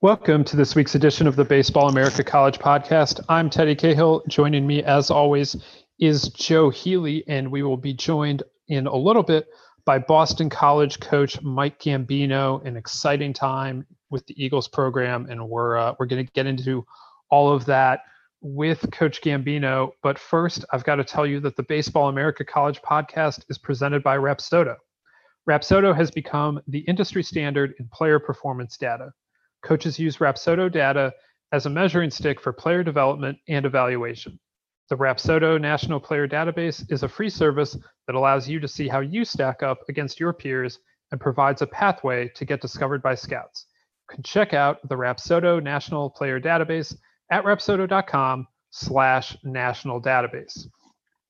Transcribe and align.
Welcome 0.00 0.44
to 0.44 0.56
this 0.56 0.76
week's 0.76 0.94
edition 0.94 1.26
of 1.26 1.34
the 1.34 1.44
Baseball 1.44 1.88
America 1.88 2.22
College 2.22 2.60
Podcast. 2.60 3.18
I'm 3.28 3.50
Teddy 3.50 3.74
Cahill. 3.74 4.22
Joining 4.28 4.64
me, 4.64 4.80
as 4.84 5.10
always, 5.10 5.56
is 5.98 6.28
Joe 6.28 6.70
Healy, 6.70 7.24
and 7.26 7.50
we 7.50 7.64
will 7.64 7.76
be 7.76 7.94
joined 7.94 8.44
in 8.68 8.86
a 8.86 8.94
little 8.94 9.24
bit 9.24 9.48
by 9.84 9.98
Boston 9.98 10.50
College 10.50 11.00
coach 11.00 11.42
Mike 11.42 11.80
Gambino. 11.80 12.64
An 12.64 12.76
exciting 12.76 13.32
time 13.32 13.84
with 14.08 14.24
the 14.28 14.40
Eagles 14.40 14.68
program, 14.68 15.26
and 15.28 15.48
we're 15.48 15.76
uh, 15.76 15.94
we're 15.98 16.06
going 16.06 16.24
to 16.24 16.32
get 16.32 16.46
into 16.46 16.86
all 17.28 17.52
of 17.52 17.64
that 17.64 18.02
with 18.40 18.88
Coach 18.92 19.20
Gambino. 19.20 19.90
But 20.04 20.16
first, 20.16 20.64
I've 20.72 20.84
got 20.84 20.96
to 20.96 21.04
tell 21.04 21.26
you 21.26 21.40
that 21.40 21.56
the 21.56 21.64
Baseball 21.64 22.08
America 22.08 22.44
College 22.44 22.80
Podcast 22.82 23.46
is 23.50 23.58
presented 23.58 24.04
by 24.04 24.16
Rapsodo. 24.16 24.76
Rapsodo 25.50 25.92
has 25.92 26.12
become 26.12 26.60
the 26.68 26.84
industry 26.86 27.24
standard 27.24 27.74
in 27.80 27.88
player 27.92 28.20
performance 28.20 28.76
data. 28.76 29.10
Coaches 29.62 29.98
use 29.98 30.18
Rapsodo 30.18 30.70
data 30.70 31.12
as 31.52 31.66
a 31.66 31.70
measuring 31.70 32.10
stick 32.10 32.40
for 32.40 32.52
player 32.52 32.82
development 32.82 33.38
and 33.48 33.64
evaluation. 33.66 34.38
The 34.88 34.96
Rapsodo 34.96 35.60
National 35.60 36.00
Player 36.00 36.26
Database 36.26 36.90
is 36.90 37.02
a 37.02 37.08
free 37.08 37.28
service 37.28 37.76
that 38.06 38.16
allows 38.16 38.48
you 38.48 38.58
to 38.60 38.68
see 38.68 38.88
how 38.88 39.00
you 39.00 39.24
stack 39.24 39.62
up 39.62 39.80
against 39.88 40.18
your 40.18 40.32
peers 40.32 40.78
and 41.10 41.20
provides 41.20 41.62
a 41.62 41.66
pathway 41.66 42.28
to 42.34 42.44
get 42.44 42.60
discovered 42.60 43.02
by 43.02 43.14
scouts. 43.14 43.66
You 44.08 44.16
can 44.16 44.22
check 44.22 44.54
out 44.54 44.86
the 44.88 44.94
Rapsodo 44.94 45.62
National 45.62 46.08
Player 46.08 46.40
Database 46.40 46.94
at 47.30 47.44
rapsodo.com 47.44 48.46
slash 48.70 49.36
national 49.44 50.00
database. 50.00 50.66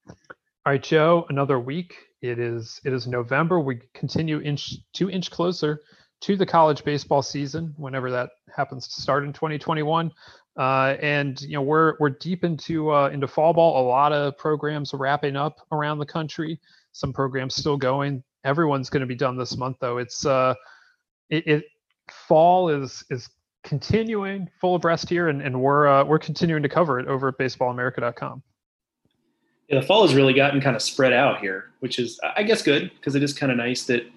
All 0.09 0.73
right, 0.73 0.83
Joe, 0.83 1.27
another 1.29 1.59
week. 1.59 1.95
It 2.20 2.39
is 2.39 2.81
it 2.85 2.92
is 2.92 3.07
November. 3.07 3.61
We 3.61 3.81
continue 3.95 4.41
inch 4.41 4.75
two 4.92 5.08
inch 5.08 5.31
closer 5.31 5.81
to 6.20 6.36
the 6.36 6.46
college 6.46 6.84
baseball 6.84 7.23
season, 7.23 7.74
whenever 7.77 8.11
that 8.11 8.30
happens 8.55 8.89
to 8.89 9.01
start 9.01 9.24
in 9.24 9.33
2021. 9.33 10.12
Uh, 10.56 10.96
and 11.01 11.40
you 11.42 11.52
know 11.52 11.62
we're 11.62 11.95
we're 12.01 12.11
deep 12.11 12.42
into 12.42 12.92
uh, 12.92 13.08
into 13.11 13.29
fall 13.29 13.52
ball. 13.52 13.80
A 13.80 13.86
lot 13.86 14.12
of 14.12 14.36
programs 14.36 14.92
wrapping 14.92 15.36
up 15.36 15.58
around 15.70 15.98
the 15.98 16.07
country. 16.07 16.58
Some 16.92 17.12
programs 17.12 17.55
still 17.55 17.77
going. 17.77 18.24
Everyone's 18.45 18.90
going 18.90 19.02
to 19.02 19.07
be 19.07 19.14
done 19.14 19.36
this 19.36 19.57
month, 19.57 19.77
though. 19.80 19.98
It's 19.98 20.27
uh, 20.27 20.55
it, 21.30 21.46
it 21.46 21.64
fall 22.11 22.70
is 22.70 23.05
is 23.11 23.28
continuing 23.62 24.48
full 24.61 24.74
abreast 24.74 25.08
here, 25.08 25.28
and, 25.28 25.42
and 25.42 25.61
we're 25.61 25.86
uh, 25.86 26.05
we're 26.05 26.18
continuing 26.18 26.62
to 26.62 26.68
cover 26.68 26.98
it 26.98 27.07
over 27.07 27.28
at 27.28 27.39
baseballamerica.com. 27.39 28.42
Yeah, 29.68 29.80
the 29.80 29.86
fall 29.86 30.02
has 30.07 30.14
really 30.14 30.33
gotten 30.33 30.61
kind 30.61 30.74
of 30.74 30.83
spread 30.83 31.12
out 31.12 31.40
here, 31.40 31.70
which 31.80 31.98
is 31.98 32.18
I 32.36 32.42
guess 32.42 32.62
good 32.62 32.90
because 32.96 33.14
it 33.14 33.23
is 33.23 33.33
kind 33.33 33.52
of 33.52 33.58
nice 33.58 33.84
that 33.84 34.11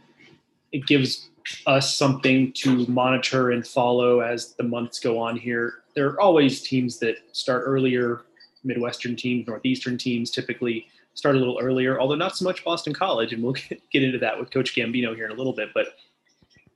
it 0.72 0.88
gives 0.88 1.30
us 1.66 1.96
something 1.96 2.52
to 2.54 2.86
monitor 2.88 3.52
and 3.52 3.66
follow 3.66 4.22
as 4.22 4.54
the 4.54 4.64
months 4.64 5.00
go 5.00 5.20
on 5.20 5.38
here. 5.38 5.76
There 5.96 6.08
are 6.08 6.22
always 6.22 6.62
teams 6.62 7.00
that 7.00 7.18
start 7.32 7.64
earlier, 7.66 8.22
Midwestern 8.64 9.16
teams, 9.16 9.48
Northeastern 9.48 9.98
teams 9.98 10.32
typically 10.32 10.88
start 11.14 11.36
a 11.36 11.40
little 11.40 11.60
earlier, 11.62 12.00
although 12.00 12.16
not 12.16 12.38
so 12.38 12.46
much 12.46 12.64
Boston 12.64 12.94
College, 12.94 13.34
and 13.34 13.44
we'll 13.44 13.54
get 13.92 14.04
into 14.04 14.18
that 14.20 14.40
with 14.40 14.52
Coach 14.52 14.76
Gambino 14.76 15.16
here 15.16 15.26
in 15.26 15.32
a 15.32 15.36
little 15.36 15.54
bit. 15.54 15.70
But 15.74 15.88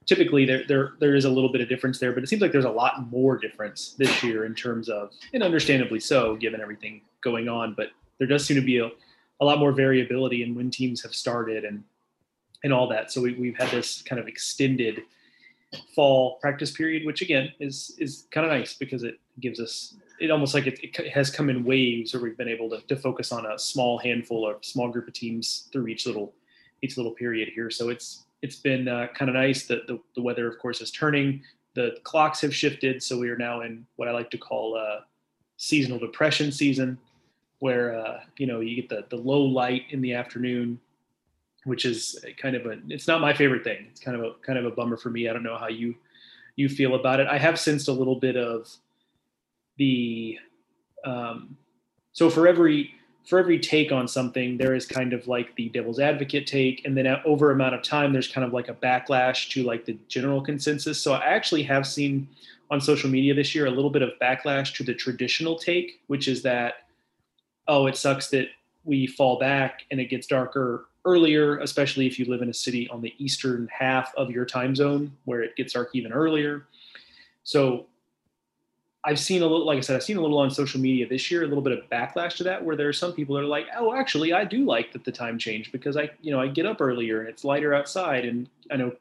typically 0.05 0.45
there, 0.45 0.63
there 0.67 0.93
there 0.99 1.15
is 1.15 1.25
a 1.25 1.29
little 1.29 1.51
bit 1.51 1.61
of 1.61 1.69
difference 1.69 1.99
there, 1.99 2.11
but 2.11 2.23
it 2.23 2.27
seems 2.27 2.41
like 2.41 2.51
there's 2.51 2.65
a 2.65 2.69
lot 2.69 3.09
more 3.09 3.37
difference 3.37 3.95
this 3.97 4.23
year 4.23 4.45
in 4.45 4.55
terms 4.55 4.89
of, 4.89 5.11
and 5.33 5.43
understandably 5.43 5.99
so, 5.99 6.35
given 6.35 6.61
everything 6.61 7.01
going 7.21 7.47
on. 7.47 7.73
But 7.73 7.89
there 8.17 8.27
does 8.27 8.45
seem 8.45 8.55
to 8.55 8.65
be 8.65 8.79
a, 8.79 8.89
a 9.41 9.45
lot 9.45 9.59
more 9.59 9.71
variability 9.71 10.43
in 10.43 10.55
when 10.55 10.69
teams 10.69 11.01
have 11.03 11.13
started 11.13 11.65
and 11.65 11.83
and 12.65 12.73
all 12.73 12.87
that. 12.89 13.11
So 13.11 13.21
we, 13.21 13.33
we've 13.35 13.55
had 13.55 13.69
this 13.69 14.01
kind 14.01 14.19
of 14.19 14.27
extended 14.27 15.03
fall 15.93 16.37
practice 16.41 16.71
period, 16.71 17.05
which 17.05 17.21
again 17.21 17.53
is 17.59 17.95
is 17.99 18.27
kind 18.31 18.45
of 18.45 18.51
nice 18.51 18.73
because 18.73 19.03
it 19.03 19.19
gives 19.39 19.59
us 19.59 19.95
it 20.19 20.31
almost 20.31 20.53
like 20.53 20.65
it, 20.65 20.79
it, 20.81 21.09
has 21.09 21.29
come 21.29 21.49
in 21.49 21.63
waves 21.63 22.13
where 22.13 22.23
we've 22.23 22.37
been 22.37 22.47
able 22.47 22.69
to, 22.69 22.81
to 22.87 22.95
focus 22.95 23.31
on 23.31 23.45
a 23.45 23.59
small 23.59 23.99
handful 23.99 24.43
or 24.43 24.57
small 24.61 24.89
group 24.89 25.07
of 25.07 25.13
teams 25.13 25.69
through 25.71 25.87
each 25.87 26.05
little 26.07 26.33
each 26.81 26.97
little 26.97 27.11
period 27.11 27.49
here. 27.53 27.69
So 27.69 27.89
it's 27.89 28.25
it's 28.41 28.55
been 28.55 28.87
uh, 28.87 29.07
kind 29.13 29.29
of 29.29 29.35
nice 29.35 29.67
that 29.67 29.85
the, 29.85 29.99
the 30.15 30.21
weather, 30.21 30.47
of 30.47 30.57
course, 30.57 30.81
is 30.81 30.91
turning. 30.91 31.43
The 31.75 31.97
clocks 32.03 32.41
have 32.41 32.55
shifted, 32.55 33.03
so 33.03 33.19
we 33.19 33.29
are 33.29 33.37
now 33.37 33.61
in 33.61 33.85
what 33.97 34.07
I 34.07 34.11
like 34.11 34.31
to 34.31 34.37
call 34.37 34.75
uh, 34.75 35.01
seasonal 35.57 35.99
depression 35.99 36.51
season, 36.51 36.97
where 37.59 37.95
uh, 37.95 38.21
you 38.37 38.47
know 38.47 38.61
you 38.61 38.75
get 38.75 38.89
the 38.89 39.05
the 39.15 39.21
low 39.21 39.41
light 39.41 39.83
in 39.91 40.01
the 40.01 40.13
afternoon 40.13 40.79
which 41.65 41.83
is 41.85 42.23
kind 42.41 42.55
of 42.55 42.65
a 42.65 42.77
it's 42.87 43.07
not 43.07 43.21
my 43.21 43.33
favorite 43.33 43.63
thing. 43.63 43.87
It's 43.91 43.99
kind 43.99 44.17
of 44.17 44.23
a 44.23 44.33
kind 44.45 44.57
of 44.57 44.65
a 44.65 44.71
bummer 44.71 44.97
for 44.97 45.09
me. 45.09 45.27
I 45.27 45.33
don't 45.33 45.43
know 45.43 45.57
how 45.57 45.67
you 45.67 45.95
you 46.55 46.69
feel 46.69 46.95
about 46.95 47.19
it. 47.19 47.27
I 47.27 47.37
have 47.37 47.59
sensed 47.59 47.87
a 47.89 47.91
little 47.91 48.19
bit 48.19 48.37
of 48.37 48.69
the 49.77 50.39
um, 51.03 51.57
so 52.13 52.29
for 52.29 52.47
every 52.47 52.93
for 53.27 53.39
every 53.39 53.59
take 53.59 53.91
on 53.91 54.07
something, 54.07 54.57
there 54.57 54.75
is 54.75 54.85
kind 54.85 55.11
of 55.11 55.27
like 55.27 55.55
the 55.55 55.69
devil's 55.69 55.99
advocate 55.99 56.45
take, 56.45 56.85
and 56.85 56.95
then 56.95 57.07
over 57.25 57.51
amount 57.51 57.75
of 57.75 57.81
time, 57.81 58.13
there's 58.13 58.27
kind 58.27 58.45
of 58.45 58.53
like 58.53 58.69
a 58.69 58.73
backlash 58.73 59.49
to 59.49 59.63
like 59.63 59.85
the 59.85 59.97
general 60.07 60.41
consensus. 60.41 61.01
So 61.01 61.13
I 61.13 61.25
actually 61.25 61.63
have 61.63 61.87
seen 61.87 62.27
on 62.71 62.79
social 62.79 63.09
media 63.09 63.33
this 63.33 63.53
year 63.53 63.65
a 63.65 63.71
little 63.71 63.89
bit 63.89 64.01
of 64.01 64.11
backlash 64.21 64.73
to 64.75 64.83
the 64.83 64.93
traditional 64.93 65.57
take, 65.57 66.01
which 66.07 66.27
is 66.27 66.41
that 66.43 66.75
oh, 67.67 67.87
it 67.87 67.97
sucks 67.97 68.29
that 68.29 68.47
we 68.83 69.07
fall 69.07 69.39
back 69.39 69.81
and 69.89 69.99
it 69.99 70.05
gets 70.05 70.27
darker 70.27 70.85
earlier, 71.05 71.59
especially 71.59 72.07
if 72.07 72.19
you 72.19 72.25
live 72.25 72.41
in 72.41 72.49
a 72.49 72.53
city 72.53 72.89
on 72.89 73.01
the 73.01 73.13
eastern 73.17 73.69
half 73.71 74.13
of 74.15 74.31
your 74.31 74.45
time 74.45 74.75
zone 74.75 75.11
where 75.25 75.41
it 75.41 75.55
gets 75.55 75.73
dark 75.73 75.89
even 75.93 76.11
earlier. 76.11 76.65
So 77.43 77.85
I've 79.03 79.19
seen 79.19 79.43
a 79.43 79.45
little, 79.45 79.65
like 79.65 79.77
I 79.77 79.81
said, 79.81 79.95
I've 79.95 80.03
seen 80.03 80.17
a 80.17 80.21
little 80.21 80.39
on 80.39 80.49
social 80.49 80.81
media 80.81 81.07
this 81.07 81.29
year, 81.29 81.43
a 81.43 81.47
little 81.47 81.61
bit 81.61 81.77
of 81.77 81.87
backlash 81.91 82.37
to 82.37 82.43
that, 82.45 82.63
where 82.63 82.75
there 82.75 82.89
are 82.89 82.93
some 82.93 83.13
people 83.13 83.35
that 83.35 83.43
are 83.43 83.47
like, 83.47 83.67
oh, 83.77 83.93
actually, 83.93 84.33
I 84.33 84.43
do 84.43 84.65
like 84.65 84.91
that 84.93 85.05
the 85.05 85.11
time 85.11 85.37
changed 85.37 85.71
because 85.71 85.95
I, 85.95 86.09
you 86.21 86.31
know, 86.31 86.41
I 86.41 86.47
get 86.47 86.65
up 86.65 86.81
earlier 86.81 87.19
and 87.19 87.29
it's 87.29 87.43
lighter 87.43 87.75
outside. 87.75 88.25
And 88.25 88.49
I 88.71 88.77
know 88.77 88.93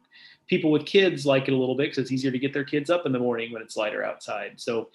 people 0.47 0.71
with 0.71 0.85
kids 0.85 1.25
like 1.25 1.49
it 1.49 1.55
a 1.55 1.57
little 1.57 1.75
bit 1.75 1.85
because 1.85 1.99
it's 1.99 2.13
easier 2.13 2.31
to 2.31 2.39
get 2.39 2.53
their 2.53 2.65
kids 2.65 2.91
up 2.91 3.07
in 3.07 3.13
the 3.13 3.19
morning 3.19 3.51
when 3.51 3.63
it's 3.63 3.79
lighter 3.79 4.05
outside. 4.05 4.61
So 4.61 4.91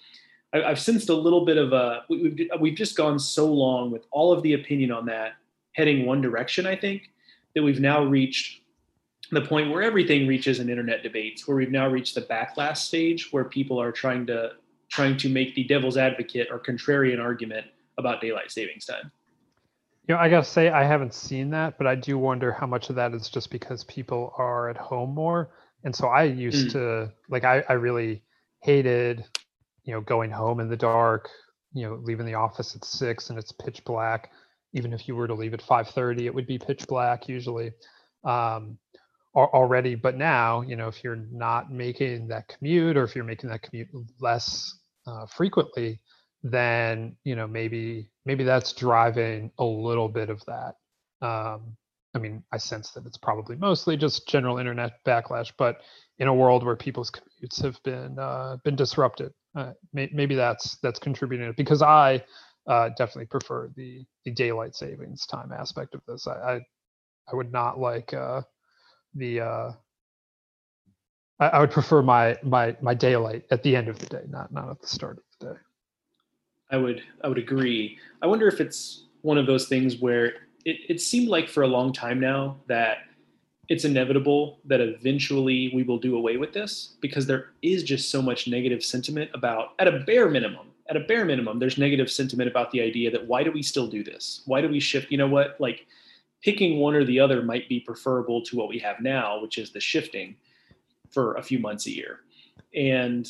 I've 0.54 0.80
sensed 0.80 1.10
a 1.10 1.16
little 1.16 1.44
bit 1.44 1.57
of 1.57 1.74
a, 1.74 2.04
we've, 2.07 2.50
we've 2.60 2.75
just 2.75 2.95
gone 2.95 3.18
so 3.18 3.51
long 3.51 3.89
with 3.89 4.06
all 4.12 4.31
of 4.31 4.44
the 4.44 4.54
opinion 4.54 4.92
on 4.92 5.07
that 5.07 5.33
heading 5.80 6.06
one 6.06 6.22
direction, 6.22 6.68
I 6.68 6.76
think, 6.76 7.10
that 7.56 7.64
we've 7.64 7.80
now 7.80 8.04
reached 8.04 8.62
the 9.31 9.42
point 9.42 9.72
where 9.72 9.81
everything 9.81 10.28
reaches 10.28 10.60
an 10.60 10.70
internet 10.70 11.04
debates, 11.04 11.48
where 11.48 11.58
we've 11.58 11.72
now 11.72 11.88
reached 11.88 12.16
the 12.16 12.22
backlash 12.22 12.78
stage 12.78 13.31
where 13.31 13.46
people 13.46 13.81
are 13.81 13.92
trying 13.92 14.26
to 14.28 14.52
trying 14.90 15.16
to 15.18 15.30
make 15.30 15.54
the 15.56 15.64
devil's 15.64 15.98
advocate 15.98 16.48
or 16.52 16.60
contrarian 16.60 17.22
argument 17.22 17.66
about 17.98 18.22
daylight 18.22 18.52
savings 18.52 18.86
time. 18.86 19.12
You 20.08 20.16
know, 20.16 20.22
I 20.22 20.30
gotta 20.30 20.44
say 20.44 20.70
I 20.70 20.84
haven't 20.84 21.14
seen 21.14 21.52
that, 21.52 21.78
but 21.78 21.86
I 21.88 21.96
do 21.96 22.18
wonder 22.18 22.52
how 22.52 22.66
much 22.66 22.90
of 22.90 22.96
that 22.96 23.14
is 23.14 23.30
just 23.30 23.52
because 23.52 23.84
people 23.84 24.34
are 24.38 24.70
at 24.70 24.78
home 24.78 25.14
more. 25.14 25.52
And 25.84 25.96
so 25.96 26.08
I 26.08 26.24
used 26.24 26.70
mm. 26.70 26.72
to 26.74 27.14
like 27.30 27.44
I, 27.44 27.64
I 27.70 27.74
really 27.74 28.24
hated, 28.62 29.24
you 29.84 29.94
know, 29.94 30.02
going 30.02 30.31
home 30.31 30.60
in 30.60 30.70
the 30.70 30.78
dark, 30.78 31.30
you 31.74 31.88
know 31.88 32.00
leaving 32.04 32.26
the 32.26 32.34
office 32.34 32.76
at 32.76 32.84
six 32.84 33.30
and 33.30 33.38
it's 33.38 33.52
pitch 33.52 33.84
black 33.86 34.31
even 34.74 34.94
if 34.94 35.07
you 35.07 35.16
were 35.16 35.27
to 35.27 35.33
leave 35.33 35.54
at 35.54 35.62
5.30 35.62 36.21
it 36.21 36.33
would 36.33 36.48
be 36.48 36.57
pitch 36.60 36.88
black 36.88 37.27
usually 37.27 37.71
um, 38.24 38.77
already. 39.36 39.95
But 39.95 40.18
now 40.18 40.62
you 40.62 40.75
know 40.75 40.88
if 40.88 41.04
you're 41.04 41.24
not 41.31 41.71
making 41.71 42.27
that 42.30 42.48
commute 42.48 42.98
or 42.98 43.04
if 43.04 43.16
you're 43.16 43.24
making 43.24 43.50
that 43.50 43.62
commute 43.62 43.89
less 44.19 44.80
uh, 45.07 45.25
frequently 45.25 46.00
then 46.44 47.16
you 47.25 47.36
know 47.36 47.48
maybe 47.48 48.10
maybe 48.25 48.44
that's 48.44 48.74
driving 48.74 49.51
a 49.60 49.63
little 49.63 50.07
bit 50.07 50.30
of 50.30 50.44
that. 50.45 50.75
Um, 51.25 51.75
i 52.16 52.18
mean 52.18 52.44
i 52.51 52.57
sense 52.57 52.92
that 52.92 53.06
it's 53.06 53.18
probably 53.18 53.56
mostly 53.56 53.95
just 53.95 54.27
general 54.27 54.57
internet 54.57 54.94
backlash 55.06 55.51
but 55.57 55.81
in 56.18 56.27
a 56.27 56.33
world 56.33 56.66
where 56.66 56.75
people's 56.75 57.12
commutes 57.12 57.62
have 57.62 57.81
been 57.83 58.18
uh, 58.19 58.57
been 58.63 58.75
disrupted 58.75 59.31
uh, 59.56 59.71
may, 59.94 60.10
maybe 60.13 60.36
that's 60.36 60.77
that's 60.81 61.00
contributing 61.00 61.54
because 61.57 61.81
i 61.81 62.21
uh, 62.68 62.89
definitely 62.98 63.25
prefer 63.25 63.69
the 63.75 64.06
the 64.30 64.36
daylight 64.36 64.76
savings 64.76 65.26
time 65.26 65.52
aspect 65.52 65.96
of 65.96 66.02
this 66.08 66.28
i 66.28 66.31
i, 66.31 66.60
I 67.31 67.36
would 67.36 67.52
not 67.52 67.80
like 67.80 68.14
uh, 68.14 68.42
the 69.16 69.42
uh, 69.42 69.72
I, 71.40 71.48
I 71.48 71.60
would 71.60 71.72
prefer 71.72 72.02
my 72.02 72.38
my 72.44 72.76
my 72.81 72.94
daylight 72.94 73.44
at 73.52 73.64
the 73.64 73.76
end 73.76 73.88
of 73.88 74.00
the 74.00 74.06
day 74.06 74.24
not 74.30 74.52
not 74.52 74.70
at 74.70 74.81
the 74.81 74.88
start 74.88 75.18
of 75.18 75.24
the 75.40 75.54
day 75.54 75.60
I 76.72 76.78
would 76.78 77.02
I 77.24 77.28
would 77.28 77.38
agree. 77.38 77.98
I 78.22 78.28
wonder 78.28 78.48
if 78.48 78.62
it's 78.62 79.06
one 79.22 79.38
of 79.38 79.48
those 79.48 79.68
things 79.68 80.00
where 80.00 80.28
it, 80.66 80.78
it 80.88 81.02
seemed 81.02 81.28
like 81.28 81.50
for 81.50 81.64
a 81.64 81.68
long 81.68 81.92
time 81.92 82.20
now 82.20 82.58
that 82.68 83.00
it's 83.70 83.86
inevitable 83.86 84.60
that 84.66 84.81
eventually 84.81 85.72
we 85.74 85.84
will 85.84 86.00
do 86.00 86.16
away 86.16 86.38
with 86.38 86.54
this 86.54 86.96
because 87.02 87.28
there 87.28 87.52
is 87.62 87.84
just 87.84 88.10
so 88.10 88.22
much 88.22 88.48
negative 88.48 88.84
sentiment 88.84 89.30
about 89.34 89.70
at 89.80 89.88
a 89.88 90.00
bare 90.00 90.30
minimum 90.30 90.68
at 90.89 90.97
a 90.97 91.01
bare 91.01 91.25
minimum 91.25 91.59
there's 91.59 91.77
negative 91.77 92.12
sentiment 92.12 92.50
about 92.50 92.71
the 92.71 92.81
idea 92.81 93.12
that 93.12 93.25
why 93.27 93.44
do 93.44 93.51
we 93.51 93.62
still 93.62 93.88
do 93.88 94.03
this 94.03 94.41
why 94.45 94.62
do 94.62 94.68
we 94.68 94.80
shift 94.80 95.12
you 95.12 95.18
know 95.18 95.27
what 95.27 95.56
like 95.59 95.86
picking 96.41 96.80
one 96.80 96.95
or 96.95 97.03
the 97.03 97.19
other 97.19 97.41
might 97.41 97.68
be 97.68 97.80
preferable 97.80 98.41
to 98.41 98.56
what 98.56 98.69
we 98.69 98.80
have 98.80 99.00
now 99.00 99.41
which 99.41 99.57
is 99.57 99.71
the 99.71 99.80
shifting 99.80 100.36
for 101.12 101.36
a 101.36 101.44
few 101.44 101.59
months 101.59 101.86
a 101.86 101.91
year 101.91 102.21
and 102.75 103.27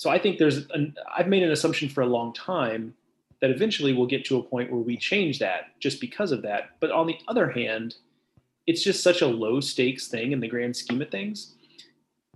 so 0.00 0.08
I 0.08 0.18
think 0.18 0.38
there's 0.38 0.66
an, 0.70 0.96
I've 1.14 1.28
made 1.28 1.42
an 1.42 1.50
assumption 1.50 1.90
for 1.90 2.00
a 2.00 2.06
long 2.06 2.32
time 2.32 2.94
that 3.42 3.50
eventually 3.50 3.92
we'll 3.92 4.06
get 4.06 4.24
to 4.24 4.38
a 4.38 4.42
point 4.42 4.72
where 4.72 4.80
we 4.80 4.96
change 4.96 5.38
that 5.40 5.78
just 5.78 6.00
because 6.00 6.32
of 6.32 6.40
that. 6.40 6.70
But 6.80 6.90
on 6.90 7.06
the 7.06 7.18
other 7.28 7.50
hand, 7.50 7.96
it's 8.66 8.82
just 8.82 9.02
such 9.02 9.20
a 9.20 9.26
low 9.26 9.60
stakes 9.60 10.08
thing 10.08 10.32
in 10.32 10.40
the 10.40 10.48
grand 10.48 10.74
scheme 10.74 11.02
of 11.02 11.10
things 11.10 11.54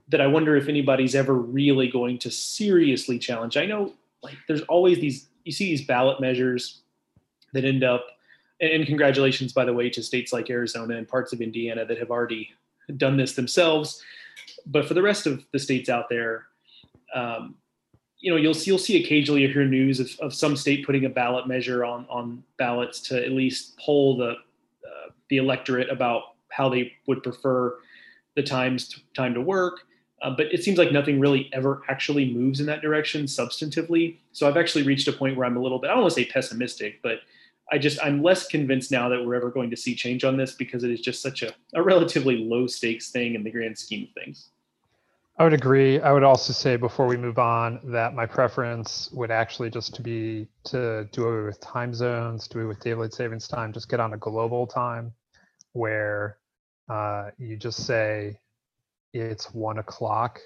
that 0.08 0.20
I 0.20 0.26
wonder 0.26 0.56
if 0.56 0.69
anybody's 0.69 1.14
ever 1.14 1.32
really 1.32 1.88
going 1.88 2.19
to 2.19 2.31
seriously 2.31 3.19
challenge. 3.19 3.56
I 3.56 3.64
know 3.64 3.94
like 4.25 4.37
there's 4.49 4.62
always 4.62 4.99
these 4.99 5.29
you 5.44 5.53
see 5.53 5.67
these 5.67 5.85
ballot 5.85 6.21
measures 6.21 6.81
that 7.53 7.65
end 7.65 7.85
up 7.85 8.06
and 8.61 8.87
congratulations 8.87 9.53
by 9.53 9.65
the 9.65 9.73
way 9.73 9.91
to 9.91 10.03
states 10.03 10.32
like 10.32 10.50
Arizona 10.50 10.97
and 10.97 11.06
parts 11.06 11.32
of 11.32 11.41
Indiana 11.41 11.85
that 11.85 11.99
have 11.99 12.11
already 12.11 12.50
done 12.97 13.17
this 13.17 13.35
themselves. 13.35 14.03
But 14.67 14.87
for 14.87 14.94
the 14.94 15.03
rest 15.03 15.26
of 15.26 15.44
the 15.53 15.59
states 15.59 15.88
out 15.88 16.09
there, 16.09 16.47
um, 17.15 17.56
you 18.19 18.31
know, 18.31 18.37
you'll 18.37 18.55
see, 18.55 18.71
you'll 18.71 18.79
see 18.79 19.05
occasionally 19.05 19.43
You 19.43 19.53
hear 19.53 19.65
news 19.67 20.00
of, 20.00 20.11
of 20.21 20.32
some 20.32 20.56
state 20.56 20.87
putting 20.87 21.05
a 21.05 21.11
ballot 21.11 21.47
measure 21.47 21.85
on 21.85 22.06
on 22.09 22.43
ballots 22.59 23.00
to 23.09 23.23
at 23.23 23.32
least 23.32 23.79
poll 23.79 24.17
the 24.17 24.31
uh, 24.31 25.11
the 25.29 25.37
electorate 25.37 25.91
about 25.91 26.23
how 26.50 26.69
they 26.69 26.93
would 27.06 27.23
prefer 27.23 27.79
the 28.37 28.43
times 28.43 28.88
to, 28.88 29.00
time 29.15 29.35
to 29.35 29.41
work. 29.41 29.81
Uh, 30.25 30.31
but 30.31 30.47
it 30.47 30.65
seems 30.65 30.79
like 30.79 30.91
nothing 30.91 31.21
really 31.21 31.50
ever 31.53 31.82
actually 31.88 32.32
moves 32.32 32.59
in 32.59 32.65
that 32.65 32.81
direction 32.81 33.26
substantively. 33.26 34.17
So 34.32 34.49
I've 34.49 34.56
actually 34.56 34.82
reached 34.82 35.06
a 35.06 35.12
point 35.12 35.37
where 35.37 35.47
I'm 35.47 35.56
a 35.56 35.61
little 35.61 35.79
bit 35.79 35.91
I 35.91 35.93
don't 35.93 36.03
want 36.03 36.15
to 36.15 36.21
say 36.21 36.25
pessimistic, 36.25 37.00
but 37.03 37.19
I 37.71 37.76
just 37.76 38.03
I'm 38.03 38.23
less 38.23 38.47
convinced 38.47 38.91
now 38.91 39.11
that 39.11 39.25
we're 39.25 39.35
ever 39.35 39.50
going 39.50 39.71
to 39.71 39.76
see 39.76 39.94
change 39.94 40.25
on 40.25 40.38
this 40.38 40.55
because 40.55 40.82
it 40.82 40.91
is 40.91 41.03
just 41.03 41.21
such 41.21 41.43
a, 41.43 41.55
a 41.75 41.82
relatively 41.82 42.38
low 42.38 42.67
stakes 42.67 43.11
thing 43.11 43.35
in 43.35 43.44
the 43.44 43.50
grand 43.50 43.76
scheme 43.76 44.05
of 44.05 44.23
things. 44.23 44.49
I 45.38 45.44
would 45.44 45.53
agree. 45.53 46.00
I 46.00 46.12
would 46.12 46.23
also 46.23 46.53
say 46.53 46.77
before 46.77 47.06
we 47.06 47.19
move 47.19 47.38
on 47.38 47.81
that 47.85 48.15
my 48.15 48.25
preference 48.25 49.11
would 49.12 49.31
actually 49.31 49.69
just 49.69 49.94
to 49.97 50.03
be 50.03 50.47
to 50.65 51.06
do 51.12 51.29
it 51.29 51.44
with 51.44 51.61
time 51.61 51.93
zones, 51.93 52.49
do 52.49 52.61
it 52.61 52.67
with 52.67 52.81
daylight 52.81 53.12
savings 53.12 53.47
time, 53.47 53.75
just 53.75 53.91
get 53.91 54.00
on 54.00 54.15
a 54.15 54.17
global 54.17 54.67
time 54.67 55.12
where 55.73 56.38
uh, 56.88 57.31
you 57.37 57.56
just 57.56 57.85
say 57.85 58.38
it's 59.14 59.55
one 59.55 59.78
o'clock. 59.78 60.40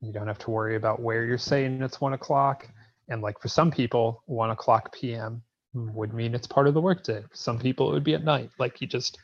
You 0.00 0.12
don't 0.12 0.28
have 0.28 0.38
to 0.40 0.50
worry 0.50 0.76
about 0.76 1.00
where 1.00 1.24
you're 1.24 1.36
saying 1.36 1.82
it's 1.82 2.00
one 2.00 2.12
o'clock. 2.12 2.68
And 3.08 3.20
like 3.20 3.40
for 3.40 3.48
some 3.48 3.70
people, 3.70 4.22
one 4.26 4.50
o'clock 4.50 4.92
PM 4.92 5.42
would 5.74 6.14
mean 6.14 6.34
it's 6.34 6.46
part 6.46 6.68
of 6.68 6.74
the 6.74 6.80
workday. 6.80 7.22
For 7.22 7.36
some 7.36 7.58
people, 7.58 7.90
it 7.90 7.94
would 7.94 8.04
be 8.04 8.14
at 8.14 8.24
night. 8.24 8.50
Like 8.58 8.80
you 8.80 8.86
just, 8.86 9.18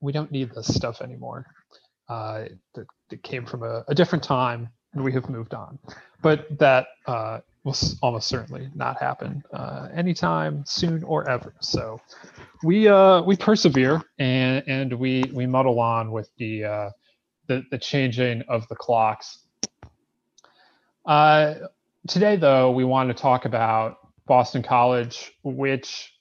we 0.00 0.12
don't 0.12 0.32
need 0.32 0.50
this 0.54 0.74
stuff 0.74 1.00
anymore. 1.00 1.46
Uh, 2.08 2.44
that, 2.74 2.86
that, 3.10 3.22
came 3.22 3.44
from 3.44 3.62
a, 3.62 3.84
a, 3.88 3.94
different 3.94 4.24
time, 4.24 4.66
and 4.94 5.04
we 5.04 5.12
have 5.12 5.28
moved 5.28 5.52
on. 5.52 5.78
But 6.22 6.46
that 6.58 6.86
uh, 7.06 7.40
will 7.64 7.76
almost 8.00 8.28
certainly 8.28 8.70
not 8.74 8.98
happen 8.98 9.42
uh, 9.52 9.88
anytime 9.94 10.64
soon 10.64 11.02
or 11.04 11.28
ever. 11.28 11.54
So 11.60 12.00
we 12.64 12.88
uh, 12.88 13.20
we 13.22 13.36
persevere 13.36 14.00
and 14.18 14.64
and 14.66 14.92
we 14.94 15.24
we 15.34 15.46
muddle 15.46 15.80
on 15.80 16.10
with 16.10 16.30
the 16.38 16.64
uh, 16.64 16.90
the, 17.48 17.64
the 17.70 17.78
changing 17.78 18.42
of 18.48 18.68
the 18.68 18.76
clocks. 18.76 19.40
Uh, 21.04 21.54
today, 22.06 22.36
though, 22.36 22.70
we 22.70 22.84
want 22.84 23.08
to 23.08 23.14
talk 23.14 23.46
about 23.46 23.96
Boston 24.26 24.62
College, 24.62 25.32
which, 25.42 26.12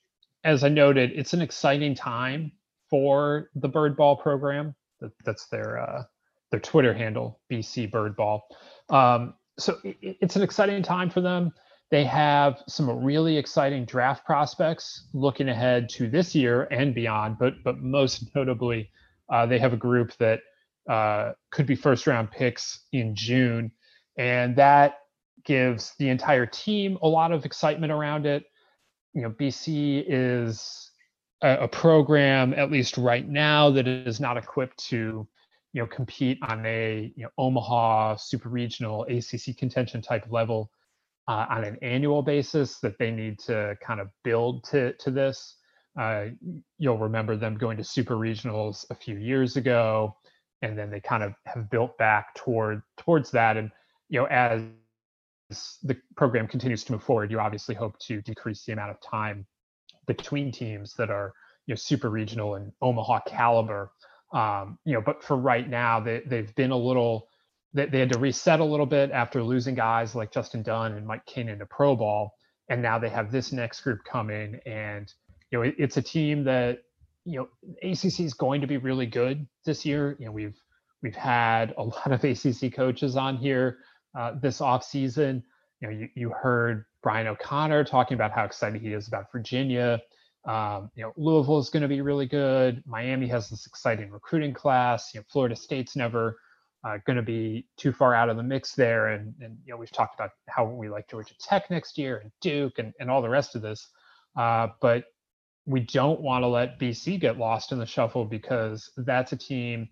as 0.44 0.64
I 0.64 0.70
noted, 0.70 1.12
it's 1.14 1.34
an 1.34 1.42
exciting 1.42 1.94
time 1.94 2.54
for 2.90 3.50
the 3.56 3.68
bird 3.68 3.98
ball 3.98 4.16
program. 4.16 4.74
That, 5.02 5.12
that's 5.26 5.48
their 5.48 5.78
uh, 5.78 6.04
their 6.52 6.62
Twitter 6.62 6.94
handle, 6.94 7.40
BC 7.52 7.92
Birdball. 7.92 8.42
Um, 8.90 9.34
so 9.60 9.78
it, 9.84 9.98
it's 10.02 10.38
an 10.38 10.42
exciting 10.42 10.82
time 10.82 11.10
for 11.10 11.22
them. 11.22 11.52
They 11.90 12.06
have 12.06 12.64
some 12.68 13.04
really 13.04 13.38
exciting 13.38 13.86
draft 13.86 14.26
prospects 14.26 15.08
looking 15.14 15.50
ahead 15.50 15.90
to 15.90 16.10
this 16.10 16.34
year 16.34 16.64
and 16.72 16.96
beyond. 16.96 17.38
But 17.40 17.56
but 17.64 17.80
most 17.80 18.34
notably, 18.36 18.90
uh, 19.30 19.46
they 19.46 19.60
have 19.60 19.74
a 19.74 19.78
group 19.78 20.16
that 20.18 20.40
uh, 20.90 21.34
could 21.52 21.66
be 21.66 21.76
first 21.76 22.08
round 22.08 22.32
picks 22.32 22.86
in 22.92 23.16
June, 23.16 23.72
and 24.18 24.56
that 24.56 25.00
gives 25.44 25.94
the 25.98 26.10
entire 26.10 26.46
team 26.46 26.98
a 27.02 27.08
lot 27.08 27.32
of 27.32 27.46
excitement 27.46 27.92
around 27.92 28.26
it. 28.26 28.46
You 29.14 29.24
know, 29.24 29.30
BC 29.32 30.06
is 30.08 30.92
a, 31.42 31.60
a 31.62 31.68
program, 31.68 32.54
at 32.54 32.72
least 32.72 32.98
right 32.98 33.28
now, 33.28 33.70
that 33.72 33.88
is 33.88 34.20
not 34.20 34.38
equipped 34.38 34.78
to 34.90 35.28
you 35.74 35.82
know 35.82 35.88
compete 35.88 36.40
on 36.42 36.66
a 36.66 37.14
you 37.16 37.24
know 37.24 37.30
Omaha 37.38 38.16
super 38.16 38.50
regional 38.50 39.04
ACC 39.04 39.56
contention 39.58 40.02
type 40.02 40.26
level 40.30 40.72
uh, 41.28 41.46
on 41.50 41.64
an 41.64 41.78
annual 41.82 42.22
basis 42.22 42.80
that 42.80 42.98
they 42.98 43.12
need 43.12 43.38
to 43.40 43.76
kind 43.86 44.00
of 44.00 44.10
build 44.24 44.64
to 44.66 44.94
to 44.94 45.12
this. 45.12 45.56
Uh, 46.00 46.28
you'll 46.78 46.98
remember 46.98 47.36
them 47.36 47.58
going 47.58 47.78
to 47.78 47.84
super 47.84 48.16
regionals 48.16 48.86
a 48.92 48.96
few 48.96 49.18
years 49.18 49.56
ago, 49.56 50.16
and 50.62 50.78
then 50.78 50.90
they 50.90 51.00
kind 51.00 51.24
of 51.24 51.34
have 51.46 51.70
built 51.70 51.98
back 51.98 52.36
toward 52.36 52.82
towards 52.98 53.32
that. 53.32 53.58
And 53.58 53.72
you 54.10 54.20
know 54.20 54.26
as 54.26 54.64
the 55.84 55.98
program 56.16 56.48
continues 56.48 56.84
to 56.86 56.92
move 56.94 57.04
forward, 57.04 57.32
you 57.32 57.40
obviously 57.40 57.76
hope 57.76 57.98
to 58.00 58.22
decrease 58.22 58.66
the 58.66 58.74
amount 58.74 58.92
of 58.92 59.02
time 59.02 59.46
between 60.08 60.52
teams 60.52 60.94
that 60.96 61.10
are 61.10 61.34
you 61.68 61.74
know 61.74 61.78
super 61.78 62.10
regional 62.10 62.56
and 62.56 62.72
Omaha 62.82 63.22
caliber. 63.28 63.92
Um, 64.34 64.78
you 64.84 64.94
know, 64.94 65.02
but 65.02 65.24
for 65.24 65.38
right 65.38 65.70
now, 65.70 66.00
they 66.00 66.22
they've 66.26 66.54
been 66.56 66.72
a 66.72 66.78
little 66.78 67.28
they, 67.74 67.86
they 67.86 68.00
had 68.00 68.12
to 68.12 68.20
reset 68.20 68.60
a 68.60 68.66
little 68.66 68.86
bit 68.86 69.12
after 69.12 69.44
losing 69.44 69.76
guys 69.76 70.16
like 70.16 70.32
Justin 70.32 70.64
Dunn 70.64 70.94
and 70.94 71.06
Mike 71.06 71.26
King 71.26 71.50
into 71.50 71.66
pro 71.66 71.96
ball, 71.96 72.34
and 72.70 72.82
now 72.82 72.98
they 73.00 73.10
have 73.10 73.32
this 73.32 73.52
next 73.52 73.82
group 73.82 74.00
coming, 74.04 74.60
and 74.66 75.12
you 75.52 75.60
know 75.60 75.64
it, 75.64 75.76
it's 75.78 75.98
a 75.98 76.02
team 76.02 76.44
that 76.46 76.80
you 77.28 77.36
know 77.40 77.50
ACC 77.84 78.22
is 78.22 78.34
going 78.34 78.62
to 78.62 78.68
be 78.68 78.78
really 78.78 79.06
good 79.06 79.48
this 79.66 79.86
year. 79.86 80.16
You 80.20 80.28
know 80.28 80.32
we've 80.32 80.58
we've 81.04 81.16
had 81.16 81.74
a 81.78 81.84
lot 81.84 82.12
of 82.12 82.24
ACC 82.24 82.74
coaches 82.74 83.16
on 83.16 83.38
here 83.38 83.80
uh, 84.18 84.34
this 84.42 84.62
off 84.62 84.84
season. 84.84 85.44
You 85.82 85.88
know 85.88 85.94
you, 85.94 86.10
you 86.16 86.30
heard 86.30 86.86
Brian 87.04 87.28
O'Connor 87.28 87.84
talking 87.84 88.16
about 88.16 88.32
how 88.32 88.46
excited 88.46 88.82
he 88.82 88.94
is 88.94 89.08
about 89.08 89.32
Virginia. 89.32 90.02
Um, 90.46 90.90
you 90.96 91.04
know, 91.04 91.12
Louisville 91.18 91.60
is 91.60 91.70
going 91.70 91.82
to 91.82 91.90
be 91.90 92.00
really 92.00 92.26
good. 92.26 92.82
Miami 92.86 93.28
has 93.28 93.50
this 93.50 93.68
exciting 93.68 94.10
recruiting 94.10 94.54
class. 94.54 95.14
You 95.14 95.20
know, 95.20 95.26
Florida 95.30 95.58
State's 95.58 95.98
never 95.98 96.38
uh, 96.86 97.00
going 97.06 97.18
to 97.18 97.24
be 97.24 97.68
too 97.76 97.92
far 97.92 98.16
out 98.16 98.30
of 98.30 98.38
the 98.38 98.44
mix 98.44 98.74
there. 98.74 99.08
And, 99.08 99.34
and, 99.42 99.58
you 99.66 99.74
know, 99.74 99.78
we've 99.78 99.92
talked 99.92 100.16
about 100.16 100.32
how 100.48 100.66
we 100.66 100.90
like 100.90 101.10
Georgia 101.10 101.34
Tech 101.38 101.70
next 101.70 101.98
year 101.98 102.20
and 102.20 102.32
Duke 102.40 102.80
and, 102.80 102.94
and 103.02 103.12
all 103.12 103.22
the 103.22 103.30
rest 103.30 103.56
of 103.56 103.62
this. 103.62 103.90
Uh, 104.38 104.68
but 104.80 105.04
we 105.68 105.82
don't 105.82 106.22
want 106.22 106.44
to 106.44 106.48
let 106.48 106.80
BC 106.80 107.20
get 107.20 107.38
lost 107.38 107.72
in 107.72 107.78
the 107.78 107.86
shuffle 107.86 108.26
because 108.26 108.90
that's 108.98 109.34
a 109.34 109.38
team 109.38 109.90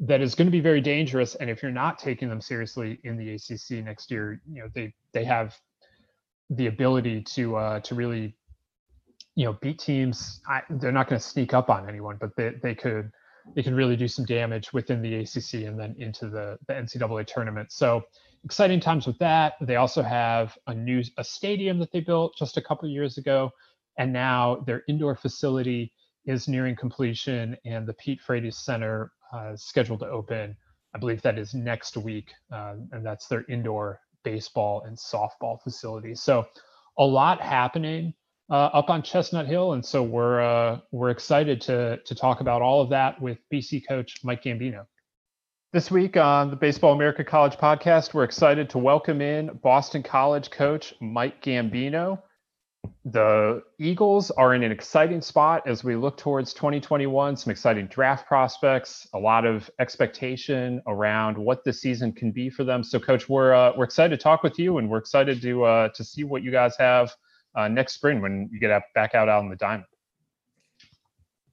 that 0.00 0.20
is 0.20 0.34
going 0.34 0.46
to 0.46 0.52
be 0.52 0.60
very 0.60 0.80
dangerous. 0.80 1.34
And 1.36 1.50
if 1.50 1.62
you're 1.62 1.70
not 1.70 1.98
taking 1.98 2.28
them 2.28 2.40
seriously 2.40 2.98
in 3.04 3.16
the 3.16 3.34
ACC 3.34 3.84
next 3.84 4.10
year, 4.10 4.40
you 4.50 4.62
know, 4.62 4.68
they, 4.74 4.94
they 5.12 5.24
have 5.24 5.56
the 6.50 6.66
ability 6.66 7.22
to 7.22 7.56
uh, 7.56 7.80
to 7.80 7.94
really 7.94 8.34
you 9.34 9.44
know 9.44 9.52
beat 9.60 9.78
teams. 9.78 10.40
I, 10.48 10.62
they're 10.70 10.92
not 10.92 11.08
going 11.08 11.20
to 11.20 11.26
sneak 11.26 11.54
up 11.54 11.70
on 11.70 11.88
anyone, 11.88 12.16
but 12.20 12.34
they 12.36 12.52
they 12.62 12.74
could 12.74 13.10
they 13.54 13.62
could 13.62 13.74
really 13.74 13.96
do 13.96 14.08
some 14.08 14.24
damage 14.24 14.72
within 14.72 15.02
the 15.02 15.14
ACC 15.16 15.66
and 15.66 15.78
then 15.78 15.94
into 15.98 16.28
the 16.28 16.58
the 16.66 16.74
NCAA 16.74 17.26
tournament. 17.26 17.70
So 17.72 18.02
exciting 18.44 18.80
times 18.80 19.06
with 19.06 19.18
that. 19.18 19.54
They 19.60 19.76
also 19.76 20.02
have 20.02 20.56
a 20.66 20.74
new 20.74 21.02
a 21.18 21.24
stadium 21.24 21.78
that 21.80 21.92
they 21.92 22.00
built 22.00 22.34
just 22.36 22.56
a 22.56 22.62
couple 22.62 22.88
years 22.88 23.18
ago, 23.18 23.52
and 23.98 24.12
now 24.12 24.62
their 24.66 24.82
indoor 24.88 25.14
facility 25.16 25.92
is 26.24 26.48
nearing 26.48 26.76
completion, 26.76 27.56
and 27.64 27.86
the 27.86 27.94
Pete 27.94 28.20
Frates 28.20 28.64
Center 28.64 29.12
uh, 29.34 29.52
is 29.52 29.64
scheduled 29.64 30.00
to 30.00 30.06
open. 30.06 30.56
I 30.94 30.98
believe 30.98 31.22
that 31.22 31.38
is 31.38 31.54
next 31.54 31.96
week, 31.96 32.30
uh, 32.52 32.74
and 32.92 33.04
that's 33.04 33.26
their 33.26 33.44
indoor 33.48 34.00
baseball 34.24 34.82
and 34.86 34.96
softball 34.96 35.60
facility. 35.62 36.14
So 36.14 36.46
a 36.98 37.04
lot 37.04 37.40
happening 37.40 38.14
uh, 38.50 38.70
up 38.72 38.90
on 38.90 39.02
Chestnut 39.02 39.46
Hill, 39.46 39.72
and 39.72 39.84
so 39.84 40.02
we're 40.02 40.40
uh, 40.40 40.80
we're 40.92 41.10
excited 41.10 41.60
to 41.62 41.98
to 42.04 42.14
talk 42.14 42.40
about 42.40 42.62
all 42.62 42.80
of 42.80 42.90
that 42.90 43.20
with 43.20 43.38
BC 43.52 43.86
coach 43.86 44.16
Mike 44.22 44.42
Gambino. 44.42 44.86
This 45.72 45.90
week 45.90 46.16
on 46.16 46.48
the 46.48 46.56
Baseball 46.56 46.94
America 46.94 47.22
College 47.22 47.56
podcast, 47.56 48.14
we're 48.14 48.24
excited 48.24 48.70
to 48.70 48.78
welcome 48.78 49.20
in 49.20 49.50
Boston 49.62 50.02
College 50.02 50.50
coach 50.50 50.94
Mike 51.00 51.42
Gambino. 51.42 52.22
The 53.04 53.62
Eagles 53.78 54.30
are 54.32 54.54
in 54.54 54.62
an 54.62 54.72
exciting 54.72 55.20
spot 55.20 55.62
as 55.66 55.84
we 55.84 55.96
look 55.96 56.16
towards 56.16 56.52
2021. 56.54 57.36
Some 57.36 57.50
exciting 57.50 57.86
draft 57.86 58.26
prospects, 58.26 59.08
a 59.14 59.18
lot 59.18 59.44
of 59.46 59.70
expectation 59.78 60.82
around 60.86 61.36
what 61.38 61.64
the 61.64 61.72
season 61.72 62.12
can 62.12 62.30
be 62.32 62.50
for 62.50 62.64
them. 62.64 62.84
So, 62.84 62.98
Coach, 62.98 63.28
we're 63.28 63.54
uh, 63.54 63.72
we're 63.76 63.84
excited 63.84 64.18
to 64.18 64.22
talk 64.22 64.42
with 64.42 64.58
you, 64.58 64.78
and 64.78 64.88
we're 64.88 64.98
excited 64.98 65.40
to 65.42 65.64
uh, 65.64 65.88
to 65.90 66.04
see 66.04 66.24
what 66.24 66.42
you 66.42 66.50
guys 66.50 66.76
have 66.78 67.14
uh, 67.54 67.68
next 67.68 67.94
spring 67.94 68.20
when 68.20 68.48
you 68.52 68.60
get 68.60 68.82
back 68.94 69.14
out 69.14 69.28
out 69.28 69.40
on 69.40 69.48
the 69.48 69.56
diamond. 69.56 69.86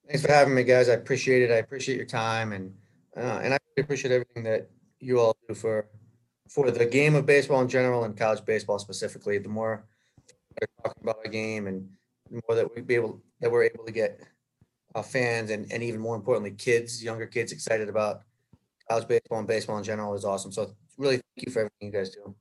Thanks 0.08 0.22
for 0.22 0.32
having 0.32 0.54
me, 0.54 0.64
guys. 0.64 0.88
I 0.90 0.94
appreciate 0.94 1.42
it. 1.42 1.52
I 1.52 1.58
appreciate 1.58 1.98
your 1.98 2.06
time 2.06 2.54
and 2.54 2.74
uh, 3.18 3.40
and 3.44 3.54
I 3.54 3.58
appreciate 3.78 4.12
everything 4.12 4.44
that 4.44 4.70
you 5.00 5.20
all 5.20 5.36
do 5.48 5.56
for 5.56 5.88
for 6.50 6.70
the 6.70 6.86
game 6.86 7.16
of 7.16 7.26
baseball 7.26 7.62
in 7.62 7.68
general 7.68 8.04
and 8.04 8.16
college 8.16 8.46
baseball 8.46 8.78
specifically. 8.78 9.38
The 9.38 9.50
more 9.50 9.86
we're 10.62 10.84
talking 10.84 11.04
about 11.04 11.18
our 11.24 11.32
game 11.32 11.68
and 11.68 11.88
the 12.32 12.42
more 12.48 12.56
that 12.56 12.76
we 12.76 12.82
be 12.82 12.96
able 12.96 13.22
that 13.42 13.52
we're 13.52 13.64
able 13.64 13.86
to 13.86 13.92
get 13.92 14.22
uh, 14.96 15.02
fans 15.02 15.52
and 15.52 15.72
and 15.72 15.84
even 15.84 16.00
more 16.00 16.16
importantly, 16.16 16.52
kids, 16.52 17.04
younger 17.04 17.28
kids, 17.28 17.52
excited 17.52 17.90
about 17.90 18.22
college 18.90 19.08
baseball 19.08 19.40
and 19.40 19.48
baseball 19.48 19.78
in 19.78 19.84
general 19.84 20.14
is 20.14 20.26
awesome. 20.26 20.52
So 20.52 20.72
really, 20.98 21.16
thank 21.16 21.48
you 21.48 21.52
for 21.52 21.60
everything 21.60 21.88
you 21.88 21.92
guys 21.92 22.10
do. 22.10 22.36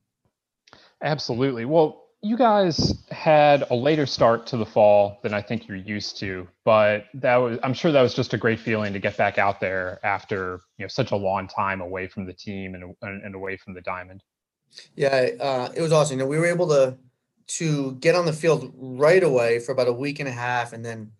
Absolutely. 1.01 1.65
Well, 1.65 2.05
you 2.21 2.37
guys 2.37 3.03
had 3.11 3.67
a 3.69 3.75
later 3.75 4.05
start 4.05 4.47
to 4.47 4.57
the 4.57 4.65
fall 4.65 5.19
than 5.21 5.33
I 5.33 5.41
think 5.41 5.67
you're 5.67 5.77
used 5.77 6.17
to, 6.19 6.47
but 6.63 7.05
that 7.13 7.35
was 7.35 7.59
I'm 7.61 7.73
sure 7.73 7.91
that 7.91 8.01
was 8.01 8.15
just 8.15 8.33
a 8.33 8.37
great 8.37 8.59
feeling 8.59 8.93
to 8.93 8.99
get 8.99 9.15
back 9.15 9.37
out 9.37 9.59
there 9.59 9.99
after 10.03 10.59
you 10.77 10.85
know 10.85 10.87
such 10.87 11.11
a 11.11 11.15
long 11.15 11.47
time 11.47 11.81
away 11.81 12.07
from 12.07 12.25
the 12.25 12.33
team 12.33 12.73
and 12.73 12.95
and, 13.01 13.35
away 13.35 13.57
from 13.57 13.75
the 13.75 13.81
diamond. 13.81 14.23
Yeah, 14.95 15.29
uh, 15.39 15.69
it 15.75 15.81
was 15.81 15.91
awesome. 15.91 16.17
You 16.17 16.23
know, 16.23 16.29
we 16.29 16.39
were 16.39 16.47
able 16.47 16.67
to 16.69 16.97
to 17.47 17.93
get 17.93 18.15
on 18.15 18.25
the 18.25 18.33
field 18.33 18.71
right 18.75 19.23
away 19.23 19.59
for 19.59 19.71
about 19.71 19.87
a 19.87 19.93
week 19.93 20.19
and 20.19 20.29
a 20.29 20.31
half, 20.31 20.73
and 20.73 20.83
then 20.83 21.11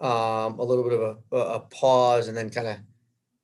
um, 0.00 0.58
a 0.58 0.64
little 0.64 0.84
bit 0.84 0.92
of 0.92 1.18
a, 1.32 1.36
a 1.36 1.60
pause, 1.60 2.28
and 2.28 2.36
then 2.36 2.50
kind 2.50 2.68
of 2.68 2.76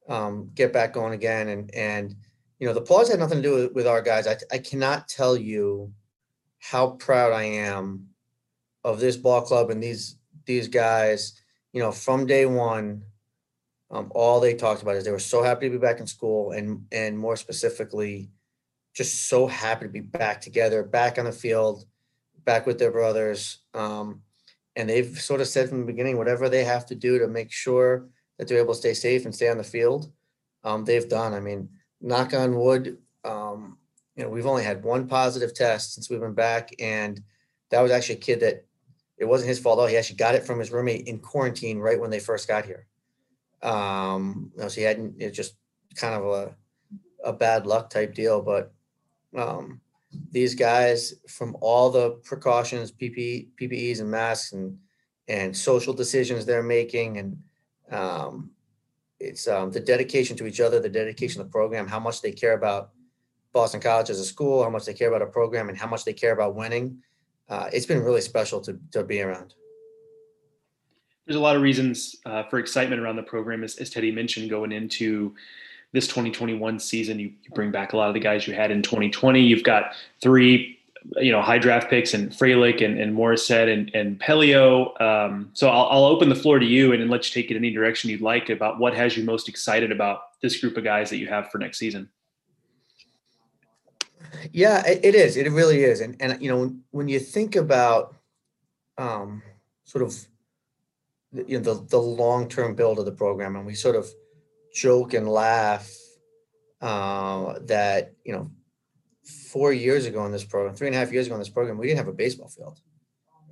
um, 0.09 0.51
get 0.55 0.73
back 0.73 0.93
going 0.93 1.15
again. 1.15 1.49
And 1.49 1.75
and 1.75 2.15
you 2.59 2.67
know, 2.67 2.75
the 2.75 2.81
pause 2.81 3.11
had 3.11 3.19
nothing 3.19 3.43
to 3.43 3.49
do 3.49 3.55
with, 3.55 3.73
with 3.75 3.87
our 3.87 4.03
guys. 4.03 4.27
I 4.27 4.37
I 4.53 4.59
cannot 4.59 5.09
tell 5.09 5.37
you 5.37 5.93
how 6.59 6.91
proud 6.91 7.33
I 7.33 7.45
am 7.45 8.09
of 8.85 9.01
this 9.01 9.17
ball 9.17 9.43
club 9.43 9.71
and 9.71 9.83
these 9.83 10.17
these 10.45 10.69
guys. 10.69 11.41
You 11.73 11.83
know, 11.83 11.93
from 11.93 12.27
day 12.27 12.47
one, 12.47 13.03
um, 13.91 14.11
all 14.15 14.41
they 14.41 14.55
talked 14.55 14.83
about 14.83 14.97
is 14.97 15.05
they 15.05 15.11
were 15.11 15.19
so 15.19 15.43
happy 15.43 15.67
to 15.69 15.73
be 15.73 15.79
back 15.79 16.01
in 16.01 16.07
school, 16.07 16.53
and 16.53 16.87
and 16.93 17.19
more 17.19 17.37
specifically, 17.37 18.31
just 18.95 19.29
so 19.29 19.47
happy 19.47 19.87
to 19.87 19.93
be 19.93 20.01
back 20.01 20.41
together, 20.41 20.83
back 20.83 21.19
on 21.19 21.25
the 21.25 21.33
field, 21.33 21.85
back 22.49 22.67
with 22.67 22.79
their 22.79 22.91
brothers. 22.91 23.59
Um, 23.75 24.23
and 24.75 24.89
they've 24.89 25.21
sort 25.21 25.43
of 25.43 25.49
said 25.49 25.69
from 25.69 25.81
the 25.81 25.93
beginning, 25.93 26.17
whatever 26.17 26.49
they 26.49 26.65
have 26.65 26.87
to 26.87 26.95
do 26.95 27.19
to 27.19 27.29
make 27.29 27.53
sure 27.53 28.09
that 28.39 28.49
they're 28.49 28.63
able 28.63 28.73
to 28.73 28.81
stay 28.81 28.95
safe 28.95 29.27
and 29.27 29.35
stay 29.35 29.51
on 29.51 29.59
the 29.59 29.65
field, 29.65 30.11
um, 30.65 30.83
they've 30.87 31.11
done. 31.11 31.35
I 31.35 31.41
mean, 31.41 31.69
knock 32.01 32.33
on 32.33 32.59
wood, 32.59 32.97
um, 33.23 33.77
you 34.17 34.23
know, 34.23 34.31
we've 34.31 34.47
only 34.47 34.65
had 34.65 34.83
one 34.83 35.07
positive 35.07 35.53
test 35.53 35.93
since 35.93 36.09
we've 36.09 36.21
been 36.21 36.33
back, 36.33 36.71
and 36.79 37.23
that 37.71 37.83
was 37.83 37.93
actually 37.93 38.15
a 38.15 38.21
kid 38.21 38.41
that 38.41 38.65
it 39.19 39.27
wasn't 39.27 39.49
his 39.49 39.59
fault. 39.59 39.77
though. 39.77 39.87
he 39.87 39.99
actually 39.99 40.17
got 40.17 40.35
it 40.35 40.47
from 40.47 40.59
his 40.59 40.73
roommate 40.73 41.07
in 41.07 41.19
quarantine 41.19 41.79
right 41.79 42.01
when 42.01 42.11
they 42.11 42.19
first 42.19 42.49
got 42.49 42.65
here. 42.65 42.87
Um, 43.63 44.53
you 44.57 44.63
know, 44.63 44.69
so 44.69 44.81
he 44.81 44.87
hadn't. 44.87 45.17
It's 45.19 45.37
just 45.37 45.55
kind 45.97 46.15
of 46.15 46.25
a 46.25 46.57
a 47.23 47.33
bad 47.33 47.67
luck 47.67 47.91
type 47.91 48.15
deal, 48.15 48.41
but 48.41 48.73
um, 49.37 49.83
these 50.31 50.55
guys 50.55 51.15
from 51.29 51.57
all 51.61 51.91
the 51.91 52.11
precautions, 52.25 52.93
PPE, 52.93 53.49
PPEs 53.61 54.01
and 54.01 54.11
masks 54.11 54.53
and 54.53 54.79
and 55.29 55.55
social 55.55 55.93
decisions 55.93 56.47
they're 56.47 56.63
making, 56.63 57.19
and 57.19 57.43
um, 57.91 58.51
it's 59.21 59.47
um, 59.47 59.71
the 59.71 59.81
dedication 59.81 60.37
to 60.39 60.47
each 60.47 60.61
other, 60.61 60.81
the 60.81 60.89
dedication 60.89 61.39
to 61.39 61.45
the 61.45 61.51
program, 61.51 61.87
how 61.87 62.01
much 62.01 62.23
they 62.23 62.33
care 62.33 62.55
about 62.55 62.91
Boston 63.53 63.81
College 63.81 64.11
as 64.11 64.21
a 64.21 64.25
school, 64.25 64.63
how 64.63 64.71
much 64.71 64.87
they 64.87 64.95
care 64.95 65.09
about 65.09 65.23
a 65.23 65.27
program, 65.27 65.69
and 65.69 65.77
how 65.77 65.87
much 65.87 66.05
they 66.05 66.13
care 66.13 66.33
about 66.33 66.55
winning. 66.55 67.03
Uh, 67.49 67.69
it's 67.73 67.87
been 67.87 68.03
really 68.03 68.21
special 68.21 68.61
to, 68.61 68.79
to 68.93 69.03
be 69.03 69.21
around. 69.21 69.55
There's 71.27 71.37
a 71.37 71.41
lot 71.41 71.57
of 71.57 71.63
reasons 71.63 72.17
uh, 72.25 72.45
for 72.45 72.59
excitement 72.59 73.03
around 73.03 73.17
the 73.17 73.23
program, 73.23 73.65
as, 73.65 73.77
as, 73.77 73.91
Teddy 73.91 74.11
mentioned, 74.11 74.49
going 74.49 74.73
into 74.73 75.35
this 75.93 76.07
2021 76.07 76.79
season. 76.79 77.19
You, 77.19 77.33
you, 77.43 77.51
bring 77.55 77.71
back 77.71 77.93
a 77.93 77.97
lot 77.97 78.09
of 78.09 78.15
the 78.15 78.21
guys 78.21 78.47
you 78.47 78.55
had 78.55 78.71
in 78.71 78.83
2020. 78.83 79.41
You've 79.41 79.65
got 79.65 79.93
three, 80.21 80.79
you 81.17 81.33
know, 81.33 81.41
high 81.41 81.59
draft 81.59 81.89
picks 81.89 82.15
and 82.15 82.31
Frelick 82.31 82.85
and, 82.85 83.01
and 83.01 83.17
Morissette 83.17 83.73
and, 83.73 83.91
and 83.95 84.21
Pelio. 84.21 85.01
Um, 85.01 85.51
so 85.55 85.69
I'll, 85.69 85.87
I'll, 85.87 86.05
open 86.05 86.29
the 86.29 86.35
floor 86.35 86.59
to 86.59 86.67
you 86.67 86.93
and, 86.93 87.09
let 87.09 87.27
you 87.27 87.43
take 87.43 87.51
it 87.51 87.57
any 87.57 87.73
direction 87.73 88.11
you'd 88.11 88.21
like 88.21 88.51
about 88.51 88.79
what 88.79 88.95
has 88.95 89.17
you 89.17 89.25
most 89.25 89.49
excited 89.49 89.91
about 89.91 90.41
this 90.43 90.61
group 90.61 90.77
of 90.77 90.85
guys 90.85 91.11
that 91.11 91.17
you 91.17 91.27
have 91.27 91.51
for 91.51 91.59
next 91.59 91.79
season. 91.79 92.09
Yeah, 94.53 94.87
it, 94.87 95.15
is. 95.15 95.37
It 95.37 95.51
really 95.51 95.83
is. 95.83 96.01
And 96.01 96.17
and 96.21 96.41
you 96.41 96.51
know, 96.51 96.75
when 96.91 97.09
you 97.09 97.19
think 97.19 97.57
about 97.57 98.15
um, 98.99 99.43
sort 99.85 100.05
of 100.05 100.15
you 101.33 101.59
know 101.59 101.75
the 101.75 101.87
the 101.89 101.99
long 101.99 102.49
term 102.49 102.75
build 102.75 102.99
of 102.99 103.05
the 103.05 103.13
program, 103.13 103.57
and 103.57 103.67
we 103.67 103.75
sort 103.75 103.97
of 103.97 104.09
joke 104.75 105.15
and 105.15 105.29
laugh 105.29 105.91
uh, 106.81 107.59
that 107.63 108.13
you 108.25 108.33
know 108.33 108.51
four 109.25 109.73
years 109.73 110.07
ago 110.07 110.25
in 110.25 110.33
this 110.33 110.45
program, 110.45 110.75
three 110.75 110.87
and 110.87 110.97
a 110.97 110.99
half 110.99 111.13
years 111.13 111.27
ago 111.27 111.35
in 111.35 111.41
this 111.41 111.49
program, 111.49 111.79
we 111.79 111.87
didn't 111.87 111.99
have 111.99 112.09
a 112.09 112.13
baseball 112.13 112.49
field. 112.49 112.81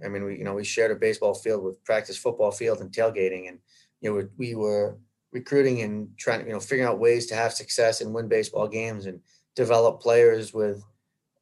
I 0.05 0.09
mean, 0.09 0.25
we 0.25 0.39
you 0.39 0.45
know 0.45 0.55
we 0.55 0.65
shared 0.65 0.91
a 0.91 0.97
baseball 0.97 1.35
field 1.35 1.65
with 1.65 1.83
practice 1.85 2.17
football 2.17 2.51
field 2.51 2.81
and 2.81 2.91
tailgating, 2.91 3.49
and 3.49 3.59
you 4.01 4.11
know 4.11 4.17
we, 4.17 4.25
we 4.37 4.55
were 4.55 4.99
recruiting 5.33 5.83
and 5.83 6.09
trying 6.19 6.41
to 6.41 6.47
you 6.47 6.53
know 6.53 6.61
figuring 6.61 6.89
out 6.89 6.99
ways 6.99 7.27
to 7.27 7.35
have 7.35 7.53
success 7.53 8.01
and 8.01 8.15
win 8.15 8.29
baseball 8.29 8.69
games 8.69 9.07
and 9.07 9.21
develop 9.55 10.01
players 10.01 10.53
with, 10.53 10.85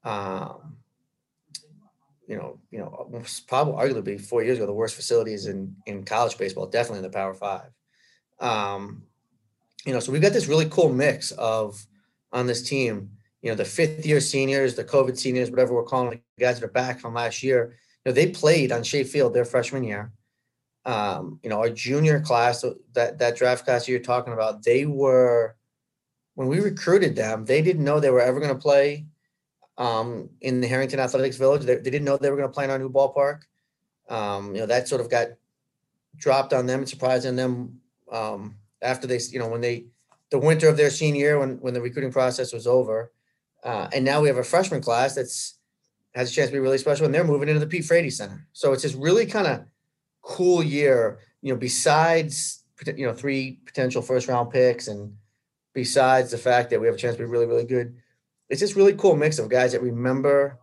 um, 0.04 0.76
you 2.28 2.36
know, 2.36 2.58
you 2.70 2.78
know, 2.78 3.10
probably 3.46 3.74
arguably 3.74 4.20
four 4.20 4.42
years 4.42 4.56
ago 4.56 4.66
the 4.66 4.72
worst 4.72 4.94
facilities 4.94 5.46
in 5.46 5.76
in 5.86 6.04
college 6.04 6.38
baseball, 6.38 6.66
definitely 6.66 6.98
in 6.98 7.10
the 7.10 7.10
Power 7.10 7.34
Five. 7.34 7.70
Um, 8.40 9.02
you 9.84 9.92
know, 9.92 10.00
so 10.00 10.12
we've 10.12 10.22
got 10.22 10.32
this 10.32 10.48
really 10.48 10.68
cool 10.68 10.92
mix 10.92 11.30
of 11.32 11.86
on 12.32 12.46
this 12.46 12.68
team. 12.68 13.10
You 13.42 13.50
know, 13.50 13.56
the 13.56 13.64
fifth 13.64 14.06
year 14.06 14.20
seniors, 14.20 14.74
the 14.74 14.84
COVID 14.84 15.18
seniors, 15.18 15.50
whatever 15.50 15.74
we're 15.74 15.84
calling 15.84 16.10
the 16.10 16.42
guys 16.42 16.58
that 16.58 16.66
are 16.66 16.72
back 16.72 17.00
from 17.00 17.14
last 17.14 17.42
year. 17.42 17.76
You 18.04 18.10
know, 18.10 18.14
they 18.14 18.28
played 18.28 18.72
on 18.72 18.82
Shea 18.82 19.04
Field 19.04 19.34
their 19.34 19.44
freshman 19.44 19.84
year. 19.84 20.12
Um, 20.86 21.40
you 21.42 21.50
know, 21.50 21.58
our 21.58 21.70
junior 21.70 22.20
class, 22.20 22.64
that 22.94 23.18
that 23.18 23.36
draft 23.36 23.64
class 23.64 23.88
you're 23.88 24.00
talking 24.00 24.32
about, 24.32 24.62
they 24.62 24.86
were 24.86 25.56
when 26.34 26.48
we 26.48 26.60
recruited 26.60 27.16
them, 27.16 27.44
they 27.44 27.62
didn't 27.62 27.84
know 27.84 28.00
they 28.00 28.10
were 28.10 28.20
ever 28.20 28.40
going 28.40 28.52
to 28.52 28.60
play 28.60 29.06
um, 29.78 30.30
in 30.40 30.60
the 30.60 30.66
Harrington 30.66 31.00
Athletics 31.00 31.36
Village. 31.36 31.62
They, 31.62 31.76
they 31.76 31.90
didn't 31.90 32.04
know 32.04 32.16
they 32.16 32.30
were 32.30 32.36
going 32.36 32.48
to 32.48 32.52
play 32.52 32.64
in 32.64 32.70
our 32.70 32.78
new 32.78 32.90
ballpark. 32.90 33.42
Um, 34.08 34.54
you 34.54 34.60
know, 34.60 34.66
that 34.66 34.88
sort 34.88 35.00
of 35.00 35.10
got 35.10 35.28
dropped 36.16 36.52
on 36.52 36.66
them 36.66 36.80
and 36.80 36.88
surprised 36.88 37.26
on 37.26 37.36
them 37.36 37.80
um, 38.10 38.56
after 38.84 39.06
they, 39.06 39.18
you 39.30 39.38
know, 39.38 39.48
when 39.48 39.60
they, 39.60 39.86
the 40.30 40.38
winter 40.38 40.68
of 40.68 40.76
their 40.76 40.90
senior 40.90 41.20
year, 41.20 41.38
when, 41.38 41.56
when 41.60 41.74
the 41.74 41.80
recruiting 41.80 42.12
process 42.12 42.52
was 42.52 42.66
over. 42.66 43.12
Uh, 43.64 43.88
and 43.94 44.04
now 44.04 44.20
we 44.20 44.28
have 44.28 44.38
a 44.38 44.44
freshman 44.44 44.80
class 44.80 45.14
that's 45.14 45.58
has 46.14 46.30
a 46.30 46.32
chance 46.32 46.50
to 46.50 46.52
be 46.52 46.60
really 46.60 46.78
special, 46.78 47.06
and 47.06 47.14
they're 47.14 47.24
moving 47.24 47.48
into 47.48 47.58
the 47.58 47.66
Pete 47.66 47.84
Frates 47.84 48.18
Center. 48.18 48.46
So 48.52 48.72
it's 48.72 48.84
this 48.84 48.94
really 48.94 49.26
kind 49.26 49.48
of 49.48 49.64
cool 50.22 50.62
year, 50.62 51.18
you 51.42 51.52
know, 51.52 51.58
besides, 51.58 52.62
you 52.96 53.06
know, 53.06 53.14
three 53.14 53.58
potential 53.66 54.00
first 54.00 54.28
round 54.28 54.50
picks 54.50 54.86
and, 54.86 55.12
besides 55.74 56.30
the 56.30 56.38
fact 56.38 56.70
that 56.70 56.80
we 56.80 56.86
have 56.86 56.94
a 56.94 56.98
chance 56.98 57.16
to 57.16 57.22
be 57.22 57.28
really, 57.28 57.46
really 57.46 57.64
good, 57.64 57.96
it's 58.48 58.60
this 58.60 58.76
really 58.76 58.94
cool 58.94 59.16
mix 59.16 59.40
of 59.40 59.48
guys 59.48 59.72
that 59.72 59.82
remember 59.82 60.56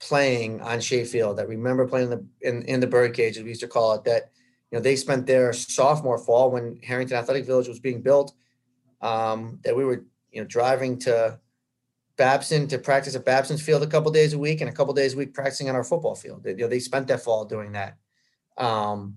playing 0.00 0.60
on 0.60 0.80
Shea 0.80 1.04
Field, 1.04 1.38
that 1.38 1.48
remember 1.48 1.88
playing 1.88 2.12
in 2.12 2.18
the 2.18 2.48
in, 2.48 2.62
in 2.64 2.80
the 2.80 2.86
birdcage, 2.86 3.38
as 3.38 3.42
we 3.42 3.48
used 3.48 3.62
to 3.62 3.68
call 3.68 3.94
it, 3.94 4.04
that 4.04 4.32
know 4.74 4.80
they 4.80 4.96
spent 4.96 5.26
their 5.26 5.52
sophomore 5.52 6.18
fall 6.18 6.50
when 6.50 6.78
Harrington 6.82 7.16
Athletic 7.16 7.46
Village 7.46 7.68
was 7.68 7.80
being 7.80 8.02
built. 8.02 8.34
Um, 9.00 9.60
that 9.64 9.76
we 9.76 9.84
were 9.84 10.04
you 10.30 10.40
know 10.40 10.46
driving 10.46 10.98
to 11.00 11.38
Babson 12.16 12.68
to 12.68 12.78
practice 12.78 13.14
at 13.14 13.24
Babson's 13.24 13.62
field 13.62 13.82
a 13.82 13.86
couple 13.86 14.10
days 14.10 14.32
a 14.32 14.38
week 14.38 14.60
and 14.60 14.70
a 14.70 14.72
couple 14.72 14.94
days 14.94 15.14
a 15.14 15.16
week 15.16 15.34
practicing 15.34 15.68
on 15.68 15.74
our 15.74 15.84
football 15.84 16.14
field. 16.14 16.44
They, 16.44 16.50
you 16.50 16.56
know, 16.58 16.68
they 16.68 16.78
spent 16.78 17.08
that 17.08 17.22
fall 17.22 17.44
doing 17.44 17.72
that. 17.72 17.96
Um, 18.56 19.16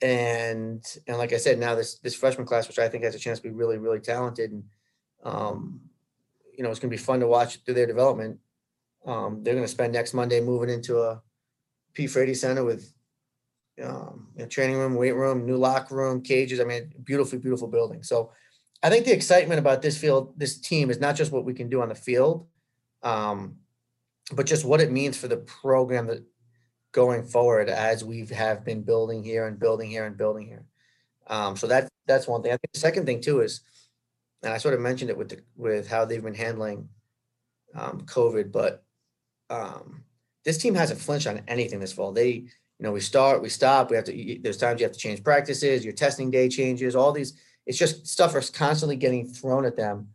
and 0.00 0.84
and 1.06 1.18
like 1.18 1.32
I 1.32 1.36
said, 1.36 1.58
now 1.58 1.74
this 1.74 1.98
this 1.98 2.16
freshman 2.16 2.46
class, 2.46 2.66
which 2.66 2.80
I 2.80 2.88
think 2.88 3.04
has 3.04 3.14
a 3.14 3.18
chance 3.18 3.38
to 3.38 3.48
be 3.48 3.54
really 3.54 3.78
really 3.78 4.00
talented, 4.00 4.50
and 4.50 4.64
um, 5.22 5.80
you 6.56 6.64
know, 6.64 6.70
it's 6.70 6.80
going 6.80 6.90
to 6.90 6.96
be 6.96 7.02
fun 7.02 7.20
to 7.20 7.28
watch 7.28 7.58
through 7.64 7.74
their 7.74 7.86
development. 7.86 8.40
Um, 9.06 9.42
they're 9.42 9.54
going 9.54 9.64
to 9.64 9.72
spend 9.72 9.92
next 9.92 10.14
Monday 10.14 10.40
moving 10.40 10.70
into 10.70 11.00
a 11.00 11.22
P. 11.94 12.06
Frates 12.06 12.40
Center 12.40 12.64
with 12.64 12.92
um, 13.82 14.28
you 14.36 14.42
know, 14.42 14.48
training 14.48 14.76
room, 14.76 14.94
weight 14.94 15.12
room, 15.12 15.46
new 15.46 15.56
locker 15.56 15.94
room, 15.94 16.22
cages. 16.22 16.60
I 16.60 16.64
mean, 16.64 16.92
beautifully, 17.04 17.38
beautiful 17.38 17.68
building. 17.68 18.02
So 18.02 18.32
I 18.82 18.90
think 18.90 19.04
the 19.04 19.12
excitement 19.12 19.58
about 19.58 19.82
this 19.82 19.96
field, 19.96 20.34
this 20.36 20.58
team, 20.58 20.90
is 20.90 21.00
not 21.00 21.16
just 21.16 21.32
what 21.32 21.44
we 21.44 21.54
can 21.54 21.68
do 21.68 21.82
on 21.82 21.88
the 21.88 21.94
field, 21.94 22.46
um, 23.02 23.56
but 24.32 24.46
just 24.46 24.64
what 24.64 24.80
it 24.80 24.90
means 24.90 25.16
for 25.16 25.28
the 25.28 25.36
program 25.36 26.06
that 26.08 26.24
going 26.92 27.24
forward 27.24 27.68
as 27.68 28.04
we 28.04 28.26
have 28.26 28.64
been 28.64 28.82
building 28.82 29.22
here 29.22 29.46
and 29.46 29.58
building 29.58 29.90
here 29.90 30.04
and 30.04 30.16
building 30.16 30.46
here. 30.46 30.64
Um, 31.26 31.56
so 31.56 31.66
that 31.68 31.88
that's 32.06 32.28
one 32.28 32.42
thing. 32.42 32.52
I 32.52 32.56
think 32.56 32.72
the 32.72 32.80
second 32.80 33.06
thing 33.06 33.20
too 33.20 33.40
is, 33.40 33.62
and 34.42 34.52
I 34.52 34.58
sort 34.58 34.74
of 34.74 34.80
mentioned 34.80 35.10
it 35.10 35.16
with 35.16 35.30
the, 35.30 35.40
with 35.56 35.88
how 35.88 36.04
they've 36.04 36.22
been 36.22 36.34
handling 36.34 36.88
um, 37.74 38.02
COVID, 38.02 38.52
but 38.52 38.84
um, 39.48 40.04
this 40.44 40.58
team 40.58 40.74
hasn't 40.74 41.00
flinched 41.00 41.26
on 41.26 41.42
anything 41.46 41.80
this 41.80 41.92
fall. 41.92 42.12
They, 42.12 42.46
you 42.82 42.88
know, 42.88 42.92
we 42.92 42.98
start, 43.00 43.40
we 43.40 43.48
stop. 43.48 43.90
We 43.90 43.96
have 43.96 44.06
to. 44.06 44.38
There's 44.42 44.56
times 44.56 44.80
you 44.80 44.86
have 44.86 44.92
to 44.92 44.98
change 44.98 45.22
practices. 45.22 45.84
Your 45.84 45.92
testing 45.92 46.32
day 46.32 46.48
changes. 46.48 46.96
All 46.96 47.12
these. 47.12 47.34
It's 47.64 47.78
just 47.78 48.08
stuff 48.08 48.34
is 48.34 48.50
constantly 48.50 48.96
getting 48.96 49.28
thrown 49.28 49.64
at 49.64 49.76
them, 49.76 50.08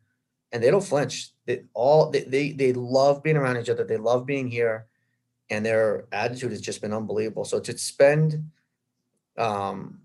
and 0.52 0.62
they 0.62 0.70
don't 0.70 0.84
flinch. 0.84 1.30
They 1.46 1.62
all 1.74 2.10
they 2.10 2.24
they, 2.24 2.52
they 2.52 2.74
love 2.74 3.24
being 3.24 3.38
around 3.38 3.56
each 3.56 3.70
other. 3.70 3.86
They 3.86 3.96
love 3.96 4.26
being 4.26 4.50
here, 4.50 4.88
and 5.50 5.66
their 5.66 6.08
attitude 6.12 6.52
has 6.52 6.60
just 6.60 6.82
been 6.82 6.92
unbelievable. 6.92 7.46
So 7.46 7.62
to 7.62 7.78
spend, 7.78 8.52
um, 9.38 10.02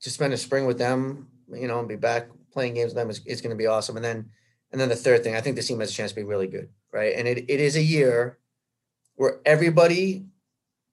to 0.00 0.10
spend 0.10 0.32
a 0.32 0.38
spring 0.38 0.66
with 0.66 0.78
them, 0.78 1.28
you 1.54 1.68
know, 1.68 1.78
and 1.78 1.86
be 1.86 1.94
back 1.94 2.26
playing 2.52 2.74
games 2.74 2.88
with 2.88 2.96
them 2.96 3.08
is, 3.08 3.24
is 3.24 3.40
going 3.40 3.50
to 3.50 3.56
be 3.56 3.68
awesome. 3.68 3.94
And 3.94 4.04
then 4.04 4.28
and 4.72 4.80
then 4.80 4.88
the 4.88 4.96
third 4.96 5.22
thing, 5.22 5.36
I 5.36 5.40
think 5.40 5.54
this 5.54 5.68
team 5.68 5.78
has 5.78 5.92
a 5.92 5.94
chance 5.94 6.10
to 6.10 6.16
be 6.16 6.24
really 6.24 6.48
good, 6.48 6.70
right? 6.90 7.14
And 7.16 7.28
it, 7.28 7.48
it 7.48 7.60
is 7.60 7.76
a 7.76 7.82
year 7.82 8.38
where 9.14 9.38
everybody 9.46 10.24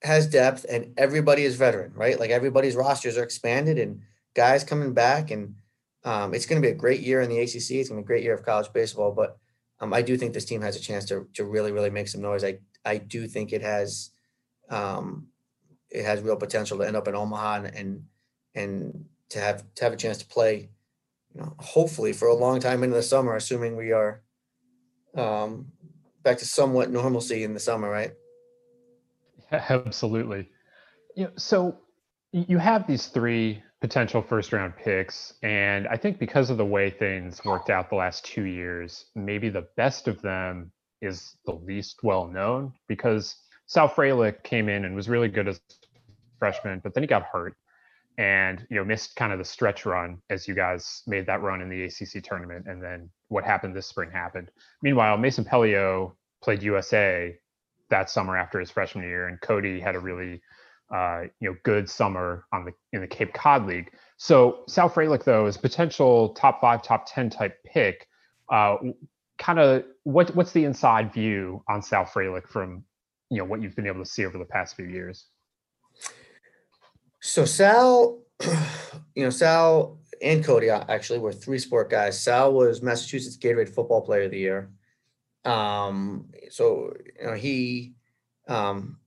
has 0.01 0.27
depth 0.27 0.65
and 0.70 0.94
everybody 0.98 1.44
is 1.44 1.56
veteran, 1.56 1.94
right? 1.94 2.20
Like 2.20 2.29
everybody's 2.29 2.75
rosters 2.75 3.18
are 3.18 3.24
expanded 3.24 3.77
and 3.77 4.01
guys 4.34 4.63
coming 4.63 4.94
back, 4.94 5.32
and 5.32 5.56
um, 6.03 6.34
it's 6.34 6.46
going 6.46 6.62
to 6.62 6.65
be 6.65 6.72
a 6.72 6.77
great 6.77 7.01
year 7.01 7.22
in 7.22 7.29
the 7.29 7.39
ACC. 7.39 7.72
It's 7.72 7.89
going 7.89 8.01
to 8.01 8.06
be 8.06 8.06
a 8.06 8.13
great 8.13 8.24
year 8.24 8.34
of 8.34 8.46
college 8.46 8.72
baseball, 8.72 9.12
but 9.12 9.38
um, 9.82 9.94
I 9.94 10.01
do 10.01 10.18
think 10.18 10.34
this 10.34 10.46
team 10.46 10.62
has 10.62 10.75
a 10.75 10.79
chance 10.79 11.06
to 11.06 11.27
to 11.34 11.44
really, 11.44 11.72
really 11.72 11.89
make 11.89 12.08
some 12.08 12.22
noise. 12.22 12.44
I 12.44 12.60
I 12.86 12.98
do 12.98 13.27
think 13.27 13.51
it 13.51 13.62
has 13.62 14.12
um, 14.70 15.27
it 15.89 16.06
has 16.06 16.22
real 16.22 16.38
potential 16.38 16.77
to 16.77 16.88
end 16.88 16.96
up 16.96 17.08
in 17.08 17.15
Omaha 17.15 17.56
and 17.56 17.75
and, 17.75 18.03
and 18.56 19.06
to 19.29 19.39
have 19.39 19.63
to 19.75 19.84
have 19.84 19.94
a 19.94 19.98
chance 19.98 20.18
to 20.20 20.25
play 20.25 20.70
you 21.34 21.41
know, 21.41 21.53
hopefully 21.60 22.13
for 22.13 22.27
a 22.27 22.34
long 22.34 22.60
time 22.60 22.84
into 22.84 22.96
the 22.96 23.03
summer, 23.03 23.36
assuming 23.36 23.75
we 23.75 23.91
are 23.91 24.22
um, 25.15 25.68
back 26.24 26.38
to 26.39 26.46
somewhat 26.46 26.89
normalcy 26.89 27.44
in 27.44 27.53
the 27.53 27.60
summer, 27.60 27.89
right? 27.89 28.13
Absolutely. 29.70 30.50
You 31.15 31.25
know, 31.25 31.32
so 31.38 31.77
you 32.32 32.58
have 32.60 32.88
these 32.88 33.08
three 33.08 33.63
potential 33.82 34.21
first 34.21 34.54
round 34.54 34.76
picks, 34.78 35.34
and 35.41 35.88
I 35.88 35.97
think 35.97 36.19
because 36.19 36.50
of 36.50 36.58
the 36.58 36.65
way 36.65 36.89
things 36.89 37.43
worked 37.43 37.69
out 37.69 37.89
the 37.89 37.95
last 37.95 38.26
two 38.26 38.43
years, 38.43 39.06
maybe 39.15 39.50
the 39.50 39.67
best 39.78 40.08
of 40.08 40.21
them 40.21 40.71
is 41.02 41.36
the 41.45 41.54
least 41.54 42.02
well 42.04 42.28
known 42.28 42.73
because 42.88 43.36
Sal 43.67 43.89
Frelick 43.89 44.43
came 44.43 44.69
in 44.69 44.86
and 44.86 44.95
was 44.95 45.10
really 45.10 45.30
good 45.30 45.47
as 45.47 45.58
a 45.58 45.60
freshman, 46.39 46.82
but 46.84 46.93
then 46.93 47.04
he 47.04 47.08
got 47.08 47.23
hurt 47.23 47.56
and 48.17 48.67
you 48.69 48.76
know 48.76 48.84
missed 48.84 49.15
kind 49.15 49.32
of 49.32 49.39
the 49.39 49.45
stretch 49.45 49.86
run 49.86 50.21
as 50.30 50.47
you 50.47 50.54
guys 50.54 51.04
made 51.08 51.26
that 51.26 51.41
run 51.41 51.62
in 51.62 51.69
the 51.69 51.84
ACC 51.86 52.23
tournament, 52.23 52.65
and 52.67 52.84
then 52.84 53.10
what 53.30 53.43
happened 53.43 53.76
this 53.76 53.88
spring 53.88 54.12
happened. 54.12 54.52
Meanwhile, 54.84 55.17
Mason 55.17 55.45
Pelio 55.45 56.13
played 56.43 56.62
USA 56.62 57.36
that 57.89 58.10
summer 58.10 58.38
after 58.38 58.60
his 58.60 58.71
freshman 58.71 59.04
year, 59.04 59.28
and 59.28 59.39
Cody 59.41 59.80
had 59.80 59.95
a 59.95 59.99
really 59.99 60.41
uh, 60.93 61.23
you 61.39 61.49
know 61.49 61.56
good 61.63 61.89
summer 61.89 62.45
on 62.52 62.65
the 62.65 62.71
in 62.93 63.02
the 63.02 63.08
Cape 63.08 63.34
Cod 63.34 63.65
League. 63.65 63.91
So 64.17 64.63
Sal 64.67 64.89
Frelick 64.89 65.23
though 65.23 65.45
is 65.45 65.58
potential 65.58 66.30
top 66.30 66.62
five, 66.62 66.82
top 66.82 67.06
ten 67.08 67.30
type 67.30 67.58
pick. 67.65 68.08
Uh, 68.52 68.78
kind 69.38 69.60
of 69.60 69.84
what 70.04 70.36
what's 70.36 70.52
the 70.52 70.65
inside 70.65 71.13
view 71.13 71.63
on 71.69 71.82
Sal 71.82 72.06
Frelick 72.06 72.47
from 72.47 72.84
you 73.30 73.38
know 73.38 73.45
what 73.45 73.62
you've 73.62 73.75
been 73.75 73.88
able 73.88 74.04
to 74.04 74.10
see 74.10 74.25
over 74.25 74.38
the 74.38 74.45
past 74.45 74.75
few 74.75 74.86
years? 74.86 75.25
So 77.21 77.45
Sal, 77.45 78.19
you 79.15 79.23
know, 79.23 79.30
Sal 79.30 79.99
and 80.21 80.43
Cody 80.43 80.69
actually 80.69 81.19
were 81.19 81.34
three 81.34 81.60
sport 81.60 81.89
guys. 81.89 82.21
Sal 82.21 82.54
was 82.54 82.82
Massachusetts 82.82 83.38
Gatorade 83.38 83.69
Football 83.69 84.02
Player 84.02 84.23
of 84.23 84.32
the 84.32 84.39
Year. 84.39 84.69
Um, 85.49 86.25
so 86.49 86.93
you 87.19 87.25
know 87.25 87.33
he, 87.33 87.93
um, 88.47 88.99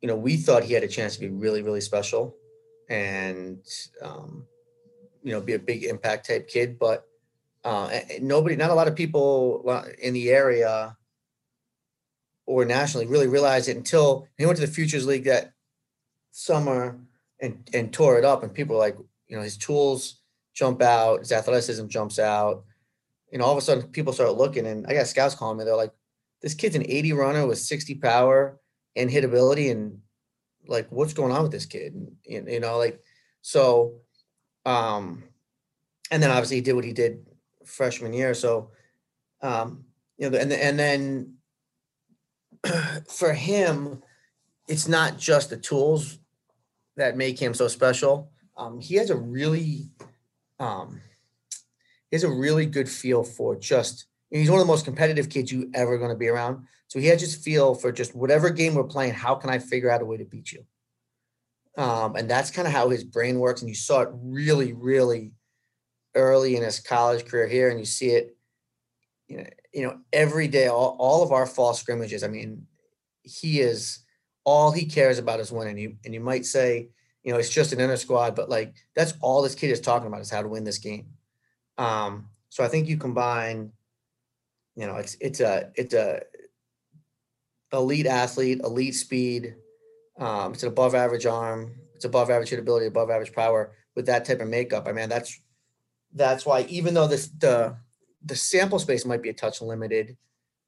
you 0.00 0.08
know, 0.08 0.16
we 0.16 0.36
thought 0.36 0.64
he 0.64 0.74
had 0.74 0.82
a 0.82 0.88
chance 0.88 1.14
to 1.14 1.20
be 1.20 1.28
really, 1.28 1.62
really 1.62 1.80
special, 1.80 2.36
and 2.88 3.58
um, 4.02 4.46
you 5.22 5.32
know, 5.32 5.40
be 5.40 5.54
a 5.54 5.58
big 5.58 5.84
impact 5.84 6.28
type 6.28 6.48
kid. 6.48 6.78
But 6.78 7.06
uh, 7.64 7.90
nobody, 8.20 8.56
not 8.56 8.70
a 8.70 8.74
lot 8.74 8.88
of 8.88 8.94
people 8.94 9.62
in 9.98 10.14
the 10.14 10.30
area 10.30 10.96
or 12.46 12.64
nationally 12.64 13.06
really 13.06 13.26
realized 13.26 13.68
it 13.68 13.76
until 13.76 14.28
he 14.36 14.46
went 14.46 14.58
to 14.58 14.66
the 14.66 14.72
Futures 14.72 15.06
League 15.06 15.24
that 15.24 15.52
summer 16.30 16.98
and 17.40 17.68
and 17.72 17.92
tore 17.92 18.18
it 18.18 18.24
up. 18.24 18.42
And 18.42 18.52
people 18.52 18.76
are 18.76 18.80
like, 18.80 18.96
you 19.28 19.36
know, 19.36 19.42
his 19.42 19.56
tools 19.56 20.20
jump 20.54 20.82
out, 20.82 21.20
his 21.20 21.32
athleticism 21.32 21.88
jumps 21.88 22.18
out. 22.18 22.64
Know, 23.38 23.44
all 23.44 23.52
of 23.52 23.58
a 23.58 23.62
sudden 23.62 23.88
people 23.88 24.12
start 24.12 24.36
looking, 24.36 24.66
and 24.66 24.86
I 24.86 24.94
got 24.94 25.06
scouts 25.06 25.34
calling 25.34 25.58
me. 25.58 25.64
They're 25.64 25.76
like, 25.76 25.92
this 26.42 26.54
kid's 26.54 26.76
an 26.76 26.84
80 26.86 27.12
runner 27.14 27.46
with 27.46 27.58
60 27.58 27.96
power 27.96 28.60
and 28.96 29.10
hitability, 29.10 29.70
and 29.70 29.98
like, 30.66 30.86
what's 30.90 31.14
going 31.14 31.32
on 31.32 31.42
with 31.42 31.52
this 31.52 31.66
kid? 31.66 31.94
And, 31.94 32.48
you 32.48 32.60
know, 32.60 32.78
like, 32.78 33.02
so, 33.42 33.94
um, 34.64 35.24
and 36.10 36.22
then 36.22 36.30
obviously 36.30 36.56
he 36.56 36.62
did 36.62 36.74
what 36.74 36.84
he 36.84 36.92
did 36.92 37.26
freshman 37.64 38.12
year. 38.12 38.34
So, 38.34 38.70
um, 39.42 39.84
you 40.16 40.30
know, 40.30 40.38
and 40.38 40.52
and 40.52 40.78
then 40.78 41.34
for 43.08 43.32
him, 43.32 44.02
it's 44.68 44.88
not 44.88 45.18
just 45.18 45.50
the 45.50 45.56
tools 45.56 46.18
that 46.96 47.16
make 47.16 47.38
him 47.38 47.54
so 47.54 47.68
special. 47.68 48.30
Um, 48.56 48.80
he 48.80 48.94
has 48.96 49.10
a 49.10 49.16
really, 49.16 49.90
um, 50.60 51.00
he 52.14 52.16
has 52.16 52.22
a 52.22 52.30
really 52.30 52.64
good 52.64 52.88
feel 52.88 53.24
for 53.24 53.56
just. 53.56 54.06
He's 54.30 54.48
one 54.48 54.60
of 54.60 54.66
the 54.66 54.72
most 54.72 54.84
competitive 54.84 55.28
kids 55.28 55.50
you 55.50 55.68
ever 55.74 55.98
going 55.98 56.10
to 56.10 56.16
be 56.16 56.28
around. 56.28 56.64
So 56.86 57.00
he 57.00 57.06
has 57.06 57.18
just 57.18 57.42
feel 57.42 57.74
for 57.74 57.90
just 57.90 58.14
whatever 58.14 58.50
game 58.50 58.76
we're 58.76 58.84
playing. 58.84 59.14
How 59.14 59.34
can 59.34 59.50
I 59.50 59.58
figure 59.58 59.90
out 59.90 60.00
a 60.00 60.04
way 60.04 60.16
to 60.18 60.24
beat 60.24 60.52
you? 60.52 60.64
Um, 61.76 62.14
and 62.14 62.30
that's 62.30 62.52
kind 62.52 62.68
of 62.68 62.72
how 62.72 62.88
his 62.88 63.02
brain 63.02 63.40
works. 63.40 63.62
And 63.62 63.68
you 63.68 63.74
saw 63.74 64.02
it 64.02 64.10
really, 64.12 64.72
really 64.72 65.32
early 66.14 66.54
in 66.54 66.62
his 66.62 66.78
college 66.78 67.26
career 67.26 67.48
here, 67.48 67.68
and 67.68 67.80
you 67.80 67.84
see 67.84 68.10
it, 68.10 68.36
you 69.26 69.38
know, 69.38 69.46
you 69.72 69.82
know, 69.82 69.98
every 70.12 70.46
day, 70.46 70.68
all, 70.68 70.96
all 71.00 71.24
of 71.24 71.32
our 71.32 71.46
fall 71.46 71.74
scrimmages. 71.74 72.22
I 72.22 72.28
mean, 72.28 72.68
he 73.22 73.60
is 73.60 74.04
all 74.44 74.70
he 74.70 74.84
cares 74.84 75.18
about 75.18 75.40
is 75.40 75.50
winning. 75.50 75.78
You 75.78 75.96
and 76.04 76.14
you 76.14 76.20
might 76.20 76.46
say, 76.46 76.90
you 77.24 77.32
know, 77.32 77.40
it's 77.40 77.50
just 77.50 77.72
an 77.72 77.80
inner 77.80 77.96
squad, 77.96 78.36
but 78.36 78.48
like 78.48 78.76
that's 78.94 79.14
all 79.20 79.42
this 79.42 79.56
kid 79.56 79.72
is 79.72 79.80
talking 79.80 80.06
about 80.06 80.20
is 80.20 80.30
how 80.30 80.42
to 80.42 80.48
win 80.48 80.62
this 80.62 80.78
game. 80.78 81.08
Um, 81.78 82.28
so 82.48 82.64
I 82.64 82.68
think 82.68 82.88
you 82.88 82.96
combine, 82.96 83.72
you 84.76 84.86
know, 84.86 84.96
it's 84.96 85.16
it's 85.20 85.40
a 85.40 85.70
it's 85.74 85.94
a 85.94 86.22
elite 87.72 88.06
athlete, 88.06 88.60
elite 88.62 88.94
speed. 88.94 89.56
Um, 90.18 90.52
it's 90.52 90.62
an 90.62 90.68
above 90.68 90.94
average 90.94 91.26
arm. 91.26 91.74
It's 91.94 92.04
above 92.04 92.30
average 92.30 92.50
hitability, 92.50 92.86
above 92.86 93.10
average 93.10 93.32
power 93.32 93.72
with 93.94 94.06
that 94.06 94.24
type 94.24 94.40
of 94.40 94.48
makeup. 94.48 94.86
I 94.86 94.92
mean, 94.92 95.08
that's 95.08 95.40
that's 96.12 96.46
why 96.46 96.62
even 96.68 96.94
though 96.94 97.08
this 97.08 97.28
the 97.28 97.76
the 98.24 98.36
sample 98.36 98.78
space 98.78 99.04
might 99.04 99.22
be 99.22 99.28
a 99.28 99.34
touch 99.34 99.60
limited 99.60 100.16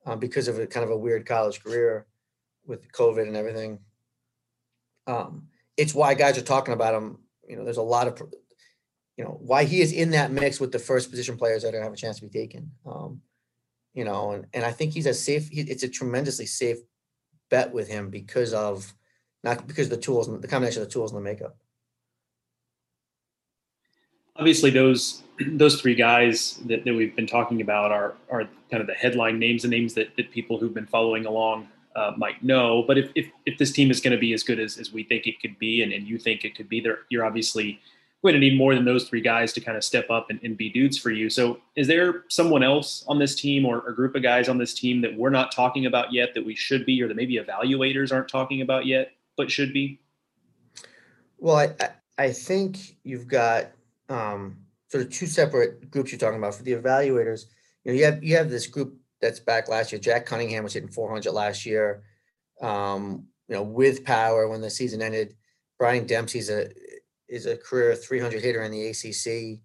um, 0.04 0.18
because 0.18 0.48
of 0.48 0.58
a 0.58 0.66
kind 0.66 0.84
of 0.84 0.90
a 0.90 0.96
weird 0.96 1.26
college 1.26 1.62
career 1.62 2.06
with 2.66 2.90
COVID 2.92 3.26
and 3.26 3.36
everything. 3.36 3.78
Um, 5.06 5.48
it's 5.76 5.94
why 5.94 6.14
guys 6.14 6.36
are 6.38 6.42
talking 6.42 6.74
about 6.74 6.94
him. 6.94 7.18
You 7.48 7.56
know, 7.56 7.64
there's 7.64 7.76
a 7.76 7.82
lot 7.82 8.08
of, 8.08 8.22
you 9.16 9.24
know, 9.24 9.38
why 9.40 9.64
he 9.64 9.80
is 9.80 9.92
in 9.92 10.10
that 10.10 10.30
mix 10.30 10.60
with 10.60 10.72
the 10.72 10.78
first 10.78 11.10
position 11.10 11.36
players 11.36 11.62
that 11.62 11.74
have 11.74 11.92
a 11.92 11.96
chance 11.96 12.16
to 12.16 12.26
be 12.26 12.28
taken. 12.28 12.70
Um, 12.84 13.22
you 13.94 14.04
know, 14.04 14.32
and, 14.32 14.46
and 14.52 14.64
I 14.64 14.72
think 14.72 14.92
he's 14.92 15.06
a 15.06 15.14
safe. 15.14 15.48
He, 15.48 15.62
it's 15.62 15.82
a 15.82 15.88
tremendously 15.88 16.46
safe 16.46 16.78
bet 17.48 17.72
with 17.72 17.88
him 17.88 18.10
because 18.10 18.52
of 18.52 18.92
not 19.42 19.66
because 19.66 19.86
of 19.86 19.90
the 19.90 19.96
tools 19.96 20.28
and 20.28 20.42
the 20.42 20.48
combination 20.48 20.82
of 20.82 20.88
the 20.88 20.92
tools 20.92 21.12
and 21.12 21.18
the 21.18 21.24
makeup. 21.24 21.56
Obviously, 24.36 24.70
those 24.70 25.22
those 25.52 25.80
three 25.80 25.94
guys 25.94 26.60
that, 26.66 26.84
that 26.84 26.94
we've 26.94 27.16
been 27.16 27.26
talking 27.26 27.62
about 27.62 27.90
are 27.90 28.14
are 28.30 28.42
kind 28.70 28.82
of 28.82 28.86
the 28.86 28.94
headline 28.94 29.38
names 29.38 29.64
and 29.64 29.70
names 29.70 29.94
that, 29.94 30.14
that 30.16 30.30
people 30.30 30.58
who've 30.58 30.74
been 30.74 30.86
following 30.86 31.24
along 31.24 31.68
uh, 31.94 32.12
might 32.18 32.42
know. 32.42 32.84
But 32.86 32.98
if, 32.98 33.10
if, 33.14 33.30
if 33.46 33.56
this 33.56 33.72
team 33.72 33.90
is 33.90 34.00
going 34.00 34.12
to 34.12 34.18
be 34.18 34.34
as 34.34 34.42
good 34.42 34.58
as, 34.58 34.76
as 34.76 34.92
we 34.92 35.04
think 35.04 35.26
it 35.26 35.40
could 35.40 35.58
be 35.58 35.82
and, 35.82 35.92
and 35.92 36.06
you 36.06 36.18
think 36.18 36.44
it 36.44 36.54
could 36.54 36.68
be, 36.68 36.80
there 36.80 36.98
you're 37.08 37.24
obviously 37.24 37.80
going 38.30 38.40
to 38.40 38.46
need 38.46 38.58
more 38.58 38.74
than 38.74 38.84
those 38.84 39.08
three 39.08 39.20
guys 39.20 39.52
to 39.54 39.60
kind 39.60 39.76
of 39.76 39.84
step 39.84 40.10
up 40.10 40.30
and, 40.30 40.40
and 40.42 40.56
be 40.56 40.70
dudes 40.70 40.98
for 40.98 41.10
you. 41.10 41.30
So 41.30 41.58
is 41.76 41.86
there 41.86 42.24
someone 42.28 42.62
else 42.62 43.04
on 43.08 43.18
this 43.18 43.34
team 43.34 43.64
or 43.64 43.86
a 43.88 43.94
group 43.94 44.14
of 44.14 44.22
guys 44.22 44.48
on 44.48 44.58
this 44.58 44.74
team 44.74 45.00
that 45.02 45.16
we're 45.16 45.30
not 45.30 45.52
talking 45.52 45.86
about 45.86 46.12
yet 46.12 46.34
that 46.34 46.44
we 46.44 46.54
should 46.54 46.84
be 46.86 47.02
or 47.02 47.08
that 47.08 47.16
maybe 47.16 47.38
evaluators 47.38 48.12
aren't 48.12 48.28
talking 48.28 48.62
about 48.62 48.86
yet 48.86 49.12
but 49.36 49.50
should 49.50 49.72
be? 49.72 50.00
Well, 51.38 51.56
I, 51.56 51.90
I 52.18 52.32
think 52.32 52.96
you've 53.04 53.28
got 53.28 53.66
um, 54.08 54.58
sort 54.88 55.04
of 55.04 55.10
two 55.10 55.26
separate 55.26 55.90
groups 55.90 56.10
you're 56.10 56.18
talking 56.18 56.38
about 56.38 56.54
for 56.54 56.62
the 56.62 56.72
evaluators. 56.72 57.44
You 57.84 57.92
know, 57.92 57.98
you 57.98 58.04
have 58.04 58.24
you 58.24 58.36
have 58.36 58.50
this 58.50 58.66
group 58.66 58.96
that's 59.20 59.40
back 59.40 59.68
last 59.68 59.92
year. 59.92 60.00
Jack 60.00 60.26
Cunningham 60.26 60.64
was 60.64 60.72
hitting 60.72 60.88
400 60.88 61.30
last 61.32 61.66
year. 61.66 62.02
Um, 62.60 63.26
you 63.48 63.54
know, 63.54 63.62
with 63.62 64.04
power 64.04 64.48
when 64.48 64.60
the 64.60 64.70
season 64.70 65.02
ended. 65.02 65.36
Brian 65.78 66.06
Dempsey's 66.06 66.48
a 66.48 66.70
is 67.28 67.46
a 67.46 67.56
career 67.56 67.94
300 67.94 68.42
hitter 68.42 68.62
in 68.62 68.72
the 68.72 68.88
ACC, 68.88 69.60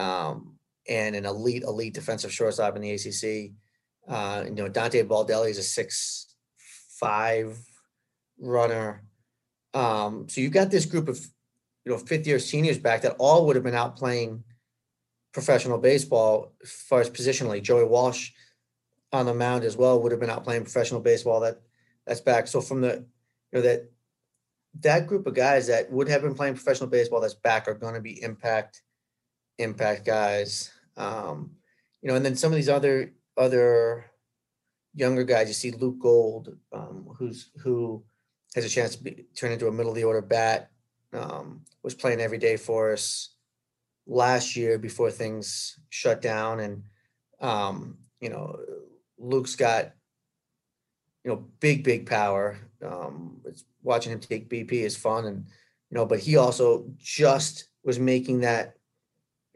um, 0.00 0.56
and 0.88 1.16
an 1.16 1.26
elite 1.26 1.62
elite 1.62 1.94
defensive 1.94 2.32
shortstop 2.32 2.76
in 2.76 2.82
the 2.82 2.92
ACC. 2.92 3.52
Uh, 4.08 4.44
you 4.44 4.54
know, 4.54 4.68
Dante 4.68 5.02
Baldelli 5.02 5.50
is 5.50 5.58
a 5.58 5.62
six 5.62 6.34
five 7.00 7.58
runner. 8.38 9.02
Um, 9.74 10.28
so 10.28 10.40
you've 10.40 10.52
got 10.52 10.70
this 10.70 10.86
group 10.86 11.08
of 11.08 11.18
you 11.84 11.92
know 11.92 11.98
fifth 11.98 12.26
year 12.26 12.38
seniors 12.38 12.78
back 12.78 13.02
that 13.02 13.16
all 13.18 13.46
would 13.46 13.56
have 13.56 13.64
been 13.64 13.74
out 13.74 13.96
playing 13.96 14.44
professional 15.32 15.78
baseball 15.78 16.52
as 16.62 16.72
far 16.72 17.00
as 17.00 17.10
positionally. 17.10 17.62
Joey 17.62 17.84
Walsh 17.84 18.30
on 19.12 19.26
the 19.26 19.34
mound 19.34 19.64
as 19.64 19.76
well 19.76 20.00
would 20.02 20.12
have 20.12 20.20
been 20.20 20.30
out 20.30 20.44
playing 20.44 20.62
professional 20.62 21.00
baseball. 21.00 21.40
That 21.40 21.60
that's 22.06 22.20
back. 22.20 22.46
So 22.46 22.60
from 22.60 22.80
the 22.80 23.04
you 23.52 23.52
know 23.52 23.60
that 23.62 23.90
that 24.80 25.06
group 25.06 25.26
of 25.26 25.34
guys 25.34 25.66
that 25.68 25.90
would 25.90 26.08
have 26.08 26.22
been 26.22 26.34
playing 26.34 26.54
professional 26.54 26.88
baseball 26.88 27.20
that's 27.20 27.34
back 27.34 27.68
are 27.68 27.74
going 27.74 27.94
to 27.94 28.00
be 28.00 28.22
impact 28.22 28.82
impact 29.58 30.04
guys. 30.04 30.70
Um, 30.96 31.52
you 32.02 32.08
know, 32.08 32.16
and 32.16 32.24
then 32.24 32.36
some 32.36 32.52
of 32.52 32.56
these 32.56 32.68
other 32.68 33.12
other 33.36 34.06
younger 34.94 35.24
guys. 35.24 35.48
You 35.48 35.54
see 35.54 35.70
Luke 35.70 35.98
Gold, 36.00 36.56
um, 36.72 37.08
who's 37.18 37.50
who 37.62 38.02
has 38.54 38.64
a 38.64 38.68
chance 38.68 38.96
to 38.96 39.02
be, 39.04 39.26
turn 39.36 39.52
into 39.52 39.68
a 39.68 39.72
middle 39.72 39.92
of 39.92 39.96
the 39.96 40.04
order 40.04 40.22
bat. 40.22 40.70
Um, 41.12 41.62
was 41.82 41.94
playing 41.94 42.20
every 42.20 42.38
day 42.38 42.56
for 42.56 42.92
us 42.92 43.36
last 44.06 44.56
year 44.56 44.78
before 44.78 45.10
things 45.10 45.78
shut 45.90 46.20
down, 46.20 46.60
and 46.60 46.82
um, 47.40 47.98
you 48.20 48.28
know, 48.28 48.58
Luke's 49.18 49.56
got 49.56 49.92
you 51.24 51.30
know 51.30 51.46
big 51.60 51.84
big 51.84 52.06
power. 52.06 52.58
Um, 52.84 53.40
it's, 53.44 53.64
watching 53.86 54.12
him 54.12 54.20
take 54.20 54.50
BP 54.50 54.72
is 54.72 54.96
fun, 54.96 55.24
and 55.24 55.46
you 55.90 55.94
know, 55.94 56.04
but 56.04 56.18
he 56.18 56.36
also 56.36 56.86
just 56.98 57.68
was 57.84 57.98
making 57.98 58.40
that. 58.40 58.74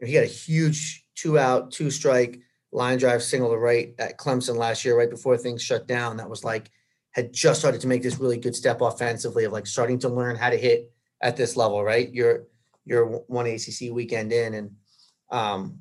He 0.03 0.15
had 0.15 0.23
a 0.23 0.27
huge 0.27 1.05
two 1.15 1.37
out, 1.37 1.71
two 1.71 1.91
strike 1.91 2.39
line 2.71 2.97
drive 2.97 3.21
single 3.21 3.51
to 3.51 3.57
right 3.57 3.93
at 3.99 4.17
Clemson 4.17 4.55
last 4.55 4.83
year, 4.83 4.97
right 4.97 5.09
before 5.09 5.37
things 5.37 5.61
shut 5.61 5.87
down. 5.87 6.17
That 6.17 6.29
was 6.29 6.43
like 6.43 6.71
had 7.11 7.33
just 7.33 7.59
started 7.59 7.81
to 7.81 7.87
make 7.87 8.01
this 8.01 8.17
really 8.17 8.37
good 8.37 8.55
step 8.55 8.81
offensively 8.81 9.43
of 9.43 9.51
like 9.51 9.67
starting 9.67 9.99
to 9.99 10.09
learn 10.09 10.37
how 10.37 10.49
to 10.49 10.57
hit 10.57 10.91
at 11.21 11.35
this 11.37 11.55
level, 11.55 11.83
right? 11.83 12.11
You're 12.11 12.45
you're 12.85 13.05
one 13.05 13.45
ACC 13.45 13.91
weekend 13.91 14.31
in, 14.31 14.53
and 14.55 14.71
um, 15.29 15.79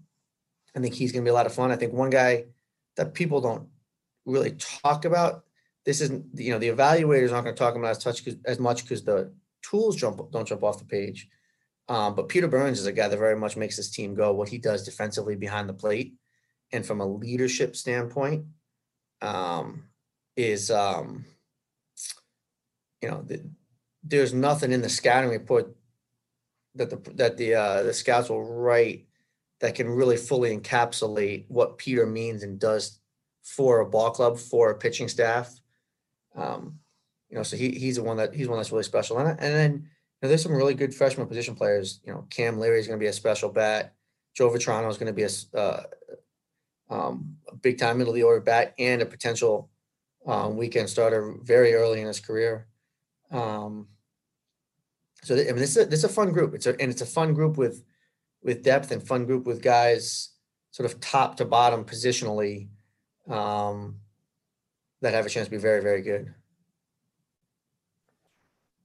I 0.76 0.80
think 0.80 0.94
he's 0.94 1.12
going 1.12 1.24
to 1.24 1.28
be 1.28 1.30
a 1.30 1.34
lot 1.34 1.46
of 1.46 1.54
fun. 1.54 1.70
I 1.70 1.76
think 1.76 1.92
one 1.92 2.10
guy 2.10 2.46
that 2.96 3.14
people 3.14 3.40
don't 3.40 3.68
really 4.26 4.52
talk 4.52 5.04
about. 5.04 5.44
This 5.84 6.00
isn't 6.00 6.26
you 6.34 6.52
know 6.52 6.58
the 6.58 6.68
evaluators 6.68 7.32
aren't 7.32 7.44
going 7.44 7.56
to 7.56 7.58
talk 7.58 7.74
about 7.74 7.90
as 7.90 7.98
touch 7.98 8.26
as 8.44 8.58
much 8.58 8.82
because 8.82 9.02
the 9.02 9.32
tools 9.62 9.96
jump 9.96 10.20
don't 10.30 10.46
jump 10.48 10.62
off 10.62 10.78
the 10.78 10.84
page. 10.84 11.28
Um, 11.88 12.14
but 12.14 12.28
Peter 12.28 12.46
Burns 12.46 12.78
is 12.78 12.86
a 12.86 12.92
guy 12.92 13.08
that 13.08 13.18
very 13.18 13.36
much 13.36 13.56
makes 13.56 13.76
this 13.76 13.90
team 13.90 14.14
go. 14.14 14.32
What 14.32 14.48
he 14.48 14.58
does 14.58 14.84
defensively 14.84 15.34
behind 15.34 15.68
the 15.68 15.74
plate, 15.74 16.14
and 16.72 16.86
from 16.86 17.00
a 17.00 17.06
leadership 17.06 17.74
standpoint, 17.74 18.44
um, 19.22 19.88
is 20.36 20.70
um, 20.70 21.24
you 23.02 23.10
know 23.10 23.22
the, 23.22 23.44
there's 24.04 24.32
nothing 24.32 24.72
in 24.72 24.82
the 24.82 24.88
scouting 24.88 25.30
report 25.30 25.74
that 26.74 26.90
the 26.90 27.12
that 27.14 27.36
the 27.36 27.54
uh, 27.54 27.82
the 27.82 27.92
scouts 27.92 28.28
will 28.28 28.44
write 28.44 29.06
that 29.60 29.74
can 29.74 29.88
really 29.88 30.16
fully 30.16 30.56
encapsulate 30.56 31.44
what 31.48 31.78
Peter 31.78 32.06
means 32.06 32.42
and 32.42 32.58
does 32.58 32.98
for 33.42 33.80
a 33.80 33.86
ball 33.86 34.10
club 34.10 34.38
for 34.38 34.70
a 34.70 34.78
pitching 34.78 35.08
staff. 35.08 35.60
Um, 36.36 36.78
you 37.28 37.36
know, 37.36 37.42
so 37.42 37.56
he 37.56 37.70
he's 37.70 37.96
the 37.96 38.02
one 38.02 38.16
that 38.16 38.34
he's 38.34 38.48
one 38.48 38.58
that's 38.58 38.72
really 38.72 38.84
special. 38.84 39.18
And, 39.18 39.28
and 39.28 39.38
then 39.38 39.72
you 39.72 39.78
know, 40.22 40.28
there's 40.28 40.42
some 40.42 40.54
really 40.54 40.74
good 40.74 40.94
freshman 40.94 41.26
position 41.26 41.54
players. 41.54 42.00
You 42.04 42.12
know, 42.12 42.26
Cam 42.30 42.58
Leary 42.58 42.80
is 42.80 42.86
going 42.86 42.98
to 42.98 43.02
be 43.02 43.08
a 43.08 43.12
special 43.12 43.50
bat. 43.50 43.94
Joe 44.34 44.50
Vetrano 44.50 44.88
is 44.88 44.96
going 44.96 45.06
to 45.06 45.12
be 45.12 45.24
a, 45.24 45.58
uh, 45.58 45.82
um, 46.88 47.36
a 47.48 47.56
big 47.56 47.78
time 47.78 47.98
middle 47.98 48.12
of 48.12 48.16
the 48.16 48.22
order 48.22 48.40
bat 48.40 48.74
and 48.78 49.02
a 49.02 49.06
potential 49.06 49.70
um, 50.26 50.56
weekend 50.56 50.88
starter 50.88 51.36
very 51.42 51.74
early 51.74 52.00
in 52.00 52.06
his 52.06 52.20
career. 52.20 52.66
Um, 53.30 53.88
so 55.22 55.34
I 55.34 55.44
mean, 55.44 55.56
this 55.56 55.76
is 55.76 55.84
a, 55.84 55.86
this 55.86 56.00
is 56.00 56.04
a 56.04 56.08
fun 56.08 56.32
group. 56.32 56.54
It's 56.54 56.66
a 56.66 56.70
and 56.80 56.90
it's 56.90 57.02
a 57.02 57.06
fun 57.06 57.34
group 57.34 57.56
with 57.56 57.84
with 58.42 58.62
depth 58.62 58.90
and 58.90 59.06
fun 59.06 59.26
group 59.26 59.46
with 59.46 59.62
guys 59.62 60.30
sort 60.70 60.90
of 60.90 61.00
top 61.00 61.36
to 61.36 61.44
bottom 61.44 61.84
positionally 61.84 62.68
um, 63.28 63.96
that 65.02 65.14
have 65.14 65.26
a 65.26 65.28
chance 65.28 65.46
to 65.46 65.50
be 65.50 65.58
very 65.58 65.82
very 65.82 66.02
good. 66.02 66.34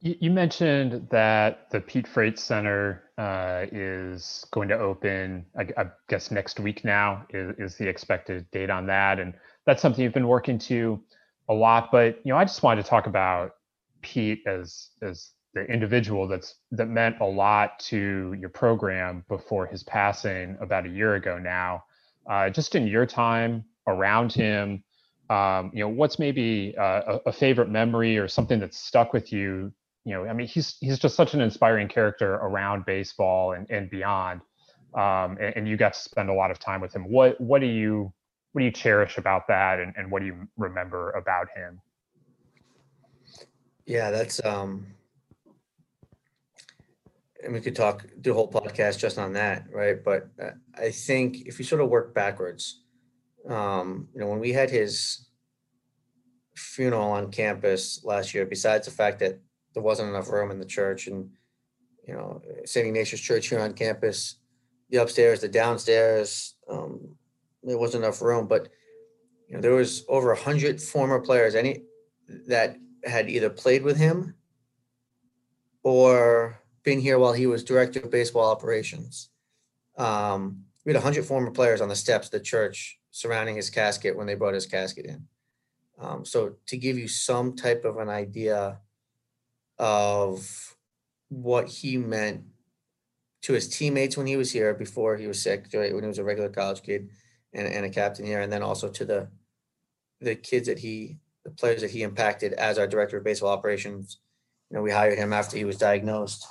You 0.02 0.30
mentioned 0.30 1.08
that 1.10 1.72
the 1.72 1.82
Pete 1.82 2.08
Frates 2.08 2.44
Center 2.44 3.06
uh, 3.18 3.66
is 3.72 4.46
going 4.52 4.68
to 4.68 4.78
open, 4.78 5.48
I, 5.58 5.68
I, 5.78 5.86
guess, 6.10 6.30
next 6.30 6.60
week 6.60 6.86
now 6.86 7.26
is, 7.32 7.56
is 7.58 7.78
the 7.78 7.88
expected 7.88 8.46
date 8.52 8.70
on 8.70 8.86
that. 8.86 9.20
And 9.20 9.34
that's 9.66 9.82
something 9.82 10.04
you've 10.04 10.14
been 10.14 10.28
working 10.28 10.60
to 10.60 11.02
a 11.50 11.56
lot. 11.56 11.90
But, 11.92 12.20
you 12.24 12.32
know, 12.32 12.38
I 12.38 12.46
just 12.46 12.62
wanted 12.62 12.84
to 12.84 12.88
talk 12.88 13.08
about 13.08 13.54
Pete 14.04 14.44
as, 14.46 14.90
as 15.02 15.32
the 15.56 15.64
individual 15.64 16.28
that's 16.28 16.54
that 16.72 16.88
meant 16.88 17.16
a 17.20 17.26
lot 17.26 17.80
to 17.80 18.36
your 18.40 18.50
program 18.50 19.26
before 19.28 19.66
his 19.66 19.82
passing 19.82 20.56
about 20.62 20.86
a 20.86 20.90
year 20.90 21.16
ago 21.16 21.40
now. 21.40 21.84
Uh, 22.30 22.52
just 22.52 22.76
in 22.76 22.86
your 22.86 23.08
time 23.08 23.66
around 23.88 24.32
him, 24.34 24.84
um, 25.30 25.72
you 25.74 25.80
know, 25.80 25.90
what's 25.90 26.20
maybe 26.20 26.76
uh, 26.78 27.20
a, 27.26 27.32
favorite 27.32 27.70
memory 27.70 28.18
or 28.18 28.28
something 28.28 28.60
that's 28.60 28.78
stuck 28.78 29.12
with 29.12 29.34
you? 29.34 29.74
You 30.04 30.14
know, 30.14 30.26
I 30.26 30.34
mean, 30.34 30.48
he's 30.48 30.78
he's 30.82 31.00
just 31.00 31.16
such 31.16 31.34
an 31.34 31.42
inspiring 31.42 31.88
character 31.88 32.36
around 32.36 32.86
baseball 32.86 33.54
and, 33.54 33.70
and 33.72 33.90
beyond. 33.90 34.42
Um, 34.94 35.38
and, 35.42 35.58
and, 35.58 35.68
you 35.68 35.76
got 35.76 35.94
to 35.94 36.00
spend 36.00 36.30
a 36.30 36.34
lot 36.34 36.52
of 36.52 36.60
time 36.60 36.80
with 36.80 36.96
him. 36.96 37.10
What 37.10 37.42
what 37.42 37.60
do 37.60 37.68
you 37.68 38.14
what 38.52 38.60
do 38.60 38.66
you 38.66 38.72
cherish 38.72 39.18
about 39.18 39.48
that, 39.50 39.80
and, 39.80 39.94
and 39.98 40.10
what 40.10 40.22
do 40.22 40.28
you 40.28 40.48
remember 40.58 41.12
about 41.12 41.48
him? 41.54 41.82
Yeah, 43.86 44.12
that's 44.12 44.44
um, 44.46 44.86
and 47.44 47.54
we 47.54 47.62
could 47.62 47.76
talk 47.76 48.06
do 48.22 48.32
a 48.32 48.34
whole 48.34 48.52
podcast 48.52 49.00
just 49.00 49.18
on 49.18 49.34
that, 49.34 49.66
right? 49.72 50.04
But 50.04 50.30
uh, 50.42 50.52
I 50.76 50.92
think 50.92 51.46
if 51.46 51.58
we 51.58 51.64
sort 51.64 51.82
of 51.82 51.90
work 51.90 52.14
backwards, 52.14 52.85
um, 53.50 54.08
you 54.14 54.20
know, 54.20 54.28
when 54.28 54.40
we 54.40 54.54
had 54.54 54.70
his 54.70 55.28
funeral 56.56 57.12
on 57.12 57.32
campus 57.32 58.04
last 58.04 58.34
year, 58.34 58.46
besides 58.46 58.86
the 58.86 58.94
fact 58.94 59.20
that 59.20 59.40
there 59.74 59.84
wasn't 59.84 60.10
enough 60.10 60.30
room 60.30 60.52
in 60.52 60.60
the 60.60 60.66
church, 60.66 61.08
and 61.08 61.30
you 62.08 62.14
know, 62.14 62.42
St. 62.66 62.88
Ignatius 62.88 63.20
Church 63.20 63.48
here 63.48 63.60
on 63.60 63.74
campus, 63.74 64.38
the 64.90 64.98
upstairs, 64.98 65.42
the 65.42 65.48
downstairs, 65.48 66.56
um, 66.70 67.16
there 67.64 67.78
wasn't 67.78 68.04
enough 68.04 68.22
room. 68.22 68.48
But 68.48 68.70
you 69.48 69.56
know, 69.56 69.62
there 69.62 69.74
was 69.74 70.06
over 70.08 70.32
a 70.32 70.40
hundred 70.40 70.82
former 70.82 71.20
players, 71.20 71.56
any 71.56 71.84
that 72.48 72.78
had 73.04 73.30
either 73.30 73.50
played 73.50 73.84
with 73.84 73.98
him 73.98 74.36
or 75.84 76.60
been 76.84 77.00
here 77.00 77.20
while 77.20 77.34
he 77.34 77.48
was 77.48 77.64
director 77.64 78.00
of 78.00 78.12
baseball 78.12 78.50
operations. 78.50 79.30
Um, 79.98 80.64
we 80.86 80.92
had 80.92 80.98
100 80.98 81.26
former 81.26 81.52
players 81.52 81.82
on 81.82 81.90
the 81.90 81.96
steps 81.96 82.28
of 82.28 82.32
the 82.32 82.40
church 82.40 83.00
surrounding 83.16 83.56
his 83.56 83.70
casket 83.70 84.14
when 84.18 84.28
they 84.28 84.36
brought 84.36 84.54
his 84.54 84.66
casket 84.66 85.06
in. 85.06 85.26
Um, 85.98 86.26
so 86.26 86.58
to 86.68 86.76
give 86.76 86.98
you 86.98 87.08
some 87.08 87.56
type 87.56 87.86
of 87.86 87.96
an 87.96 88.10
idea 88.10 88.80
of 89.80 90.76
what 91.30 91.70
he 91.70 91.96
meant 91.96 92.44
to 93.44 93.54
his 93.54 93.70
teammates 93.70 94.18
when 94.18 94.28
he 94.28 94.36
was 94.36 94.52
here 94.52 94.74
before 94.74 95.16
he 95.16 95.28
was 95.28 95.42
sick, 95.42 95.68
when 95.72 96.04
he 96.04 96.08
was 96.08 96.20
a 96.20 96.26
regular 96.26 96.50
college 96.50 96.84
kid 96.84 97.10
and, 97.54 97.66
and 97.66 97.86
a 97.86 97.90
captain 97.90 98.26
here, 98.26 98.42
and 98.42 98.52
then 98.52 98.62
also 98.62 98.90
to 98.90 99.06
the 99.06 99.30
the 100.20 100.36
kids 100.36 100.68
that 100.68 100.80
he 100.80 101.18
the 101.46 101.52
players 101.52 101.82
that 101.82 101.92
he 101.92 102.04
impacted 102.04 102.52
as 102.54 102.78
our 102.78 102.88
director 102.88 103.18
of 103.18 103.24
baseball 103.24 103.52
operations. 103.52 104.18
You 104.70 104.76
know, 104.76 104.84
we 104.84 104.92
hired 104.92 105.18
him 105.18 105.32
after 105.32 105.56
he 105.56 105.64
was 105.64 105.78
diagnosed. 105.78 106.46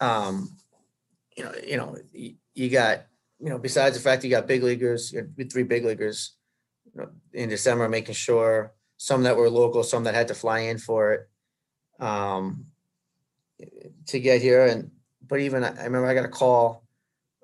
Um, 0.00 0.58
you 1.34 1.44
know, 1.44 1.52
you 1.66 1.76
know, 1.78 1.96
you, 2.12 2.34
you 2.54 2.68
got, 2.68 3.06
you 3.40 3.50
know, 3.50 3.58
besides 3.58 3.96
the 3.96 4.02
fact 4.02 4.24
you 4.24 4.30
got 4.30 4.46
big 4.46 4.62
leaguers, 4.62 5.12
you 5.12 5.18
had 5.18 5.52
three 5.52 5.62
big 5.62 5.84
leaguers 5.84 6.36
you 6.86 7.02
know, 7.02 7.10
in 7.32 7.48
December, 7.48 7.88
making 7.88 8.14
sure 8.14 8.72
some 8.96 9.24
that 9.24 9.36
were 9.36 9.50
local, 9.50 9.82
some 9.82 10.04
that 10.04 10.14
had 10.14 10.28
to 10.28 10.34
fly 10.34 10.60
in 10.60 10.78
for 10.78 11.12
it 11.12 11.28
um, 12.00 12.66
to 14.06 14.20
get 14.20 14.40
here. 14.40 14.66
And 14.66 14.90
but 15.26 15.40
even 15.40 15.64
I 15.64 15.84
remember 15.84 16.06
I 16.06 16.14
got 16.14 16.24
a 16.24 16.28
call, 16.28 16.84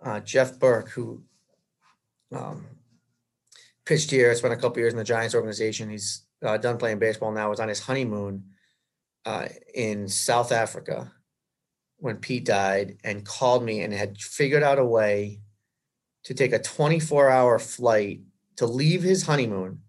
uh, 0.02 0.20
Jeff 0.20 0.58
Burke, 0.58 0.90
who 0.90 1.22
um, 2.34 2.66
pitched 3.84 4.10
here, 4.10 4.34
spent 4.34 4.54
a 4.54 4.56
couple 4.56 4.78
years 4.78 4.92
in 4.92 4.98
the 4.98 5.04
Giants 5.04 5.34
organization. 5.34 5.90
He's 5.90 6.24
uh, 6.44 6.56
done 6.56 6.78
playing 6.78 6.98
baseball 6.98 7.32
now. 7.32 7.50
Was 7.50 7.60
on 7.60 7.68
his 7.68 7.80
honeymoon 7.80 8.44
uh, 9.26 9.48
in 9.74 10.08
South 10.08 10.52
Africa 10.52 11.12
when 11.96 12.16
Pete 12.16 12.46
died, 12.46 12.96
and 13.04 13.26
called 13.26 13.62
me 13.62 13.82
and 13.82 13.92
had 13.92 14.16
figured 14.16 14.62
out 14.62 14.78
a 14.78 14.84
way 14.84 15.40
to 16.24 16.34
take 16.34 16.52
a 16.52 16.58
24 16.58 17.30
hour 17.30 17.58
flight 17.58 18.20
to 18.56 18.66
leave 18.66 19.02
his 19.02 19.24
honeymoon. 19.24 19.80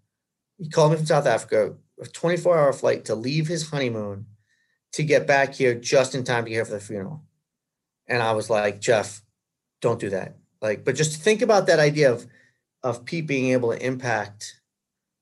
He 0.58 0.68
called 0.68 0.92
me 0.92 0.96
from 0.96 1.06
South 1.06 1.26
Africa, 1.26 1.74
a 2.00 2.06
24 2.06 2.58
hour 2.58 2.72
flight 2.72 3.04
to 3.06 3.14
leave 3.14 3.48
his 3.48 3.70
honeymoon 3.70 4.26
to 4.92 5.02
get 5.02 5.26
back 5.26 5.54
here 5.54 5.74
just 5.74 6.14
in 6.14 6.24
time 6.24 6.44
to 6.44 6.50
here 6.50 6.64
for 6.64 6.72
the 6.72 6.80
funeral. 6.80 7.24
And 8.06 8.22
I 8.22 8.32
was 8.32 8.50
like, 8.50 8.80
Jeff, 8.80 9.22
don't 9.80 10.00
do 10.00 10.10
that. 10.10 10.36
Like, 10.60 10.84
but 10.84 10.94
just 10.94 11.20
think 11.20 11.42
about 11.42 11.66
that 11.66 11.78
idea 11.78 12.12
of 12.12 12.26
of 12.82 13.04
Pete 13.04 13.26
being 13.26 13.52
able 13.52 13.70
to 13.70 13.84
impact 13.84 14.60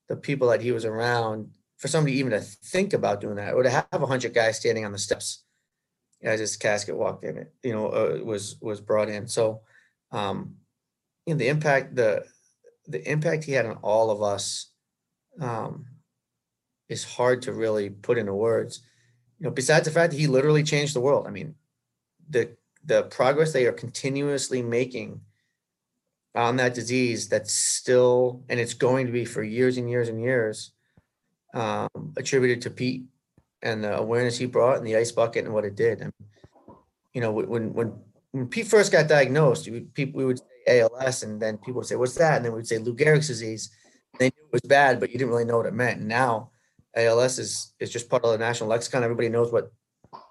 the 0.09 0.17
people 0.17 0.49
that 0.49 0.63
he 0.63 0.73
was 0.73 0.85
around 0.85 1.51
for 1.77 1.89
somebody 1.89 2.17
even 2.17 2.33
to 2.33 2.41
think 2.41 2.93
about 2.93 3.21
doing 3.21 3.37
that 3.37 3.55
or 3.55 3.63
to 3.63 3.71
have 3.71 3.87
a 3.93 4.07
hundred 4.07 4.35
guys 4.35 4.57
standing 4.57 4.85
on 4.85 4.93
the 4.93 4.99
steps 4.99 5.45
as 6.23 6.41
his 6.41 6.57
casket 6.57 6.97
walked 6.97 7.25
in 7.25 7.39
it, 7.39 7.55
you 7.63 7.73
know, 7.73 7.89
uh, 7.89 8.19
was 8.23 8.57
was 8.61 8.81
brought 8.81 9.09
in. 9.09 9.27
So, 9.27 9.63
um, 10.13 10.57
you 11.31 11.37
know, 11.37 11.39
the 11.39 11.49
impact 11.49 11.95
the 11.95 12.25
the 12.89 13.09
impact 13.09 13.45
he 13.45 13.53
had 13.53 13.65
on 13.65 13.77
all 13.83 14.11
of 14.11 14.21
us 14.21 14.73
um, 15.41 15.87
is 16.89 17.05
hard 17.05 17.43
to 17.43 17.53
really 17.53 17.89
put 17.89 18.19
into 18.19 18.35
words. 18.35 18.81
You 19.39 19.45
know, 19.45 19.53
besides 19.53 19.85
the 19.85 19.93
fact 19.93 20.11
that 20.11 20.19
he 20.19 20.27
literally 20.27 20.65
changed 20.65 20.93
the 20.93 21.01
world. 21.01 21.29
I 21.29 21.31
mean, 21.31 21.55
the 22.29 22.57
the 22.85 23.05
progress 23.05 23.53
they 23.53 23.67
are 23.67 23.73
continuously 23.73 24.61
making 24.61 25.21
on 26.35 26.57
that 26.57 26.75
disease 26.75 27.29
that's 27.29 27.53
still 27.53 28.43
and 28.49 28.59
it's 28.59 28.75
going 28.75 29.07
to 29.07 29.13
be 29.13 29.25
for 29.25 29.45
years 29.45 29.77
and 29.77 29.89
years 29.89 30.09
and 30.09 30.21
years 30.21 30.73
um, 31.55 31.89
attributed 32.17 32.63
to 32.63 32.71
Pete 32.71 33.05
and 33.63 33.85
the 33.85 33.97
awareness 33.97 34.37
he 34.37 34.47
brought 34.47 34.79
and 34.79 34.87
the 34.87 34.97
ice 34.97 35.13
bucket 35.13 35.45
and 35.45 35.55
what 35.55 35.65
it 35.65 35.77
did. 35.77 36.01
And 36.01 36.13
you 37.15 37.21
know, 37.21 37.31
when 37.31 37.73
when 37.73 37.95
when 38.33 38.49
Pete 38.49 38.67
first 38.67 38.91
got 38.91 39.07
diagnosed, 39.07 39.71
we, 39.71 39.81
people 39.81 40.19
we 40.19 40.25
would 40.25 40.41
ALS, 40.67 41.23
and 41.23 41.41
then 41.41 41.59
people 41.59 41.81
would 41.81 41.87
say, 41.87 41.97
"What's 41.97 42.15
that?" 42.17 42.37
And 42.37 42.45
then 42.45 42.53
we'd 42.53 42.67
say 42.67 42.79
Lou 42.79 42.95
Gehrig's 42.95 43.29
disease. 43.29 43.71
They 44.19 44.27
knew 44.27 44.45
it 44.45 44.53
was 44.53 44.61
bad, 44.63 45.01
but 45.01 45.11
you 45.11 45.19
didn't 45.19 45.31
really 45.31 45.45
know 45.45 45.57
what 45.57 45.67
it 45.67 45.75
meant. 45.75 46.01
And 46.01 46.09
now 46.09 46.51
ALS 46.97 47.39
is 47.39 47.73
is 47.81 47.91
just 47.91 48.09
part 48.09 48.25
of 48.25 48.33
the 48.33 48.39
national 48.39 48.71
lexicon. 48.71 49.03
Everybody 49.03 49.29
knows 49.29 49.53
what 49.53 49.73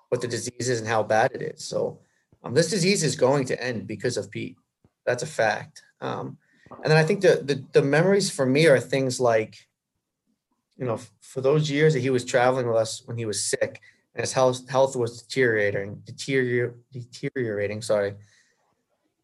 what 0.10 0.22
the 0.22 0.28
disease 0.28 0.70
is 0.70 0.80
and 0.80 0.88
how 0.88 1.04
bad 1.04 1.32
it 1.34 1.42
is. 1.42 1.64
So 1.64 2.00
um, 2.44 2.54
this 2.54 2.70
disease 2.70 3.04
is 3.04 3.16
going 3.16 3.46
to 3.46 3.64
end 3.64 3.88
because 3.88 4.18
of 4.18 4.32
Pete. 4.32 4.58
That's 5.06 5.24
a 5.24 5.28
fact. 5.28 5.82
Um, 6.02 6.38
and 6.84 6.92
then 6.92 6.98
I 6.98 7.04
think 7.04 7.22
the, 7.22 7.42
the 7.44 7.64
the 7.74 7.82
memories 7.82 8.30
for 8.30 8.46
me 8.46 8.68
are 8.68 8.80
things 8.80 9.20
like, 9.20 9.56
you 10.78 10.86
know, 10.86 11.00
for 11.22 11.42
those 11.42 11.70
years 11.70 11.94
that 11.94 12.02
he 12.02 12.10
was 12.10 12.26
traveling 12.26 12.68
with 12.68 12.78
us 12.78 13.02
when 13.06 13.18
he 13.18 13.26
was 13.26 13.44
sick 13.44 13.82
and 14.14 14.22
his 14.22 14.34
health 14.34 14.68
health 14.70 14.96
was 14.96 15.22
deteriorating, 15.22 16.02
deterior, 16.06 16.76
deteriorating. 16.92 17.82
Sorry. 17.82 18.16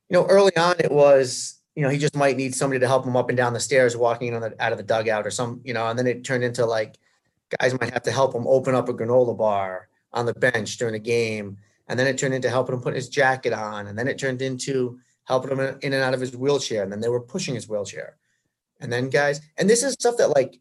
You 0.10 0.16
know, 0.18 0.26
early 0.28 0.56
on 0.58 0.76
it 0.80 0.92
was, 0.92 1.60
you 1.76 1.84
know, 1.84 1.90
he 1.90 1.98
just 1.98 2.16
might 2.16 2.38
need 2.38 2.56
somebody 2.56 2.80
to 2.80 2.88
help 2.88 3.06
him 3.06 3.18
up 3.18 3.30
and 3.30 3.38
down 3.38 3.54
the 3.54 3.60
stairs, 3.60 3.98
walking 3.98 4.34
on 4.34 4.42
the, 4.42 4.64
out 4.64 4.72
of 4.72 4.78
the 4.78 4.84
dugout 4.84 5.26
or 5.26 5.32
some, 5.32 5.62
you 5.64 5.74
know, 5.74 5.88
and 5.88 5.98
then 5.98 6.08
it 6.08 6.24
turned 6.24 6.44
into 6.44 6.66
like 6.66 6.98
guys 7.60 7.78
might 7.80 7.92
have 7.92 8.04
to 8.04 8.12
help 8.12 8.34
him 8.34 8.48
open 8.48 8.76
up 8.76 8.90
a 8.90 8.94
granola 8.94 9.38
bar 9.38 9.88
on 10.14 10.26
the 10.26 10.34
bench 10.34 10.78
during 10.78 10.96
a 10.96 11.00
game, 11.00 11.58
and 11.88 12.00
then 12.00 12.08
it 12.08 12.18
turned 12.18 12.34
into 12.34 12.50
helping 12.50 12.76
him 12.76 12.82
put 12.82 12.96
his 12.96 13.10
jacket 13.10 13.54
on, 13.54 13.88
and 13.88 13.98
then 13.98 14.08
it 14.08 14.18
turned 14.18 14.42
into 14.42 15.00
helping 15.26 15.52
him 15.52 15.60
in 15.60 15.94
and 15.94 16.04
out 16.04 16.14
of 16.14 16.22
his 16.22 16.36
wheelchair, 16.36 16.84
and 16.84 16.92
then 16.92 17.02
they 17.02 17.10
were 17.10 17.20
pushing 17.20 17.56
his 17.56 17.68
wheelchair, 17.68 18.18
and 18.80 18.92
then 18.92 19.10
guys, 19.10 19.42
and 19.58 19.70
this 19.70 19.84
is 19.84 19.94
stuff 19.94 20.18
that 20.18 20.30
like 20.30 20.60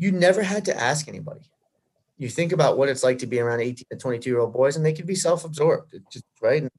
you 0.00 0.10
never 0.10 0.42
had 0.42 0.64
to 0.64 0.76
ask 0.76 1.08
anybody. 1.08 1.42
You 2.16 2.30
think 2.30 2.52
about 2.52 2.78
what 2.78 2.88
it's 2.88 3.04
like 3.04 3.18
to 3.18 3.26
be 3.26 3.38
around 3.38 3.60
18 3.60 3.84
to 3.90 3.96
22 3.96 4.30
year 4.30 4.40
old 4.40 4.52
boys 4.52 4.76
and 4.76 4.84
they 4.84 4.94
can 4.94 5.06
be 5.06 5.14
self-absorbed. 5.14 5.94
Just 6.10 6.24
right? 6.40 6.62
And 6.62 6.70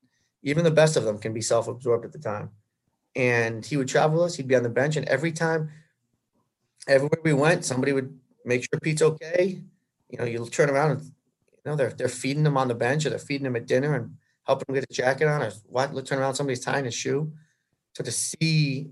even 0.44 0.64
the 0.64 0.72
best 0.72 0.98
of 0.98 1.04
them 1.04 1.20
can 1.20 1.34
be 1.34 1.42
self-absorbed 1.42 2.06
at 2.06 2.12
the 2.12 2.20
time. 2.20 2.50
And 3.16 3.66
he 3.66 3.78
would 3.78 3.88
travel 3.88 4.18
with 4.18 4.28
us 4.28 4.36
he'd 4.36 4.48
be 4.48 4.56
on 4.56 4.64
the 4.64 4.70
bench 4.70 4.96
and 4.96 5.08
every 5.08 5.32
time 5.32 5.70
everywhere 6.88 7.20
we 7.24 7.34
went 7.34 7.66
somebody 7.66 7.94
would 7.94 8.18
make 8.46 8.64
sure 8.64 8.80
pete's 8.80 9.02
okay. 9.02 9.62
You 10.10 10.18
know 10.18 10.26
you'll 10.26 10.48
turn 10.48 10.70
around 10.70 10.92
and 10.92 11.02
you 11.04 11.12
know 11.66 11.76
they're, 11.76 11.92
they're 11.92 12.08
feeding 12.08 12.46
him 12.46 12.58
on 12.58 12.68
the 12.68 12.76
bench 12.76 13.06
or 13.06 13.10
they're 13.10 13.20
feeding 13.20 13.46
him 13.46 13.56
at 13.56 13.68
dinner 13.68 13.96
and 13.96 14.16
helping 14.48 14.66
him 14.70 14.76
get 14.76 14.90
a 14.90 14.94
jacket 14.94 15.28
on 15.28 15.42
or 15.42 15.52
what 15.68 15.94
look 15.94 16.06
turn 16.06 16.20
around 16.20 16.36
somebody's 16.36 16.64
tying 16.64 16.86
his 16.86 16.96
shoe. 16.96 17.32
So 17.96 18.04
to 18.04 18.12
see 18.12 18.92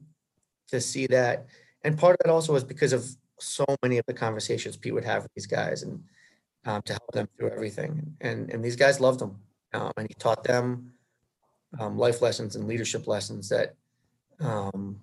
to 0.67 0.81
see 0.81 1.07
that 1.07 1.47
and 1.83 1.97
part 1.97 2.13
of 2.13 2.17
that 2.25 2.31
also 2.31 2.53
was 2.53 2.63
because 2.63 2.93
of 2.93 3.09
so 3.39 3.65
many 3.81 3.97
of 3.97 4.05
the 4.05 4.13
conversations 4.13 4.75
pete 4.75 4.93
would 4.93 5.05
have 5.05 5.23
with 5.23 5.33
these 5.33 5.47
guys 5.47 5.83
and 5.83 6.03
um, 6.65 6.81
to 6.83 6.93
help 6.93 7.11
them 7.13 7.27
through 7.37 7.49
everything. 7.49 8.15
And 8.21 8.49
and 8.51 8.63
these 8.63 8.75
guys 8.75 8.99
loved 8.99 9.21
him, 9.21 9.35
um, 9.73 9.91
and 9.97 10.07
he 10.07 10.13
taught 10.13 10.43
them 10.43 10.93
um, 11.77 11.97
life 11.97 12.21
lessons 12.21 12.55
and 12.55 12.67
leadership 12.67 13.07
lessons 13.07 13.49
that 13.49 13.75
um, 14.39 14.99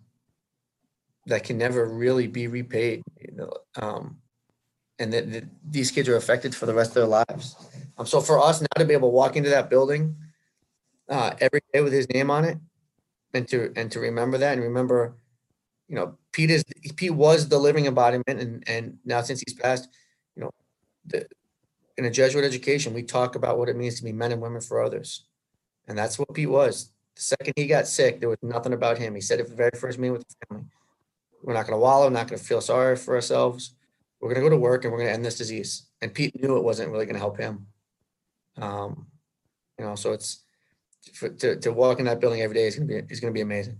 that 1.26 1.44
can 1.44 1.58
never 1.58 1.86
really 1.86 2.26
be 2.26 2.46
repaid. 2.46 3.02
You 3.20 3.36
know, 3.36 3.52
um, 3.76 4.18
and 4.98 5.12
that, 5.12 5.30
that 5.32 5.44
these 5.68 5.90
kids 5.90 6.08
are 6.08 6.16
affected 6.16 6.54
for 6.54 6.66
the 6.66 6.74
rest 6.74 6.90
of 6.90 6.94
their 6.94 7.06
lives. 7.06 7.54
Um, 7.98 8.06
so 8.06 8.20
for 8.20 8.40
us 8.40 8.60
now 8.60 8.66
to 8.78 8.84
be 8.84 8.94
able 8.94 9.08
to 9.08 9.14
walk 9.14 9.36
into 9.36 9.50
that 9.50 9.70
building 9.70 10.16
uh, 11.08 11.34
every 11.40 11.60
day 11.72 11.80
with 11.82 11.92
his 11.92 12.08
name 12.08 12.30
on 12.30 12.44
it, 12.44 12.58
and 13.34 13.46
to 13.48 13.72
and 13.76 13.90
to 13.92 14.00
remember 14.00 14.38
that 14.38 14.54
and 14.54 14.62
remember, 14.62 15.16
you 15.88 15.94
know, 15.94 16.16
Pete 16.32 16.50
is 16.50 16.64
Pete 16.96 17.14
was 17.14 17.48
the 17.48 17.58
living 17.58 17.86
embodiment, 17.86 18.40
and 18.40 18.64
and 18.68 18.98
now 19.04 19.20
since 19.22 19.42
he's 19.46 19.54
passed, 19.54 19.88
you 20.34 20.42
know, 20.42 20.50
the 21.04 21.26
in 21.98 22.04
a 22.04 22.10
Jesuit 22.10 22.44
education, 22.44 22.92
we 22.92 23.02
talk 23.02 23.36
about 23.36 23.58
what 23.58 23.68
it 23.68 23.76
means 23.76 23.94
to 23.96 24.04
be 24.04 24.12
men 24.12 24.32
and 24.32 24.42
women 24.42 24.60
for 24.60 24.82
others. 24.82 25.26
And 25.88 25.96
that's 25.96 26.18
what 26.18 26.32
Pete 26.34 26.50
was. 26.50 26.90
The 27.14 27.22
second 27.22 27.54
he 27.56 27.66
got 27.66 27.86
sick, 27.86 28.20
there 28.20 28.28
was 28.28 28.38
nothing 28.42 28.72
about 28.72 28.98
him. 28.98 29.14
He 29.14 29.20
said 29.20 29.40
it 29.40 29.48
the 29.48 29.54
very 29.54 29.70
first 29.78 29.98
meeting 29.98 30.12
with 30.12 30.26
the 30.28 30.46
family. 30.46 30.64
We're 31.42 31.54
not 31.54 31.66
going 31.66 31.76
to 31.76 31.82
wallow, 31.82 32.08
not 32.08 32.28
going 32.28 32.38
to 32.38 32.44
feel 32.44 32.60
sorry 32.60 32.96
for 32.96 33.14
ourselves. 33.14 33.74
We're 34.20 34.34
going 34.34 34.42
to 34.42 34.50
go 34.50 34.54
to 34.54 34.60
work 34.60 34.84
and 34.84 34.92
we're 34.92 34.98
going 34.98 35.10
to 35.10 35.14
end 35.14 35.24
this 35.24 35.38
disease. 35.38 35.86
And 36.02 36.12
Pete 36.12 36.40
knew 36.40 36.56
it 36.56 36.64
wasn't 36.64 36.90
really 36.90 37.06
going 37.06 37.14
to 37.14 37.20
help 37.20 37.38
him. 37.38 37.66
Um, 38.58 39.06
you 39.78 39.84
know, 39.84 39.94
so 39.94 40.12
it's 40.12 40.42
for, 41.14 41.28
to, 41.28 41.56
to 41.56 41.72
walk 41.72 41.98
in 41.98 42.06
that 42.06 42.20
building 42.20 42.40
every 42.40 42.54
day 42.54 42.66
is 42.66 42.76
going 42.76 42.88
to 42.88 43.02
be 43.02 43.12
is 43.12 43.20
going 43.20 43.32
to 43.32 43.36
be 43.36 43.42
amazing. 43.42 43.78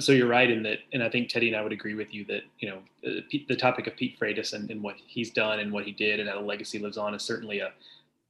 So 0.00 0.12
you're 0.12 0.28
right 0.28 0.50
in 0.50 0.62
that, 0.64 0.80
and 0.92 1.02
I 1.02 1.08
think 1.08 1.30
Teddy 1.30 1.48
and 1.48 1.56
I 1.56 1.62
would 1.62 1.72
agree 1.72 1.94
with 1.94 2.12
you 2.12 2.24
that 2.26 2.42
you 2.58 2.68
know 2.68 2.80
the 3.02 3.56
topic 3.56 3.86
of 3.86 3.96
Pete 3.96 4.18
Frates 4.18 4.52
and, 4.52 4.70
and 4.70 4.82
what 4.82 4.96
he's 5.06 5.30
done 5.30 5.60
and 5.60 5.72
what 5.72 5.84
he 5.84 5.92
did 5.92 6.20
and 6.20 6.28
how 6.28 6.38
the 6.38 6.46
legacy 6.46 6.78
lives 6.78 6.98
on 6.98 7.14
is 7.14 7.22
certainly 7.22 7.60
a, 7.60 7.72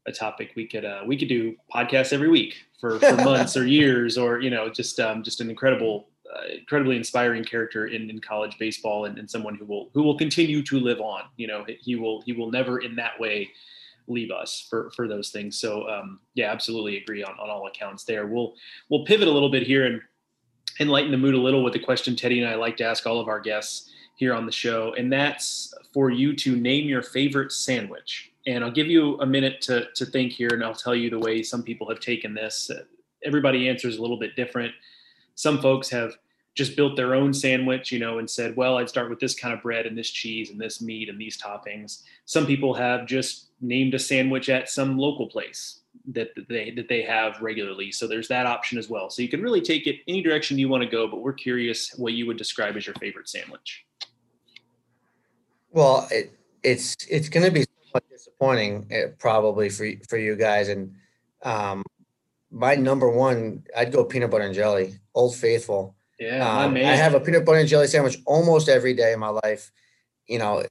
a 0.08 0.12
topic 0.12 0.52
we 0.56 0.66
could 0.66 0.84
uh, 0.84 1.02
we 1.06 1.16
could 1.16 1.28
do 1.28 1.54
podcasts 1.72 2.12
every 2.12 2.28
week 2.28 2.56
for, 2.80 2.98
for 2.98 3.14
months 3.24 3.56
or 3.56 3.66
years 3.66 4.18
or 4.18 4.40
you 4.40 4.50
know 4.50 4.68
just 4.68 4.98
um, 4.98 5.22
just 5.22 5.40
an 5.40 5.50
incredible 5.50 6.08
uh, 6.34 6.54
incredibly 6.58 6.96
inspiring 6.96 7.44
character 7.44 7.86
in, 7.86 8.10
in 8.10 8.18
college 8.20 8.56
baseball 8.58 9.04
and, 9.04 9.18
and 9.18 9.30
someone 9.30 9.54
who 9.54 9.64
will 9.64 9.90
who 9.94 10.02
will 10.02 10.16
continue 10.18 10.62
to 10.62 10.80
live 10.80 11.00
on 11.00 11.22
you 11.36 11.46
know 11.46 11.64
he 11.80 11.94
will 11.94 12.22
he 12.22 12.32
will 12.32 12.50
never 12.50 12.78
in 12.78 12.96
that 12.96 13.18
way 13.20 13.48
leave 14.08 14.30
us 14.30 14.66
for 14.70 14.90
for 14.96 15.06
those 15.06 15.30
things 15.30 15.60
so 15.60 15.88
um, 15.88 16.18
yeah 16.34 16.50
absolutely 16.50 16.96
agree 16.96 17.22
on, 17.22 17.34
on 17.38 17.50
all 17.50 17.66
accounts 17.66 18.04
there 18.04 18.26
we'll 18.26 18.54
we'll 18.88 19.04
pivot 19.04 19.28
a 19.28 19.30
little 19.30 19.50
bit 19.50 19.62
here 19.62 19.84
and 19.84 20.00
enlighten 20.80 21.10
the 21.10 21.18
mood 21.18 21.34
a 21.34 21.38
little 21.38 21.62
with 21.62 21.72
the 21.72 21.78
question 21.78 22.16
Teddy 22.16 22.40
and 22.40 22.48
I 22.48 22.54
like 22.54 22.76
to 22.78 22.84
ask 22.84 23.06
all 23.06 23.20
of 23.20 23.28
our 23.28 23.40
guests 23.40 23.90
here 24.18 24.34
on 24.34 24.44
the 24.44 24.52
show, 24.52 24.94
and 24.98 25.12
that's 25.12 25.72
for 25.94 26.10
you 26.10 26.34
to 26.34 26.56
name 26.56 26.88
your 26.88 27.02
favorite 27.02 27.52
sandwich. 27.52 28.32
And 28.48 28.64
I'll 28.64 28.70
give 28.70 28.86
you 28.86 29.20
a 29.20 29.26
minute 29.26 29.60
to, 29.62 29.88
to 29.94 30.06
think 30.06 30.32
here, 30.32 30.48
and 30.52 30.64
I'll 30.64 30.74
tell 30.74 30.94
you 30.94 31.10
the 31.10 31.18
way 31.18 31.42
some 31.42 31.62
people 31.62 31.86
have 31.90 32.00
taken 32.00 32.32
this. 32.32 32.70
Everybody 33.22 33.68
answers 33.68 33.98
a 33.98 34.00
little 34.00 34.18
bit 34.18 34.36
different. 34.36 34.72
Some 35.34 35.60
folks 35.60 35.90
have 35.90 36.14
just 36.54 36.74
built 36.74 36.96
their 36.96 37.14
own 37.14 37.34
sandwich, 37.34 37.92
you 37.92 37.98
know, 37.98 38.20
and 38.20 38.28
said, 38.28 38.56
well, 38.56 38.78
I'd 38.78 38.88
start 38.88 39.10
with 39.10 39.20
this 39.20 39.34
kind 39.34 39.52
of 39.52 39.62
bread 39.62 39.84
and 39.84 39.96
this 39.96 40.10
cheese 40.10 40.48
and 40.50 40.58
this 40.58 40.80
meat 40.80 41.10
and 41.10 41.20
these 41.20 41.36
toppings. 41.40 42.04
Some 42.24 42.46
people 42.46 42.72
have 42.72 43.06
just 43.06 43.48
named 43.60 43.92
a 43.92 43.98
sandwich 43.98 44.48
at 44.48 44.70
some 44.70 44.96
local 44.96 45.26
place 45.26 45.80
that 46.06 46.30
they 46.48 46.70
that 46.70 46.88
they 46.88 47.02
have 47.02 47.38
regularly. 47.42 47.92
So 47.92 48.06
there's 48.06 48.28
that 48.28 48.46
option 48.46 48.78
as 48.78 48.88
well. 48.88 49.10
So 49.10 49.20
you 49.20 49.28
can 49.28 49.42
really 49.42 49.60
take 49.60 49.86
it 49.86 49.96
any 50.08 50.22
direction 50.22 50.58
you 50.58 50.70
want 50.70 50.82
to 50.82 50.88
go, 50.88 51.06
but 51.06 51.20
we're 51.20 51.34
curious 51.34 51.92
what 51.98 52.14
you 52.14 52.26
would 52.26 52.38
describe 52.38 52.76
as 52.76 52.86
your 52.86 52.94
favorite 52.94 53.28
sandwich. 53.28 53.84
Well, 55.70 56.08
it, 56.10 56.32
it's 56.62 56.96
it's 57.10 57.28
going 57.28 57.44
to 57.44 57.52
be 57.52 57.66
somewhat 57.98 58.10
disappointing 58.10 58.92
uh, 58.92 59.08
probably 59.18 59.68
for 59.68 59.84
y- 59.84 60.00
for 60.08 60.18
you 60.18 60.36
guys. 60.36 60.68
And 60.68 60.94
um, 61.42 61.84
my 62.50 62.74
number 62.74 63.08
one, 63.10 63.64
I'd 63.76 63.92
go 63.92 64.04
peanut 64.04 64.30
butter 64.30 64.44
and 64.44 64.54
jelly, 64.54 64.94
Old 65.14 65.36
Faithful. 65.36 65.94
Yeah, 66.18 66.38
my 66.54 66.64
Um, 66.66 66.74
man. 66.74 66.86
I 66.86 66.96
have 66.96 67.14
a 67.14 67.20
peanut 67.20 67.44
butter 67.44 67.58
and 67.60 67.68
jelly 67.68 67.86
sandwich 67.86 68.18
almost 68.26 68.68
every 68.68 68.94
day 68.94 69.12
in 69.12 69.20
my 69.20 69.28
life. 69.28 69.70
You 70.26 70.38
know, 70.38 70.62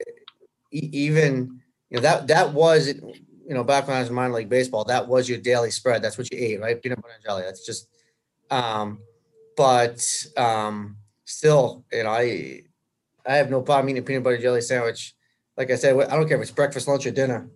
e- 0.71 0.89
even 0.93 1.59
you 1.89 1.97
know 1.97 2.01
that 2.01 2.27
that 2.27 2.53
was 2.53 2.87
you 2.87 3.53
know 3.53 3.63
back 3.63 3.87
when 3.87 3.97
I 3.97 3.99
was 3.99 4.09
in 4.09 4.15
minor 4.15 4.33
league 4.35 4.49
baseball, 4.49 4.83
that 4.85 5.07
was 5.07 5.29
your 5.29 5.39
daily 5.39 5.71
spread. 5.71 6.01
That's 6.01 6.17
what 6.17 6.31
you 6.31 6.37
ate, 6.39 6.59
right? 6.61 6.81
Peanut 6.81 7.01
butter 7.01 7.13
and 7.15 7.23
jelly. 7.23 7.43
That's 7.43 7.65
just. 7.65 7.87
Um, 8.49 8.99
but 9.57 9.99
um, 10.37 10.97
still, 11.25 11.83
you 11.91 12.03
know, 12.03 12.11
I 12.11 12.61
I 13.25 13.35
have 13.37 13.49
no 13.49 13.61
problem 13.61 13.89
eating 13.89 14.03
a 14.03 14.05
peanut 14.05 14.23
butter 14.23 14.35
and 14.35 14.43
jelly 14.43 14.61
sandwich. 14.61 15.15
Like 15.57 15.71
I 15.71 15.75
said, 15.75 15.95
I 15.99 16.15
don't 16.15 16.27
care 16.27 16.37
if 16.37 16.41
it's 16.43 16.51
breakfast, 16.51 16.87
lunch, 16.87 17.05
or 17.05 17.11
dinner. 17.11 17.49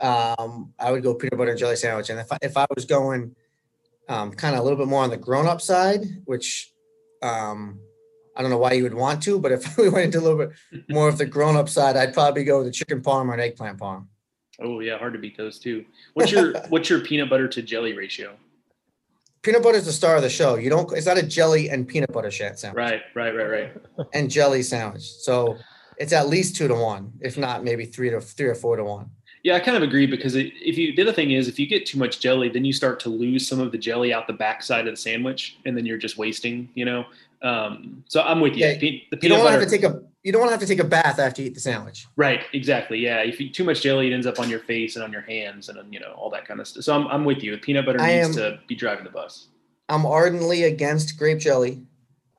Um, 0.00 0.72
I 0.78 0.90
would 0.90 1.02
go 1.02 1.14
peanut 1.14 1.38
butter 1.38 1.50
and 1.50 1.58
jelly 1.58 1.76
sandwich. 1.76 2.10
And 2.10 2.18
if 2.18 2.30
I, 2.32 2.38
if 2.42 2.56
I 2.56 2.66
was 2.74 2.84
going 2.84 3.34
um, 4.08 4.32
kind 4.32 4.54
of 4.54 4.60
a 4.60 4.64
little 4.64 4.78
bit 4.78 4.88
more 4.88 5.04
on 5.04 5.10
the 5.10 5.16
grown 5.16 5.46
up 5.46 5.60
side, 5.60 6.04
which 6.24 6.72
um, 7.22 7.78
I 8.36 8.42
don't 8.42 8.50
know 8.50 8.58
why 8.58 8.72
you 8.72 8.82
would 8.82 8.94
want 8.94 9.22
to, 9.22 9.38
but 9.38 9.52
if 9.52 9.76
we 9.78 9.88
went 9.88 10.06
into 10.06 10.18
a 10.18 10.22
little 10.22 10.38
bit 10.38 10.50
more 10.88 11.08
of 11.08 11.16
the 11.18 11.26
grown 11.26 11.56
up 11.56 11.68
side, 11.68 11.96
I'd 11.96 12.12
probably 12.12 12.42
go 12.44 12.58
with 12.58 12.66
the 12.66 12.72
chicken 12.72 13.00
parm 13.02 13.28
or 13.28 13.34
an 13.34 13.40
eggplant 13.40 13.78
parm. 13.78 14.06
oh 14.60 14.80
yeah, 14.80 14.98
hard 14.98 15.12
to 15.12 15.18
beat 15.20 15.36
those 15.36 15.58
two. 15.60 15.84
What's 16.14 16.32
your 16.32 16.54
what's 16.70 16.90
your 16.90 17.00
peanut 17.00 17.30
butter 17.30 17.46
to 17.48 17.62
jelly 17.62 17.92
ratio? 17.92 18.36
Peanut 19.42 19.62
butter 19.62 19.76
is 19.76 19.84
the 19.84 19.92
star 19.92 20.16
of 20.16 20.22
the 20.22 20.30
show. 20.30 20.56
You 20.56 20.70
don't. 20.70 20.90
It's 20.96 21.06
not 21.06 21.18
a 21.18 21.22
jelly 21.22 21.68
and 21.70 21.86
peanut 21.86 22.10
butter 22.12 22.30
sandwich 22.30 22.74
Right, 22.74 23.02
right, 23.14 23.30
right, 23.36 23.46
right. 23.46 24.06
and 24.14 24.30
jelly 24.30 24.62
sandwich. 24.62 25.02
So 25.02 25.56
it's 25.98 26.12
at 26.12 26.28
least 26.28 26.56
two 26.56 26.68
to 26.68 26.74
one, 26.74 27.12
if 27.20 27.36
not 27.38 27.64
maybe 27.64 27.84
three 27.84 28.10
to 28.10 28.20
three 28.20 28.46
or 28.46 28.54
four 28.54 28.76
to 28.76 28.84
one. 28.84 29.10
Yeah, 29.42 29.56
I 29.56 29.60
kind 29.60 29.76
of 29.76 29.82
agree 29.82 30.06
because 30.06 30.34
it, 30.36 30.52
if 30.60 30.78
you 30.78 30.94
the 30.96 31.02
other 31.02 31.12
thing 31.12 31.32
is 31.32 31.48
if 31.48 31.58
you 31.58 31.66
get 31.66 31.84
too 31.84 31.98
much 31.98 32.18
jelly, 32.20 32.48
then 32.48 32.64
you 32.64 32.72
start 32.72 32.98
to 33.00 33.10
lose 33.10 33.46
some 33.46 33.60
of 33.60 33.72
the 33.72 33.78
jelly 33.78 34.12
out 34.14 34.26
the 34.26 34.32
backside 34.32 34.86
of 34.88 34.92
the 34.94 34.96
sandwich, 34.96 35.58
and 35.66 35.76
then 35.76 35.84
you're 35.84 35.98
just 35.98 36.16
wasting. 36.16 36.68
You 36.74 36.86
know, 36.86 37.04
um, 37.42 38.02
so 38.08 38.22
I'm 38.22 38.40
with 38.40 38.54
you. 38.56 38.64
Yeah, 38.66 38.78
Pe- 38.78 39.02
You 39.20 39.28
don't 39.28 39.40
want 39.40 39.52
to 39.54 39.60
have 39.60 39.68
to 39.68 39.70
take 39.70 39.84
a. 39.84 40.02
You 40.22 40.32
don't 40.32 40.40
want 40.40 40.48
to 40.48 40.52
have 40.54 40.60
to 40.60 40.66
take 40.66 40.78
a 40.80 40.88
bath 40.88 41.18
after 41.18 41.42
you 41.42 41.48
eat 41.48 41.54
the 41.54 41.60
sandwich. 41.60 42.06
right? 42.16 42.40
Exactly. 42.54 42.98
Yeah, 42.98 43.18
if 43.18 43.38
you 43.38 43.48
eat 43.48 43.54
too 43.54 43.64
much 43.64 43.82
jelly, 43.82 44.06
it 44.10 44.14
ends 44.14 44.26
up 44.26 44.40
on 44.40 44.48
your 44.48 44.60
face 44.60 44.96
and 44.96 45.04
on 45.04 45.12
your 45.12 45.20
hands, 45.20 45.68
and 45.68 45.76
then, 45.76 45.92
you 45.92 46.00
know 46.00 46.12
all 46.16 46.30
that 46.30 46.48
kind 46.48 46.58
of 46.60 46.66
stuff. 46.66 46.82
So 46.84 46.94
I'm 46.94 47.06
I'm 47.08 47.24
with 47.26 47.42
you. 47.42 47.50
The 47.52 47.58
peanut 47.58 47.84
butter 47.84 48.00
I 48.00 48.14
needs 48.22 48.28
am- 48.28 48.34
to 48.54 48.60
be 48.66 48.74
driving 48.74 49.04
the 49.04 49.10
bus. 49.10 49.48
I'm 49.90 50.06
ardently 50.06 50.62
against 50.62 51.18
grape 51.18 51.38
jelly. 51.40 51.82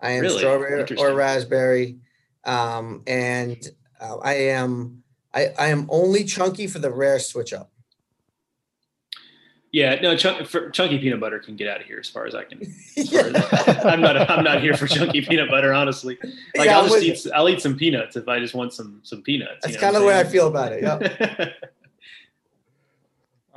I 0.01 0.09
am 0.13 0.21
Really? 0.23 0.39
strawberry 0.39 0.83
or 0.97 1.13
raspberry, 1.13 1.97
um, 2.45 3.03
and 3.07 3.67
uh, 3.99 4.17
I 4.17 4.33
am 4.33 5.03
I, 5.33 5.47
I 5.59 5.67
am 5.67 5.87
only 5.89 6.23
chunky 6.23 6.67
for 6.67 6.79
the 6.79 6.91
rare 6.91 7.19
switch 7.19 7.53
up. 7.53 7.71
Yeah, 9.71 9.95
no, 9.95 10.15
chunk, 10.15 10.47
for, 10.47 10.69
chunky 10.69 10.97
peanut 10.99 11.19
butter 11.19 11.37
can 11.37 11.57
get 11.57 11.67
out 11.67 11.81
of 11.81 11.85
here 11.85 11.97
as 11.99 12.07
far 12.07 12.25
as 12.25 12.33
I 12.33 12.45
can. 12.45 12.61
as 12.61 12.95
Yeah. 13.11 13.23
as- 13.35 13.67
I'm 13.85 13.99
not. 13.99 14.29
I'm 14.29 14.41
not 14.41 14.61
here 14.61 14.73
for 14.73 14.87
chunky 14.87 15.19
peanut 15.21 15.49
butter, 15.49 15.73
honestly. 15.73 16.17
Like 16.55 16.67
Yeah, 16.67 16.77
I'll 16.77 16.83
just 16.87 16.95
with 16.95 17.03
eat. 17.03 17.27
I'll 17.35 17.49
eat 17.49 17.59
some 17.61 17.75
peanuts 17.75 18.15
if 18.15 18.29
I 18.29 18.39
just 18.39 18.55
want 18.55 18.71
some 18.71 19.01
some 19.03 19.21
peanuts. 19.21 19.65
That's 19.65 19.75
kind 19.75 19.93
of 19.93 20.01
the 20.01 20.07
way 20.07 20.17
I 20.17 20.23
feel 20.23 20.47
about 20.47 20.71
it. 20.71 20.81
Yeah. 20.81 21.49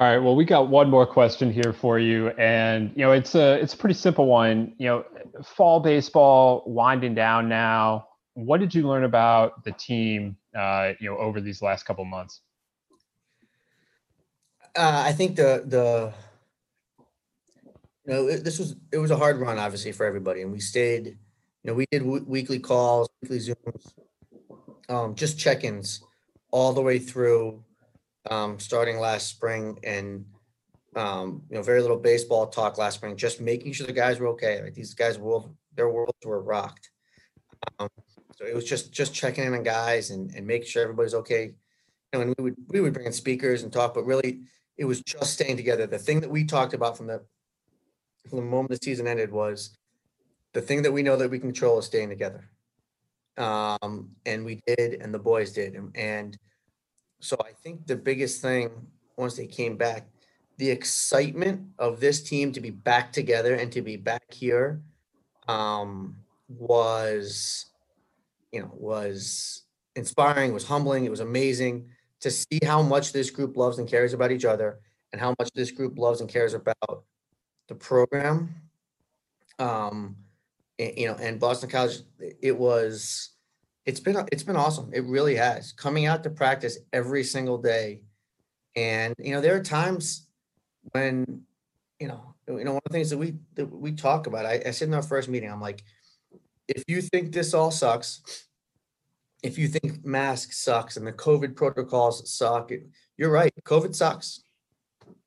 All 0.00 0.08
right. 0.08 0.18
Well, 0.18 0.34
we 0.34 0.44
got 0.44 0.68
one 0.68 0.90
more 0.90 1.06
question 1.06 1.52
here 1.52 1.72
for 1.72 2.00
you, 2.00 2.30
and 2.30 2.90
you 2.96 3.04
know, 3.04 3.12
it's 3.12 3.36
a 3.36 3.54
it's 3.60 3.74
a 3.74 3.76
pretty 3.76 3.94
simple 3.94 4.26
one. 4.26 4.74
You 4.78 4.88
know, 4.88 5.04
fall 5.44 5.78
baseball 5.78 6.64
winding 6.66 7.14
down 7.14 7.48
now. 7.48 8.07
What 8.38 8.60
did 8.60 8.72
you 8.72 8.86
learn 8.86 9.02
about 9.02 9.64
the 9.64 9.72
team? 9.72 10.36
Uh, 10.56 10.92
you 11.00 11.10
know, 11.10 11.18
over 11.18 11.40
these 11.40 11.60
last 11.60 11.84
couple 11.84 12.04
months. 12.04 12.40
uh, 14.76 15.02
I 15.04 15.12
think 15.12 15.34
the 15.34 15.64
the 15.66 16.12
you 18.06 18.12
know 18.12 18.28
it, 18.28 18.44
this 18.44 18.60
was 18.60 18.76
it 18.92 18.98
was 18.98 19.10
a 19.10 19.16
hard 19.16 19.38
run 19.38 19.58
obviously 19.58 19.90
for 19.90 20.06
everybody, 20.06 20.42
and 20.42 20.52
we 20.52 20.60
stayed. 20.60 21.06
You 21.06 21.72
know, 21.72 21.74
we 21.74 21.86
did 21.90 22.04
w- 22.04 22.24
weekly 22.28 22.60
calls, 22.60 23.08
weekly 23.20 23.40
zooms, 23.40 23.92
um, 24.88 25.16
just 25.16 25.36
check-ins 25.36 26.00
all 26.52 26.72
the 26.72 26.80
way 26.80 27.00
through, 27.00 27.64
um, 28.30 28.60
starting 28.60 29.00
last 29.00 29.26
spring, 29.26 29.80
and 29.82 30.24
um, 30.94 31.42
you 31.50 31.56
know, 31.56 31.62
very 31.62 31.82
little 31.82 31.98
baseball 31.98 32.46
talk 32.46 32.78
last 32.78 32.94
spring, 32.94 33.16
just 33.16 33.40
making 33.40 33.72
sure 33.72 33.88
the 33.88 33.92
guys 33.92 34.20
were 34.20 34.28
okay. 34.28 34.62
Right? 34.62 34.74
These 34.74 34.94
guys' 34.94 35.18
world, 35.18 35.52
their 35.74 35.90
worlds 35.90 36.24
were 36.24 36.40
rocked. 36.40 36.90
Um, 37.80 37.88
so 38.38 38.46
it 38.46 38.54
was 38.54 38.64
just 38.64 38.92
just 38.92 39.12
checking 39.12 39.44
in 39.44 39.54
on 39.54 39.64
guys 39.64 40.10
and 40.10 40.32
and 40.34 40.46
making 40.46 40.68
sure 40.68 40.84
everybody's 40.84 41.14
okay. 41.14 41.54
You 42.12 42.18
know, 42.18 42.20
and 42.20 42.34
we 42.38 42.44
would 42.44 42.56
we 42.68 42.80
would 42.80 42.92
bring 42.92 43.06
in 43.06 43.12
speakers 43.12 43.64
and 43.64 43.72
talk, 43.72 43.94
but 43.94 44.06
really 44.06 44.42
it 44.76 44.84
was 44.84 45.02
just 45.02 45.32
staying 45.32 45.56
together. 45.56 45.88
The 45.88 45.98
thing 45.98 46.20
that 46.20 46.30
we 46.30 46.44
talked 46.44 46.72
about 46.72 46.96
from 46.96 47.08
the 47.08 47.24
from 48.30 48.38
the 48.38 48.44
moment 48.44 48.70
the 48.70 48.78
season 48.80 49.08
ended 49.08 49.32
was 49.32 49.76
the 50.52 50.60
thing 50.60 50.82
that 50.82 50.92
we 50.92 51.02
know 51.02 51.16
that 51.16 51.30
we 51.30 51.40
control 51.40 51.80
is 51.80 51.86
staying 51.86 52.10
together. 52.10 52.48
Um, 53.36 54.10
and 54.24 54.44
we 54.44 54.60
did, 54.66 54.94
and 55.02 55.12
the 55.12 55.18
boys 55.18 55.52
did. 55.52 55.74
And, 55.74 55.96
and 55.96 56.38
so 57.20 57.36
I 57.44 57.52
think 57.62 57.86
the 57.86 57.96
biggest 57.96 58.40
thing 58.40 58.70
once 59.16 59.36
they 59.36 59.46
came 59.46 59.76
back, 59.76 60.08
the 60.58 60.70
excitement 60.70 61.68
of 61.78 61.98
this 61.98 62.22
team 62.22 62.52
to 62.52 62.60
be 62.60 62.70
back 62.70 63.12
together 63.12 63.54
and 63.54 63.70
to 63.72 63.82
be 63.82 63.96
back 63.96 64.32
here 64.32 64.80
um, 65.48 66.16
was, 66.48 67.66
you 68.52 68.60
know, 68.60 68.70
was 68.72 69.62
inspiring, 69.96 70.52
was 70.52 70.66
humbling, 70.66 71.04
it 71.04 71.10
was 71.10 71.20
amazing 71.20 71.88
to 72.20 72.30
see 72.30 72.58
how 72.64 72.82
much 72.82 73.12
this 73.12 73.30
group 73.30 73.56
loves 73.56 73.78
and 73.78 73.88
cares 73.88 74.12
about 74.12 74.32
each 74.32 74.44
other 74.44 74.80
and 75.12 75.20
how 75.20 75.34
much 75.38 75.50
this 75.54 75.70
group 75.70 75.98
loves 75.98 76.20
and 76.20 76.28
cares 76.28 76.54
about 76.54 77.04
the 77.68 77.74
program. 77.74 78.54
Um, 79.58 80.16
a- 80.78 81.00
you 81.00 81.06
know, 81.08 81.14
and 81.14 81.40
Boston 81.40 81.68
College, 81.68 81.98
it 82.40 82.56
was, 82.56 83.30
it's 83.86 84.00
been, 84.00 84.16
it's 84.32 84.42
been 84.42 84.56
awesome. 84.56 84.90
It 84.92 85.04
really 85.04 85.34
has. 85.36 85.72
Coming 85.72 86.06
out 86.06 86.22
to 86.24 86.30
practice 86.30 86.78
every 86.92 87.24
single 87.24 87.58
day. 87.58 88.02
And, 88.76 89.14
you 89.18 89.32
know, 89.32 89.40
there 89.40 89.56
are 89.56 89.62
times 89.62 90.26
when, 90.92 91.42
you 91.98 92.08
know, 92.08 92.34
you 92.46 92.64
know, 92.64 92.72
one 92.72 92.82
of 92.84 92.92
the 92.92 92.96
things 92.96 93.10
that 93.10 93.18
we, 93.18 93.34
that 93.54 93.66
we 93.66 93.92
talk 93.92 94.26
about, 94.26 94.46
I, 94.46 94.62
I 94.66 94.70
said 94.70 94.88
in 94.88 94.94
our 94.94 95.02
first 95.02 95.28
meeting, 95.28 95.50
I'm 95.50 95.60
like, 95.60 95.82
if 96.68 96.84
you 96.86 97.00
think 97.00 97.32
this 97.32 97.54
all 97.54 97.70
sucks, 97.70 98.46
if 99.42 99.56
you 99.58 99.68
think 99.68 100.04
masks 100.04 100.58
sucks 100.58 100.96
and 100.96 101.06
the 101.06 101.12
COVID 101.12 101.56
protocols 101.56 102.30
suck, 102.30 102.70
you're 103.16 103.30
right. 103.30 103.52
COVID 103.64 103.94
sucks. 103.94 104.42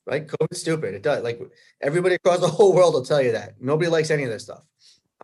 Right? 0.06 0.28
COVID's 0.28 0.60
stupid. 0.60 0.94
It 0.94 1.04
does. 1.04 1.24
Like 1.24 1.40
everybody 1.82 2.16
across 2.16 2.40
the 2.40 2.48
whole 2.58 2.74
world 2.74 2.94
will 2.94 3.06
tell 3.06 3.22
you 3.22 3.34
that. 3.34 3.62
Nobody 3.62 3.90
likes 3.90 4.12
any 4.12 4.24
of 4.24 4.30
this 4.30 4.44
stuff. 4.44 4.66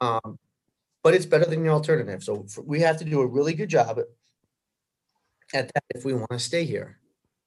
Um, 0.01 0.37
but 1.03 1.13
it's 1.13 1.25
better 1.25 1.45
than 1.45 1.63
the 1.63 1.69
alternative. 1.69 2.23
So 2.23 2.45
we 2.63 2.79
have 2.81 2.97
to 2.97 3.05
do 3.05 3.21
a 3.21 3.25
really 3.25 3.53
good 3.53 3.69
job 3.69 3.99
at, 3.99 4.05
at 5.53 5.73
that 5.73 5.83
if 5.95 6.05
we 6.05 6.13
want 6.13 6.31
to 6.31 6.39
stay 6.39 6.65
here 6.65 6.99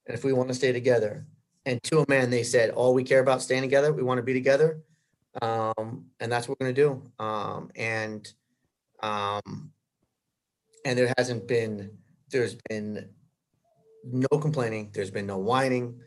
and 0.06 0.16
if 0.16 0.24
we 0.24 0.32
want 0.32 0.48
to 0.48 0.54
stay 0.54 0.72
together. 0.72 1.26
And 1.66 1.82
to 1.84 2.00
a 2.00 2.04
man, 2.08 2.30
they 2.30 2.42
said, 2.42 2.70
all 2.70 2.94
we 2.94 3.04
care 3.04 3.20
about 3.20 3.42
staying 3.42 3.62
together. 3.62 3.92
We 3.92 4.02
want 4.02 4.18
to 4.18 4.22
be 4.22 4.32
together. 4.32 4.80
Um, 5.40 6.06
and 6.18 6.32
that's 6.32 6.48
what 6.48 6.58
we're 6.58 6.66
going 6.66 6.74
to 6.74 6.82
do. 6.82 7.24
Um, 7.24 7.70
and, 7.76 8.32
um, 9.02 9.72
and 10.84 10.98
there 10.98 11.12
hasn't 11.18 11.46
been 11.46 11.90
there's 12.30 12.56
been 12.68 13.08
no 14.04 14.38
complaining 14.38 14.90
there's 14.92 15.10
been 15.10 15.26
no 15.26 15.38
whining. 15.38 16.00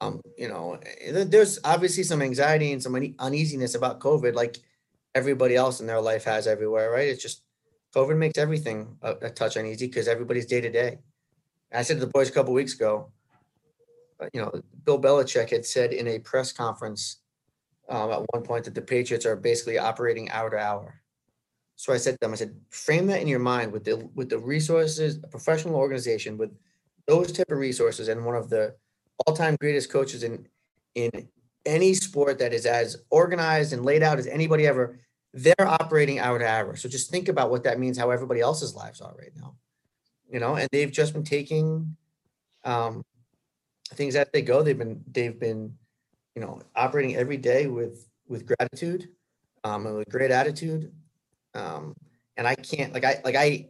Um 0.00 0.20
you 0.36 0.48
know 0.48 0.78
eh, 1.00 1.24
there's 1.24 1.58
obviously 1.64 2.04
some 2.04 2.22
anxiety 2.22 2.72
and 2.72 2.82
some 2.82 2.94
uneasiness 3.18 3.74
about 3.74 4.00
covid 4.00 4.34
like 4.34 4.58
everybody 5.14 5.56
else 5.56 5.80
in 5.80 5.86
their 5.86 6.00
life 6.00 6.24
has 6.24 6.46
everywhere 6.46 6.90
right? 6.90 7.08
It's 7.08 7.22
just 7.22 7.42
covid 7.94 8.16
makes 8.16 8.38
everything 8.38 8.96
a, 9.02 9.12
a 9.22 9.30
touch 9.30 9.56
uneasy 9.56 9.86
because 9.86 10.08
everybody's 10.08 10.46
day 10.46 10.60
to 10.60 10.70
day. 10.70 10.98
I 11.72 11.82
said 11.82 11.94
to 11.94 12.00
the 12.00 12.12
boys 12.12 12.28
a 12.28 12.32
couple 12.32 12.52
weeks 12.52 12.74
ago 12.74 13.12
uh, 14.20 14.26
you 14.32 14.40
know 14.40 14.52
bill 14.84 15.00
belichick 15.00 15.50
had 15.50 15.64
said 15.64 15.92
in 15.92 16.06
a 16.08 16.18
press 16.18 16.52
conference 16.52 17.20
um, 17.88 18.12
at 18.12 18.22
one 18.32 18.42
point 18.44 18.64
that 18.64 18.74
the 18.74 18.82
patriots 18.82 19.26
are 19.26 19.36
basically 19.36 19.78
operating 19.78 20.30
hour 20.30 20.50
to 20.50 20.58
hour 20.58 21.00
so 21.80 21.94
I 21.94 21.96
said 21.96 22.12
to 22.12 22.18
them, 22.20 22.32
I 22.32 22.36
said, 22.36 22.54
frame 22.68 23.06
that 23.06 23.22
in 23.22 23.26
your 23.26 23.38
mind 23.38 23.72
with 23.72 23.84
the 23.84 24.06
with 24.14 24.28
the 24.28 24.38
resources, 24.38 25.18
a 25.24 25.26
professional 25.26 25.76
organization 25.76 26.36
with 26.36 26.50
those 27.06 27.32
type 27.32 27.50
of 27.50 27.56
resources, 27.56 28.08
and 28.08 28.22
one 28.22 28.34
of 28.36 28.50
the 28.50 28.74
all-time 29.26 29.56
greatest 29.58 29.90
coaches 29.90 30.22
in 30.22 30.46
in 30.94 31.10
any 31.64 31.94
sport 31.94 32.38
that 32.38 32.52
is 32.52 32.66
as 32.66 32.98
organized 33.08 33.72
and 33.72 33.82
laid 33.82 34.02
out 34.02 34.18
as 34.18 34.26
anybody 34.26 34.66
ever. 34.66 34.98
They're 35.32 35.66
operating 35.66 36.18
hour 36.18 36.38
to 36.38 36.46
hour. 36.46 36.76
So 36.76 36.86
just 36.86 37.10
think 37.10 37.30
about 37.30 37.50
what 37.50 37.64
that 37.64 37.80
means, 37.80 37.96
how 37.96 38.10
everybody 38.10 38.42
else's 38.42 38.74
lives 38.74 39.00
are 39.00 39.14
right 39.18 39.32
now. 39.34 39.54
You 40.30 40.38
know, 40.38 40.56
and 40.56 40.68
they've 40.72 40.92
just 40.92 41.14
been 41.14 41.24
taking 41.24 41.96
um, 42.62 43.02
things 43.94 44.16
as 44.16 44.26
they 44.34 44.42
go. 44.42 44.62
They've 44.62 44.76
been 44.76 45.02
they've 45.10 45.40
been, 45.40 45.74
you 46.34 46.42
know, 46.42 46.60
operating 46.76 47.16
every 47.16 47.38
day 47.38 47.68
with 47.68 48.06
with 48.28 48.44
gratitude 48.44 49.08
um, 49.64 49.86
and 49.86 49.96
with 49.96 50.10
great 50.10 50.30
attitude 50.30 50.92
um 51.54 51.94
and 52.36 52.46
i 52.46 52.54
can't 52.54 52.92
like 52.92 53.04
i 53.04 53.20
like 53.24 53.36
i 53.36 53.66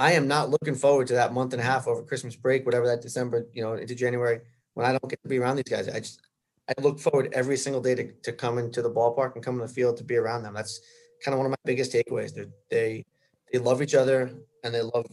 I 0.00 0.12
am 0.12 0.26
not 0.26 0.48
looking 0.48 0.74
forward 0.74 1.08
to 1.08 1.12
that 1.14 1.34
month 1.34 1.52
and 1.52 1.60
a 1.60 1.64
half 1.64 1.86
over 1.86 2.02
Christmas 2.02 2.34
break, 2.34 2.64
whatever 2.64 2.86
that 2.86 3.02
December, 3.02 3.46
you 3.52 3.62
know, 3.62 3.74
into 3.74 3.94
January, 3.94 4.40
when 4.72 4.86
I 4.86 4.92
don't 4.92 5.10
get 5.10 5.22
to 5.22 5.28
be 5.28 5.38
around 5.38 5.56
these 5.56 5.64
guys. 5.68 5.88
I 5.88 6.00
just, 6.00 6.22
I 6.70 6.80
look 6.80 6.98
forward 6.98 7.28
every 7.34 7.58
single 7.58 7.82
day 7.82 7.94
to, 7.94 8.12
to 8.22 8.32
coming 8.32 8.70
to 8.72 8.80
the 8.80 8.90
ballpark 8.90 9.34
and 9.34 9.44
coming 9.44 9.60
to 9.60 9.66
the 9.66 9.72
field 9.72 9.98
to 9.98 10.04
be 10.04 10.16
around 10.16 10.42
them. 10.42 10.54
That's 10.54 10.80
kind 11.22 11.34
of 11.34 11.38
one 11.38 11.44
of 11.44 11.50
my 11.50 11.58
biggest 11.66 11.92
takeaways. 11.92 12.34
They're, 12.34 12.46
they, 12.70 13.04
they 13.52 13.58
love 13.58 13.82
each 13.82 13.94
other 13.94 14.30
and 14.64 14.74
they 14.74 14.80
love, 14.80 15.06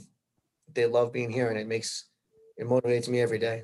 they 0.74 0.86
love 0.86 1.12
being 1.12 1.32
here 1.32 1.50
and 1.50 1.60
it 1.60 1.68
makes, 1.68 2.06
it 2.56 2.66
motivates 2.66 3.10
me 3.10 3.20
every 3.20 3.40
day. 3.40 3.64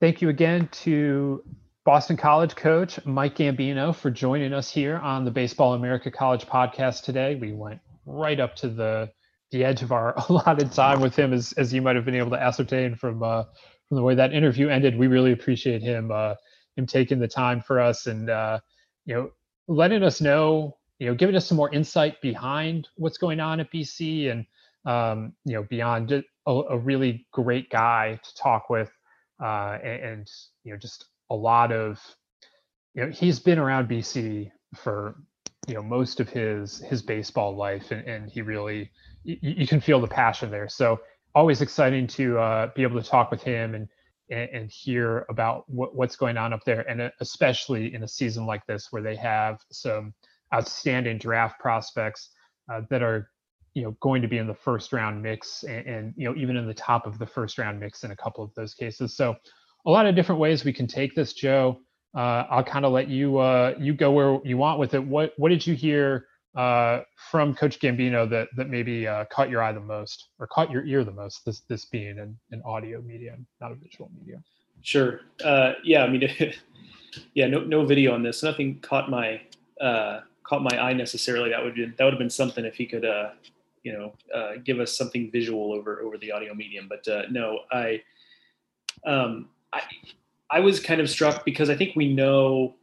Thank 0.00 0.22
you 0.22 0.30
again 0.30 0.66
to 0.84 1.44
Boston 1.84 2.16
College 2.16 2.54
coach 2.54 3.04
Mike 3.04 3.36
Gambino 3.36 3.94
for 3.94 4.08
joining 4.08 4.52
us 4.52 4.70
here 4.70 4.98
on 4.98 5.24
the 5.24 5.32
Baseball 5.32 5.74
America 5.74 6.12
College 6.12 6.46
podcast 6.46 7.02
today. 7.02 7.34
We 7.34 7.52
went 7.52 7.80
right 8.06 8.38
up 8.38 8.54
to 8.56 8.68
the 8.68 9.10
the 9.50 9.64
edge 9.64 9.82
of 9.82 9.90
our 9.90 10.14
allotted 10.28 10.70
time 10.70 11.00
with 11.00 11.16
him, 11.16 11.32
as 11.32 11.52
as 11.54 11.72
you 11.72 11.82
might 11.82 11.96
have 11.96 12.04
been 12.04 12.14
able 12.14 12.30
to 12.30 12.40
ascertain 12.40 12.94
from 12.94 13.24
uh, 13.24 13.44
from 13.88 13.96
the 13.96 14.02
way 14.02 14.14
that 14.14 14.32
interview 14.32 14.68
ended. 14.68 14.96
We 14.96 15.08
really 15.08 15.32
appreciate 15.32 15.82
him 15.82 16.12
uh, 16.12 16.36
him 16.76 16.86
taking 16.86 17.18
the 17.18 17.26
time 17.26 17.60
for 17.60 17.80
us 17.80 18.06
and 18.06 18.30
uh, 18.30 18.60
you 19.04 19.14
know 19.16 19.30
letting 19.66 20.04
us 20.04 20.20
know 20.20 20.76
you 21.00 21.08
know 21.08 21.14
giving 21.16 21.34
us 21.34 21.48
some 21.48 21.56
more 21.56 21.72
insight 21.74 22.20
behind 22.20 22.88
what's 22.96 23.18
going 23.18 23.40
on 23.40 23.58
at 23.58 23.72
BC 23.72 24.30
and 24.30 24.46
um, 24.86 25.32
you 25.44 25.54
know 25.54 25.64
beyond 25.64 26.12
a, 26.12 26.22
a, 26.46 26.78
really 26.78 27.26
great 27.32 27.70
guy 27.70 28.20
to 28.22 28.34
talk 28.34 28.70
with 28.70 28.90
uh, 29.42 29.78
and, 29.82 30.02
and 30.04 30.30
you 30.62 30.72
know 30.72 30.78
just 30.78 31.06
a 31.32 31.34
lot 31.34 31.72
of 31.72 31.98
you 32.94 33.04
know 33.04 33.10
he's 33.10 33.40
been 33.40 33.58
around 33.58 33.88
BC 33.88 34.52
for 34.76 35.16
you 35.66 35.74
know 35.74 35.82
most 35.82 36.20
of 36.20 36.28
his 36.28 36.78
his 36.78 37.02
baseball 37.02 37.56
life 37.56 37.90
and, 37.90 38.06
and 38.06 38.30
he 38.30 38.42
really 38.42 38.90
you, 39.24 39.38
you, 39.40 39.66
can 39.66 39.80
feel 39.80 40.00
the 40.00 40.06
passion 40.06 40.50
there. 40.50 40.68
So 40.68 41.00
always 41.34 41.62
exciting 41.62 42.06
to 42.08 42.38
uh, 42.38 42.70
be 42.74 42.82
able 42.82 43.00
to 43.02 43.08
talk 43.08 43.30
with 43.30 43.42
him 43.42 43.74
and 43.74 43.88
and, 44.30 44.50
and 44.50 44.70
hear 44.70 45.24
about 45.30 45.64
what, 45.68 45.94
what's 45.96 46.16
going 46.16 46.36
on 46.36 46.52
up 46.52 46.64
there 46.64 46.88
and 46.88 47.00
uh, 47.00 47.10
especially 47.20 47.94
in 47.94 48.02
a 48.02 48.08
season 48.08 48.44
like 48.44 48.66
this 48.66 48.88
where 48.90 49.02
they 49.02 49.16
have 49.16 49.58
some 49.70 50.12
outstanding 50.54 51.18
draft 51.18 51.58
prospects 51.60 52.28
uh, 52.70 52.82
that 52.90 53.02
are 53.02 53.30
you 53.72 53.82
know 53.82 53.96
going 54.00 54.20
to 54.20 54.28
be 54.28 54.36
in 54.36 54.46
the 54.46 54.54
first 54.54 54.92
round 54.92 55.22
mix 55.22 55.62
and, 55.62 55.86
and 55.86 56.14
you 56.14 56.28
know 56.28 56.36
even 56.36 56.58
in 56.58 56.66
the 56.66 56.74
top 56.74 57.06
of 57.06 57.18
the 57.18 57.26
first 57.26 57.56
round 57.56 57.80
mix 57.80 58.04
in 58.04 58.10
a 58.10 58.16
couple 58.16 58.44
of 58.44 58.52
those 58.54 58.74
cases. 58.74 59.16
So 59.16 59.34
a 59.86 59.90
lot 59.90 60.06
of 60.06 60.14
different 60.14 60.40
ways 60.40 60.64
we 60.64 60.72
can 60.72 60.86
take 60.86 61.14
this 61.14 61.32
joe 61.32 61.78
uh, 62.14 62.44
I'll 62.50 62.64
kind 62.64 62.84
of 62.84 62.92
let 62.92 63.08
you 63.08 63.38
uh, 63.38 63.74
you 63.78 63.94
go 63.94 64.10
where 64.10 64.38
you 64.44 64.56
want 64.58 64.78
with 64.78 64.94
it. 64.94 65.02
What 65.02 65.32
what 65.38 65.48
did 65.48 65.66
you 65.66 65.74
hear 65.74 66.26
uh, 66.54 67.00
from 67.30 67.54
Coach 67.54 67.80
Gambino 67.80 68.28
that 68.28 68.48
that 68.56 68.68
maybe 68.68 69.06
uh, 69.06 69.24
caught 69.26 69.48
your 69.48 69.62
eye 69.62 69.72
the 69.72 69.80
most 69.80 70.28
or 70.38 70.46
caught 70.46 70.70
your 70.70 70.84
ear 70.84 71.04
the 71.04 71.12
most? 71.12 71.44
This 71.46 71.60
this 71.68 71.86
being 71.86 72.18
an, 72.18 72.38
an 72.50 72.62
audio 72.66 73.00
medium, 73.00 73.46
not 73.60 73.72
a 73.72 73.76
visual 73.76 74.10
medium. 74.18 74.44
Sure. 74.82 75.20
Uh, 75.42 75.72
yeah. 75.84 76.04
I 76.04 76.10
mean, 76.10 76.28
yeah. 77.34 77.46
No 77.46 77.60
no 77.60 77.86
video 77.86 78.12
on 78.12 78.22
this. 78.22 78.42
Nothing 78.42 78.78
caught 78.80 79.08
my 79.08 79.40
uh, 79.80 80.20
caught 80.42 80.62
my 80.62 80.78
eye 80.78 80.92
necessarily. 80.92 81.48
That 81.48 81.64
would 81.64 81.74
be, 81.74 81.86
that 81.86 82.04
would 82.04 82.12
have 82.12 82.18
been 82.18 82.30
something 82.30 82.66
if 82.66 82.74
he 82.74 82.84
could 82.84 83.06
you 83.84 83.92
know 83.92 84.12
give 84.64 84.80
us 84.80 84.98
something 84.98 85.30
visual 85.30 85.72
over 85.72 86.02
over 86.02 86.18
the 86.18 86.30
audio 86.30 86.52
medium. 86.52 86.90
But 86.90 87.06
no, 87.30 87.60
I. 87.72 88.02
Um, 89.06 89.48
I 89.72 89.82
I 90.50 90.60
was 90.60 90.80
kind 90.80 91.00
of 91.00 91.08
struck 91.08 91.44
because 91.44 91.70
I 91.70 91.76
think 91.76 91.96
we 91.96 92.12
know 92.12 92.74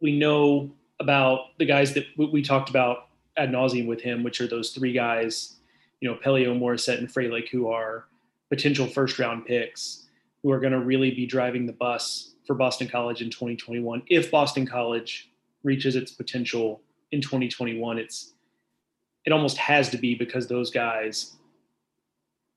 we 0.00 0.18
know 0.18 0.70
about 1.00 1.58
the 1.58 1.64
guys 1.64 1.94
that 1.94 2.06
we 2.16 2.42
talked 2.42 2.70
about 2.70 3.08
ad 3.36 3.50
nauseum 3.50 3.86
with 3.86 4.00
him, 4.00 4.22
which 4.22 4.40
are 4.40 4.46
those 4.46 4.70
three 4.70 4.92
guys, 4.92 5.56
you 6.00 6.08
know, 6.08 6.16
Pelio, 6.16 6.56
Morissette, 6.58 6.98
and 6.98 7.08
Frelick, 7.08 7.48
who 7.48 7.68
are 7.68 8.06
potential 8.50 8.86
first 8.86 9.18
round 9.18 9.46
picks, 9.46 10.06
who 10.42 10.50
are 10.50 10.60
going 10.60 10.72
to 10.72 10.80
really 10.80 11.10
be 11.10 11.26
driving 11.26 11.66
the 11.66 11.72
bus 11.72 12.34
for 12.46 12.54
Boston 12.54 12.86
College 12.86 13.22
in 13.22 13.30
2021. 13.30 14.02
If 14.08 14.30
Boston 14.30 14.66
College 14.66 15.30
reaches 15.62 15.96
its 15.96 16.12
potential 16.12 16.82
in 17.10 17.20
2021, 17.20 17.98
it's 17.98 18.34
it 19.24 19.32
almost 19.32 19.56
has 19.56 19.88
to 19.88 19.96
be 19.96 20.14
because 20.14 20.46
those 20.46 20.70
guys 20.70 21.36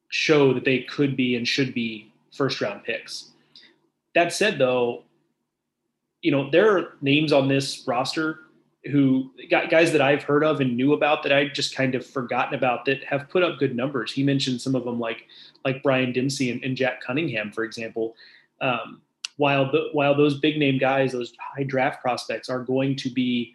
show 0.09 0.53
that 0.53 0.65
they 0.65 0.79
could 0.81 1.15
be 1.15 1.35
and 1.35 1.47
should 1.47 1.73
be 1.73 2.11
first 2.35 2.61
round 2.61 2.83
picks. 2.83 3.31
That 4.15 4.33
said, 4.33 4.57
though, 4.57 5.03
you 6.21 6.31
know 6.31 6.49
there 6.49 6.77
are 6.77 6.93
names 7.01 7.31
on 7.31 7.47
this 7.47 7.83
roster 7.87 8.39
who 8.91 9.31
guys 9.49 9.91
that 9.91 10.01
I've 10.01 10.23
heard 10.23 10.43
of 10.43 10.61
and 10.61 10.77
knew 10.77 10.93
about 10.93 11.23
that 11.23 11.33
I 11.33 11.47
just 11.47 11.75
kind 11.75 11.93
of 11.93 12.05
forgotten 12.05 12.53
about 12.53 12.85
that 12.85 13.03
have 13.03 13.29
put 13.29 13.43
up 13.43 13.59
good 13.59 13.75
numbers. 13.75 14.11
He 14.11 14.23
mentioned 14.23 14.61
some 14.61 14.75
of 14.75 14.85
them 14.85 14.99
like 14.99 15.25
like 15.65 15.83
Brian 15.83 16.13
Dempsey 16.13 16.51
and, 16.51 16.63
and 16.63 16.75
Jack 16.77 17.01
Cunningham, 17.01 17.51
for 17.51 17.63
example. 17.63 18.15
Um, 18.61 19.01
while 19.37 19.71
the, 19.71 19.89
while 19.93 20.15
those 20.15 20.39
big 20.39 20.57
name 20.57 20.79
guys, 20.79 21.11
those 21.11 21.33
high 21.55 21.63
draft 21.63 22.01
prospects, 22.01 22.49
are 22.49 22.59
going 22.59 22.95
to 22.97 23.09
be 23.09 23.53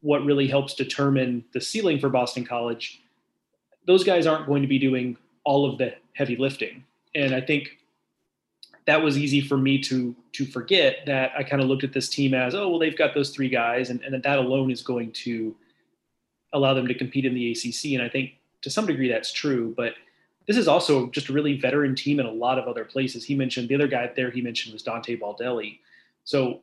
what 0.00 0.24
really 0.24 0.46
helps 0.46 0.74
determine 0.74 1.44
the 1.52 1.60
ceiling 1.60 1.98
for 1.98 2.08
Boston 2.10 2.44
College, 2.44 3.02
those 3.86 4.04
guys 4.04 4.26
aren't 4.26 4.46
going 4.46 4.62
to 4.62 4.68
be 4.68 4.78
doing 4.78 5.16
all 5.44 5.68
of 5.68 5.78
the 5.78 5.94
heavy 6.12 6.36
lifting. 6.36 6.84
And 7.16 7.34
I 7.34 7.40
think 7.40 7.78
that 8.86 9.02
was 9.02 9.18
easy 9.18 9.40
for 9.40 9.56
me 9.56 9.78
to 9.82 10.14
to 10.32 10.44
forget 10.44 10.98
that 11.06 11.32
I 11.36 11.42
kind 11.42 11.62
of 11.62 11.68
looked 11.68 11.82
at 11.82 11.92
this 11.92 12.08
team 12.08 12.34
as, 12.34 12.54
oh, 12.54 12.68
well, 12.68 12.78
they've 12.78 12.96
got 12.96 13.14
those 13.14 13.30
three 13.30 13.48
guys, 13.48 13.90
and, 13.90 14.02
and 14.02 14.12
that 14.14 14.22
that 14.22 14.38
alone 14.38 14.70
is 14.70 14.82
going 14.82 15.12
to 15.12 15.56
allow 16.52 16.74
them 16.74 16.86
to 16.86 16.94
compete 16.94 17.24
in 17.24 17.34
the 17.34 17.52
ACC. 17.52 17.92
And 17.94 18.02
I 18.02 18.08
think 18.08 18.34
to 18.62 18.70
some 18.70 18.86
degree 18.86 19.08
that's 19.08 19.32
true, 19.32 19.74
but 19.76 19.94
this 20.46 20.56
is 20.56 20.68
also 20.68 21.08
just 21.10 21.28
a 21.28 21.32
really 21.32 21.58
veteran 21.58 21.94
team 21.94 22.20
in 22.20 22.26
a 22.26 22.30
lot 22.30 22.58
of 22.58 22.68
other 22.68 22.84
places. 22.84 23.24
He 23.24 23.34
mentioned 23.34 23.68
the 23.68 23.74
other 23.74 23.88
guy 23.88 24.10
there 24.14 24.30
he 24.30 24.42
mentioned 24.42 24.72
was 24.72 24.82
Dante 24.82 25.16
Baldelli. 25.16 25.80
So 26.24 26.60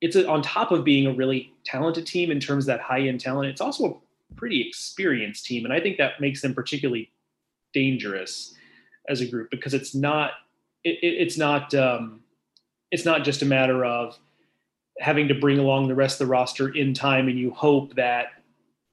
it's 0.00 0.16
a, 0.16 0.26
on 0.26 0.40
top 0.40 0.70
of 0.70 0.84
being 0.84 1.06
a 1.06 1.12
really 1.12 1.52
talented 1.64 2.06
team 2.06 2.30
in 2.30 2.40
terms 2.40 2.64
of 2.64 2.68
that 2.68 2.80
high 2.80 3.00
end 3.00 3.20
talent, 3.20 3.50
it's 3.50 3.60
also 3.60 4.00
a 4.30 4.34
pretty 4.34 4.66
experienced 4.66 5.44
team. 5.44 5.64
And 5.64 5.74
I 5.74 5.80
think 5.80 5.98
that 5.98 6.20
makes 6.20 6.40
them 6.40 6.54
particularly 6.54 7.10
dangerous 7.74 8.54
as 9.10 9.20
a 9.20 9.26
group 9.26 9.50
because 9.50 9.74
it's 9.74 9.94
not 9.94 10.30
it, 10.84 10.98
it, 11.02 11.14
it's 11.20 11.36
not 11.36 11.74
um, 11.74 12.20
it's 12.90 13.04
not 13.04 13.24
just 13.24 13.42
a 13.42 13.44
matter 13.44 13.84
of 13.84 14.18
having 14.98 15.28
to 15.28 15.34
bring 15.34 15.58
along 15.58 15.88
the 15.88 15.94
rest 15.94 16.20
of 16.20 16.26
the 16.26 16.30
roster 16.30 16.70
in 16.70 16.94
time 16.94 17.28
and 17.28 17.38
you 17.38 17.50
hope 17.50 17.94
that 17.96 18.28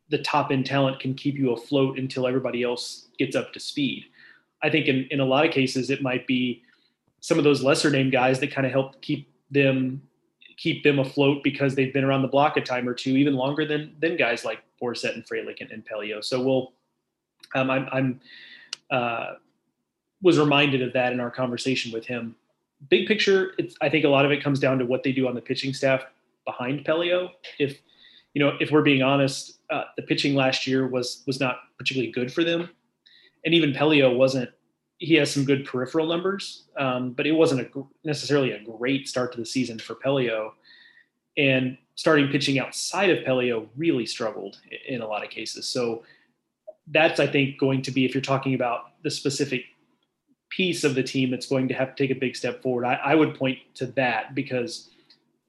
the 0.09 0.17
top 0.17 0.51
end 0.51 0.65
talent 0.65 0.99
can 0.99 1.13
keep 1.13 1.35
you 1.35 1.51
afloat 1.51 1.99
until 1.99 2.27
everybody 2.27 2.63
else 2.63 3.07
gets 3.19 3.35
up 3.35 3.51
to 3.53 3.59
speed. 3.59 4.05
I 4.63 4.69
think 4.69 4.87
in, 4.87 5.07
in 5.11 5.19
a 5.19 5.25
lot 5.25 5.45
of 5.45 5.51
cases 5.51 5.89
it 5.89 6.01
might 6.01 6.25
be 6.25 6.63
some 7.19 7.37
of 7.37 7.43
those 7.43 7.61
lesser 7.61 7.89
name 7.89 8.09
guys 8.09 8.39
that 8.39 8.51
kind 8.51 8.65
of 8.65 8.71
help 8.71 9.01
keep 9.01 9.29
them 9.51 10.01
keep 10.57 10.83
them 10.83 10.97
afloat 10.97 11.43
because 11.43 11.75
they've 11.75 11.93
been 11.93 12.03
around 12.03 12.23
the 12.23 12.27
block 12.27 12.57
a 12.57 12.61
time 12.61 12.89
or 12.89 12.93
two, 12.93 13.11
even 13.11 13.35
longer 13.35 13.65
than 13.65 13.95
than 13.99 14.17
guys 14.17 14.43
like 14.43 14.63
Morissette 14.81 15.13
and 15.13 15.25
Frelick 15.25 15.61
and, 15.61 15.71
and 15.71 15.85
Pelio. 15.85 16.23
So 16.23 16.41
we'll 16.41 16.73
um, 17.55 17.69
I'm, 17.69 17.87
I'm 17.91 18.21
uh, 18.89 19.33
was 20.21 20.39
reminded 20.39 20.81
of 20.81 20.93
that 20.93 21.13
in 21.13 21.19
our 21.19 21.31
conversation 21.31 21.91
with 21.91 22.05
him. 22.05 22.35
Big 22.89 23.07
picture, 23.07 23.53
I 23.81 23.89
think 23.89 24.05
a 24.05 24.09
lot 24.09 24.25
of 24.25 24.31
it 24.31 24.43
comes 24.43 24.59
down 24.59 24.79
to 24.79 24.85
what 24.85 25.03
they 25.03 25.11
do 25.11 25.27
on 25.27 25.35
the 25.35 25.41
pitching 25.41 25.73
staff 25.73 26.03
behind 26.45 26.85
Pelio. 26.85 27.29
If 27.59 27.79
you 28.33 28.43
know, 28.43 28.55
if 28.59 28.69
we're 28.69 28.83
being 28.83 29.01
honest, 29.01 29.59
uh, 29.71 29.85
the 29.95 30.03
pitching 30.03 30.35
last 30.35 30.67
year 30.67 30.87
was 30.87 31.23
was 31.25 31.39
not 31.39 31.57
particularly 31.77 32.11
good 32.11 32.31
for 32.31 32.43
them, 32.43 32.69
and 33.45 33.53
even 33.53 33.73
Pelio 33.73 34.15
wasn't. 34.15 34.49
He 34.99 35.13
has 35.15 35.31
some 35.31 35.45
good 35.45 35.65
peripheral 35.65 36.07
numbers, 36.07 36.65
um, 36.77 37.11
but 37.11 37.27
it 37.27 37.31
wasn't 37.31 37.61
a, 37.61 37.83
necessarily 38.03 38.51
a 38.51 38.63
great 38.63 39.07
start 39.07 39.31
to 39.33 39.39
the 39.39 39.45
season 39.45 39.77
for 39.77 39.93
Pelio. 39.95 40.51
And 41.37 41.77
starting 41.93 42.29
pitching 42.29 42.57
outside 42.57 43.11
of 43.11 43.23
Pelio 43.23 43.67
really 43.75 44.07
struggled 44.07 44.59
in 44.87 45.01
a 45.01 45.07
lot 45.07 45.23
of 45.23 45.29
cases. 45.29 45.67
So 45.67 46.03
that's 46.87 47.19
I 47.19 47.27
think 47.27 47.59
going 47.59 47.81
to 47.83 47.91
be 47.91 48.05
if 48.05 48.13
you're 48.15 48.21
talking 48.21 48.55
about 48.55 49.01
the 49.03 49.11
specific 49.11 49.65
piece 50.49 50.83
of 50.83 50.95
the 50.95 51.03
team 51.03 51.31
that's 51.31 51.47
going 51.47 51.67
to 51.67 51.73
have 51.73 51.95
to 51.95 52.03
take 52.03 52.15
a 52.15 52.19
big 52.19 52.35
step 52.35 52.61
forward. 52.61 52.85
I, 52.85 52.95
I 52.95 53.15
would 53.15 53.35
point 53.35 53.59
to 53.75 53.87
that 53.87 54.33
because 54.33 54.89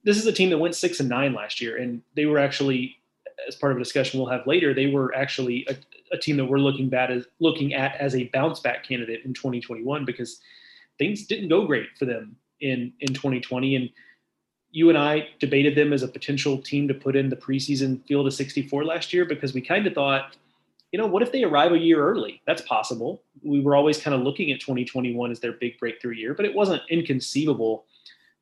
this 0.05 0.17
is 0.17 0.27
a 0.27 0.33
team 0.33 0.51
that 0.51 0.59
went 0.59 0.75
six 0.75 1.01
and 1.01 1.09
nine 1.09 1.35
last 1.35 1.61
year, 1.61 1.77
and 1.77 2.03
they 2.15 2.27
were 2.27 2.39
actually, 2.39 2.97
as 3.47 3.55
part 3.55 3.73
of 3.73 3.79
a 3.79 3.83
discussion 3.83 4.19
we'll 4.19 4.29
have 4.29 4.47
later, 4.47 4.75
they 4.75 4.87
were 4.87 5.15
actually 5.15 5.67
a, 5.69 5.77
a 6.15 6.19
team 6.19 6.37
that 6.37 6.47
we're 6.47 6.59
looking 6.59 6.89
bad 6.89 7.11
as 7.11 7.27
looking 7.41 7.75
at 7.75 7.97
as 7.97 8.15
a 8.15 8.25
bounce 8.33 8.61
back 8.61 8.85
candidate 8.85 9.25
in 9.25 9.35
2021 9.35 10.05
because 10.05 10.41
things 10.99 11.27
didn't 11.27 11.49
go 11.49 11.67
great 11.67 11.89
for 11.99 12.05
them 12.05 12.37
in 12.61 12.93
in 13.01 13.15
2020 13.15 13.77
and 13.77 13.91
you 14.71 14.89
and 14.89 14.99
I 14.99 15.29
debated 15.39 15.75
them 15.75 15.93
as 15.93 16.03
a 16.03 16.09
potential 16.09 16.59
team 16.59 16.89
to 16.89 16.95
put 16.95 17.17
in 17.17 17.29
the 17.29 17.37
preseason 17.37 18.05
field 18.07 18.27
of 18.27 18.35
64 18.35 18.85
last 18.85 19.13
year 19.13 19.25
because 19.25 19.55
we 19.55 19.61
kind 19.61 19.87
of 19.87 19.95
thought 19.95 20.37
you 20.93 20.99
know, 20.99 21.07
what 21.07 21.23
if 21.23 21.33
they 21.33 21.45
arrive 21.45 21.73
a 21.73 21.79
year 21.79 22.03
early? 22.03 22.41
That's 22.47 22.63
possible. 22.63 23.23
We 23.43 23.61
were 23.61 23.77
always 23.77 24.01
kind 24.01 24.15
of 24.15 24.23
looking 24.23 24.51
at 24.53 24.61
2021 24.61 25.31
as 25.31 25.41
their 25.41 25.53
big 25.53 25.79
breakthrough 25.79 26.15
year, 26.15 26.35
but 26.35 26.47
it 26.47 26.55
wasn't 26.55 26.83
inconceivable 26.89 27.85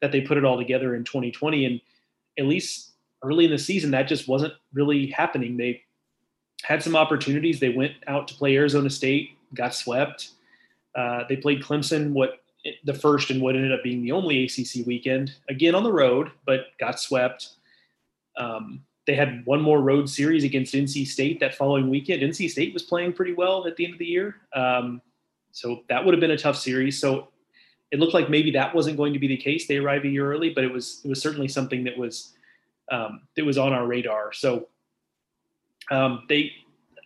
that 0.01 0.13
they 0.13 0.21
put 0.21 0.37
it 0.37 0.45
all 0.45 0.57
together 0.57 0.95
in 0.95 1.05
2020. 1.05 1.65
And 1.65 1.81
at 2.39 2.45
least 2.45 2.93
early 3.23 3.47
in 3.47 3.51
the 3.51 3.59
season, 3.59 3.91
that 3.93 4.07
just 4.07 4.29
wasn't 4.29 4.55
really 4.73 5.09
happening. 5.09 5.57
They 5.57 5.83
had 6.63 6.83
some 6.83 6.95
opportunities. 6.95 7.59
They 7.59 7.71
went 7.71 7.95
out 8.07 8.29
to 8.29 8.35
play 8.35 8.57
Arizona 8.57 8.91
State, 8.91 9.31
got 9.55 9.75
swept. 9.75 10.31
Uh, 10.95 11.25
they 11.29 11.37
played 11.37 11.63
Clemson, 11.63 12.13
what 12.13 12.41
the 12.85 12.95
first 12.95 13.31
and 13.31 13.41
what 13.41 13.55
ended 13.55 13.73
up 13.73 13.83
being 13.83 14.03
the 14.03 14.13
only 14.13 14.45
ACC 14.45 14.87
weekend, 14.87 15.35
again 15.49 15.75
on 15.75 15.85
the 15.85 15.93
road, 15.93 16.31
but 16.45 16.67
got 16.79 16.99
swept. 16.99 17.51
Um, 18.37 18.83
they 19.07 19.15
had 19.15 19.47
one 19.47 19.63
more 19.63 19.81
road 19.81 20.11
series 20.11 20.45
against 20.45 20.75
NC 20.75 21.07
State 21.07 21.41
that 21.41 21.55
following 21.55 21.89
weekend. 21.89 22.23
NC 22.23 22.51
State 22.51 22.75
was 22.75 22.83
playing 22.83 23.13
pretty 23.13 23.33
well 23.33 23.67
at 23.67 23.77
the 23.77 23.85
end 23.85 23.95
of 23.95 23.99
the 23.99 24.07
year. 24.07 24.37
Um, 24.53 25.01
so 25.53 25.85
that 25.89 26.05
would 26.05 26.13
have 26.13 26.21
been 26.21 26.33
a 26.33 26.39
tough 26.39 26.57
series. 26.57 27.01
So 27.01 27.29
it 27.93 28.01
looked 28.01 28.15
like 28.15 28.29
maybe 28.29 28.51
that 28.53 28.75
wasn't 28.75 28.97
going 28.97 29.13
to 29.13 29.19
be 29.19 29.29
the 29.29 29.37
case. 29.37 29.67
They 29.67 29.77
arrived 29.77 30.05
a 30.05 30.09
year 30.09 30.31
early, 30.31 30.51
but 30.51 30.65
it 30.65 30.73
was 30.73 31.01
it 31.05 31.09
was 31.09 31.23
certainly 31.23 31.49
something 31.49 31.85
that 31.85 31.97
was 31.97 32.35
um, 32.91 33.23
that 33.37 33.45
was 33.45 33.59
on 33.59 33.73
our 33.73 33.87
radar. 33.87 34.33
So 34.33 34.69
um, 35.91 36.25
they, 36.29 36.53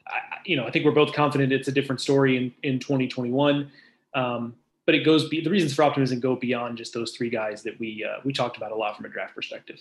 I, 0.06 0.38
you 0.44 0.56
know, 0.56 0.66
I 0.66 0.70
think 0.70 0.86
we're 0.86 0.92
both 0.92 1.12
confident 1.12 1.52
it's 1.52 1.68
a 1.68 1.72
different 1.72 2.00
story 2.00 2.36
in 2.36 2.52
in 2.62 2.78
2021. 2.78 3.70
Um, 4.14 4.56
but 4.86 4.94
it 4.94 5.04
goes 5.04 5.28
be, 5.28 5.40
the 5.40 5.50
reasons 5.50 5.74
for 5.74 5.84
optimism 5.84 6.18
go 6.18 6.34
beyond 6.34 6.76
just 6.76 6.94
those 6.94 7.12
three 7.12 7.30
guys 7.30 7.62
that 7.62 7.78
we 7.78 8.04
uh, 8.04 8.20
we 8.24 8.32
talked 8.32 8.56
about 8.56 8.72
a 8.72 8.74
lot 8.74 8.96
from 8.96 9.04
a 9.04 9.08
draft 9.10 9.34
perspective. 9.34 9.80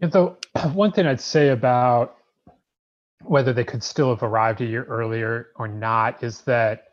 And 0.00 0.12
so, 0.12 0.38
one 0.72 0.92
thing 0.92 1.06
I'd 1.06 1.20
say 1.20 1.48
about 1.50 2.16
whether 3.22 3.52
they 3.52 3.64
could 3.64 3.82
still 3.82 4.10
have 4.10 4.22
arrived 4.22 4.60
a 4.60 4.66
year 4.66 4.84
earlier 4.84 5.48
or 5.56 5.68
not 5.68 6.22
is 6.22 6.40
that 6.42 6.84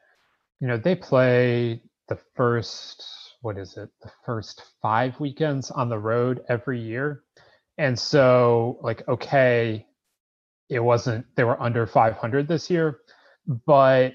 you 0.60 0.68
know 0.68 0.78
they 0.78 0.95
play 0.95 1.82
the 2.10 2.20
first 2.36 3.03
what 3.41 3.58
is 3.58 3.78
it? 3.78 3.89
The 4.01 4.12
first 4.26 4.64
five 4.82 5.20
weekends 5.20 5.72
on 5.72 5.89
the 5.89 5.99
road 5.99 6.41
every 6.49 6.82
year. 6.82 7.24
And 7.78 7.97
so 7.97 8.80
like 8.82 9.08
okay 9.08 9.86
it 10.70 10.80
wasn't 10.80 11.26
they 11.36 11.43
were 11.43 11.62
under 11.62 11.88
500 11.88 12.47
this 12.47 12.70
year 12.70 12.99
but 13.66 14.14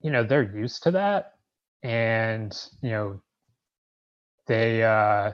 you 0.00 0.10
know 0.10 0.24
they're 0.24 0.42
used 0.56 0.82
to 0.84 0.92
that. 0.92 1.34
And 1.82 2.56
you 2.82 2.90
know 2.90 3.22
they 4.46 4.82
uh 4.84 5.32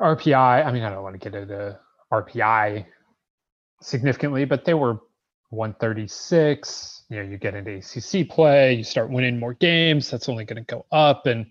rpi 0.00 0.34
i 0.34 0.70
mean 0.72 0.82
i 0.82 0.90
don't 0.90 1.02
want 1.02 1.20
to 1.20 1.30
get 1.30 1.40
into 1.40 1.78
rpi 2.12 2.84
significantly 3.82 4.44
but 4.44 4.64
they 4.64 4.74
were 4.74 4.98
136 5.50 7.04
you 7.10 7.16
know 7.16 7.22
you 7.22 7.36
get 7.36 7.54
into 7.54 7.76
acc 7.76 8.28
play 8.28 8.72
you 8.74 8.84
start 8.84 9.10
winning 9.10 9.38
more 9.38 9.54
games 9.54 10.08
that's 10.10 10.28
only 10.28 10.44
going 10.44 10.64
to 10.64 10.74
go 10.74 10.86
up. 10.92 11.26
And 11.26 11.46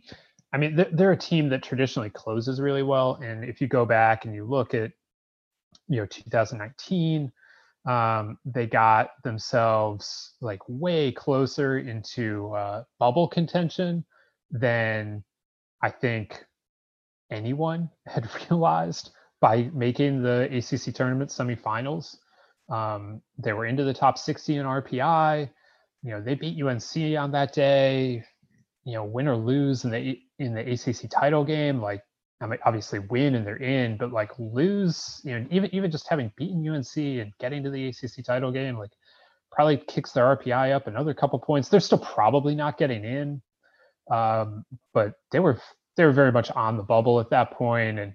i 0.53 0.57
mean 0.57 0.75
they're, 0.93 1.11
a 1.11 1.17
team 1.17 1.49
that 1.49 1.61
traditionally 1.61 2.09
closes 2.09 2.59
really 2.61 2.83
well. 2.83 3.19
And 3.21 3.43
if 3.43 3.61
you 3.61 3.67
go 3.67 3.85
back 3.85 4.25
and 4.25 4.33
you 4.33 4.45
look 4.45 4.73
at 4.73 4.91
you 5.87 5.97
know 5.97 6.05
2019 6.05 7.31
um, 7.85 8.37
they 8.45 8.67
got 8.67 9.11
themselves 9.23 10.35
like 10.41 10.59
way 10.67 11.11
closer 11.11 11.79
into 11.79 12.53
uh, 12.53 12.83
bubble 12.99 13.27
contention 13.27 14.05
than 14.51 15.23
I 15.81 15.89
think 15.89 16.45
anyone 17.31 17.89
had 18.05 18.29
realized 18.49 19.11
by 19.41 19.69
making 19.73 20.21
the 20.21 20.43
ACC 20.51 20.93
tournament 20.93 21.29
semifinals. 21.29 22.17
Um, 22.69 23.21
they 23.37 23.53
were 23.53 23.65
into 23.65 23.83
the 23.83 23.93
top 23.93 24.17
60 24.17 24.57
in 24.57 24.65
RPI. 24.65 25.49
You 26.03 26.11
know, 26.11 26.21
they 26.21 26.35
beat 26.35 26.61
UNC 26.61 27.17
on 27.17 27.31
that 27.31 27.53
day. 27.53 28.23
You 28.85 28.93
know, 28.93 29.03
win 29.03 29.27
or 29.27 29.35
lose 29.35 29.83
in 29.85 29.91
the 29.91 30.19
in 30.39 30.53
the 30.53 30.61
ACC 30.61 31.09
title 31.09 31.43
game, 31.43 31.81
like 31.81 32.01
I 32.41 32.47
mean, 32.47 32.59
obviously 32.65 32.99
win 32.99 33.35
and 33.35 33.45
they're 33.45 33.57
in, 33.57 33.97
but 33.97 34.11
like 34.13 34.31
lose, 34.39 35.21
you 35.25 35.37
know, 35.37 35.45
even 35.51 35.73
even 35.75 35.91
just 35.91 36.07
having 36.07 36.31
beaten 36.37 36.67
UNC 36.67 36.95
and 36.95 37.33
getting 37.39 37.63
to 37.63 37.69
the 37.69 37.89
ACC 37.89 38.23
title 38.25 38.51
game, 38.51 38.77
like 38.77 38.91
probably 39.51 39.77
kicks 39.77 40.13
their 40.13 40.37
RPI 40.37 40.73
up 40.73 40.87
another 40.87 41.13
couple 41.13 41.37
points. 41.39 41.67
They're 41.67 41.81
still 41.81 41.99
probably 41.99 42.55
not 42.55 42.77
getting 42.77 43.03
in, 43.03 43.41
um, 44.09 44.63
but 44.93 45.15
they 45.31 45.39
were 45.39 45.59
they 45.99 46.05
were 46.05 46.13
very 46.13 46.31
much 46.31 46.49
on 46.51 46.77
the 46.77 46.83
bubble 46.83 47.19
at 47.19 47.29
that 47.29 47.51
point, 47.51 47.99
and 47.99 48.13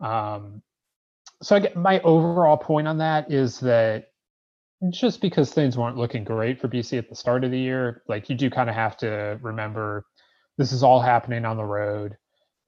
um, 0.00 0.62
so 1.40 1.54
I 1.54 1.60
get 1.60 1.76
my 1.76 2.00
overall 2.00 2.56
point 2.56 2.88
on 2.88 2.98
that 2.98 3.30
is 3.30 3.60
that 3.60 4.08
just 4.90 5.20
because 5.20 5.52
things 5.52 5.78
weren't 5.78 5.96
looking 5.96 6.24
great 6.24 6.60
for 6.60 6.66
BC 6.66 6.98
at 6.98 7.08
the 7.08 7.14
start 7.14 7.44
of 7.44 7.52
the 7.52 7.58
year, 7.58 8.02
like 8.08 8.28
you 8.28 8.34
do 8.34 8.50
kind 8.50 8.68
of 8.68 8.74
have 8.74 8.96
to 8.96 9.38
remember 9.42 10.04
this 10.58 10.72
is 10.72 10.82
all 10.82 11.00
happening 11.00 11.44
on 11.44 11.56
the 11.56 11.64
road 11.64 12.16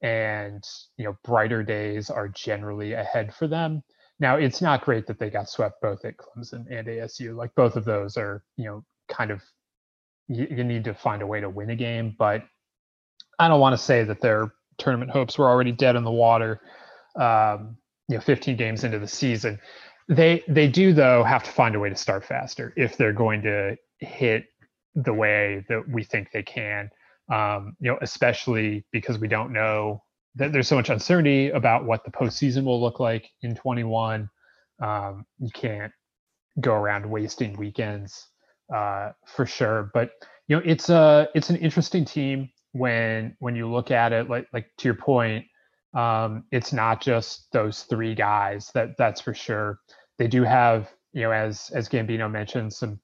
and 0.01 0.63
you 0.95 1.03
know 1.03 1.17
brighter 1.25 1.61
days 1.61 2.09
are 2.09 2.29
generally 2.29 2.93
ahead 2.93 3.35
for 3.35 3.49
them. 3.49 3.83
Now 4.17 4.37
it's 4.37 4.61
not 4.61 4.85
great 4.85 5.07
that 5.07 5.19
they 5.19 5.29
got 5.29 5.49
swept 5.49 5.81
both 5.81 6.05
at 6.05 6.15
clemson 6.15 6.67
and 6.71 6.87
asu 6.87 7.35
like 7.35 7.53
both 7.55 7.75
of 7.75 7.83
those 7.83 8.15
are 8.15 8.45
you 8.55 8.63
know 8.63 8.85
kind 9.09 9.29
of 9.29 9.41
you, 10.29 10.47
you 10.49 10.63
need 10.63 10.85
to 10.85 10.93
find 10.93 11.21
a 11.21 11.27
way 11.27 11.41
to 11.41 11.49
win 11.49 11.71
a 11.71 11.75
game 11.75 12.15
but 12.17 12.43
i 13.39 13.47
don't 13.47 13.59
want 13.59 13.73
to 13.73 13.83
say 13.83 14.03
that 14.03 14.21
their 14.21 14.53
tournament 14.77 15.11
hopes 15.11 15.37
were 15.37 15.47
already 15.47 15.71
dead 15.71 15.95
in 15.95 16.03
the 16.03 16.11
water 16.11 16.59
um, 17.15 17.77
you 18.07 18.15
know 18.15 18.21
15 18.21 18.57
games 18.57 18.83
into 18.83 18.99
the 18.99 19.07
season 19.07 19.59
they 20.09 20.43
they 20.47 20.67
do 20.67 20.93
though 20.93 21.23
have 21.23 21.43
to 21.43 21.51
find 21.51 21.75
a 21.75 21.79
way 21.79 21.89
to 21.89 21.95
start 21.95 22.25
faster 22.25 22.73
if 22.75 22.97
they're 22.97 23.13
going 23.13 23.41
to 23.41 23.77
hit 23.99 24.45
the 24.95 25.13
way 25.13 25.65
that 25.69 25.87
we 25.87 26.03
think 26.03 26.31
they 26.31 26.43
can 26.43 26.89
um, 27.31 27.75
you 27.79 27.89
know, 27.91 27.97
especially 28.01 28.85
because 28.91 29.17
we 29.17 29.27
don't 29.27 29.53
know 29.53 30.03
that 30.35 30.51
there's 30.51 30.67
so 30.67 30.75
much 30.75 30.89
uncertainty 30.89 31.49
about 31.49 31.85
what 31.85 32.03
the 32.03 32.11
postseason 32.11 32.63
will 32.63 32.81
look 32.81 32.99
like 32.99 33.29
in 33.41 33.55
21. 33.55 34.29
Um, 34.81 35.25
you 35.39 35.49
can't 35.53 35.91
go 36.59 36.73
around 36.73 37.09
wasting 37.09 37.55
weekends 37.55 38.27
uh, 38.73 39.11
for 39.25 39.45
sure. 39.45 39.91
But 39.93 40.11
you 40.47 40.55
know, 40.55 40.61
it's 40.65 40.89
a 40.89 41.29
it's 41.33 41.49
an 41.49 41.57
interesting 41.57 42.03
team 42.03 42.49
when 42.73 43.35
when 43.39 43.55
you 43.55 43.71
look 43.71 43.89
at 43.91 44.11
it. 44.13 44.29
Like 44.29 44.47
like 44.53 44.67
to 44.77 44.87
your 44.89 44.95
point, 44.95 45.45
um, 45.93 46.43
it's 46.51 46.73
not 46.73 47.01
just 47.01 47.51
those 47.51 47.83
three 47.83 48.13
guys. 48.13 48.69
That 48.73 48.97
that's 48.97 49.21
for 49.21 49.33
sure. 49.33 49.79
They 50.19 50.27
do 50.27 50.43
have 50.43 50.91
you 51.13 51.21
know, 51.21 51.31
as 51.31 51.71
as 51.73 51.87
Gambino 51.87 52.29
mentioned, 52.29 52.73
some 52.73 52.99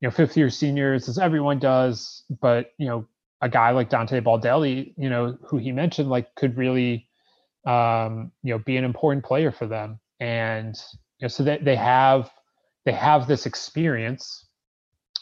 you 0.00 0.08
know 0.08 0.10
fifth 0.10 0.36
year 0.36 0.50
seniors 0.50 1.08
as 1.08 1.18
everyone 1.18 1.58
does, 1.58 2.24
but 2.40 2.72
you 2.78 2.86
know 2.86 3.06
a 3.40 3.48
guy 3.48 3.70
like 3.70 3.90
Dante 3.90 4.20
Baldelli, 4.20 4.94
you 4.96 5.10
know, 5.10 5.36
who 5.46 5.58
he 5.58 5.72
mentioned, 5.72 6.08
like 6.08 6.34
could 6.34 6.56
really, 6.56 7.08
um, 7.66 8.32
you 8.42 8.54
know, 8.54 8.58
be 8.58 8.76
an 8.76 8.84
important 8.84 9.24
player 9.24 9.52
for 9.52 9.66
them. 9.66 10.00
And 10.20 10.74
you 11.18 11.24
know, 11.24 11.28
so 11.28 11.42
that 11.44 11.64
they 11.64 11.76
have 11.76 12.30
they 12.84 12.92
have 12.92 13.26
this 13.26 13.46
experience 13.46 14.46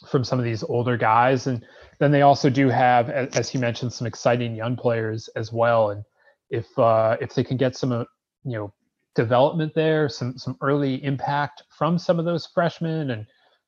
from 0.09 0.25
some 0.25 0.39
of 0.39 0.45
these 0.45 0.63
older 0.65 0.97
guys, 0.97 1.47
and 1.47 1.65
then 2.03 2.11
they 2.11 2.23
also 2.23 2.51
do 2.51 2.69
have, 2.69 3.11
as 3.11 3.49
he 3.49 3.59
mentioned, 3.59 3.93
some 3.93 4.09
exciting 4.09 4.57
young 4.57 4.75
players 4.75 5.29
as 5.37 5.53
well. 5.53 5.91
And 5.91 6.03
if 6.51 6.67
uh, 6.77 7.17
if 7.21 7.33
they 7.33 7.45
can 7.45 7.57
get 7.57 7.77
some, 7.77 7.93
uh, 7.93 8.05
you 8.45 8.59
know, 8.59 8.75
development 9.15 9.73
there, 9.77 10.09
some 10.09 10.37
some 10.37 10.57
early 10.61 11.03
impact 11.05 11.63
from 11.71 11.99
some 11.99 12.19
of 12.19 12.25
those 12.25 12.45
freshmen, 12.45 13.13
and 13.13 13.27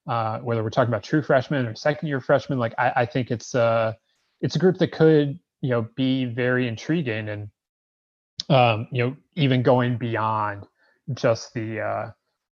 uh, 0.09 0.41
whether 0.41 0.65
we're 0.65 0.71
talking 0.71 0.93
about 0.93 1.05
true 1.05 1.23
freshmen 1.23 1.65
or 1.65 1.77
second 1.77 2.09
year 2.09 2.21
freshmen, 2.21 2.59
like 2.59 2.75
I, 2.77 2.93
I 2.97 3.07
think 3.07 3.31
it's 3.31 3.55
uh, 3.55 3.93
it's 4.41 4.57
a 4.57 4.59
group 4.59 4.79
that 4.79 4.91
could 4.91 5.39
you 5.61 5.71
know 5.71 5.87
be 5.95 6.25
very 6.25 6.67
intriguing 6.67 7.29
and 7.29 7.49
um, 8.49 8.89
you 8.91 9.05
know 9.05 9.17
even 9.37 9.63
going 9.63 9.97
beyond 9.97 10.67
just 11.13 11.55
the 11.55 11.81
uh, 11.81 12.11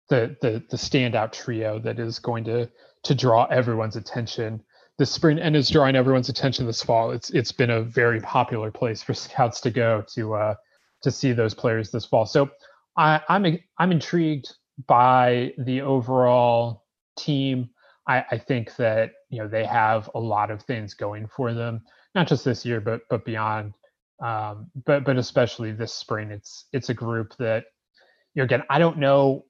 the 0.09 0.39
the 0.41 0.64
the 0.70 0.79
standout 0.79 1.33
trio 1.33 1.79
that 1.81 1.99
is 1.99 2.18
going 2.18 2.45
to 2.45 2.70
to 3.03 3.14
draw 3.14 3.45
everyone's 3.45 3.97
attention 3.97 4.62
this 4.99 5.11
spring 5.11 5.38
and 5.38 5.55
is 5.55 5.68
drawing 5.68 5.97
everyone's 5.97 6.28
attention 6.28 6.66
this 6.66 6.82
fall. 6.82 7.11
It's 7.11 7.30
it's 7.30 7.53
been 7.53 7.70
a 7.70 7.82
very 7.82 8.20
popular 8.20 8.70
place 8.70 9.03
for 9.03 9.14
scouts 9.14 9.61
to 9.62 9.70
go 9.70 10.05
to 10.14 10.34
uh, 10.34 10.55
to 11.03 11.11
see 11.11 11.32
those 11.32 11.55
players 11.55 11.90
this 11.90 12.05
fall. 12.05 12.26
So 12.26 12.51
I, 12.97 13.20
I'm 13.28 13.59
I'm 13.78 13.92
intrigued 13.92 14.55
by 14.86 15.53
the 15.59 15.82
overall 15.82 16.84
team. 17.16 17.70
I, 18.09 18.24
I 18.30 18.38
think 18.38 18.76
that 18.76 19.12
you 19.30 19.42
know 19.42 19.49
they 19.49 19.64
have 19.64 20.09
a 20.14 20.20
lot 20.20 20.51
of 20.51 20.62
things 20.62 20.94
going 20.94 21.26
for 21.28 21.53
them, 21.53 21.82
not 22.14 22.28
just 22.28 22.44
this 22.44 22.64
year, 22.64 22.80
but 22.80 23.03
but 23.11 23.24
beyond. 23.24 23.74
Um, 24.22 24.70
but 24.86 25.05
but 25.05 25.18
especially 25.18 25.72
this 25.72 25.92
spring, 25.92 26.30
it's 26.30 26.66
it's 26.72 26.88
a 26.88 26.94
group 26.94 27.36
that 27.38 27.64
you 28.34 28.40
know 28.40 28.44
again 28.44 28.62
I 28.70 28.78
don't 28.78 28.99
know 28.99 29.44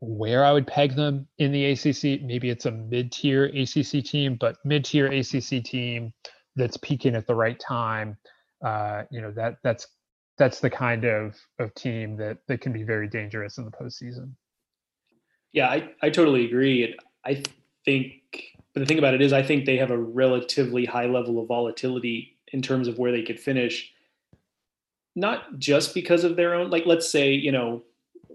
where 0.00 0.44
I 0.44 0.52
would 0.52 0.66
peg 0.66 0.94
them 0.94 1.26
in 1.38 1.52
the 1.52 1.66
ACC. 1.66 2.22
Maybe 2.22 2.50
it's 2.50 2.66
a 2.66 2.70
mid-tier 2.70 3.46
ACC 3.46 4.04
team, 4.04 4.36
but 4.38 4.56
mid-tier 4.64 5.06
ACC 5.06 5.64
team 5.64 6.12
that's 6.54 6.76
peaking 6.78 7.14
at 7.14 7.26
the 7.26 7.34
right 7.34 7.58
time. 7.58 8.16
Uh, 8.64 9.02
you 9.10 9.20
know 9.20 9.30
that 9.32 9.58
that's 9.62 9.86
that's 10.38 10.60
the 10.60 10.70
kind 10.70 11.04
of 11.04 11.36
of 11.58 11.74
team 11.74 12.16
that 12.16 12.38
that 12.48 12.60
can 12.60 12.72
be 12.72 12.82
very 12.82 13.08
dangerous 13.08 13.58
in 13.58 13.64
the 13.64 13.70
postseason. 13.70 14.32
Yeah, 15.52 15.68
I, 15.68 15.90
I 16.02 16.10
totally 16.10 16.44
agree. 16.44 16.94
I 17.24 17.42
think, 17.86 18.12
but 18.74 18.80
the 18.80 18.86
thing 18.86 18.98
about 18.98 19.14
it 19.14 19.22
is, 19.22 19.32
I 19.32 19.42
think 19.42 19.64
they 19.64 19.78
have 19.78 19.90
a 19.90 19.96
relatively 19.96 20.84
high 20.84 21.06
level 21.06 21.40
of 21.40 21.48
volatility 21.48 22.36
in 22.52 22.60
terms 22.60 22.88
of 22.88 22.98
where 22.98 23.10
they 23.10 23.22
could 23.22 23.40
finish. 23.40 23.92
Not 25.14 25.58
just 25.58 25.94
because 25.94 26.24
of 26.24 26.36
their 26.36 26.54
own, 26.54 26.68
like 26.68 26.84
let's 26.84 27.08
say, 27.08 27.32
you 27.32 27.50
know, 27.50 27.84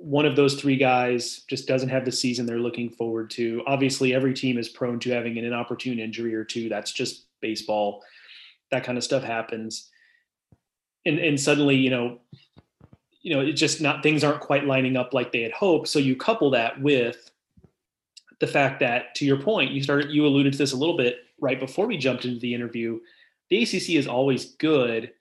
one 0.01 0.25
of 0.25 0.35
those 0.35 0.55
three 0.55 0.77
guys 0.77 1.43
just 1.47 1.67
doesn't 1.67 1.89
have 1.89 2.05
the 2.05 2.11
season 2.11 2.45
they're 2.45 2.59
looking 2.59 2.89
forward 2.89 3.29
to. 3.31 3.61
Obviously, 3.67 4.13
every 4.13 4.33
team 4.33 4.57
is 4.57 4.67
prone 4.67 4.99
to 4.99 5.11
having 5.11 5.37
an 5.37 5.45
inopportune 5.45 5.99
injury 5.99 6.33
or 6.33 6.43
two. 6.43 6.69
That's 6.69 6.91
just 6.91 7.25
baseball. 7.39 8.03
That 8.71 8.83
kind 8.83 8.97
of 8.97 9.03
stuff 9.03 9.23
happens. 9.23 9.89
And 11.05 11.19
and 11.19 11.39
suddenly, 11.39 11.75
you 11.75 11.89
know, 11.89 12.19
you 13.21 13.35
know, 13.35 13.41
it's 13.41 13.59
just 13.59 13.81
not 13.81 14.01
things 14.01 14.23
aren't 14.23 14.41
quite 14.41 14.65
lining 14.65 14.97
up 14.97 15.13
like 15.13 15.31
they 15.31 15.41
had 15.41 15.51
hoped. 15.51 15.87
So 15.87 15.99
you 15.99 16.15
couple 16.15 16.49
that 16.51 16.81
with 16.81 17.29
the 18.39 18.47
fact 18.47 18.79
that, 18.79 19.13
to 19.15 19.25
your 19.25 19.37
point, 19.37 19.71
you 19.71 19.83
started 19.83 20.11
you 20.11 20.25
alluded 20.25 20.53
to 20.53 20.57
this 20.57 20.73
a 20.73 20.77
little 20.77 20.97
bit 20.97 21.17
right 21.39 21.59
before 21.59 21.85
we 21.85 21.97
jumped 21.97 22.25
into 22.25 22.39
the 22.39 22.53
interview. 22.53 22.99
The 23.49 23.63
ACC 23.63 23.91
is 23.91 24.07
always 24.07 24.55
good. 24.55 25.11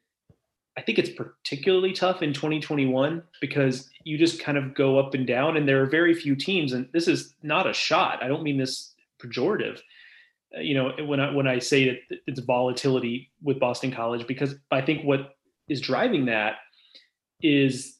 I 0.76 0.82
think 0.82 0.98
it's 0.98 1.10
particularly 1.10 1.92
tough 1.92 2.22
in 2.22 2.32
2021 2.32 3.22
because 3.40 3.90
you 4.04 4.16
just 4.16 4.40
kind 4.40 4.56
of 4.56 4.74
go 4.74 4.98
up 4.98 5.14
and 5.14 5.26
down, 5.26 5.56
and 5.56 5.68
there 5.68 5.82
are 5.82 5.86
very 5.86 6.14
few 6.14 6.36
teams. 6.36 6.72
And 6.72 6.88
this 6.92 7.08
is 7.08 7.34
not 7.42 7.68
a 7.68 7.72
shot. 7.72 8.22
I 8.22 8.28
don't 8.28 8.42
mean 8.42 8.56
this 8.56 8.94
pejorative. 9.20 9.80
Uh, 10.56 10.60
you 10.60 10.74
know, 10.74 10.92
when 11.04 11.20
I 11.20 11.32
when 11.32 11.46
I 11.46 11.58
say 11.58 11.86
that 11.86 12.20
it's 12.26 12.40
volatility 12.40 13.30
with 13.42 13.58
Boston 13.58 13.90
College, 13.90 14.26
because 14.26 14.54
I 14.70 14.80
think 14.80 15.04
what 15.04 15.34
is 15.68 15.80
driving 15.80 16.26
that 16.26 16.56
is 17.42 17.98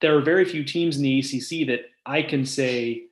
there 0.00 0.16
are 0.16 0.20
very 0.20 0.44
few 0.44 0.64
teams 0.64 0.96
in 0.96 1.02
the 1.02 1.18
ACC 1.20 1.66
that 1.68 1.80
I 2.06 2.22
can 2.22 2.44
say 2.44 3.04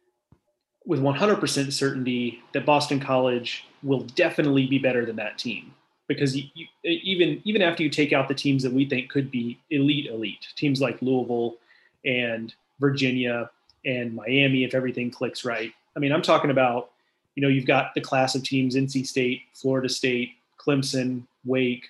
with 0.85 1.01
100% 1.01 1.73
certainty 1.73 2.41
that 2.53 2.65
Boston 2.65 3.01
College 3.01 3.65
will 3.83 4.01
definitely 4.01 4.67
be 4.67 4.79
better 4.79 5.05
than 5.05 5.17
that 5.17 5.37
team 5.37 5.75
because 6.09 6.37
you, 6.37 6.45
you, 6.55 6.67
even 6.83 7.41
even 7.45 7.63
after 7.63 7.83
you 7.83 7.91
take 7.91 8.13
out 8.13 8.29
the 8.29 8.35
teams 8.35 8.63
that 8.63 8.73
we 8.73 8.89
think 8.89 9.11
could 9.11 9.31
be 9.31 9.59
elite 9.71 10.07
elite 10.07 10.47
teams 10.57 10.81
like 10.81 11.01
Louisville 11.03 11.57
and 12.05 12.55
Virginia 12.81 13.51
and 13.85 14.15
Miami 14.15 14.65
if 14.65 14.75
everything 14.75 15.11
clicks 15.11 15.45
right. 15.45 15.73
I 15.97 15.99
mean, 15.99 16.13
I'm 16.13 16.23
talking 16.23 16.51
about 16.51 16.91
you 17.35 17.43
know 17.43 17.49
you've 17.49 17.67
got 17.67 17.95
the 17.95 18.01
class 18.01 18.35
of 18.35 18.43
teams 18.43 18.77
NC 18.77 19.07
State, 19.07 19.43
Florida 19.55 19.89
State, 19.89 20.33
Clemson, 20.59 21.23
Wake, 21.45 21.87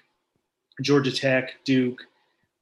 Georgia 0.82 1.12
Tech, 1.12 1.54
Duke. 1.64 2.02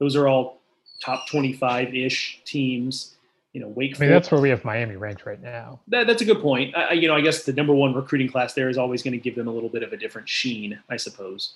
Those 0.01 0.17
are 0.17 0.29
all 0.29 0.61
top 1.03 1.29
25 1.29 1.95
ish 1.95 2.41
teams 2.45 3.14
you 3.55 3.61
know, 3.61 3.69
Wake. 3.69 3.97
I 3.97 4.01
mean, 4.01 4.11
that's 4.11 4.31
where 4.33 4.41
we 4.41 4.51
have 4.51 4.65
Miami 4.65 4.97
ranked 4.97 5.25
right 5.25 5.41
now. 5.41 5.81
That, 5.87 6.09
that's 6.09 6.21
a 6.21 6.25
good 6.25 6.43
point. 6.43 6.77
I, 6.77 6.93
you 6.93 7.07
know, 7.07 7.15
I 7.15 7.21
guess 7.21 7.45
the 7.45 7.53
number 7.53 7.73
one 7.73 7.95
recruiting 7.95 8.29
class 8.29 8.53
there 8.53 8.69
is 8.69 8.77
always 8.77 9.03
going 9.03 9.13
to 9.13 9.19
give 9.19 9.37
them 9.37 9.47
a 9.47 9.51
little 9.51 9.69
bit 9.69 9.85
of 9.85 9.93
a 9.93 9.97
different 9.97 10.29
sheen, 10.29 10.79
I 10.91 10.97
suppose. 10.97 11.55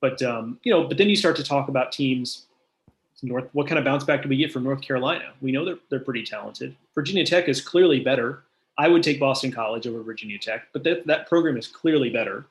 But 0.00 0.22
um, 0.22 0.58
you 0.64 0.72
know, 0.72 0.88
but 0.88 0.96
then 0.96 1.08
you 1.08 1.16
start 1.16 1.36
to 1.36 1.44
talk 1.44 1.68
about 1.68 1.92
teams. 1.92 2.46
North, 3.22 3.48
what 3.52 3.66
kind 3.66 3.78
of 3.78 3.84
bounce 3.86 4.04
back 4.04 4.22
do 4.22 4.28
we 4.28 4.36
get 4.36 4.52
from 4.52 4.64
North 4.64 4.82
Carolina? 4.82 5.32
We 5.40 5.52
know 5.52 5.64
they're 5.64 5.78
they're 5.90 6.00
pretty 6.00 6.24
talented. 6.24 6.74
Virginia 6.94 7.24
Tech 7.24 7.48
is 7.48 7.60
clearly 7.60 8.00
better. 8.00 8.42
I 8.76 8.88
would 8.88 9.02
take 9.02 9.20
Boston 9.20 9.52
College 9.52 9.86
over 9.86 10.02
Virginia 10.02 10.38
Tech, 10.38 10.68
but 10.72 10.82
that 10.84 11.06
that 11.06 11.28
program 11.28 11.56
is 11.56 11.66
clearly 11.66 12.10
better. 12.10 12.46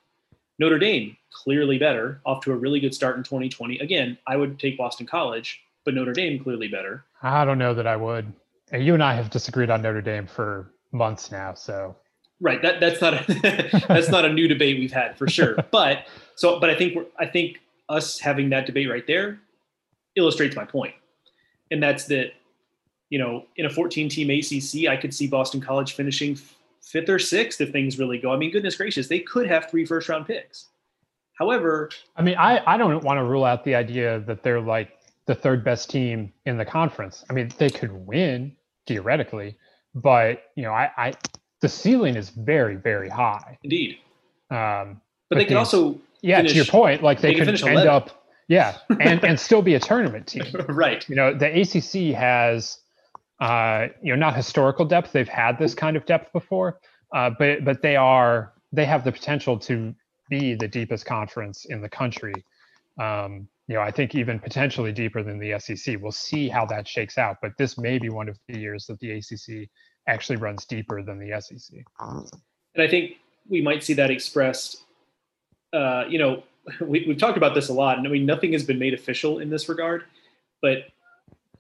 Notre 0.60 0.78
Dame 0.78 1.18
clearly 1.32 1.80
better, 1.80 2.22
off 2.26 2.44
to 2.46 2.52
a 2.52 2.56
really 2.56 2.80
good 2.80 2.94
start 2.94 3.18
in 3.18 3.24
2020. 3.24 3.80
Again, 3.80 4.18
I 4.28 4.38
would 4.38 4.60
take 4.60 4.78
Boston 4.78 5.08
College, 5.08 5.64
but 5.84 5.96
Notre 5.96 6.14
Dame 6.14 6.42
clearly 6.42 6.68
better. 6.68 7.04
I 7.24 7.44
don't 7.44 7.58
know 7.58 7.74
that 7.74 7.88
I 7.88 7.96
would 7.96 8.32
you 8.74 8.94
and 8.94 9.04
I 9.04 9.14
have 9.14 9.30
disagreed 9.30 9.70
on 9.70 9.82
Notre 9.82 10.02
Dame 10.02 10.28
for 10.28 10.74
months 10.92 11.32
now, 11.32 11.54
so 11.54 11.96
right. 12.40 12.62
That 12.62 12.80
that's 12.80 13.02
not 13.02 13.14
a, 13.14 13.86
that's 13.88 14.10
not 14.10 14.26
a 14.26 14.32
new 14.32 14.48
debate 14.48 14.80
we've 14.80 14.92
had 14.92 15.18
for 15.18 15.28
sure. 15.28 15.56
But 15.72 16.08
so, 16.36 16.60
but 16.60 16.70
I 16.70 16.76
think 16.76 16.98
I 17.20 17.26
think 17.26 17.60
us 17.90 18.20
having 18.20 18.50
that 18.50 18.66
debate 18.66 18.90
right 18.90 19.06
there 19.06 19.40
illustrates 20.16 20.56
my 20.56 20.66
point, 20.66 20.94
and 21.72 21.82
that's 21.82 22.06
that 22.06 22.32
you 23.10 23.20
know 23.20 23.46
in 23.58 23.66
a 23.66 23.70
14 23.70 24.10
team 24.10 24.30
ACC, 24.30 24.90
I 24.90 24.98
could 24.98 25.14
see 25.14 25.28
Boston 25.28 25.62
College 25.62 25.94
finishing 25.94 26.38
fifth 26.82 27.10
or 27.10 27.20
sixth 27.20 27.62
if 27.62 27.72
things 27.72 27.98
really 27.98 28.18
go. 28.18 28.34
I 28.34 28.38
mean, 28.38 28.52
goodness 28.52 28.76
gracious, 28.76 29.08
they 29.08 29.20
could 29.20 29.48
have 29.48 29.70
three 29.70 29.86
first 29.86 30.10
round 30.10 30.28
picks. 30.28 30.68
However, 31.40 31.90
I 32.16 32.22
mean, 32.22 32.36
I, 32.38 32.62
I 32.66 32.78
don't 32.78 33.04
want 33.04 33.18
to 33.18 33.24
rule 33.24 33.44
out 33.44 33.64
the 33.64 33.76
idea 33.76 34.20
that 34.22 34.44
they're 34.44 34.62
like 34.62 35.00
the 35.26 35.34
third 35.34 35.64
best 35.64 35.90
team 35.90 36.32
in 36.46 36.58
the 36.58 36.66
conference. 36.66 37.26
I 37.30 37.34
mean, 37.34 37.50
they 37.58 37.70
could 37.70 37.92
win 37.92 38.56
theoretically, 38.88 39.58
but 39.96 40.44
you 40.56 40.64
know, 40.64 40.72
I, 40.72 40.92
I 40.98 41.14
the 41.62 41.70
ceiling 41.70 42.16
is 42.16 42.30
very, 42.30 42.76
very 42.76 43.10
high. 43.10 43.58
Indeed. 43.64 43.98
Um, 44.50 45.02
but 45.30 45.38
they 45.38 45.46
could 45.46 45.58
also 45.58 46.00
yeah, 46.22 46.38
finish, 46.38 46.52
to 46.52 46.58
your 46.58 46.66
point, 46.66 47.02
like 47.02 47.22
they, 47.22 47.34
they 47.34 47.40
could 47.40 47.48
end 47.48 47.60
11. 47.62 47.88
up 47.88 48.24
yeah, 48.48 48.78
and 49.00 49.24
and 49.24 49.40
still 49.40 49.62
be 49.62 49.76
a 49.76 49.80
tournament 49.80 50.28
team. 50.28 50.46
right. 50.70 51.08
You 51.08 51.16
know, 51.16 51.34
the 51.34 51.62
ACC 51.62 52.16
has 52.16 52.80
uh, 53.40 53.88
you 54.02 54.14
know, 54.14 54.20
not 54.20 54.36
historical 54.36 54.86
depth. 54.86 55.12
They've 55.12 55.28
had 55.28 55.58
this 55.58 55.74
kind 55.74 55.98
of 55.98 56.06
depth 56.06 56.32
before, 56.32 56.80
uh, 57.14 57.32
but 57.38 57.66
but 57.66 57.82
they 57.82 57.96
are 57.96 58.54
they 58.72 58.86
have 58.86 59.04
the 59.04 59.12
potential 59.12 59.58
to 59.60 59.94
be 60.30 60.56
the 60.56 60.68
deepest 60.68 61.06
conference 61.06 61.66
in 61.66 61.82
the 61.82 61.90
country. 61.90 62.34
Um, 63.00 63.48
you 63.68 63.76
know, 63.76 63.82
I 63.82 63.92
think 63.92 64.16
even 64.16 64.40
potentially 64.40 64.92
deeper 64.92 65.24
than 65.24 65.40
the 65.40 65.58
SEC. 65.60 65.98
We'll 66.02 66.12
see 66.12 66.50
how 66.50 66.66
that 66.66 66.88
shakes 66.88 67.18
out, 67.18 67.38
but 67.42 67.52
this 67.58 67.78
may 67.78 67.98
be 67.98 68.10
one 68.10 68.28
of 68.28 68.38
the 68.48 68.60
years 68.60 68.86
that 68.88 69.00
the 69.00 69.12
ACC 69.12 69.70
actually 70.08 70.36
runs 70.36 70.66
deeper 70.66 71.02
than 71.02 71.18
the 71.18 71.40
SEC. 71.40 71.80
And 72.76 72.84
I 72.84 72.88
think 72.88 73.14
we 73.48 73.62
might 73.62 73.84
see 73.84 73.94
that 73.94 74.12
expressed. 74.12 74.84
Uh, 75.72 76.04
you 76.10 76.20
know, 76.20 76.44
we, 76.82 77.06
we've 77.08 77.18
talked 77.18 77.38
about 77.38 77.56
this 77.56 77.70
a 77.70 77.74
lot, 77.74 77.98
and 77.98 78.08
I 78.08 78.10
mean, 78.10 78.26
nothing 78.26 78.52
has 78.54 78.64
been 78.64 78.80
made 78.80 78.94
official 78.94 79.40
in 79.40 79.50
this 79.50 79.70
regard, 79.70 80.04
but 80.62 80.90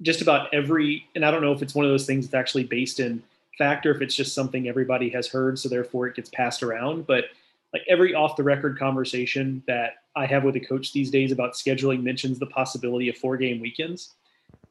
just 0.01 0.22
about 0.22 0.54
every, 0.54 1.08
and 1.16 1.26
I 1.26 1.32
don't 1.32 1.41
know 1.41 1.54
if 1.54 1.62
it's 1.62 1.76
one 1.76 1.86
of 1.86 1.91
those 1.91 2.06
things 2.06 2.26
that's 2.28 2.39
actually 2.39 2.66
based 2.66 2.99
in 2.99 3.24
fact 3.58 3.86
or 3.86 3.91
if 3.91 4.01
it's 4.01 4.16
just 4.16 4.34
something 4.34 4.68
everybody 4.68 5.10
has 5.10 5.28
heard, 5.28 5.58
so 5.58 5.70
therefore 5.70 6.08
it 6.08 6.16
gets 6.16 6.30
passed 6.30 6.64
around, 6.64 7.08
but 7.08 7.26
like 7.74 7.84
every 7.89 8.13
off 8.13 8.36
the 8.36 8.43
record 8.43 8.78
conversation 8.78 9.63
that 9.67 9.95
I 10.15 10.26
have 10.28 10.43
with 10.43 10.55
a 10.55 10.59
coach 10.59 10.93
these 10.93 11.09
days 11.09 11.32
about 11.32 11.53
scheduling 11.53 12.03
mentions 12.03 12.39
the 12.39 12.45
possibility 12.45 13.09
of 13.09 13.17
four 13.17 13.36
game 13.36 13.59
weekends. 13.59 14.13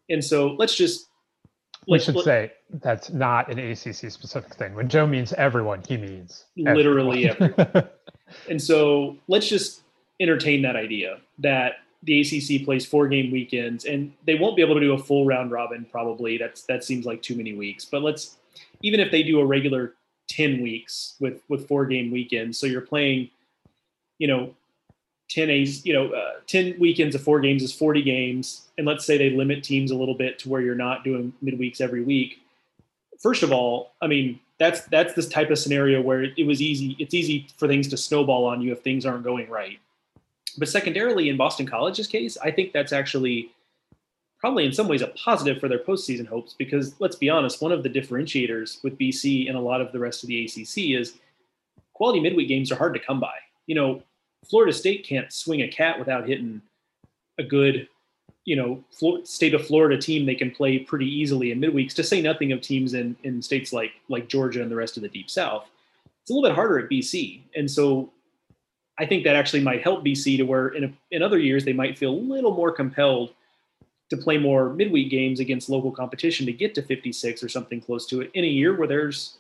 And 0.09 0.25
so 0.25 0.53
let's 0.59 0.75
just 0.75 1.09
we 1.89 1.99
should 1.99 2.15
let, 2.15 2.25
say 2.25 2.53
that's 2.71 3.11
not 3.11 3.51
an 3.51 3.59
ACC 3.59 4.11
specific 4.11 4.55
thing. 4.55 4.75
When 4.75 4.89
Joe 4.89 5.07
means 5.07 5.33
everyone, 5.33 5.83
he 5.87 5.97
means 5.97 6.45
literally 6.57 7.29
everyone. 7.29 7.55
everyone. 7.59 7.89
and 8.49 8.63
so 8.63 9.17
let's 9.27 9.49
just 9.49 9.83
entertain 10.21 10.63
that 10.63 10.77
idea 10.77 11.19
that 11.39 11.79
the 12.05 12.21
ACC 12.21 12.65
plays 12.65 12.85
four 12.85 13.09
game 13.09 13.31
weekends, 13.31 13.85
and 13.85 14.13
they 14.27 14.35
won't 14.35 14.57
be 14.57 14.63
able 14.63 14.75
to 14.75 14.81
do 14.81 14.93
a 14.93 14.99
full 14.99 15.25
round 15.25 15.51
robin. 15.51 15.87
Probably 15.91 16.39
that's 16.39 16.63
that 16.65 16.85
seems 16.85 17.05
like 17.05 17.23
too 17.23 17.35
many 17.35 17.55
weeks. 17.55 17.85
But 17.85 18.03
let's 18.03 18.39
even 18.83 19.01
if 19.01 19.11
they 19.11 19.23
do 19.23 19.41
a 19.41 19.47
regular 19.47 19.95
10 20.33 20.63
weeks 20.63 21.17
with 21.21 21.43
with 21.49 21.69
four 21.69 21.85
game 21.87 22.11
weekends 22.11 22.59
so 22.59 22.67
you're 22.67 22.81
playing 22.81 23.29
you 24.19 24.27
know 24.27 24.55
10 25.33 25.49
A's, 25.49 25.85
you 25.87 25.95
know, 25.95 26.13
uh, 26.13 26.33
10 26.47 26.77
weekends 26.79 27.15
of 27.15 27.23
four 27.23 27.41
games 27.41 27.63
is 27.63 27.73
40 27.73 28.03
games. 28.03 28.69
And 28.77 28.87
let's 28.87 29.07
say 29.07 29.17
they 29.17 29.31
limit 29.31 29.65
teams 29.65 29.91
a 29.91 29.97
little 29.97 30.15
bit 30.15 30.39
to 30.41 30.49
where 30.49 30.61
you're 30.61 30.75
not 30.75 31.05
doing 31.05 31.33
midweeks 31.43 31.81
every 31.81 32.03
week. 32.03 32.41
First 33.19 33.43
of 33.43 33.53
all, 33.53 33.93
I 34.03 34.09
mean, 34.09 34.41
that's, 34.59 34.83
that's 34.83 35.15
this 35.15 35.29
type 35.29 35.51
of 35.51 35.59
scenario 35.59 36.03
where 36.03 36.25
it 36.25 36.47
was 36.47 36.61
easy. 36.61 36.97
It's 36.99 37.15
easy 37.15 37.47
for 37.57 37.67
things 37.67 37.89
to 37.89 37.97
snowball 37.97 38.45
on 38.45 38.61
you 38.61 38.73
if 38.73 38.81
things 38.81 39.07
aren't 39.07 39.25
going 39.25 39.49
right. 39.49 39.79
But 40.59 40.69
secondarily, 40.69 41.31
in 41.31 41.39
Boston 41.39 41.67
College's 41.67 42.07
case, 42.07 42.37
I 42.37 42.51
think 42.51 42.73
that's 42.73 42.93
actually 42.93 43.51
probably 44.43 44.67
in 44.67 44.73
some 44.73 44.89
ways 44.89 45.03
a 45.03 45.07
positive 45.07 45.61
for 45.61 45.69
their 45.69 45.79
postseason 45.79 46.27
hopes 46.27 46.53
because 46.59 46.97
let's 46.99 47.15
be 47.15 47.31
honest, 47.31 47.63
one 47.63 47.71
of 47.71 47.85
the 47.85 47.89
differentiators 47.89 48.83
with 48.83 48.99
BC 48.99 49.49
and 49.49 49.57
a 49.57 49.61
lot 49.61 49.81
of 49.81 49.93
the 49.93 50.01
rest 50.01 50.25
of 50.25 50.27
the 50.27 50.45
ACC 50.45 50.99
is 50.99 51.15
quality 51.95 52.21
midweek 52.21 52.49
games 52.49 52.73
are 52.73 52.77
hard 52.77 52.93
to 52.93 53.01
come 53.01 53.21
by. 53.21 53.35
You 53.67 53.77
know, 53.77 54.03
Florida 54.51 54.73
State 54.73 55.07
can't 55.07 55.33
swing 55.33 55.63
a 55.63 55.69
cat 55.69 55.97
without 55.97 56.29
hitting 56.29 56.61
a 57.39 57.45
good, 57.45 57.89
you 58.45 58.57
know, 58.57 58.83
state 59.23 59.55
of 59.55 59.65
Florida 59.65 59.97
team 59.97 60.27
they 60.27 60.35
can 60.35 60.51
play 60.51 60.81
pretty 60.81 61.07
easily 61.07 61.53
in 61.53 61.61
midweeks. 61.61 61.95
To 61.95 62.03
say 62.03 62.21
nothing 62.21 62.51
of 62.51 62.61
teams 62.61 62.95
in 62.95 63.15
in 63.23 63.41
states 63.41 63.73
like 63.73 63.93
like 64.09 64.29
Georgia 64.29 64.61
and 64.61 64.71
the 64.71 64.77
rest 64.77 64.97
of 64.97 65.05
the 65.05 65.09
Deep 65.09 65.31
South, 65.31 65.69
it's 66.21 66.31
a 66.33 66.35
little 66.35 66.51
bit 66.51 66.57
harder 66.57 66.81
at 66.81 66.91
BC, 66.91 67.43
and 67.55 67.71
so 67.71 68.11
I 68.99 69.07
think 69.07 69.23
that 69.23 69.37
actually 69.37 69.63
might 69.63 69.85
help 69.85 70.05
BC 70.05 70.37
to 70.39 70.43
where 70.43 70.69
in 70.71 70.85
a, 70.85 70.93
in 71.13 71.23
other 71.23 71.39
years 71.39 71.65
they 71.65 71.73
might 71.73 71.97
feel 71.97 72.11
a 72.11 72.27
little 72.35 72.53
more 72.53 72.73
compelled 72.73 73.35
to 74.13 74.17
play 74.19 74.37
more 74.37 74.75
midweek 74.75 75.11
games 75.11 75.41
against 75.41 75.71
local 75.71 75.91
competition 75.91 76.45
to 76.45 76.53
get 76.53 76.75
to 76.75 76.83
56 76.83 77.43
or 77.43 77.49
something 77.49 77.81
close 77.81 78.05
to 78.07 78.21
it 78.21 78.31
in 78.35 78.45
a 78.45 78.47
year 78.47 78.77
where 78.77 78.87
there's 78.87 79.39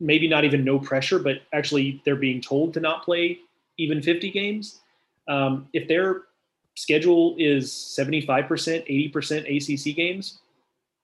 maybe 0.00 0.26
not 0.26 0.44
even 0.44 0.64
no 0.64 0.78
pressure, 0.78 1.18
but 1.18 1.42
actually 1.52 2.00
they're 2.06 2.16
being 2.16 2.40
told 2.40 2.72
to 2.72 2.80
not 2.80 3.04
play 3.04 3.38
even 3.76 4.00
50 4.00 4.30
games. 4.30 4.80
Um, 5.28 5.68
if 5.74 5.86
their 5.88 6.22
schedule 6.74 7.36
is 7.38 7.70
75%, 7.70 9.12
80% 9.12 9.90
ACC 9.90 9.94
games, 9.94 10.38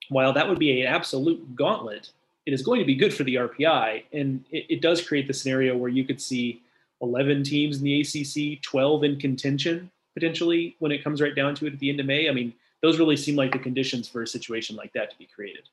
while 0.09 0.33
that 0.33 0.49
would 0.49 0.57
be 0.57 0.81
an 0.81 0.87
absolute 0.87 1.55
gauntlet, 1.55 2.09
it 2.47 2.53
is 2.53 2.63
going 2.63 2.79
to 2.79 2.87
be 2.87 2.95
good 2.95 3.13
for 3.13 3.23
the 3.23 3.35
RPI. 3.35 4.05
And 4.13 4.43
it, 4.49 4.65
it 4.67 4.81
does 4.81 5.07
create 5.07 5.27
the 5.27 5.33
scenario 5.33 5.77
where 5.77 5.91
you 5.91 6.05
could 6.05 6.19
see 6.19 6.63
11 7.03 7.43
teams 7.43 7.77
in 7.77 7.83
the 7.83 8.01
ACC, 8.01 8.63
12 8.63 9.03
in 9.03 9.19
contention 9.19 9.91
potentially 10.15 10.75
when 10.79 10.91
it 10.91 11.03
comes 11.03 11.21
right 11.21 11.35
down 11.35 11.55
to 11.55 11.67
it 11.67 11.73
at 11.73 11.79
the 11.79 11.89
end 11.89 11.99
of 11.99 12.05
May. 12.05 12.29
I 12.29 12.33
mean, 12.33 12.53
those 12.83 12.99
really 12.99 13.17
seem 13.17 13.35
like 13.35 13.51
the 13.53 13.57
conditions 13.57 14.07
for 14.09 14.21
a 14.21 14.27
situation 14.27 14.75
like 14.75 14.91
that 14.93 15.09
to 15.09 15.17
be 15.17 15.25
created. 15.25 15.69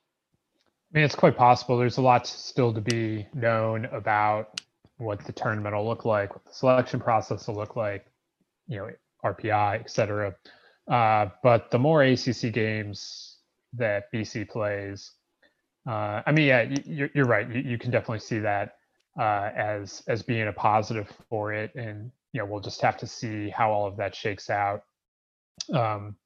I 0.95 0.99
mean, 0.99 1.05
it's 1.05 1.15
quite 1.15 1.37
possible. 1.37 1.77
There's 1.77 1.99
a 1.99 2.03
lot 2.03 2.27
still 2.27 2.73
to 2.73 2.81
be 2.81 3.27
known 3.35 3.85
about 3.87 4.61
what 4.97 5.25
the 5.25 5.33
tournament 5.33 5.75
will 5.75 5.87
look 5.87 6.05
like, 6.05 6.35
what 6.35 6.45
the 6.45 6.53
selection 6.53 7.01
process 7.01 7.49
will 7.49 7.57
look 7.57 7.75
like, 7.75 8.07
you 8.69 8.79
know, 8.79 8.91
RPI, 9.25 9.81
et 9.81 9.91
cetera. 9.91 10.35
Uh, 10.89 11.27
but 11.43 11.71
the 11.71 11.79
more 11.79 12.03
ACC 12.03 12.53
games 12.53 13.39
that 13.73 14.05
BC 14.13 14.49
plays, 14.49 15.13
uh, 15.89 16.23
I 16.25 16.33
mean, 16.33 16.47
yeah, 16.47 16.75
you're, 16.85 17.11
you're 17.15 17.27
right. 17.27 17.49
You, 17.49 17.63
you, 17.63 17.79
can 17.79 17.91
definitely 17.91 18.21
see 18.21 18.39
that 18.41 18.77
uh, 19.19 19.51
as 19.57 20.03
as 20.09 20.23
being 20.23 20.47
a 20.47 20.53
positive 20.53 21.11
for 21.29 21.53
it, 21.55 21.75
and 21.75 22.13
you 22.33 22.41
know, 22.41 22.47
we'll 22.47 22.61
just 22.61 22.83
have 22.83 22.99
to 22.99 23.07
see 23.07 23.49
how 23.49 23.73
all 23.73 23.87
of 23.87 23.97
that 23.97 24.15
shakes 24.15 24.51
out. 24.51 24.83
Um, 25.73 26.17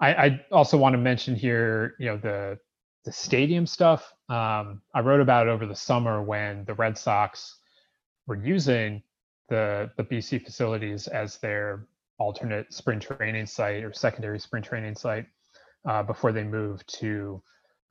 I, 0.00 0.14
I 0.14 0.46
also 0.50 0.78
want 0.78 0.94
to 0.94 0.98
mention 0.98 1.34
here, 1.34 1.94
you 1.98 2.06
know, 2.06 2.16
the 2.16 2.58
the 3.04 3.12
stadium 3.12 3.66
stuff. 3.66 4.12
Um, 4.28 4.82
I 4.94 5.00
wrote 5.00 5.20
about 5.20 5.46
it 5.46 5.50
over 5.50 5.66
the 5.66 5.74
summer 5.74 6.22
when 6.22 6.64
the 6.64 6.74
Red 6.74 6.98
Sox 6.98 7.58
were 8.26 8.36
using 8.36 9.02
the 9.48 9.90
the 9.96 10.04
BC 10.04 10.44
facilities 10.44 11.06
as 11.06 11.38
their 11.38 11.86
alternate 12.18 12.72
spring 12.72 13.00
training 13.00 13.46
site 13.46 13.82
or 13.82 13.92
secondary 13.92 14.38
spring 14.38 14.62
training 14.62 14.94
site 14.94 15.26
uh, 15.88 16.02
before 16.02 16.32
they 16.32 16.44
moved 16.44 16.92
to 16.98 17.42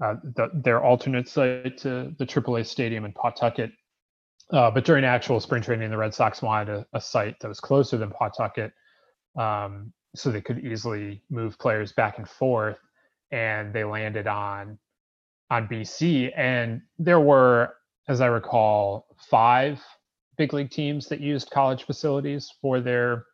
uh, 0.03 0.15
the, 0.35 0.49
their 0.53 0.83
alternate 0.83 1.27
site 1.27 1.77
to 1.77 2.13
the 2.17 2.25
AAA 2.25 2.65
stadium 2.65 3.05
in 3.05 3.11
Pawtucket. 3.11 3.71
Uh, 4.51 4.71
but 4.71 4.85
during 4.85 5.03
actual 5.03 5.39
spring 5.39 5.61
training, 5.61 5.89
the 5.91 5.97
Red 5.97 6.13
Sox 6.13 6.41
wanted 6.41 6.69
a, 6.69 6.85
a 6.97 7.01
site 7.01 7.39
that 7.39 7.47
was 7.47 7.59
closer 7.59 7.97
than 7.97 8.09
Pawtucket 8.09 8.71
um, 9.37 9.91
so 10.15 10.31
they 10.31 10.41
could 10.41 10.59
easily 10.65 11.21
move 11.29 11.57
players 11.59 11.91
back 11.91 12.17
and 12.17 12.27
forth. 12.27 12.77
And 13.31 13.73
they 13.73 13.83
landed 13.83 14.27
on 14.27 14.79
on 15.51 15.67
BC, 15.67 16.31
and 16.35 16.81
there 16.99 17.19
were, 17.19 17.73
as 18.07 18.21
I 18.21 18.27
recall, 18.27 19.07
five 19.29 19.81
big 20.37 20.53
league 20.53 20.71
teams 20.71 21.07
that 21.07 21.19
used 21.19 21.51
college 21.51 21.83
facilities 21.83 22.51
for 22.61 22.79
their 22.79 23.25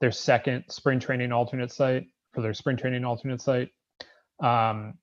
their 0.00 0.10
second 0.10 0.64
spring 0.68 0.98
training 0.98 1.32
alternate 1.32 1.72
site 1.72 2.06
for 2.32 2.42
their 2.42 2.54
spring 2.54 2.76
training 2.76 3.04
alternate 3.04 3.40
site. 3.40 3.70
Um, 4.42 4.94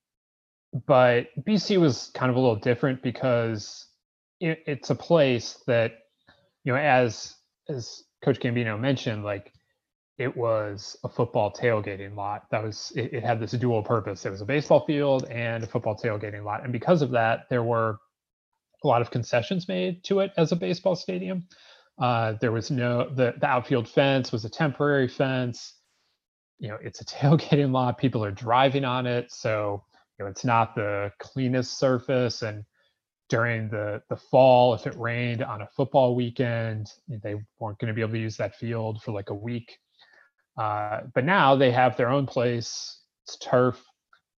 but 0.85 1.27
BC 1.47 1.79
was 1.79 2.11
kind 2.13 2.29
of 2.29 2.35
a 2.35 2.39
little 2.39 2.57
different 2.57 3.01
because 3.01 3.87
it, 4.39 4.63
it's 4.65 4.89
a 4.89 4.95
place 4.95 5.61
that, 5.67 5.93
you 6.63 6.73
know, 6.73 6.79
as 6.79 7.35
as 7.69 8.03
Coach 8.23 8.39
Gambino 8.39 8.79
mentioned, 8.79 9.23
like 9.23 9.51
it 10.17 10.35
was 10.35 10.97
a 11.03 11.09
football 11.09 11.51
tailgating 11.51 12.15
lot. 12.15 12.45
That 12.51 12.63
was 12.63 12.91
it, 12.95 13.13
it, 13.13 13.23
had 13.23 13.39
this 13.39 13.51
dual 13.51 13.81
purpose. 13.81 14.25
It 14.25 14.29
was 14.29 14.41
a 14.41 14.45
baseball 14.45 14.85
field 14.85 15.25
and 15.29 15.63
a 15.63 15.67
football 15.67 15.95
tailgating 15.95 16.43
lot. 16.43 16.63
And 16.63 16.71
because 16.71 17.01
of 17.01 17.11
that, 17.11 17.49
there 17.49 17.63
were 17.63 17.97
a 18.83 18.87
lot 18.87 19.01
of 19.01 19.11
concessions 19.11 19.67
made 19.67 20.03
to 20.05 20.19
it 20.19 20.31
as 20.37 20.51
a 20.51 20.55
baseball 20.55 20.95
stadium. 20.95 21.47
Uh, 21.99 22.33
there 22.41 22.51
was 22.51 22.71
no 22.71 23.09
the, 23.09 23.33
the 23.39 23.45
outfield 23.45 23.87
fence 23.87 24.31
was 24.31 24.45
a 24.45 24.49
temporary 24.49 25.07
fence. 25.07 25.75
You 26.59 26.69
know, 26.69 26.77
it's 26.81 27.01
a 27.01 27.05
tailgating 27.17 27.71
lot. 27.71 27.97
People 27.97 28.23
are 28.23 28.31
driving 28.31 28.85
on 28.85 29.05
it, 29.07 29.31
so 29.31 29.83
you 30.17 30.25
know 30.25 30.31
it's 30.31 30.45
not 30.45 30.75
the 30.75 31.11
cleanest 31.19 31.77
surface. 31.79 32.41
And 32.41 32.63
during 33.29 33.69
the 33.69 34.01
the 34.09 34.17
fall, 34.17 34.73
if 34.73 34.87
it 34.87 34.95
rained 34.97 35.43
on 35.43 35.61
a 35.61 35.67
football 35.75 36.15
weekend, 36.15 36.91
they 37.07 37.35
weren't 37.59 37.79
going 37.79 37.87
to 37.87 37.93
be 37.93 38.01
able 38.01 38.13
to 38.13 38.19
use 38.19 38.37
that 38.37 38.55
field 38.55 39.01
for 39.03 39.11
like 39.11 39.29
a 39.29 39.35
week. 39.35 39.77
Uh, 40.57 41.01
but 41.13 41.25
now 41.25 41.55
they 41.55 41.71
have 41.71 41.97
their 41.97 42.09
own 42.09 42.25
place. 42.25 42.99
It's 43.25 43.37
turf, 43.37 43.81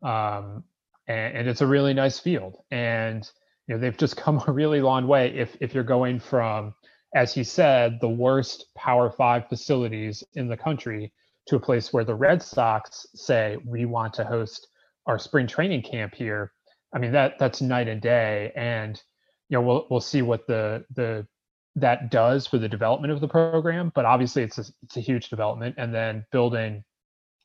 um, 0.03 0.63
and, 1.07 1.37
and, 1.37 1.47
it's 1.47 1.61
a 1.61 1.67
really 1.67 1.93
nice 1.93 2.19
field. 2.19 2.57
And 2.69 3.29
you 3.67 3.75
know 3.75 3.81
they've 3.81 3.97
just 3.97 4.17
come 4.23 4.43
a 4.47 4.51
really 4.51 4.81
long 4.81 5.07
way. 5.07 5.33
If 5.35 5.55
if 5.61 5.73
you're 5.73 5.83
going 5.83 6.19
from, 6.19 6.73
as 7.15 7.33
he 7.33 7.43
said, 7.43 7.99
the 8.01 8.09
worst 8.09 8.65
Power 8.75 9.09
Five 9.11 9.47
facilities 9.47 10.23
in 10.33 10.47
the 10.47 10.57
country 10.57 11.13
to 11.47 11.55
a 11.55 11.59
place 11.59 11.91
where 11.91 12.03
the 12.03 12.15
Red 12.15 12.41
Sox 12.41 13.05
say 13.15 13.57
we 13.65 13.85
want 13.85 14.13
to 14.15 14.25
host 14.25 14.67
our 15.05 15.17
spring 15.17 15.47
training 15.47 15.81
camp 15.83 16.13
here. 16.13 16.51
I 16.93 16.99
mean 16.99 17.13
that 17.13 17.39
that's 17.39 17.61
night 17.61 17.87
and 17.87 18.01
day. 18.01 18.51
And 18.55 19.01
you 19.49 19.57
know 19.57 19.61
we'll 19.61 19.87
we'll 19.89 20.01
see 20.01 20.21
what 20.21 20.45
the 20.47 20.83
the 20.95 21.25
that 21.75 22.11
does 22.11 22.47
for 22.47 22.57
the 22.57 22.69
development 22.69 23.13
of 23.13 23.21
the 23.21 23.27
program. 23.27 23.91
But 23.95 24.05
obviously, 24.05 24.43
it's 24.43 24.57
a, 24.57 24.65
it's 24.83 24.97
a 24.97 25.01
huge 25.01 25.29
development, 25.29 25.75
and 25.77 25.93
then 25.93 26.25
building 26.31 26.83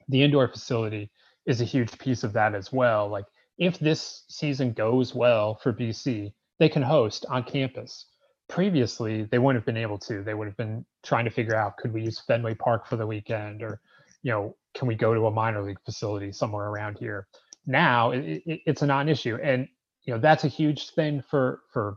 the 0.09 0.23
indoor 0.23 0.49
facility 0.49 1.11
is 1.47 1.61
a 1.61 1.65
huge 1.65 1.97
piece 1.99 2.25
of 2.25 2.33
that 2.33 2.55
as 2.55 2.73
well. 2.73 3.09
Like 3.09 3.27
if 3.59 3.79
this 3.79 4.25
season 4.29 4.73
goes 4.73 5.15
well 5.15 5.55
for 5.55 5.73
BC, 5.73 6.33
they 6.59 6.69
can 6.69 6.83
host 6.83 7.25
on 7.29 7.45
campus. 7.45 8.07
Previously, 8.49 9.25
they 9.25 9.39
wouldn't 9.39 9.61
have 9.61 9.67
been 9.67 9.77
able 9.83 9.99
to. 9.99 10.23
They 10.23 10.35
would 10.35 10.47
have 10.47 10.57
been 10.57 10.85
trying 11.03 11.25
to 11.25 11.31
figure 11.31 11.57
out 11.57 11.77
could 11.77 11.93
we 11.93 12.03
use 12.03 12.21
Fenway 12.21 12.55
Park 12.55 12.87
for 12.87 12.97
the 12.97 13.07
weekend, 13.07 13.63
or 13.63 13.81
you 14.23 14.31
know, 14.31 14.57
can 14.75 14.87
we 14.87 14.95
go 14.95 15.15
to 15.15 15.27
a 15.27 15.31
minor 15.31 15.63
league 15.63 15.81
facility 15.85 16.33
somewhere 16.33 16.67
around 16.67 16.99
here? 16.99 17.27
Now 17.67 18.13
it, 18.13 18.43
it, 18.47 18.61
it's 18.67 18.83
a 18.83 18.87
non-issue, 18.87 19.39
and 19.43 19.67
you 20.05 20.15
know 20.15 20.21
that's 20.21 20.45
a 20.45 20.49
huge 20.49 20.91
thing 20.91 21.23
for 21.29 21.63
for 21.73 21.97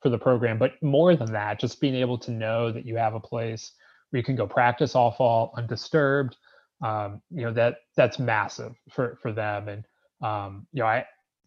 for 0.00 0.10
the 0.10 0.18
program. 0.18 0.58
But 0.58 0.80
more 0.82 1.16
than 1.16 1.32
that, 1.32 1.60
just 1.60 1.80
being 1.80 1.94
able 1.94 2.18
to 2.18 2.30
know 2.30 2.70
that 2.72 2.86
you 2.86 2.96
have 2.96 3.14
a 3.14 3.20
place 3.20 3.72
where 4.10 4.18
you 4.18 4.24
can 4.24 4.36
go 4.36 4.46
practice 4.46 4.94
all 4.94 5.10
fall 5.12 5.52
undisturbed, 5.56 6.36
um, 6.82 7.20
you 7.30 7.42
know 7.42 7.52
that 7.52 7.78
that's 7.96 8.18
massive 8.18 8.74
for 8.90 9.18
for 9.20 9.32
them. 9.32 9.68
And 9.68 9.84
um, 10.22 10.66
you 10.72 10.80
know, 10.80 10.86
I 10.86 11.04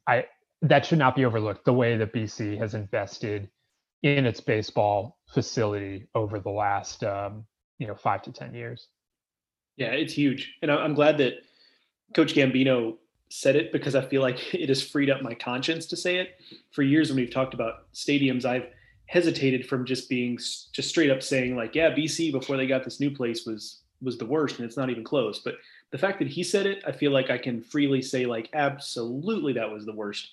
I 0.08 0.26
that 0.62 0.86
should 0.86 0.99
not 0.99 1.16
be 1.16 1.26
overlooked. 1.26 1.66
The 1.66 1.74
way 1.74 1.97
that 1.97 2.14
BC 2.14 2.58
has 2.58 2.74
invested 2.74 3.49
in 4.04 4.26
its 4.26 4.41
baseball 4.41 5.20
facility 5.34 6.08
over 6.16 6.39
the 6.39 6.49
last 6.49 7.04
um, 7.04 7.45
you 7.80 7.88
know 7.88 7.95
five 7.95 8.22
to 8.24 8.32
ten 8.32 8.54
years. 8.54 8.88
Yeah, 9.78 9.91
it's 9.91 10.14
huge, 10.14 10.54
and 10.62 10.70
I'm 10.70 10.93
glad 10.93 11.18
that 11.20 11.36
Coach 12.14 12.34
Gambino 12.34 12.97
said 13.32 13.55
it 13.55 13.71
because 13.71 13.95
I 13.95 14.01
feel 14.01 14.21
like 14.21 14.53
it 14.53 14.69
has 14.69 14.84
freed 14.84 15.09
up 15.09 15.21
my 15.21 15.34
conscience 15.34 15.86
to 15.88 15.97
say 15.97 16.17
it. 16.17 16.39
For 16.71 16.84
years, 16.84 17.09
when 17.09 17.17
we've 17.17 17.34
talked 17.34 17.53
about 17.53 17.91
stadiums, 17.93 18.45
I've 18.45 18.67
hesitated 19.05 19.67
from 19.67 19.86
just 19.86 20.09
being 20.09 20.38
just 20.38 20.89
straight 20.89 21.09
up 21.09 21.23
saying 21.23 21.55
like, 21.55 21.75
yeah, 21.75 21.93
BC 21.93 22.32
before 22.32 22.57
they 22.57 22.67
got 22.67 22.84
this 22.84 22.99
new 22.99 23.11
place 23.11 23.45
was 23.45 23.79
was 24.01 24.17
the 24.17 24.25
worst, 24.25 24.57
and 24.57 24.65
it's 24.65 24.77
not 24.77 24.89
even 24.89 25.03
close. 25.03 25.39
But 25.39 25.55
the 25.91 25.97
fact 25.97 26.19
that 26.19 26.27
he 26.27 26.43
said 26.43 26.65
it, 26.65 26.84
I 26.88 26.91
feel 26.91 27.11
like 27.11 27.29
I 27.29 27.38
can 27.38 27.61
freely 27.61 28.01
say 28.01 28.25
like, 28.25 28.49
absolutely, 28.53 29.53
that 29.53 29.69
was 29.69 29.86
the 29.86 29.93
worst 29.93 30.29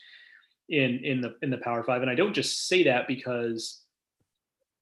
in 0.68 1.00
in 1.04 1.20
the 1.20 1.36
in 1.42 1.50
the 1.50 1.58
Power 1.58 1.82
Five, 1.82 2.02
and 2.02 2.10
I 2.10 2.14
don't 2.14 2.34
just 2.34 2.68
say 2.68 2.84
that 2.84 3.06
because, 3.06 3.80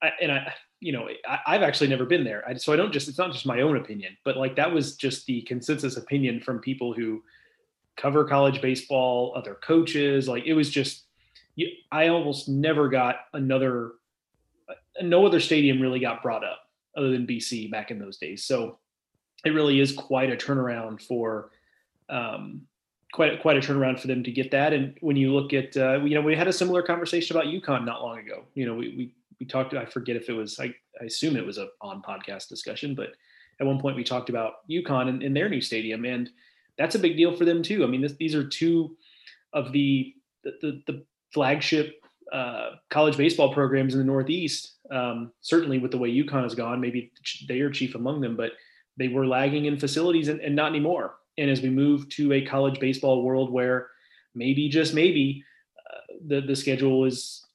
I, 0.03 0.11
and 0.21 0.33
I 0.33 0.55
you 0.81 0.93
know 0.93 1.09
I, 1.29 1.55
have 1.55 1.63
actually 1.63 1.89
never 1.89 2.05
been 2.05 2.25
there, 2.25 2.45
so 2.59 2.73
I 2.73 2.77
don't 2.77 2.93
just 2.93 3.09
it's 3.09 3.19
not 3.19 3.33
just 3.33 3.47
my 3.47 3.61
own 3.61 3.77
opinion, 3.77 4.17
but 4.25 4.37
like 4.37 4.57
that 4.57 4.73
was 4.73 4.97
just 4.97 5.27
the 5.27 5.43
consensus 5.43 5.97
opinion 5.97 6.41
from 6.41 6.61
people 6.61 6.93
who 6.93 7.23
cover 7.97 8.25
college 8.25 8.61
baseball, 8.61 9.33
other 9.37 9.55
coaches. 9.55 10.29
Like 10.29 10.45
it 10.45 10.55
was 10.55 10.71
just, 10.71 11.05
you, 11.55 11.69
I 11.91 12.09
almost 12.09 12.49
never 12.49 12.89
got 12.89 13.17
another, 13.33 13.93
uh, 14.69 14.75
no 15.03 15.27
other 15.27 15.41
stadium 15.41 15.81
really 15.81 16.01
got 16.01 16.23
brought 16.23 16.45
up 16.45 16.61
other 16.97 17.11
than 17.11 17.27
BC 17.27 17.71
back 17.71 17.91
in 17.91 17.99
those 17.99 18.19
days. 18.19 18.45
So 18.45 18.79
it 19.45 19.51
really 19.51 19.81
is 19.81 19.93
quite 19.93 20.31
a 20.31 20.37
turnaround 20.37 21.03
for, 21.03 21.51
um, 22.09 22.63
quite 23.13 23.41
quite 23.41 23.57
a 23.57 23.61
turnaround 23.61 23.99
for 23.99 24.09
them 24.09 24.23
to 24.23 24.31
get 24.31 24.51
that. 24.51 24.73
And 24.73 24.97
when 25.01 25.17
you 25.17 25.33
look 25.33 25.53
at, 25.53 25.77
uh, 25.77 26.01
you 26.05 26.15
know, 26.15 26.21
we 26.21 26.37
had 26.37 26.49
a 26.49 26.53
similar 26.53 26.83
conversation 26.83 27.37
about 27.37 27.49
UConn 27.49 27.85
not 27.85 28.03
long 28.03 28.19
ago. 28.19 28.45
You 28.55 28.67
know, 28.67 28.75
we 28.75 28.89
we 28.89 29.15
we 29.41 29.47
talked. 29.47 29.75
I 29.75 29.87
forget 29.87 30.17
if 30.17 30.29
it 30.29 30.35
was. 30.35 30.61
I, 30.61 30.75
I 31.01 31.05
assume 31.05 31.37
it 31.37 31.47
was 31.47 31.59
a 31.59 31.69
on 31.81 32.03
podcast 32.03 32.49
discussion, 32.49 32.95
but 32.95 33.09
at 33.61 33.67
one 33.67 33.81
point 33.81 33.97
we 33.97 34.05
talked 34.05 34.29
about 34.29 34.69
UConn 34.71 35.09
and, 35.09 35.23
and 35.23 35.35
their 35.35 35.49
new 35.49 35.61
stadium 35.61 36.05
and 36.05 36.29
that's 36.79 36.95
a 36.95 36.99
big 36.99 37.17
deal 37.17 37.35
for 37.37 37.45
them 37.45 37.63
too. 37.63 37.85
I 37.85 37.87
mean, 37.87 38.03
this, 38.03 38.15
these 38.15 38.35
are 38.35 38.47
two 38.47 38.97
of 39.53 39.73
the 39.73 40.15
the, 40.45 40.83
the, 40.87 41.05
flagship 41.35 42.01
uh, 42.33 42.71
college 42.89 43.17
baseball 43.17 43.53
programs 43.53 43.93
in 43.95 43.99
the 43.99 44.07
Northeast. 44.07 44.77
Um, 44.91 45.33
certainly, 45.41 45.79
with 45.79 45.91
the 45.91 45.99
way 45.99 46.11
UConn 46.11 46.45
has 46.45 46.55
gone, 46.55 46.81
maybe 46.81 47.13
they 47.49 47.61
are 47.61 47.71
chief 47.71 47.95
among 47.95 48.21
them, 48.21 48.37
but 48.37 48.53
they 48.97 49.09
were 49.09 49.27
lagging 49.27 49.67
in 49.67 49.79
facilities 49.79 50.29
and, 50.29 50.41
and 50.41 50.55
not 50.55 50.71
anymore. 50.71 51.17
And 51.37 51.51
as 51.51 51.61
we 51.61 51.69
move 51.69 52.09
to 52.11 52.33
a 52.33 52.47
college 52.47 52.81
baseball 52.81 53.23
world 53.23 53.51
where 53.51 53.89
maybe 54.35 54.69
just 54.69 54.95
maybe 54.95 55.45
uh, 55.79 56.15
the 56.27 56.41
the 56.41 56.57
schedule 56.57 57.05
is 57.05 57.46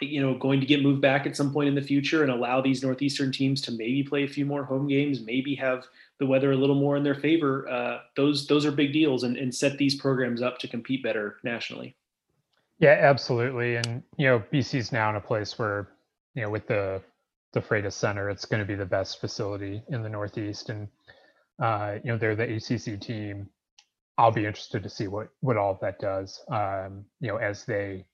you 0.00 0.20
know 0.20 0.34
going 0.38 0.60
to 0.60 0.66
get 0.66 0.82
moved 0.82 1.00
back 1.00 1.26
at 1.26 1.36
some 1.36 1.52
point 1.52 1.68
in 1.68 1.74
the 1.74 1.82
future 1.82 2.22
and 2.22 2.30
allow 2.30 2.60
these 2.60 2.82
northeastern 2.82 3.32
teams 3.32 3.60
to 3.62 3.72
maybe 3.72 4.02
play 4.02 4.24
a 4.24 4.28
few 4.28 4.44
more 4.44 4.64
home 4.64 4.86
games 4.86 5.20
maybe 5.20 5.54
have 5.54 5.86
the 6.18 6.26
weather 6.26 6.52
a 6.52 6.56
little 6.56 6.76
more 6.76 6.96
in 6.96 7.02
their 7.02 7.14
favor, 7.14 7.68
uh, 7.68 7.98
those 8.16 8.46
those 8.46 8.64
are 8.64 8.72
big 8.72 8.92
deals 8.92 9.22
and, 9.22 9.36
and 9.36 9.54
set 9.54 9.76
these 9.78 9.94
programs 9.94 10.40
up 10.40 10.58
to 10.58 10.68
compete 10.68 11.02
better 11.02 11.36
nationally. 11.44 11.94
Yeah, 12.78 12.98
absolutely. 13.00 13.76
And 13.76 14.02
you 14.16 14.26
know, 14.26 14.42
BC's 14.52 14.92
now 14.92 15.10
in 15.10 15.16
a 15.16 15.20
place 15.20 15.58
where 15.58 15.88
you 16.34 16.42
know 16.42 16.50
with 16.50 16.66
the 16.66 17.02
the 17.52 17.60
Frates 17.60 17.94
Center, 17.94 18.30
it's 18.30 18.44
going 18.44 18.60
to 18.60 18.66
be 18.66 18.74
the 18.74 18.86
best 18.86 19.20
facility 19.20 19.82
in 19.88 20.02
the 20.02 20.08
Northeast, 20.08 20.70
and 20.70 20.88
uh, 21.62 21.96
you 22.02 22.10
know 22.10 22.18
they're 22.18 22.36
the 22.36 22.56
ACC 22.56 23.00
team 23.00 23.48
I'll 24.18 24.32
be 24.32 24.46
interested 24.46 24.82
to 24.82 24.88
see 24.88 25.08
what 25.08 25.28
what 25.40 25.58
all 25.58 25.72
of 25.72 25.80
that 25.80 25.98
does. 25.98 26.42
Um, 26.48 27.04
you 27.20 27.28
know, 27.28 27.36
as 27.36 27.64
they 27.64 28.06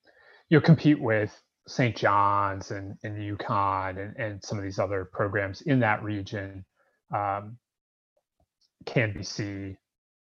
you 0.49 0.57
know 0.57 0.61
compete 0.61 0.99
with 0.99 1.41
St. 1.67 1.95
John's 1.95 2.71
and 2.71 2.97
and 3.03 3.17
UConn 3.17 3.97
and 3.97 4.15
and 4.17 4.43
some 4.43 4.57
of 4.57 4.63
these 4.63 4.79
other 4.79 5.05
programs 5.05 5.61
in 5.61 5.79
that 5.79 6.03
region. 6.03 6.65
Um, 7.13 7.57
can 8.85 9.13
BC 9.13 9.77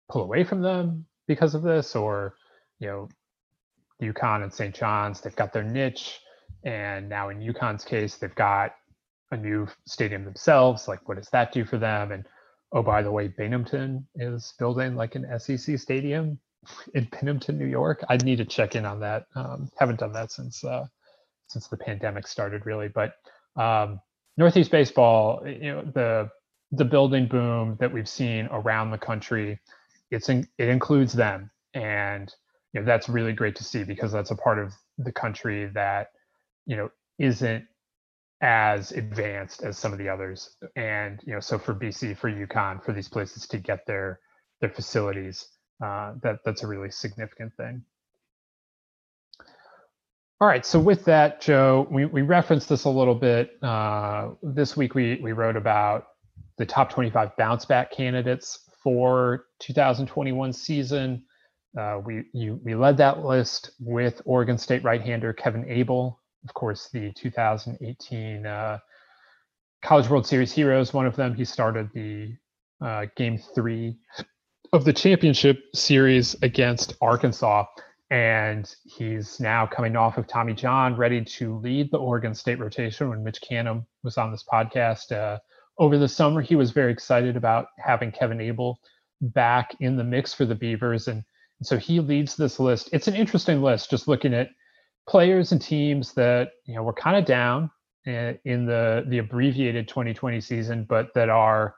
pull 0.09 0.21
away 0.21 0.43
from 0.43 0.61
them 0.61 1.05
because 1.27 1.55
of 1.55 1.63
this, 1.63 1.95
or 1.95 2.36
you 2.79 2.88
know, 2.88 3.09
UConn 4.01 4.43
and 4.43 4.53
St. 4.53 4.75
John's 4.75 5.21
they've 5.21 5.36
got 5.36 5.53
their 5.53 5.63
niche, 5.63 6.19
and 6.63 7.09
now 7.09 7.29
in 7.29 7.39
UConn's 7.39 7.86
case 7.86 8.17
they've 8.17 8.36
got 8.36 8.75
a 9.31 9.38
new 9.38 9.67
stadium 9.88 10.23
themselves. 10.23 10.88
Like, 10.88 11.07
what 11.07 11.17
does 11.17 11.29
that 11.31 11.51
do 11.51 11.65
for 11.65 11.77
them? 11.77 12.11
And 12.11 12.25
oh, 12.71 12.84
by 12.84 13.01
the 13.01 13.11
way, 13.11 13.27
Binghamton 13.27 14.07
is 14.15 14.53
building 14.59 14.95
like 14.95 15.15
an 15.15 15.27
SEC 15.39 15.79
stadium 15.79 16.39
in 16.93 17.07
Binghamton, 17.11 17.57
New 17.57 17.65
York. 17.65 18.03
I 18.09 18.17
need 18.17 18.38
to 18.38 18.45
check 18.45 18.75
in 18.75 18.86
on 18.86 18.99
that. 19.01 19.25
Um, 19.36 19.69
haven't 19.79 19.99
done 19.99 20.13
that 20.13 20.31
since 20.31 20.63
uh, 20.63 20.86
since 21.54 21.68
the 21.70 21.78
pandemic 21.78 22.28
started, 22.28 22.66
really. 22.66 22.89
But 22.89 23.14
um, 23.56 24.01
Northeast 24.38 24.72
baseball, 24.72 25.43
you 25.47 25.74
know, 25.74 25.84
the 25.84 26.30
the 26.72 26.86
building 26.86 27.28
boom 27.28 27.78
that 27.80 27.93
we've 27.93 28.10
seen 28.10 28.47
around 28.51 28.89
the 28.91 28.97
country, 28.97 29.60
it's 30.12 30.30
in, 30.30 30.47
it 30.58 30.70
includes 30.70 31.14
them, 31.14 31.51
and 31.76 32.34
you 32.74 32.82
know 32.82 32.86
that's 32.86 33.10
really 33.10 33.34
great 33.34 33.56
to 33.58 33.64
see 33.64 33.84
because 33.84 34.12
that's 34.12 34.32
a 34.32 34.36
part 34.36 34.60
of 34.60 34.74
the 34.97 35.12
country 35.12 35.68
that 35.74 36.08
you 36.66 36.76
know 36.76 36.89
isn't 37.20 37.66
as 38.41 38.91
advanced 38.91 39.64
as 39.64 39.78
some 39.78 39.93
of 39.93 39.99
the 39.99 40.10
others. 40.10 40.58
And 40.76 41.20
you 41.26 41.34
know, 41.34 41.39
so 41.39 41.60
for 41.60 41.74
BC, 41.76 42.18
for 42.18 42.30
UConn, 42.30 42.84
for 42.84 42.93
these 42.93 43.08
places 43.10 43.47
to 43.47 43.58
get 43.58 43.86
their 43.88 44.20
their 44.62 44.72
facilities, 44.72 45.47
uh, 45.84 46.14
that 46.24 46.39
that's 46.45 46.64
a 46.64 46.68
really 46.68 46.91
significant 46.91 47.54
thing. 47.56 47.84
All 50.43 50.49
right, 50.49 50.65
so 50.65 50.77
with 50.77 51.05
that, 51.05 51.39
Joe, 51.39 51.87
we, 51.89 52.03
we 52.03 52.21
referenced 52.21 52.67
this 52.67 52.83
a 52.83 52.89
little 52.89 53.15
bit. 53.15 53.51
Uh, 53.63 54.31
this 54.41 54.75
week 54.75 54.93
we 54.93 55.17
we 55.23 55.31
wrote 55.31 55.55
about 55.55 56.07
the 56.57 56.65
top 56.65 56.89
25 56.89 57.37
bounce 57.37 57.63
back 57.63 57.93
candidates 57.93 58.69
for 58.83 59.45
2021 59.59 60.51
season. 60.51 61.23
Uh, 61.79 62.01
we 62.03 62.25
you, 62.33 62.59
we 62.61 62.75
led 62.75 62.97
that 62.97 63.23
list 63.23 63.71
with 63.79 64.21
Oregon 64.25 64.57
State 64.57 64.83
right-hander 64.83 65.31
Kevin 65.31 65.63
Abel, 65.69 66.19
of 66.43 66.53
course, 66.53 66.89
the 66.91 67.13
2018 67.13 68.45
uh, 68.45 68.79
College 69.81 70.09
World 70.09 70.27
Series 70.27 70.51
heroes. 70.51 70.93
One 70.93 71.05
of 71.05 71.15
them, 71.15 71.33
he 71.33 71.45
started 71.45 71.89
the 71.93 72.35
uh, 72.85 73.05
game 73.15 73.39
three 73.55 73.95
of 74.73 74.83
the 74.83 74.91
championship 74.91 75.61
series 75.73 76.35
against 76.41 76.95
Arkansas. 76.99 77.63
And 78.14 78.72
he's 78.86 79.39
now 79.39 79.66
coming 79.66 79.95
off 79.95 80.20
of 80.20 80.28
Tommy 80.28 80.53
John, 80.53 80.95
ready 80.95 81.26
to 81.26 81.57
lead 81.57 81.89
the 81.89 81.97
Oregon 81.97 82.36
State 82.36 82.59
rotation. 82.59 83.09
When 83.09 83.24
Mitch 83.24 83.41
Canham 83.41 83.88
was 84.03 84.20
on 84.20 84.32
this 84.32 84.43
podcast 84.43 85.11
uh, 85.11 85.39
over 85.80 85.97
the 85.97 86.07
summer, 86.07 86.39
he 86.39 86.55
was 86.55 86.70
very 86.70 86.91
excited 86.91 87.36
about 87.36 87.70
having 87.84 88.11
Kevin 88.11 88.39
Abel 88.39 88.80
back 89.20 89.76
in 89.80 89.97
the 89.97 90.03
mix 90.03 90.32
for 90.32 90.45
the 90.45 90.53
Beavers. 90.53 91.07
And, 91.07 91.24
and 91.59 91.66
so 91.66 91.76
he 91.76 91.99
leads 91.99 92.36
this 92.36 92.59
list. 92.59 92.88
It's 92.93 93.07
an 93.07 93.16
interesting 93.16 93.64
list, 93.64 93.89
just 93.89 94.07
looking 94.07 94.36
at 94.36 94.51
players 95.09 95.51
and 95.51 95.59
teams 95.59 96.14
that 96.14 96.51
you 96.66 96.76
know 96.76 96.84
were 96.84 96.93
kind 96.93 97.18
of 97.18 97.26
down 97.26 97.72
in 98.05 98.68
the 98.68 99.05
the 99.07 99.18
abbreviated 99.18 99.88
2020 99.88 100.39
season, 100.39 100.86
but 100.88 101.11
that 101.16 101.30
are 101.30 101.74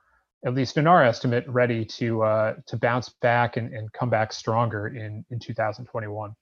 at 0.46 0.54
least 0.54 0.78
in 0.78 0.86
our 0.86 1.04
estimate 1.04 1.44
ready 1.48 1.84
to 1.84 2.24
uh, 2.24 2.56
to 2.68 2.78
bounce 2.78 3.10
back 3.22 3.58
and, 3.58 3.74
and 3.74 3.92
come 3.94 4.10
back 4.10 4.32
stronger 4.32 4.88
in 4.88 5.26
in 5.32 5.40
2021. 5.40 6.36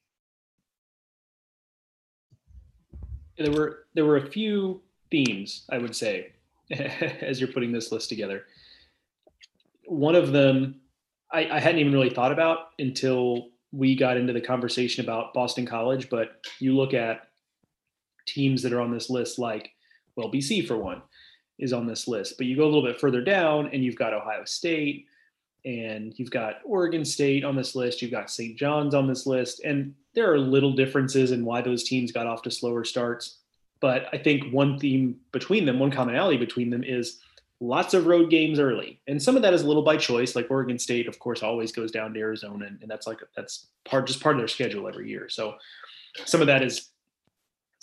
There 3.38 3.51
were 3.51 3.86
there 3.95 4.06
were 4.06 4.18
a 4.18 4.30
few 4.30 4.82
themes 5.10 5.66
I 5.72 5.78
would 5.78 5.95
say 5.95 6.34
as 6.72 7.39
you're 7.39 7.51
putting 7.51 7.72
this 7.72 7.91
list 7.91 8.10
together. 8.10 8.43
One 9.86 10.16
of 10.16 10.32
them 10.32 10.82
I, 11.32 11.49
I 11.49 11.60
hadn't 11.60 11.80
even 11.80 11.93
really 11.93 12.12
thought 12.12 12.32
about 12.32 12.70
until 12.78 13.49
we 13.72 13.95
got 13.95 14.18
into 14.18 14.34
the 14.34 14.41
conversation 14.41 15.04
about 15.04 15.34
Boston 15.34 15.66
College, 15.66 16.10
but 16.10 16.45
you 16.60 16.76
look 16.76 16.93
at 16.93 17.28
teams 18.28 18.62
that 18.62 18.72
are 18.72 18.80
on 18.80 18.91
this 18.91 19.10
list, 19.10 19.39
like, 19.39 19.72
well, 20.16 20.32
BC 20.32 20.68
for 20.68 20.78
one 20.78 21.01
is 21.60 21.74
on 21.74 21.86
this 21.86 22.08
list, 22.08 22.38
but 22.38 22.45
you 22.45 22.56
go 22.56 22.64
a 22.64 22.72
little 22.72 22.84
bit 22.84 22.99
further 22.99 23.22
down 23.22 23.70
and 23.74 23.84
you've 23.84 23.95
got 23.95 24.14
Ohio 24.14 24.43
State 24.45 25.06
and 25.66 26.14
you've 26.18 26.32
got 26.32 26.56
Oregon 26.66 27.06
State 27.06 27.43
on 27.43 27.56
this 27.56 27.76
list, 27.76 28.01
you've 28.01 28.12
got 28.12 28.30
St. 28.30 28.58
John's 28.58 28.93
on 28.93 29.08
this 29.08 29.26
list, 29.26 29.62
and 29.64 29.93
there 30.14 30.32
are 30.32 30.38
little 30.38 30.74
differences 30.74 31.32
in 31.32 31.45
why 31.45 31.62
those 31.62 31.84
teams 31.84 32.12
got 32.12 32.28
off 32.28 32.41
to 32.43 32.51
slower 32.51 32.84
starts. 32.84 33.38
But 33.80 34.08
I 34.14 34.18
think 34.18 34.54
one 34.54 34.78
theme 34.78 35.18
between 35.32 35.66
them, 35.66 35.80
one 35.80 35.91
commonality 35.91 36.38
between 36.38 36.70
them 36.70 36.84
is 36.84 37.20
lots 37.60 37.93
of 37.93 38.08
road 38.08 38.30
games 38.30 38.60
early. 38.60 38.99
And 39.08 39.22
some 39.22 39.36
of 39.36 39.41
that 39.41 39.54
is 39.54 39.62
a 39.62 39.68
little 39.68 39.84
by 39.84 39.97
choice. 39.97 40.36
Like 40.36 40.47
Oregon 40.49 40.78
State, 40.78 41.08
of 41.08 41.18
course, 41.20 41.43
always 41.43 41.72
goes 41.72 41.91
down 41.91 42.14
to 42.14 42.20
Arizona, 42.20 42.66
and, 42.66 42.80
that's 42.88 43.08
like 43.08 43.20
that's 43.36 43.68
part 43.86 44.06
just 44.08 44.22
part 44.22 44.36
of 44.36 44.41
their 44.41 44.47
schedule 44.47 44.88
every 44.88 45.10
year. 45.10 45.30
So 45.30 45.56
some 46.26 46.41
of 46.41 46.47
that 46.47 46.62
is 46.62 46.89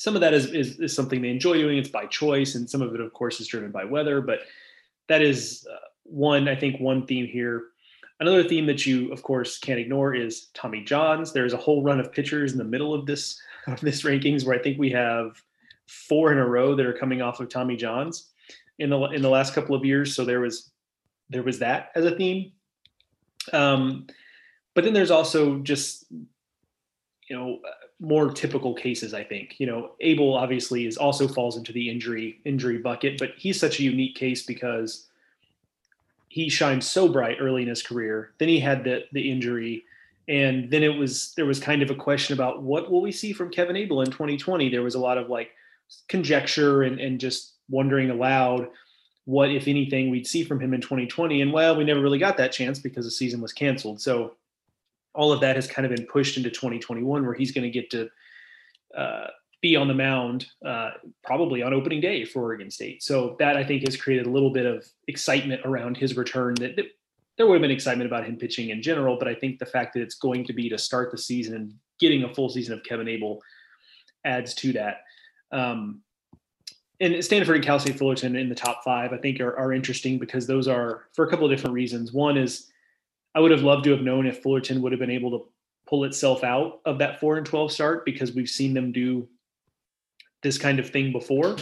some 0.01 0.15
of 0.15 0.23
that 0.23 0.33
is, 0.33 0.47
is, 0.47 0.81
is 0.81 0.97
something 0.97 1.21
they 1.21 1.29
enjoy 1.29 1.59
doing. 1.59 1.77
It's 1.77 1.91
by 1.91 2.07
choice, 2.07 2.55
and 2.55 2.69
some 2.69 2.81
of 2.81 2.95
it, 2.95 3.03
of 3.03 3.13
course, 3.13 3.39
is 3.39 3.47
driven 3.47 3.71
by 3.71 3.85
weather. 3.85 4.23
But 4.23 4.39
that 5.09 5.21
is 5.21 5.67
uh, 5.71 5.77
one, 6.05 6.49
I 6.49 6.57
think, 6.57 6.81
one 6.81 7.07
theme 7.07 7.27
here. 7.27 7.65
Another 8.19 8.43
theme 8.43 8.65
that 8.65 8.87
you, 8.87 9.13
of 9.13 9.23
course, 9.23 9.59
can't 9.59 9.79
ignore 9.79 10.15
is 10.15 10.47
Tommy 10.55 10.83
Johns. 10.83 11.35
There's 11.35 11.53
a 11.53 11.59
whole 11.59 11.83
run 11.83 12.01
of 12.01 12.13
pitchers 12.13 12.53
in 12.53 12.57
the 12.57 12.65
middle 12.65 12.95
of 12.95 13.05
this 13.05 13.39
of 13.67 13.79
this 13.83 14.03
rankings 14.07 14.47
where 14.47 14.59
I 14.59 14.63
think 14.63 14.79
we 14.79 14.89
have 14.89 15.33
four 15.87 16.33
in 16.33 16.39
a 16.39 16.49
row 16.49 16.75
that 16.75 16.87
are 16.87 16.95
coming 16.95 17.21
off 17.21 17.39
of 17.39 17.51
Tommy 17.51 17.77
Johns 17.77 18.31
in 18.79 18.89
the 18.89 18.99
in 19.11 19.21
the 19.21 19.29
last 19.29 19.53
couple 19.53 19.77
of 19.77 19.85
years. 19.85 20.17
So 20.17 20.25
there 20.25 20.41
was 20.41 20.71
there 21.29 21.43
was 21.43 21.59
that 21.59 21.91
as 21.95 22.07
a 22.07 22.17
theme. 22.17 22.53
Um, 23.53 24.07
but 24.75 24.85
then 24.85 24.95
there's 24.95 25.11
also 25.11 25.59
just 25.59 26.07
you 26.11 27.37
know 27.37 27.59
more 28.01 28.33
typical 28.33 28.75
cases. 28.75 29.15
I 29.15 29.23
think 29.25 29.57
you 29.59 29.67
know 29.67 29.93
Abel 30.01 30.35
obviously 30.35 30.87
is 30.87 30.97
also 30.97 31.29
falls 31.29 31.57
into 31.57 31.73
the 31.73 31.89
injury 31.89 32.41
injury 32.45 32.79
bucket, 32.79 33.19
but 33.19 33.33
he's 33.37 33.61
such 33.61 33.79
a 33.79 33.85
unique 33.85 34.15
case 34.17 34.45
because 34.45 35.07
he 36.29 36.49
shined 36.49 36.85
so 36.85 37.09
bright 37.09 37.39
early 37.41 37.63
in 37.63 37.69
his 37.69 37.83
career. 37.83 38.33
Then 38.39 38.49
he 38.49 38.61
had 38.61 38.85
the 38.85 39.05
the 39.13 39.31
injury 39.31 39.85
and 40.31 40.71
then 40.71 40.85
it 40.85 40.97
was 40.97 41.35
there 41.35 41.45
was 41.45 41.59
kind 41.59 41.83
of 41.83 41.91
a 41.91 41.95
question 41.95 42.35
about 42.35 42.63
what 42.63 42.91
will 42.91 43.03
we 43.03 43.11
see 43.11 43.33
from 43.33 43.51
Kevin 43.51 43.77
Abel 43.77 44.03
in 44.03 44.11
2020. 44.11 44.69
There 44.69 44.83
was 44.83 44.95
a 44.95 45.01
lot 45.01 45.19
of 45.19 45.29
like 45.29 45.51
conjecture 46.09 46.85
and, 46.85 47.01
and 47.01 47.19
just 47.19 47.55
wondering 47.69 48.11
aloud 48.11 48.69
what, 49.25 49.51
if 49.51 49.69
anything, 49.69 50.09
we'd 50.09 50.27
see 50.27 50.45
from 50.45 50.61
him 50.61 50.73
in 50.73 50.81
2020. 50.81 51.43
And 51.43 51.53
well, 51.53 51.77
we 51.77 51.85
never 51.85 52.01
really 52.01 52.19
got 52.19 52.37
that 52.37 52.53
chance 52.53 52.79
because 52.79 53.05
the 53.05 53.11
season 53.11 53.41
was 53.41 53.53
canceled. 53.53 54.01
So 54.01 54.35
all 55.15 55.33
of 55.33 55.41
that 55.41 55.57
has 55.57 55.67
kind 55.67 55.87
of 55.87 55.95
been 55.95 56.07
pushed 56.07 56.37
into 56.37 56.51
2021, 56.51 57.25
where 57.25 57.35
he's 57.35 57.53
going 57.53 57.65
to 57.65 57.71
get 57.71 57.91
to 57.91 58.09
uh, 58.97 59.27
be 59.61 59.77
on 59.77 59.89
the 59.89 59.95
mound 59.95 60.47
uh, 60.65 60.91
probably 61.23 61.63
on 61.63 61.75
opening 61.75 62.01
day 62.01 62.25
for 62.25 62.43
Oregon 62.43 62.71
State. 62.71 63.03
So 63.03 63.37
that 63.39 63.57
I 63.57 63.65
think 63.65 63.85
has 63.87 63.97
created 63.97 64.27
a 64.27 64.31
little 64.31 64.53
bit 64.53 64.67
of 64.67 64.85
excitement 65.09 65.63
around 65.65 65.97
his 65.97 66.17
return. 66.17 66.55
That, 66.55 66.77
that 66.77 66.87
there 67.37 67.47
would 67.47 67.55
have 67.55 67.63
been 67.63 67.71
excitement 67.71 68.11
about 68.11 68.27
him 68.27 68.37
pitching 68.37 68.71
in 68.71 68.83
general, 68.83 69.17
but 69.19 69.29
I 69.29 69.35
think 69.35 69.59
the 69.59 69.67
fact 69.67 69.95
that 69.95 70.03
it's 70.03 70.17
going 70.17 70.45
to 70.45 70.53
be 70.53 70.69
to 70.69 70.79
start 70.79 71.11
the 71.11 71.19
season 71.19 71.55
and 71.55 71.75
getting 71.99 72.25
a 72.25 72.35
full 72.35 72.49
season 72.49 72.75
of 72.75 72.85
Kevin 72.85 73.09
Abel 73.09 73.41
adds 74.25 74.55
to 74.55 74.73
that. 74.73 75.03
Um, 75.53 76.03
and 77.01 77.25
Stanford 77.25 77.57
and 77.57 77.65
Cal 77.65 77.79
State 77.79 77.99
Fullerton 77.99 78.37
in 78.37 78.49
the 78.49 78.55
top 78.55 78.85
five, 78.85 79.13
I 79.13 79.17
think 79.17 79.41
are, 79.41 79.57
are 79.57 79.73
interesting 79.73 80.19
because 80.19 80.47
those 80.47 80.69
are 80.69 81.07
for 81.15 81.27
a 81.27 81.31
couple 81.31 81.47
of 81.47 81.51
different 81.51 81.75
reasons. 81.75 82.13
One 82.13 82.37
is 82.37 82.71
I 83.35 83.41
would 83.41 83.51
have 83.51 83.63
loved 83.63 83.85
to 83.85 83.91
have 83.91 84.03
known 84.03 84.27
if 84.27 84.43
Fullerton 84.43 84.83
would 84.83 84.93
have 84.93 84.99
been 84.99 85.11
able 85.11 85.31
to 85.31 85.47
pull 85.89 86.05
itself 86.05 86.45
out 86.45 86.81
of 86.85 86.99
that 86.99 87.21
four 87.21 87.37
and 87.37 87.47
12 87.47 87.73
start 87.73 88.05
because 88.05 88.33
we've 88.33 88.49
seen 88.49 88.75
them 88.75 88.93
do 88.93 89.29
this 90.43 90.59
kind 90.59 90.79
of 90.79 90.91
thing 90.91 91.13
before. 91.13 91.57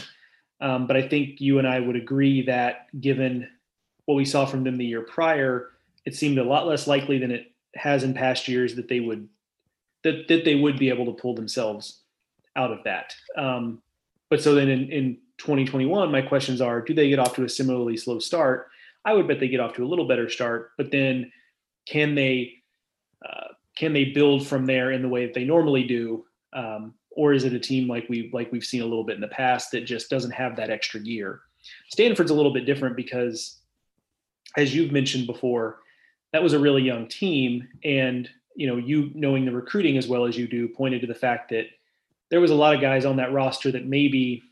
Um, 0.61 0.87
but 0.87 0.97
I 0.97 1.07
think 1.07 1.41
you 1.41 1.59
and 1.59 1.67
I 1.67 1.81
would 1.81 1.97
agree 1.97 2.43
that 2.47 2.87
given 3.01 3.49
what 4.07 4.15
we 4.15 4.25
saw 4.25 4.47
from 4.47 4.65
them 4.65 4.77
the 4.77 4.85
year 4.85 5.03
prior, 5.03 5.71
it 6.05 6.15
seemed 6.15 6.39
a 6.39 6.45
lot 6.45 6.67
less 6.67 6.87
likely 6.87 7.19
than 7.19 7.31
it 7.31 7.53
has 7.75 8.03
in 8.03 8.15
past 8.15 8.49
years 8.49 8.75
that 8.77 8.89
they 8.89 9.01
would 9.01 9.29
that, 10.05 10.29
that 10.29 10.45
they 10.45 10.55
would 10.55 10.79
be 10.79 10.91
able 10.91 11.07
to 11.07 11.21
pull 11.21 11.35
themselves 11.35 12.03
out 12.55 12.73
of 12.73 12.85
that. 12.85 13.15
Um, 13.37 13.83
but 14.31 14.41
so 14.41 14.55
then 14.55 14.69
in, 14.69 14.91
in 14.91 15.19
2021, 15.39 16.11
my 16.11 16.23
questions 16.23 16.61
are 16.61 16.81
do 16.81 16.95
they 16.95 17.09
get 17.09 17.19
off 17.19 17.35
to 17.35 17.45
a 17.45 17.49
similarly 17.49 17.97
slow 17.97 18.19
start? 18.19 18.69
I 19.05 19.13
would 19.13 19.27
bet 19.27 19.41
they 19.41 19.49
get 19.49 19.61
off 19.61 19.75
to 19.75 19.85
a 19.85 19.89
little 19.89 20.07
better 20.07 20.29
start, 20.29 20.73
but 20.77 20.91
then 20.91 21.33
can 21.89 22.15
they 22.15 22.55
uh, 23.25 23.49
can 23.77 23.93
they 23.93 24.07
build 24.07 24.47
from 24.47 24.67
there 24.67 24.93
in 24.93 25.03
the 25.03 25.09
way 25.09 25.25
that 25.25 25.35
they 25.35 25.45
normally 25.45 25.85
do, 25.85 26.25
um, 26.53 26.95
or 27.11 27.33
is 27.33 27.45
it 27.45 27.53
a 27.53 27.59
team 27.59 27.89
like 27.89 28.09
we 28.09 28.31
like 28.33 28.53
we've 28.53 28.65
seen 28.65 28.83
a 28.83 28.87
little 28.87 29.05
bit 29.05 29.15
in 29.15 29.21
the 29.21 29.29
past 29.29 29.71
that 29.73 29.83
just 29.83 30.11
doesn't 30.11 30.31
have 30.31 30.57
that 30.57 30.71
extra 30.71 31.01
gear? 31.01 31.41
Stanford's 31.89 32.31
a 32.31 32.35
little 32.35 32.53
bit 32.53 32.67
different 32.67 32.97
because, 32.97 33.59
as 34.57 34.75
you've 34.75 34.93
mentioned 34.93 35.27
before, 35.27 35.81
that 36.33 36.43
was 36.43 36.53
a 36.53 36.59
really 36.59 36.83
young 36.83 37.09
team. 37.09 37.67
And, 37.85 38.29
you 38.55 38.67
know, 38.67 38.77
you 38.77 39.11
knowing 39.15 39.45
the 39.45 39.53
recruiting 39.53 39.97
as 39.97 40.07
well 40.07 40.25
as 40.25 40.37
you 40.37 40.47
do 40.47 40.69
pointed 40.69 41.01
to 41.01 41.07
the 41.07 41.15
fact 41.15 41.51
that 41.51 41.67
there 42.31 42.41
was 42.41 42.51
a 42.51 42.55
lot 42.55 42.75
of 42.75 42.81
guys 42.81 43.05
on 43.05 43.17
that 43.17 43.33
roster 43.33 43.73
that 43.73 43.87
maybe 43.87 44.43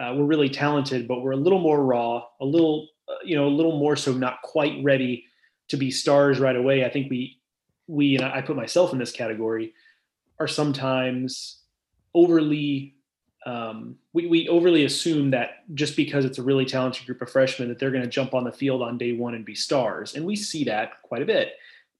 uh, 0.00 0.14
were 0.14 0.24
really 0.24 0.48
talented, 0.48 1.06
but 1.06 1.20
were 1.20 1.32
a 1.32 1.36
little 1.36 1.58
more 1.58 1.84
raw, 1.84 2.24
a 2.40 2.44
little, 2.44 2.88
uh, 3.08 3.14
you 3.24 3.36
know, 3.36 3.46
a 3.46 3.48
little 3.48 3.78
more 3.78 3.96
so 3.96 4.12
not 4.12 4.42
quite 4.42 4.82
ready 4.82 5.25
to 5.68 5.76
be 5.76 5.90
stars 5.90 6.38
right 6.38 6.56
away. 6.56 6.84
I 6.84 6.90
think 6.90 7.10
we, 7.10 7.38
we, 7.86 8.16
and 8.16 8.24
I 8.24 8.42
put 8.42 8.56
myself 8.56 8.92
in 8.92 8.98
this 8.98 9.12
category, 9.12 9.74
are 10.38 10.48
sometimes 10.48 11.60
overly 12.14 12.96
um, 13.46 13.94
we, 14.12 14.26
we 14.26 14.48
overly 14.48 14.84
assume 14.84 15.30
that 15.30 15.72
just 15.74 15.96
because 15.96 16.24
it's 16.24 16.38
a 16.38 16.42
really 16.42 16.64
talented 16.64 17.06
group 17.06 17.22
of 17.22 17.30
freshmen 17.30 17.68
that 17.68 17.78
they're 17.78 17.92
going 17.92 18.02
to 18.02 18.10
jump 18.10 18.34
on 18.34 18.42
the 18.42 18.50
field 18.50 18.82
on 18.82 18.98
day 18.98 19.12
one 19.12 19.34
and 19.34 19.44
be 19.44 19.54
stars 19.54 20.14
and 20.14 20.26
we 20.26 20.34
see 20.34 20.64
that 20.64 21.00
quite 21.02 21.22
a 21.22 21.26
bit 21.26 21.52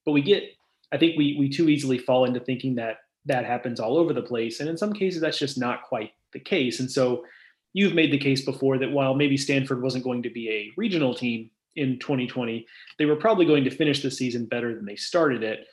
but 0.05 0.11
we 0.11 0.21
get 0.21 0.43
i 0.91 0.97
think 0.97 1.17
we 1.17 1.37
we 1.39 1.47
too 1.47 1.69
easily 1.69 1.97
fall 1.97 2.25
into 2.25 2.41
thinking 2.41 2.75
that 2.75 2.97
that 3.25 3.45
happens 3.45 3.79
all 3.79 3.97
over 3.97 4.11
the 4.13 4.21
place 4.21 4.59
and 4.59 4.69
in 4.69 4.77
some 4.77 4.91
cases 4.91 5.21
that's 5.21 5.39
just 5.39 5.57
not 5.57 5.83
quite 5.83 6.11
the 6.33 6.39
case 6.39 6.81
and 6.81 6.91
so 6.91 7.23
you've 7.71 7.93
made 7.93 8.11
the 8.11 8.17
case 8.17 8.43
before 8.43 8.77
that 8.77 8.91
while 8.91 9.13
maybe 9.13 9.37
stanford 9.37 9.81
wasn't 9.81 10.03
going 10.03 10.21
to 10.21 10.29
be 10.29 10.49
a 10.49 10.71
regional 10.75 11.13
team 11.13 11.49
in 11.77 11.99
2020 11.99 12.65
they 12.97 13.05
were 13.05 13.15
probably 13.15 13.45
going 13.45 13.63
to 13.63 13.69
finish 13.69 14.01
the 14.01 14.11
season 14.11 14.45
better 14.45 14.75
than 14.75 14.85
they 14.85 14.95
started 14.95 15.43
it. 15.43 15.67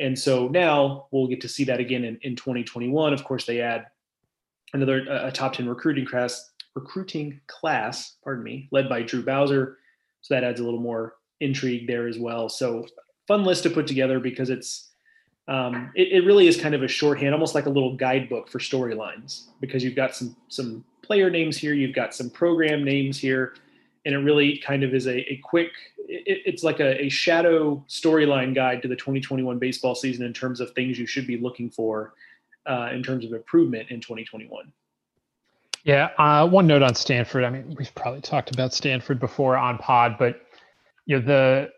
And 0.00 0.18
so 0.18 0.48
now 0.48 1.06
we'll 1.12 1.28
get 1.28 1.40
to 1.42 1.48
see 1.48 1.64
that 1.64 1.80
again 1.80 2.04
in, 2.04 2.18
in 2.22 2.34
2021 2.34 3.12
of 3.12 3.24
course 3.24 3.46
they 3.46 3.60
add 3.60 3.86
another 4.72 5.06
a 5.08 5.30
top 5.30 5.52
10 5.52 5.68
recruiting 5.68 6.06
class 6.06 6.50
recruiting 6.74 7.40
class 7.46 8.16
pardon 8.24 8.42
me 8.42 8.68
led 8.72 8.88
by 8.88 9.02
drew 9.02 9.22
bowser. 9.22 9.78
So 10.22 10.34
that 10.34 10.44
adds 10.44 10.60
a 10.60 10.64
little 10.64 10.80
more 10.80 11.14
intrigue 11.40 11.86
there 11.86 12.06
as 12.08 12.18
well. 12.18 12.48
So 12.48 12.86
fun 13.26 13.44
list 13.44 13.64
to 13.64 13.70
put 13.70 13.86
together 13.86 14.20
because 14.20 14.50
it's 14.50 14.88
um, 15.48 15.90
it, 15.96 16.12
it 16.12 16.24
really 16.24 16.46
is 16.46 16.60
kind 16.60 16.74
of 16.74 16.82
a 16.82 16.88
shorthand 16.88 17.34
almost 17.34 17.54
like 17.54 17.66
a 17.66 17.70
little 17.70 17.96
guidebook 17.96 18.48
for 18.48 18.58
storylines 18.58 19.48
because 19.60 19.82
you've 19.82 19.96
got 19.96 20.14
some 20.14 20.36
some 20.48 20.84
player 21.02 21.30
names 21.30 21.56
here 21.56 21.74
you've 21.74 21.94
got 21.94 22.14
some 22.14 22.30
program 22.30 22.84
names 22.84 23.18
here 23.18 23.54
and 24.04 24.14
it 24.14 24.18
really 24.18 24.58
kind 24.58 24.82
of 24.82 24.94
is 24.94 25.06
a, 25.06 25.18
a 25.32 25.40
quick 25.42 25.70
it, 26.08 26.42
it's 26.44 26.62
like 26.62 26.80
a, 26.80 27.02
a 27.02 27.08
shadow 27.08 27.84
storyline 27.88 28.54
guide 28.54 28.82
to 28.82 28.88
the 28.88 28.96
2021 28.96 29.58
baseball 29.58 29.94
season 29.94 30.24
in 30.24 30.32
terms 30.32 30.60
of 30.60 30.72
things 30.72 30.98
you 30.98 31.06
should 31.06 31.26
be 31.26 31.38
looking 31.38 31.70
for 31.70 32.14
uh, 32.66 32.90
in 32.92 33.02
terms 33.02 33.24
of 33.24 33.32
improvement 33.32 33.90
in 33.90 34.00
2021. 34.00 34.72
Yeah, 35.84 36.10
uh, 36.16 36.46
one 36.46 36.68
note 36.68 36.82
on 36.82 36.94
Stanford. 36.94 37.42
I 37.42 37.50
mean, 37.50 37.74
we've 37.76 37.92
probably 37.94 38.20
talked 38.20 38.52
about 38.52 38.72
Stanford 38.72 39.18
before 39.18 39.56
on 39.56 39.78
pod, 39.78 40.16
but 40.16 40.40
you 41.06 41.18
know 41.18 41.26
the 41.26 41.70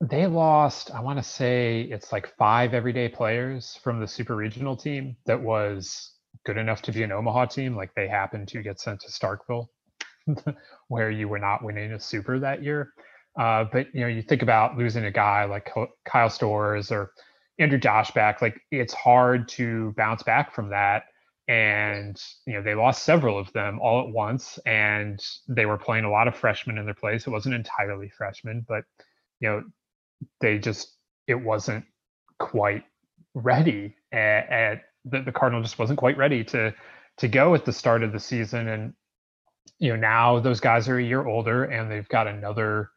they 0.00 0.26
lost. 0.26 0.92
I 0.92 1.00
want 1.00 1.18
to 1.18 1.22
say 1.22 1.82
it's 1.82 2.12
like 2.12 2.36
five 2.36 2.74
everyday 2.74 3.08
players 3.08 3.78
from 3.82 3.98
the 3.98 4.06
super 4.06 4.36
regional 4.36 4.76
team 4.76 5.16
that 5.26 5.40
was 5.40 6.12
good 6.44 6.56
enough 6.56 6.82
to 6.82 6.92
be 6.92 7.02
an 7.02 7.10
Omaha 7.10 7.46
team. 7.46 7.74
Like 7.74 7.92
they 7.94 8.06
happened 8.06 8.46
to 8.48 8.62
get 8.62 8.80
sent 8.80 9.00
to 9.00 9.08
Starkville, 9.08 9.66
where 10.88 11.10
you 11.10 11.28
were 11.28 11.38
not 11.38 11.62
winning 11.62 11.92
a 11.92 12.00
super 12.00 12.38
that 12.38 12.62
year. 12.62 12.92
Uh, 13.38 13.64
but 13.72 13.92
you 13.94 14.00
know, 14.00 14.06
you 14.06 14.22
think 14.22 14.42
about 14.42 14.76
losing 14.76 15.04
a 15.04 15.10
guy 15.10 15.44
like 15.44 15.70
Kyle 16.04 16.28
Stowers 16.28 16.92
or 16.92 17.10
Andrew 17.58 17.78
Daschbach, 17.78 18.40
like 18.42 18.60
it's 18.70 18.94
hard 18.94 19.48
to 19.48 19.92
bounce 19.96 20.22
back 20.22 20.54
from 20.54 20.70
that. 20.70 21.04
And, 21.46 22.20
you 22.46 22.54
know, 22.54 22.62
they 22.62 22.74
lost 22.74 23.02
several 23.02 23.38
of 23.38 23.52
them 23.52 23.78
all 23.80 24.06
at 24.06 24.12
once 24.12 24.58
and 24.64 25.20
they 25.46 25.66
were 25.66 25.76
playing 25.76 26.04
a 26.04 26.10
lot 26.10 26.26
of 26.26 26.36
freshmen 26.36 26.78
in 26.78 26.86
their 26.86 26.94
place. 26.94 27.26
It 27.26 27.30
wasn't 27.30 27.54
entirely 27.54 28.08
freshmen, 28.08 28.64
but, 28.66 28.84
you 29.40 29.48
know, 29.48 29.62
they 30.40 30.58
just, 30.58 30.96
it 31.26 31.34
wasn't 31.34 31.84
quite 32.38 32.84
ready 33.34 33.94
at, 34.10 34.48
at 34.50 34.82
the, 35.04 35.20
the 35.20 35.32
Cardinal 35.32 35.62
just 35.62 35.78
wasn't 35.78 35.98
quite 35.98 36.16
ready 36.16 36.44
to, 36.44 36.74
to 37.18 37.28
go 37.28 37.54
at 37.54 37.66
the 37.66 37.72
start 37.74 38.02
of 38.02 38.12
the 38.12 38.20
season. 38.20 38.68
And, 38.68 38.94
you 39.78 39.90
know, 39.90 39.96
now 39.96 40.40
those 40.40 40.60
guys 40.60 40.88
are 40.88 40.98
a 40.98 41.04
year 41.04 41.26
older 41.26 41.64
and 41.64 41.90
they've 41.90 42.08
got 42.08 42.26
another, 42.26 42.90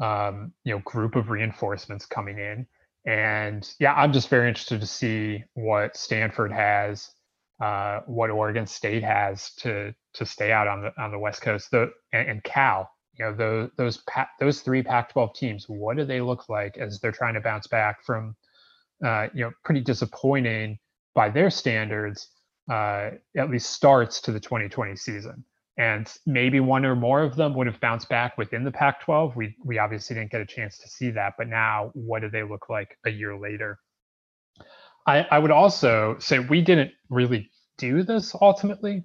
um, 0.00 0.52
you 0.64 0.74
know, 0.74 0.80
group 0.84 1.16
of 1.16 1.30
reinforcements 1.30 2.06
coming 2.06 2.38
in 2.38 2.66
and 3.08 3.68
yeah, 3.80 3.94
I'm 3.94 4.12
just 4.12 4.28
very 4.28 4.48
interested 4.48 4.80
to 4.82 4.86
see 4.86 5.42
what 5.54 5.96
Stanford 5.96 6.52
has, 6.52 7.10
uh, 7.58 8.00
what 8.06 8.30
Oregon 8.30 8.66
State 8.66 9.02
has 9.02 9.52
to 9.56 9.94
to 10.14 10.26
stay 10.26 10.52
out 10.52 10.68
on 10.68 10.82
the 10.82 10.92
on 11.02 11.10
the 11.10 11.18
West 11.18 11.40
Coast. 11.40 11.70
The 11.70 11.90
and, 12.12 12.28
and 12.28 12.44
Cal, 12.44 12.90
you 13.14 13.24
know, 13.24 13.34
those 13.34 13.70
those 13.78 14.02
those 14.40 14.60
three 14.60 14.82
Pac-12 14.82 15.34
teams. 15.34 15.68
What 15.68 15.96
do 15.96 16.04
they 16.04 16.20
look 16.20 16.50
like 16.50 16.76
as 16.76 17.00
they're 17.00 17.10
trying 17.12 17.34
to 17.34 17.40
bounce 17.40 17.66
back 17.66 18.04
from, 18.04 18.36
uh, 19.04 19.28
you 19.34 19.44
know, 19.44 19.52
pretty 19.64 19.80
disappointing 19.80 20.78
by 21.14 21.30
their 21.30 21.50
standards, 21.50 22.28
uh, 22.70 23.10
at 23.38 23.50
least 23.50 23.70
starts 23.70 24.20
to 24.22 24.32
the 24.32 24.40
2020 24.40 24.96
season 24.96 25.44
and 25.78 26.12
maybe 26.26 26.58
one 26.58 26.84
or 26.84 26.96
more 26.96 27.22
of 27.22 27.36
them 27.36 27.54
would 27.54 27.68
have 27.68 27.80
bounced 27.80 28.08
back 28.08 28.36
within 28.36 28.64
the 28.64 28.72
Pac-12. 28.72 29.36
We 29.36 29.56
we 29.64 29.78
obviously 29.78 30.16
didn't 30.16 30.32
get 30.32 30.40
a 30.40 30.46
chance 30.46 30.76
to 30.78 30.88
see 30.88 31.10
that, 31.10 31.34
but 31.38 31.48
now 31.48 31.90
what 31.94 32.20
do 32.20 32.28
they 32.28 32.42
look 32.42 32.68
like 32.68 32.98
a 33.06 33.10
year 33.10 33.38
later? 33.38 33.78
I, 35.06 35.26
I 35.30 35.38
would 35.38 35.52
also 35.52 36.16
say 36.18 36.40
we 36.40 36.60
didn't 36.60 36.90
really 37.08 37.50
do 37.78 38.02
this 38.02 38.34
ultimately, 38.42 39.04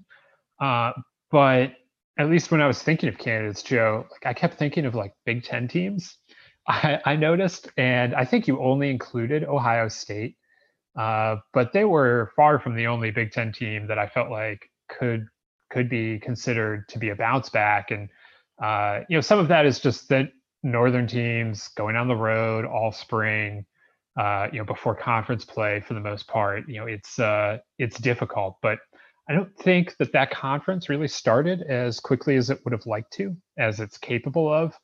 uh, 0.60 0.92
but 1.32 1.74
at 2.18 2.30
least 2.30 2.52
when 2.52 2.60
I 2.60 2.68
was 2.68 2.82
thinking 2.82 3.08
of 3.08 3.18
candidates, 3.18 3.64
Joe, 3.64 4.06
like 4.12 4.26
I 4.26 4.34
kept 4.34 4.56
thinking 4.56 4.86
of 4.86 4.96
like 4.96 5.14
Big 5.26 5.44
Ten 5.44 5.68
teams. 5.68 6.18
I, 6.68 7.00
I 7.06 7.16
noticed, 7.16 7.70
and 7.78 8.16
I 8.16 8.26
think 8.26 8.48
you 8.48 8.62
only 8.62 8.90
included 8.90 9.44
Ohio 9.44 9.90
State, 9.90 10.38
uh, 10.98 11.38
but 11.54 11.74
they 11.74 11.86
were 11.86 12.32
far 12.36 12.60
from 12.60 12.76
the 12.76 12.88
only 12.88 13.12
Big 13.12 13.32
Ten 13.32 13.52
team 13.52 13.88
that 13.88 14.00
I 14.00 14.08
felt 14.08 14.30
like 14.32 14.70
could 14.90 15.28
could 15.74 15.90
be 15.90 16.20
considered 16.20 16.88
to 16.90 17.00
be 17.00 17.10
a 17.10 17.16
bounce 17.16 17.50
back. 17.50 17.92
And 17.92 18.08
uh, 18.62 19.02
you 19.10 19.18
know, 19.18 19.22
some 19.22 19.40
of 19.40 19.48
that 19.48 19.66
is 19.66 19.80
just 19.80 20.08
that 20.10 20.30
northern 20.62 21.08
teams 21.08 21.68
going 21.70 21.96
on 21.96 22.08
the 22.08 22.16
road 22.16 22.66
all 22.66 22.92
spring, 22.92 23.66
uh, 24.18 24.48
you 24.52 24.60
know, 24.60 24.66
before 24.66 24.96
conference 24.96 25.44
play 25.44 25.82
for 25.82 25.96
the 25.96 26.00
most 26.00 26.28
part. 26.28 26.64
You 26.70 26.82
know, 26.82 26.86
it's 26.86 27.18
uh, 27.20 27.58
it's 27.80 27.98
difficult, 27.98 28.58
but 28.62 28.78
I 29.28 29.34
don't 29.34 29.56
think 29.58 29.98
that 29.98 30.14
that 30.14 30.32
conference 30.32 30.90
really 30.90 31.08
started 31.08 31.64
as 31.64 32.00
quickly 32.00 32.36
as 32.36 32.50
it 32.50 32.60
would 32.64 32.74
have 32.74 32.86
liked 32.86 33.12
to, 33.14 33.36
as 33.58 33.80
it's 33.80 33.98
capable 33.98 34.54
of 34.54 34.78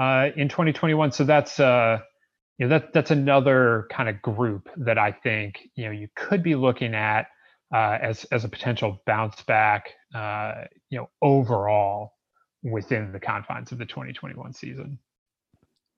uh, 0.00 0.30
in 0.36 0.48
2021. 0.48 1.12
So 1.12 1.24
that's 1.24 1.58
uh, 1.58 2.00
you 2.58 2.66
know 2.66 2.78
that 2.78 2.92
that's 2.92 3.10
another 3.10 3.86
kind 3.90 4.08
of 4.08 4.20
group 4.20 4.68
that 4.76 4.98
I 4.98 5.12
think 5.12 5.68
you 5.74 5.86
know 5.86 5.92
you 5.92 6.08
could 6.14 6.42
be 6.42 6.54
looking 6.54 6.94
at 6.94 7.28
uh, 7.74 7.98
as 8.00 8.24
as 8.30 8.44
a 8.44 8.48
potential 8.48 9.02
bounce 9.04 9.42
back, 9.42 9.90
uh, 10.14 10.62
you 10.90 10.98
know, 10.98 11.10
overall 11.20 12.12
within 12.62 13.12
the 13.12 13.18
confines 13.18 13.72
of 13.72 13.78
the 13.78 13.84
2021 13.84 14.54
season. 14.54 14.98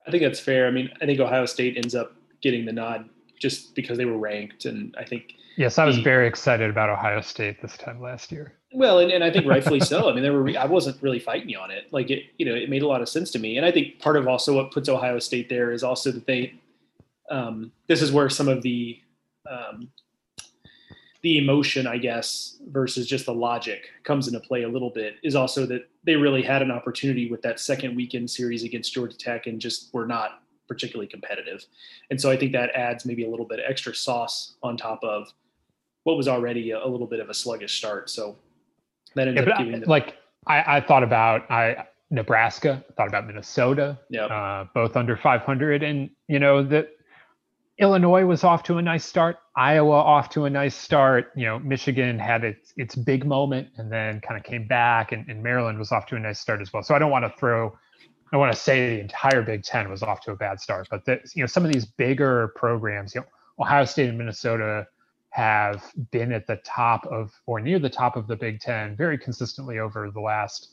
I 0.07 0.11
think 0.11 0.23
that's 0.23 0.39
fair. 0.39 0.67
I 0.67 0.71
mean, 0.71 0.89
I 1.01 1.05
think 1.05 1.19
Ohio 1.19 1.45
State 1.45 1.77
ends 1.77 1.93
up 1.93 2.15
getting 2.41 2.65
the 2.65 2.73
nod 2.73 3.07
just 3.39 3.75
because 3.75 3.97
they 3.97 4.05
were 4.05 4.17
ranked, 4.17 4.65
and 4.65 4.95
I 4.97 5.05
think. 5.05 5.35
Yes, 5.55 5.77
I 5.77 5.85
was 5.85 5.97
the, 5.97 6.01
very 6.01 6.27
excited 6.27 6.69
about 6.69 6.89
Ohio 6.89 7.21
State 7.21 7.61
this 7.61 7.77
time 7.77 8.01
last 8.01 8.31
year. 8.31 8.53
Well, 8.73 8.99
and, 8.99 9.11
and 9.11 9.23
I 9.23 9.31
think 9.31 9.45
rightfully 9.47 9.79
so. 9.79 10.09
I 10.09 10.13
mean, 10.13 10.23
there 10.23 10.33
were 10.33 10.49
I 10.57 10.65
wasn't 10.65 11.01
really 11.03 11.19
fighting 11.19 11.49
you 11.49 11.59
on 11.59 11.69
it. 11.69 11.93
Like 11.93 12.09
it, 12.09 12.23
you 12.39 12.45
know, 12.45 12.55
it 12.55 12.71
made 12.71 12.81
a 12.81 12.87
lot 12.87 13.03
of 13.03 13.09
sense 13.09 13.29
to 13.31 13.39
me, 13.39 13.57
and 13.57 13.65
I 13.65 13.71
think 13.71 13.99
part 13.99 14.17
of 14.17 14.27
also 14.27 14.55
what 14.55 14.71
puts 14.71 14.89
Ohio 14.89 15.19
State 15.19 15.47
there 15.47 15.71
is 15.71 15.83
also 15.83 16.11
that 16.11 16.25
they. 16.25 16.55
Um, 17.29 17.71
this 17.87 18.01
is 18.01 18.11
where 18.11 18.29
some 18.29 18.47
of 18.47 18.63
the 18.63 18.99
um, 19.47 19.89
the 21.23 21.37
emotion, 21.37 21.87
I 21.87 21.97
guess, 21.97 22.57
versus 22.69 23.07
just 23.07 23.25
the 23.25 23.33
logic 23.33 23.89
comes 24.03 24.27
into 24.27 24.39
play 24.39 24.63
a 24.63 24.69
little 24.69 24.89
bit 24.89 25.15
is 25.23 25.35
also 25.35 25.65
that 25.65 25.89
they 26.03 26.15
really 26.15 26.41
had 26.41 26.61
an 26.61 26.71
opportunity 26.71 27.29
with 27.29 27.41
that 27.41 27.59
second 27.59 27.95
weekend 27.95 28.29
series 28.29 28.63
against 28.63 28.93
Georgia 28.93 29.17
Tech 29.17 29.47
and 29.47 29.59
just 29.59 29.93
were 29.93 30.05
not 30.05 30.41
particularly 30.67 31.07
competitive. 31.07 31.65
And 32.11 32.19
so 32.19 32.29
I 32.29 32.37
think 32.37 32.51
that 32.51 32.69
adds 32.71 33.05
maybe 33.05 33.25
a 33.25 33.29
little 33.29 33.45
bit 33.45 33.59
extra 33.67 33.95
sauce 33.95 34.55
on 34.61 34.77
top 34.77 35.03
of 35.03 35.27
what 36.03 36.17
was 36.17 36.27
already 36.27 36.71
a, 36.71 36.83
a 36.83 36.87
little 36.87 37.07
bit 37.07 37.19
of 37.19 37.29
a 37.29 37.33
sluggish 37.33 37.77
start. 37.77 38.09
So 38.09 38.37
that 39.15 39.27
ended 39.27 39.47
yeah, 39.47 39.53
up 39.53 39.59
giving 39.59 39.79
them- 39.79 39.89
like 39.89 40.15
I, 40.45 40.77
I 40.77 40.81
thought 40.81 41.03
about 41.03 41.49
I 41.51 41.87
Nebraska, 42.09 42.83
I 42.89 42.93
thought 42.93 43.07
about 43.07 43.27
Minnesota, 43.27 43.99
yep. 44.09 44.31
uh, 44.31 44.65
both 44.73 44.95
under 44.95 45.17
500, 45.17 45.83
and 45.83 46.09
you 46.27 46.39
know 46.39 46.63
that 46.63 46.91
Illinois 47.79 48.25
was 48.25 48.43
off 48.43 48.63
to 48.63 48.77
a 48.77 48.81
nice 48.81 49.05
start. 49.05 49.37
Iowa 49.55 49.95
off 49.95 50.29
to 50.29 50.45
a 50.45 50.49
nice 50.49 50.75
start. 50.75 51.31
You 51.35 51.45
know, 51.45 51.59
Michigan 51.59 52.17
had 52.17 52.43
its 52.43 52.73
its 52.75 52.95
big 52.95 53.25
moment 53.25 53.69
and 53.77 53.91
then 53.91 54.19
kind 54.21 54.39
of 54.39 54.43
came 54.43 54.67
back, 54.67 55.11
and, 55.11 55.27
and 55.29 55.43
Maryland 55.43 55.77
was 55.77 55.91
off 55.91 56.07
to 56.07 56.15
a 56.15 56.19
nice 56.19 56.39
start 56.39 56.61
as 56.61 56.73
well. 56.73 56.81
So 56.81 56.95
I 56.95 56.99
don't 56.99 57.11
want 57.11 57.25
to 57.25 57.39
throw, 57.39 57.77
I 58.33 58.37
want 58.37 58.51
to 58.51 58.59
say 58.59 58.95
the 58.95 59.01
entire 59.01 59.43
Big 59.43 59.63
Ten 59.63 59.89
was 59.89 60.01
off 60.01 60.21
to 60.21 60.31
a 60.31 60.35
bad 60.35 60.59
start, 60.59 60.87
but 60.89 61.05
the, 61.05 61.19
you 61.35 61.43
know 61.43 61.47
some 61.47 61.65
of 61.65 61.71
these 61.71 61.85
bigger 61.85 62.49
programs, 62.55 63.13
you 63.13 63.21
know, 63.21 63.27
Ohio 63.59 63.85
State 63.85 64.09
and 64.09 64.17
Minnesota 64.17 64.87
have 65.29 65.91
been 66.11 66.31
at 66.31 66.47
the 66.47 66.55
top 66.57 67.05
of 67.07 67.31
or 67.45 67.59
near 67.59 67.77
the 67.77 67.89
top 67.89 68.15
of 68.15 68.25
the 68.25 68.35
Big 68.35 68.59
Ten 68.59 68.95
very 68.95 69.19
consistently 69.19 69.77
over 69.77 70.09
the 70.09 70.21
last 70.21 70.71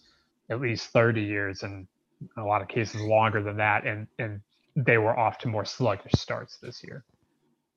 at 0.48 0.60
least 0.60 0.88
30 0.88 1.20
years, 1.20 1.62
and 1.64 1.86
in 2.20 2.42
a 2.42 2.46
lot 2.46 2.62
of 2.62 2.68
cases 2.68 3.02
longer 3.02 3.42
than 3.42 3.58
that. 3.58 3.86
And 3.86 4.06
and 4.18 4.40
they 4.76 4.98
were 4.98 5.18
off 5.18 5.38
to 5.38 5.48
more 5.48 5.64
sluggish 5.64 6.12
starts 6.16 6.58
this 6.58 6.82
year. 6.82 7.04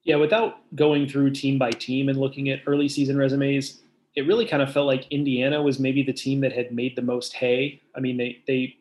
Yeah, 0.04 0.16
without 0.16 0.56
going 0.76 1.08
through 1.08 1.32
team 1.32 1.60
by 1.60 1.72
team 1.72 2.10
and 2.10 2.18
looking 2.18 2.50
at 2.50 2.62
early 2.66 2.88
season 2.88 3.18
resumes, 3.18 3.82
it 4.16 4.26
really 4.26 4.46
kind 4.46 4.64
of 4.64 4.72
felt 4.72 4.88
like 4.88 5.06
Indiana 5.12 5.62
was 5.62 5.80
maybe 5.80 6.02
the 6.02 6.14
team 6.14 6.42
that 6.42 6.54
had 6.54 6.72
made 6.72 6.96
the 6.96 7.02
most 7.02 7.34
hay. 7.34 7.82
I 7.96 8.00
mean, 8.00 8.18
they 8.18 8.42
they 8.48 8.78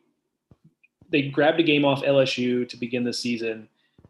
they 1.10 1.22
grabbed 1.28 1.60
a 1.60 1.62
game 1.62 1.84
off 1.84 2.02
LSU 2.02 2.68
to 2.68 2.76
begin 2.76 3.04
the 3.04 3.12
season. 3.12 3.68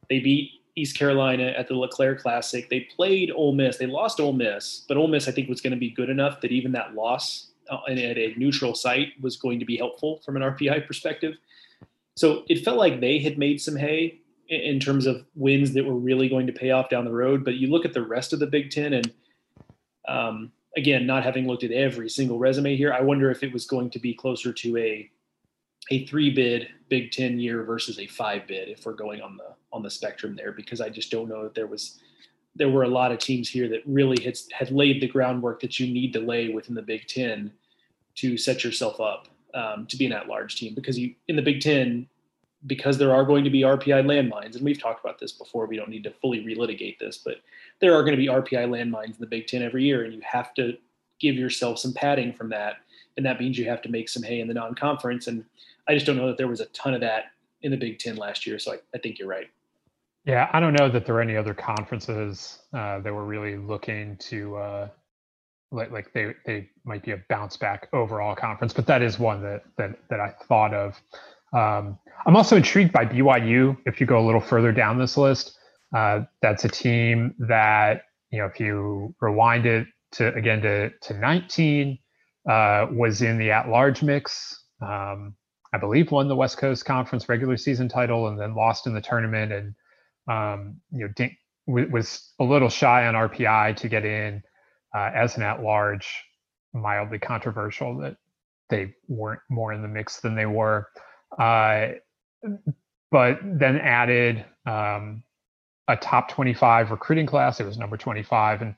They 0.09 0.20
beat 0.20 0.50
East 0.76 0.96
Carolina 0.96 1.54
at 1.57 1.68
the 1.68 1.74
LeClair 1.74 2.16
Classic. 2.16 2.68
They 2.68 2.80
played 2.80 3.32
Ole 3.34 3.54
Miss. 3.54 3.78
They 3.78 3.86
lost 3.86 4.20
Ole 4.20 4.32
Miss, 4.32 4.84
but 4.86 4.96
Ole 4.96 5.09
Miss 5.09 5.26
I 5.26 5.32
think 5.32 5.48
was 5.48 5.61
going 5.61 5.72
to 5.72 5.78
be 5.78 5.90
good 5.90 6.11
enough 6.11 6.40
that 6.42 6.52
even 6.52 6.72
that 6.72 6.94
loss 6.94 7.50
uh, 7.70 7.78
at 7.88 7.98
a 7.98 8.34
neutral 8.36 8.74
site 8.74 9.09
was 9.20 9.36
going 9.36 9.59
to 9.59 9.64
be 9.64 9.76
helpful 9.76 10.20
from 10.24 10.36
an 10.36 10.42
RPI 10.42 10.86
perspective. 10.86 11.34
So 12.17 12.45
it 12.49 12.64
felt 12.64 12.79
like 12.79 13.01
they 13.01 13.19
had 13.19 13.39
made 13.39 13.61
some 13.61 13.77
hay 13.77 14.21
in 14.49 14.81
terms 14.81 15.07
of 15.07 15.25
wins 15.35 15.73
that 15.73 15.85
were 15.85 15.99
really 15.99 16.29
going 16.29 16.47
to 16.47 16.53
pay 16.53 16.71
off 16.71 16.89
down 16.89 17.05
the 17.05 17.12
road. 17.12 17.45
But 17.45 17.55
you 17.55 17.69
look 17.69 17.85
at 17.85 17.93
the 17.93 18.07
rest 18.07 18.33
of 18.33 18.39
the 18.39 18.47
Big 18.47 18.71
Ten, 18.71 18.95
and 18.95 19.12
um, 20.09 20.53
again, 20.77 21.07
not 21.07 21.25
having 21.25 21.47
looked 21.47 21.64
at 21.64 21.73
every 21.73 22.09
single 22.09 22.39
resume 22.39 22.77
here, 22.77 22.93
I 22.93 23.03
wonder 23.03 23.31
if 23.31 23.43
it 23.43 23.53
was 23.53 23.67
going 23.67 23.91
to 23.91 23.99
be 23.99 24.14
closer 24.14 24.53
to 24.53 24.77
a 24.79 25.11
a 25.91 26.05
three 26.07 26.31
bid 26.31 26.69
Big 26.89 27.12
Ten 27.12 27.39
year 27.39 27.62
versus 27.62 27.99
a 27.99 28.07
five 28.07 28.47
bid 28.47 28.69
if 28.69 28.87
we're 28.87 28.95
going 28.95 29.21
on 29.21 29.37
the 29.37 29.55
on 29.73 29.83
the 29.83 29.91
spectrum 29.91 30.35
there, 30.35 30.53
because 30.53 30.81
I 30.81 30.89
just 30.89 31.11
don't 31.11 31.29
know 31.29 31.43
that 31.43 31.55
there 31.55 31.67
was 31.67 32.01
there 32.55 32.71
were 32.71 32.85
a 32.85 32.89
lot 32.89 33.12
of 33.12 33.19
teams 33.19 33.51
here 33.51 33.69
that 33.69 33.83
really 33.85 34.23
had 34.23 34.39
had 34.53 34.71
laid 34.71 35.03
the 35.03 35.09
groundwork 35.09 35.61
that 35.61 35.79
you 35.79 35.93
need 35.93 36.14
to 36.14 36.21
lay 36.21 36.49
within 36.49 36.75
the 36.75 36.83
Big 36.83 37.07
Ten 37.07 37.53
to 38.14 38.39
set 38.39 38.64
yourself 38.64 39.01
up 39.01 39.29
um, 39.57 39.86
to 39.86 39.96
be 39.96 40.07
an 40.07 40.12
at-large 40.12 40.54
team. 40.57 40.74
Because 40.74 40.98
you 40.98 41.14
in 41.26 41.34
the 41.34 41.42
Big 41.42 41.61
Ten, 41.61 42.07
because 42.66 42.98
there 42.98 43.12
are 43.12 43.24
going 43.24 43.42
to 43.42 43.50
be 43.50 43.62
RPI 43.62 44.04
landmines, 44.04 44.54
and 44.54 44.64
we've 44.64 44.80
talked 44.80 45.04
about 45.04 45.18
this 45.18 45.32
before. 45.32 45.66
We 45.66 45.76
don't 45.76 45.88
need 45.88 46.04
to 46.04 46.11
fully 46.11 46.44
relitigate 46.44 46.98
this, 46.98 47.18
but 47.18 47.36
there 47.80 47.94
are 47.94 48.02
going 48.02 48.12
to 48.12 48.16
be 48.16 48.28
RPI 48.28 48.68
landmines 48.68 49.14
in 49.14 49.20
the 49.20 49.26
Big 49.26 49.46
Ten 49.46 49.62
every 49.62 49.84
year, 49.84 50.04
and 50.04 50.12
you 50.12 50.20
have 50.22 50.54
to 50.54 50.76
give 51.18 51.34
yourself 51.34 51.78
some 51.78 51.92
padding 51.92 52.32
from 52.32 52.50
that, 52.50 52.76
and 53.16 53.26
that 53.26 53.40
means 53.40 53.59
you 53.59 53.68
have 53.68 53.82
to 53.82 53.88
make 53.88 54.09
some 54.09 54.22
hay 54.22 54.40
in 54.40 54.48
the 54.48 54.54
non-conference. 54.54 55.26
And 55.26 55.44
I 55.88 55.94
just 55.94 56.07
don't 56.07 56.16
know 56.16 56.28
that 56.28 56.36
there 56.36 56.48
was 56.48 56.61
a 56.61 56.66
ton 56.66 56.94
of 56.94 57.00
that 57.00 57.32
in 57.62 57.70
the 57.70 57.76
Big 57.76 57.98
Ten 57.98 58.16
last 58.16 58.46
year. 58.46 58.59
So 58.59 58.74
I, 58.74 58.78
I 58.94 58.98
think 58.98 59.18
you're 59.18 59.28
right. 59.28 59.48
Yeah, 60.24 60.50
I 60.52 60.59
don't 60.59 60.72
know 60.72 60.88
that 60.90 61.07
there 61.07 61.14
are 61.14 61.20
any 61.20 61.36
other 61.36 61.54
conferences 61.54 62.59
uh, 62.72 62.98
that 62.98 63.14
were 63.14 63.24
really 63.24 63.57
looking 63.57 64.16
to 64.16 64.57
uh, 64.57 64.88
like 65.70 65.92
like 65.92 66.12
they 66.12 66.34
they 66.44 66.68
might 66.87 67.05
be 67.05 67.12
a 67.12 67.22
bounce 67.28 67.57
back 67.57 67.89
overall 67.93 68.34
conference, 68.34 68.72
but 68.72 68.87
that 68.87 69.03
is 69.03 69.18
one 69.18 69.43
that 69.43 69.62
that 69.76 69.99
that 70.11 70.20
I 70.20 70.34
thought 70.49 70.74
of. 70.74 71.01
Um, 71.53 71.99
I'm 72.26 72.37
also 72.37 72.57
intrigued 72.57 72.93
by 72.93 73.05
BYU. 73.05 73.76
If 73.87 74.01
you 74.01 74.07
go 74.07 74.18
a 74.18 74.24
little 74.24 74.41
further 74.41 74.72
down 74.72 74.99
this 74.99 75.16
list, 75.16 75.59
uh, 75.95 76.22
that's 76.43 76.64
a 76.64 76.68
team 76.68 77.34
that 77.41 78.03
you 78.30 78.39
know 78.39 78.47
if 78.47 78.61
you 78.61 79.14
rewind 79.20 79.66
it 79.66 79.87
to 80.12 80.34
again 80.34 80.62
to 80.62 80.91
to 80.91 81.14
19 81.14 81.99
uh, 82.49 82.87
was 82.93 83.22
in 83.22 83.39
the 83.39 83.51
at 83.51 83.68
large 83.68 84.03
mix. 84.03 84.64
Um, 84.80 85.34
I 85.72 85.78
believe 85.78 86.11
won 86.11 86.28
the 86.28 86.37
West 86.37 86.59
Coast 86.59 86.84
Conference 86.84 87.28
regular 87.28 87.57
season 87.57 87.89
title 87.89 88.28
and 88.28 88.39
then 88.39 88.55
lost 88.55 88.87
in 88.87 88.95
the 88.95 89.01
tournament 89.01 89.53
and 89.53 89.74
um, 90.28 90.80
you 90.93 91.09
know, 91.18 91.28
w- 91.68 91.91
was 91.91 92.32
a 92.39 92.45
little 92.45 92.68
shy 92.68 93.07
on 93.07 93.14
RPI 93.14 93.76
to 93.76 93.89
get 93.89 94.05
in 94.05 94.43
uh, 94.95 95.11
as 95.14 95.37
an 95.37 95.43
at-large, 95.43 96.24
mildly 96.73 97.19
controversial 97.19 97.97
that 97.99 98.17
they 98.69 98.95
weren't 99.09 99.41
more 99.49 99.73
in 99.73 99.83
the 99.83 99.89
mix 99.89 100.21
than 100.21 100.35
they 100.35 100.47
were. 100.47 100.89
Uh, 101.39 101.89
but 103.11 103.39
then 103.43 103.79
added 103.79 104.45
um, 104.67 105.23
a 105.89 105.97
top 105.97 106.29
25 106.31 106.91
recruiting 106.91 107.27
class. 107.27 107.61
It 107.61 107.67
was 107.67 107.79
number 107.79 107.97
25, 107.97 108.62
and 108.62 108.75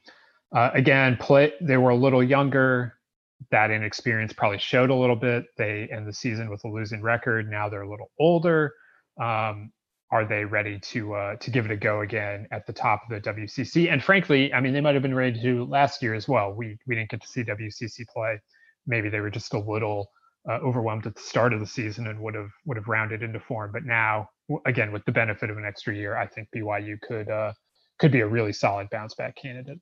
uh, 0.55 0.71
again, 0.75 1.17
play. 1.19 1.53
They 1.61 1.77
were 1.77 1.91
a 1.91 1.97
little 1.97 2.23
younger. 2.23 2.95
That 3.51 3.71
inexperience 3.71 4.33
probably 4.33 4.59
showed 4.59 4.91
a 4.91 4.95
little 4.95 5.17
bit. 5.17 5.47
They 5.57 5.89
end 5.93 6.07
the 6.07 6.13
season 6.13 6.51
with 6.51 6.65
a 6.65 6.69
losing 6.69 7.03
record. 7.03 7.51
Now 7.51 7.69
they're 7.69 7.83
a 7.83 7.91
little 7.91 8.11
older. 8.19 8.75
Um, 9.21 9.73
are 10.11 10.25
they 10.25 10.45
ready 10.45 10.79
to 10.79 11.15
uh, 11.15 11.37
to 11.37 11.51
give 11.51 11.67
it 11.67 11.71
a 11.71 11.77
go 11.77 12.01
again 12.01 12.47
at 12.51 12.67
the 12.67 12.73
top 12.73 13.03
of 13.03 13.23
the 13.23 13.31
WCC? 13.31 13.93
And 13.93 14.03
frankly, 14.03 14.53
I 14.53 14.61
mean, 14.61 14.73
they 14.73 14.81
might 14.81 14.95
have 14.95 15.03
been 15.03 15.15
ready 15.15 15.41
to 15.43 15.65
last 15.67 16.03
year 16.03 16.15
as 16.15 16.27
well. 16.27 16.53
We 16.53 16.79
we 16.87 16.95
didn't 16.95 17.11
get 17.11 17.21
to 17.21 17.29
see 17.29 17.45
WCC 17.45 18.07
play. 18.09 18.41
Maybe 18.87 19.09
they 19.11 19.21
were 19.21 19.31
just 19.31 19.53
a 19.53 19.59
little 19.59 20.11
uh, 20.49 20.59
overwhelmed 20.65 21.07
at 21.07 21.15
the 21.15 21.21
start 21.21 21.53
of 21.53 21.61
the 21.61 21.67
season 21.67 22.07
and 22.07 22.19
would 22.21 22.35
have 22.35 22.51
would 22.65 22.77
have 22.77 22.89
rounded 22.89 23.23
into 23.23 23.39
form. 23.41 23.71
But 23.73 23.85
now, 23.85 24.31
again, 24.65 24.93
with 24.93 25.05
the 25.05 25.13
benefit 25.13 25.51
of 25.51 25.59
an 25.59 25.65
extra 25.67 25.95
year, 25.95 26.17
I 26.17 26.27
think 26.27 26.49
BYU 26.57 27.01
could 27.03 27.29
uh, 27.29 27.53
could 27.99 28.13
be 28.13 28.21
a 28.21 28.27
really 28.27 28.53
solid 28.53 28.89
bounce 28.91 29.15
back 29.15 29.37
candidate. 29.37 29.79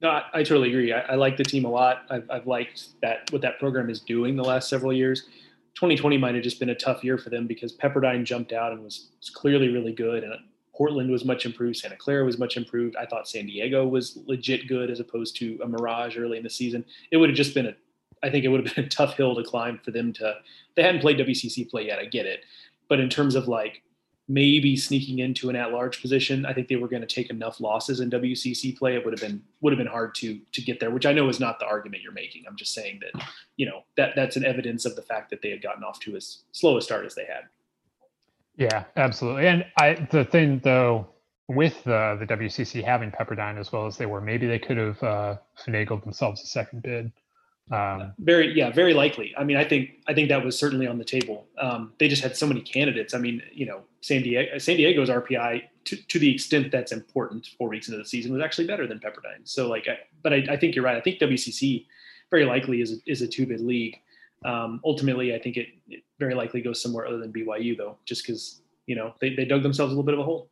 No, 0.00 0.08
I, 0.08 0.22
I 0.34 0.42
totally 0.42 0.70
agree. 0.70 0.92
I, 0.92 1.00
I, 1.00 1.14
like 1.14 1.36
the 1.36 1.44
team 1.44 1.64
a 1.64 1.70
lot. 1.70 2.02
I've, 2.10 2.28
I've 2.28 2.46
liked 2.46 3.00
that 3.02 3.30
what 3.30 3.40
that 3.42 3.60
program 3.60 3.88
is 3.88 4.00
doing 4.00 4.34
the 4.34 4.42
last 4.42 4.68
several 4.68 4.92
years. 4.92 5.28
2020 5.74 6.18
might 6.18 6.34
have 6.34 6.44
just 6.44 6.60
been 6.60 6.70
a 6.70 6.74
tough 6.74 7.02
year 7.02 7.18
for 7.18 7.30
them 7.30 7.46
because 7.46 7.76
Pepperdine 7.76 8.24
jumped 8.24 8.52
out 8.52 8.72
and 8.72 8.82
was, 8.82 9.08
was 9.18 9.30
clearly 9.30 9.68
really 9.68 9.92
good, 9.92 10.22
and 10.22 10.34
Portland 10.74 11.10
was 11.10 11.24
much 11.24 11.46
improved. 11.46 11.76
Santa 11.76 11.96
Clara 11.96 12.24
was 12.24 12.38
much 12.38 12.56
improved. 12.56 12.96
I 12.96 13.06
thought 13.06 13.28
San 13.28 13.46
Diego 13.46 13.86
was 13.86 14.18
legit 14.26 14.68
good 14.68 14.90
as 14.90 15.00
opposed 15.00 15.36
to 15.36 15.58
a 15.62 15.68
mirage 15.68 16.16
early 16.16 16.36
in 16.36 16.44
the 16.44 16.50
season. 16.50 16.84
It 17.10 17.16
would 17.16 17.28
have 17.28 17.36
just 17.36 17.54
been 17.54 17.66
a, 17.66 17.74
I 18.22 18.30
think 18.30 18.44
it 18.44 18.48
would 18.48 18.66
have 18.66 18.74
been 18.74 18.84
a 18.84 18.88
tough 19.00 19.16
hill 19.16 19.34
to 19.34 19.42
climb 19.42 19.80
for 19.84 19.90
them 19.90 20.12
to. 20.14 20.36
They 20.76 20.82
hadn't 20.82 21.00
played 21.00 21.18
WCC 21.18 21.70
play 21.70 21.86
yet. 21.86 21.98
I 21.98 22.06
get 22.06 22.26
it, 22.26 22.44
but 22.88 23.00
in 23.00 23.08
terms 23.08 23.34
of 23.34 23.48
like 23.48 23.82
maybe 24.28 24.76
sneaking 24.76 25.18
into 25.18 25.50
an 25.50 25.56
at-large 25.56 26.00
position. 26.00 26.46
I 26.46 26.52
think 26.52 26.68
they 26.68 26.76
were 26.76 26.88
going 26.88 27.02
to 27.02 27.12
take 27.12 27.30
enough 27.30 27.60
losses 27.60 28.00
in 28.00 28.10
WCC 28.10 28.76
play. 28.78 28.94
It 28.94 29.04
would 29.04 29.12
have 29.12 29.20
been 29.20 29.42
would 29.60 29.72
have 29.72 29.78
been 29.78 29.86
hard 29.86 30.14
to 30.16 30.38
to 30.52 30.62
get 30.62 30.80
there, 30.80 30.90
which 30.90 31.06
I 31.06 31.12
know 31.12 31.28
is 31.28 31.40
not 31.40 31.58
the 31.58 31.66
argument 31.66 32.02
you're 32.02 32.12
making. 32.12 32.44
I'm 32.46 32.56
just 32.56 32.74
saying 32.74 33.00
that 33.02 33.24
you 33.56 33.66
know 33.66 33.84
that 33.96 34.12
that's 34.16 34.36
an 34.36 34.44
evidence 34.44 34.84
of 34.84 34.96
the 34.96 35.02
fact 35.02 35.30
that 35.30 35.42
they 35.42 35.50
had 35.50 35.62
gotten 35.62 35.84
off 35.84 36.00
to 36.00 36.16
as 36.16 36.38
slow 36.52 36.76
a 36.76 36.82
start 36.82 37.04
as 37.04 37.14
they 37.14 37.24
had. 37.24 37.44
Yeah, 38.56 38.84
absolutely. 38.96 39.46
And 39.46 39.64
I 39.78 40.06
the 40.10 40.24
thing 40.24 40.60
though 40.62 41.08
with 41.48 41.86
uh, 41.86 42.16
the 42.16 42.26
WCC 42.26 42.82
having 42.82 43.10
Pepperdine 43.10 43.58
as 43.58 43.72
well 43.72 43.86
as 43.86 43.96
they 43.96 44.06
were, 44.06 44.20
maybe 44.20 44.46
they 44.46 44.58
could 44.58 44.76
have 44.76 45.02
uh, 45.02 45.36
finagled 45.66 46.02
themselves 46.02 46.42
a 46.42 46.46
second 46.46 46.82
bid. 46.82 47.12
Um, 47.70 48.12
very, 48.18 48.52
yeah, 48.52 48.70
very 48.70 48.92
likely. 48.92 49.34
I 49.36 49.44
mean, 49.44 49.56
I 49.56 49.64
think 49.64 49.90
I 50.06 50.14
think 50.14 50.28
that 50.28 50.44
was 50.44 50.58
certainly 50.58 50.86
on 50.86 50.98
the 50.98 51.04
table. 51.04 51.46
Um, 51.58 51.92
they 51.98 52.08
just 52.08 52.22
had 52.22 52.36
so 52.36 52.46
many 52.46 52.60
candidates. 52.60 53.14
I 53.14 53.18
mean, 53.18 53.42
you 53.52 53.66
know, 53.66 53.82
San 54.00 54.22
Diego, 54.22 54.58
San 54.58 54.76
Diego's 54.76 55.08
RPI 55.08 55.62
to, 55.84 55.96
to 55.96 56.18
the 56.18 56.32
extent 56.32 56.70
that's 56.70 56.92
important 56.92 57.48
four 57.58 57.68
weeks 57.68 57.88
into 57.88 57.98
the 57.98 58.04
season 58.04 58.32
was 58.32 58.42
actually 58.42 58.66
better 58.66 58.86
than 58.86 58.98
Pepperdine. 58.98 59.40
So 59.44 59.68
like, 59.68 59.88
I, 59.88 59.98
but 60.22 60.32
I, 60.32 60.44
I, 60.50 60.56
think 60.56 60.74
you're 60.74 60.84
right. 60.84 60.96
I 60.96 61.00
think 61.00 61.18
WCC 61.18 61.86
very 62.30 62.44
likely 62.44 62.80
is 62.80 62.92
a, 62.92 62.96
is 63.06 63.22
a 63.22 63.28
two 63.28 63.46
bid 63.46 63.60
league. 63.60 63.96
Um, 64.44 64.80
ultimately, 64.84 65.34
I 65.34 65.38
think 65.38 65.56
it, 65.56 65.68
it, 65.88 66.02
very 66.18 66.34
likely 66.34 66.60
goes 66.60 66.80
somewhere 66.80 67.06
other 67.06 67.18
than 67.18 67.32
BYU 67.32 67.76
though, 67.76 67.96
just 68.04 68.24
because 68.24 68.62
you 68.86 68.96
know 68.96 69.14
they, 69.20 69.34
they 69.34 69.44
dug 69.44 69.62
themselves 69.62 69.92
a 69.92 69.96
little 69.96 70.04
bit 70.04 70.14
of 70.14 70.20
a 70.20 70.24
hole. 70.24 70.50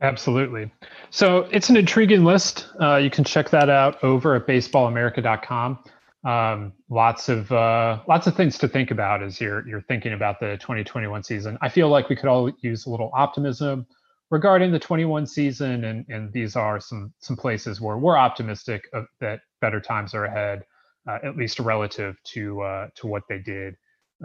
Absolutely. 0.00 0.70
So 1.10 1.48
it's 1.50 1.70
an 1.70 1.76
intriguing 1.76 2.24
list. 2.24 2.68
Uh, 2.80 2.96
you 2.96 3.10
can 3.10 3.24
check 3.24 3.50
that 3.50 3.68
out 3.68 4.02
over 4.04 4.36
at 4.36 4.46
baseballamerica.com 4.46 5.80
um, 6.24 6.72
lots 6.90 7.28
of 7.28 7.50
uh, 7.52 8.00
lots 8.08 8.26
of 8.26 8.36
things 8.36 8.58
to 8.58 8.68
think 8.68 8.90
about 8.90 9.22
as 9.22 9.40
you're 9.40 9.66
you're 9.68 9.82
thinking 9.82 10.12
about 10.12 10.40
the 10.40 10.56
2021 10.58 11.22
season. 11.22 11.58
I 11.62 11.68
feel 11.68 11.88
like 11.88 12.08
we 12.08 12.16
could 12.16 12.28
all 12.28 12.50
use 12.60 12.86
a 12.86 12.90
little 12.90 13.10
optimism 13.14 13.86
regarding 14.30 14.72
the 14.72 14.78
21 14.78 15.26
season, 15.26 15.84
and 15.84 16.04
and 16.08 16.32
these 16.32 16.56
are 16.56 16.80
some 16.80 17.12
some 17.20 17.36
places 17.36 17.80
where 17.80 17.96
we're 17.98 18.16
optimistic 18.16 18.82
of, 18.92 19.06
that 19.20 19.40
better 19.60 19.80
times 19.80 20.14
are 20.14 20.24
ahead, 20.24 20.64
uh, 21.08 21.18
at 21.22 21.36
least 21.36 21.60
relative 21.60 22.16
to 22.24 22.60
uh, 22.62 22.88
to 22.96 23.06
what 23.06 23.22
they 23.28 23.38
did 23.38 23.74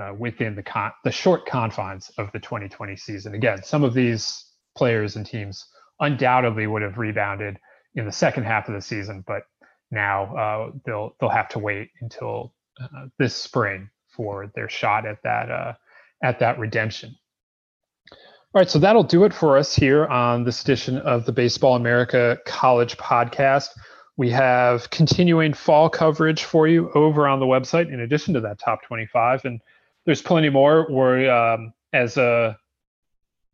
uh, 0.01 0.13
within 0.17 0.55
the 0.55 0.63
con- 0.63 0.93
the 1.03 1.11
short 1.11 1.45
confines 1.45 2.09
of 2.17 2.31
the 2.33 2.39
2020 2.39 2.95
season. 2.95 3.35
Again, 3.35 3.61
some 3.63 3.83
of 3.83 3.93
these 3.93 4.45
players 4.75 5.15
and 5.15 5.25
teams 5.25 5.67
undoubtedly 5.99 6.65
would 6.65 6.81
have 6.81 6.97
rebounded 6.97 7.57
in 7.95 8.05
the 8.05 8.11
second 8.11 8.43
half 8.43 8.67
of 8.67 8.73
the 8.73 8.81
season, 8.81 9.23
but 9.27 9.43
now 9.93 10.35
uh, 10.35 10.71
they'll 10.85 11.15
they'll 11.19 11.29
have 11.29 11.49
to 11.49 11.59
wait 11.59 11.89
until 12.01 12.53
uh, 12.81 13.05
this 13.17 13.35
spring 13.35 13.89
for 14.09 14.51
their 14.55 14.69
shot 14.69 15.05
at 15.05 15.21
that 15.23 15.51
uh, 15.51 15.73
at 16.21 16.39
that 16.39 16.59
redemption. 16.59 17.15
All 18.11 18.59
right, 18.59 18.69
so 18.69 18.77
that'll 18.77 19.03
do 19.03 19.23
it 19.23 19.33
for 19.33 19.57
us 19.57 19.75
here 19.75 20.05
on 20.05 20.43
this 20.43 20.61
edition 20.61 20.97
of 20.99 21.25
the 21.25 21.31
Baseball 21.31 21.75
America 21.75 22.37
College 22.45 22.97
Podcast. 22.97 23.69
We 24.15 24.29
have 24.29 24.91
continuing 24.91 25.53
fall 25.53 25.89
coverage 25.89 26.43
for 26.43 26.67
you 26.67 26.91
over 26.93 27.27
on 27.27 27.39
the 27.39 27.47
website, 27.47 27.91
in 27.91 28.01
addition 28.01 28.35
to 28.35 28.41
that 28.41 28.59
top 28.59 28.83
25, 28.83 29.45
and 29.45 29.59
there's 30.05 30.21
plenty 30.21 30.49
more. 30.49 30.85
We're 30.89 31.31
um, 31.31 31.73
as 31.93 32.17
a 32.17 32.57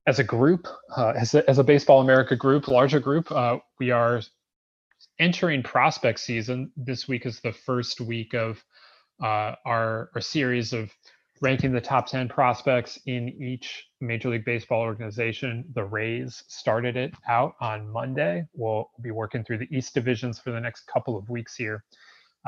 as 0.10 0.20
a 0.20 0.24
group, 0.24 0.68
uh, 0.98 1.14
as, 1.16 1.36
a, 1.36 1.48
as 1.48 1.60
a 1.60 1.64
Baseball 1.64 2.02
America 2.02 2.36
group, 2.36 2.68
larger 2.68 3.00
group, 3.00 3.32
uh, 3.32 3.60
we 3.80 3.92
are 3.92 4.22
entering 5.20 5.64
prospect 5.64 6.20
season, 6.20 6.72
this 6.78 7.08
week 7.08 7.26
is 7.26 7.40
the 7.42 7.52
first 7.52 8.02
week 8.02 8.34
of 8.34 8.64
uh, 9.22 9.56
our, 9.66 10.10
our 10.16 10.22
series 10.22 10.74
of 10.74 10.92
ranking 11.42 11.72
the 11.72 11.82
top 11.82 12.08
10 12.08 12.28
prospects 12.30 13.00
in 13.06 13.30
each 13.30 13.86
Major 14.02 14.30
League 14.30 14.46
Baseball 14.46 14.82
organization. 14.82 15.66
The 15.74 15.84
Rays 15.84 16.44
started 16.48 16.98
it 16.98 17.14
out 17.28 17.54
on 17.62 17.90
Monday. 17.90 18.46
We'll 18.54 18.90
be 19.02 19.12
working 19.12 19.44
through 19.44 19.60
the 19.60 19.68
East 19.76 19.94
divisions 19.94 20.40
for 20.40 20.52
the 20.52 20.60
next 20.60 20.84
couple 20.88 21.18
of 21.18 21.30
weeks 21.30 21.56
here. 21.56 21.84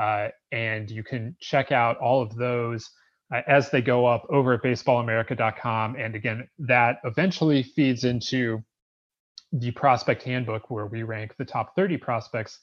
Uh, 0.00 0.28
and 0.50 0.90
you 0.90 1.02
can 1.02 1.36
check 1.40 1.72
out 1.72 1.98
all 1.98 2.22
of 2.22 2.34
those 2.36 2.90
uh, 3.34 3.42
as 3.46 3.70
they 3.70 3.82
go 3.82 4.06
up 4.06 4.26
over 4.30 4.54
at 4.54 4.62
baseballamerica.com. 4.62 5.96
And 5.96 6.14
again, 6.14 6.48
that 6.58 6.98
eventually 7.04 7.62
feeds 7.62 8.04
into 8.04 8.62
the 9.52 9.70
prospect 9.72 10.22
handbook 10.22 10.70
where 10.70 10.86
we 10.86 11.02
rank 11.02 11.34
the 11.36 11.44
top 11.44 11.76
30 11.76 11.98
prospects 11.98 12.60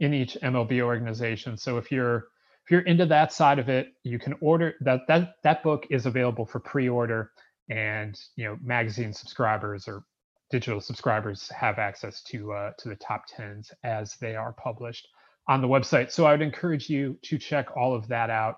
in 0.00 0.14
each 0.14 0.36
MLB 0.42 0.80
organization. 0.80 1.56
So 1.56 1.76
if 1.76 1.92
you're 1.92 2.28
if 2.64 2.70
you're 2.70 2.80
into 2.82 3.06
that 3.06 3.32
side 3.32 3.58
of 3.58 3.68
it, 3.68 3.88
you 4.04 4.18
can 4.18 4.34
order 4.40 4.74
that 4.80 5.00
that 5.08 5.34
that 5.42 5.62
book 5.62 5.86
is 5.90 6.06
available 6.06 6.46
for 6.46 6.60
pre-order 6.60 7.32
and 7.68 8.18
you 8.36 8.44
know 8.44 8.58
magazine 8.62 9.12
subscribers 9.12 9.86
or 9.86 10.04
digital 10.50 10.80
subscribers 10.80 11.48
have 11.50 11.78
access 11.78 12.22
to 12.24 12.52
uh, 12.52 12.72
to 12.78 12.88
the 12.88 12.96
top 12.96 13.24
10s 13.28 13.70
as 13.84 14.16
they 14.16 14.34
are 14.34 14.52
published 14.52 15.06
on 15.48 15.60
the 15.60 15.68
website. 15.68 16.10
So 16.10 16.26
I 16.26 16.32
would 16.32 16.42
encourage 16.42 16.88
you 16.88 17.18
to 17.22 17.38
check 17.38 17.76
all 17.76 17.94
of 17.94 18.08
that 18.08 18.30
out. 18.30 18.56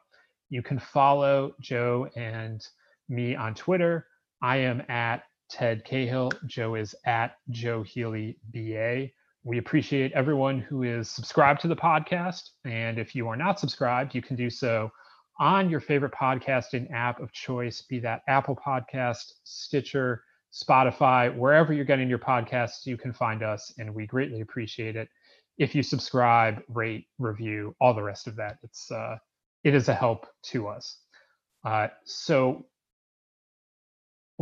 You 0.51 0.63
can 0.63 0.79
follow 0.79 1.55
Joe 1.61 2.09
and 2.17 2.65
me 3.09 3.35
on 3.35 3.55
Twitter. 3.55 4.07
I 4.43 4.59
am 4.59 4.83
at 4.89 5.23
Ted 5.53 5.85
Cahill. 5.85 6.33
Joe 6.47 6.77
is 6.77 6.95
at 7.05 7.37
Joe 7.51 7.83
Healy 7.83 8.39
BA. 8.55 9.09
We 9.45 9.59
appreciate 9.59 10.11
everyone 10.13 10.61
who 10.61 10.83
is 10.83 11.11
subscribed 11.11 11.61
to 11.61 11.69
the 11.69 11.77
podcast. 11.77 12.51
And 12.65 12.99
if 12.99 13.15
you 13.15 13.29
are 13.29 13.37
not 13.37 13.61
subscribed, 13.61 14.15
you 14.15 14.23
can 14.23 14.35
do 14.35 14.49
so 14.49 14.91
on 15.39 15.69
your 15.69 15.81
favorite 15.81 16.13
podcasting 16.13 16.91
app 16.91 17.21
of 17.21 17.33
choice, 17.33 17.83
be 17.83 17.99
that 18.01 18.23
Apple 18.29 18.57
Podcast, 18.57 19.33
Stitcher, 19.45 20.25
Spotify, 20.53 21.37
wherever 21.37 21.75
you're 21.75 21.85
getting 21.85 22.09
your 22.09 22.19
podcasts, 22.19 22.87
you 22.87 22.97
can 22.97 23.13
find 23.13 23.43
us. 23.43 23.75
And 23.79 23.95
we 23.95 24.07
greatly 24.07 24.41
appreciate 24.41 24.97
it. 24.97 25.09
If 25.59 25.75
you 25.75 25.83
subscribe, 25.83 26.63
rate, 26.69 27.09
review, 27.19 27.77
all 27.79 27.93
the 27.93 28.03
rest 28.03 28.27
of 28.27 28.37
that, 28.37 28.57
it's 28.63 28.91
uh, 28.91 29.19
it 29.65 29.75
is 29.75 29.89
a 29.91 29.95
help 29.95 30.27
to 30.45 30.69
us. 30.69 30.99
Uh, 31.63 31.89
so 32.05 32.65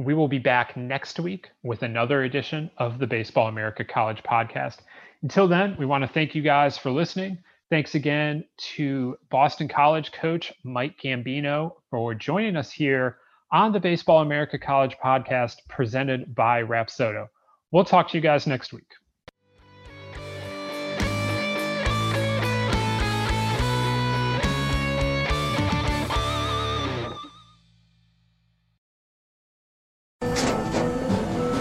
we 0.04 0.14
will 0.14 0.28
be 0.28 0.38
back 0.38 0.76
next 0.76 1.20
week 1.20 1.50
with 1.62 1.82
another 1.82 2.22
edition 2.24 2.70
of 2.78 2.98
the 2.98 3.06
Baseball 3.06 3.48
America 3.48 3.84
College 3.84 4.22
podcast. 4.22 4.78
Until 5.22 5.46
then, 5.46 5.76
we 5.78 5.84
want 5.84 6.02
to 6.02 6.08
thank 6.08 6.34
you 6.34 6.42
guys 6.42 6.78
for 6.78 6.90
listening. 6.90 7.38
Thanks 7.68 7.94
again 7.94 8.44
to 8.76 9.16
Boston 9.30 9.68
College 9.68 10.10
coach 10.12 10.52
Mike 10.64 10.96
Gambino 11.02 11.74
for 11.90 12.14
joining 12.14 12.56
us 12.56 12.72
here 12.72 13.18
on 13.52 13.72
the 13.72 13.80
Baseball 13.80 14.22
America 14.22 14.58
College 14.58 14.96
podcast 15.04 15.56
presented 15.68 16.34
by 16.34 16.62
Rapsodo. 16.62 17.28
We'll 17.70 17.84
talk 17.84 18.08
to 18.08 18.16
you 18.16 18.22
guys 18.22 18.46
next 18.46 18.72
week. 18.72 18.88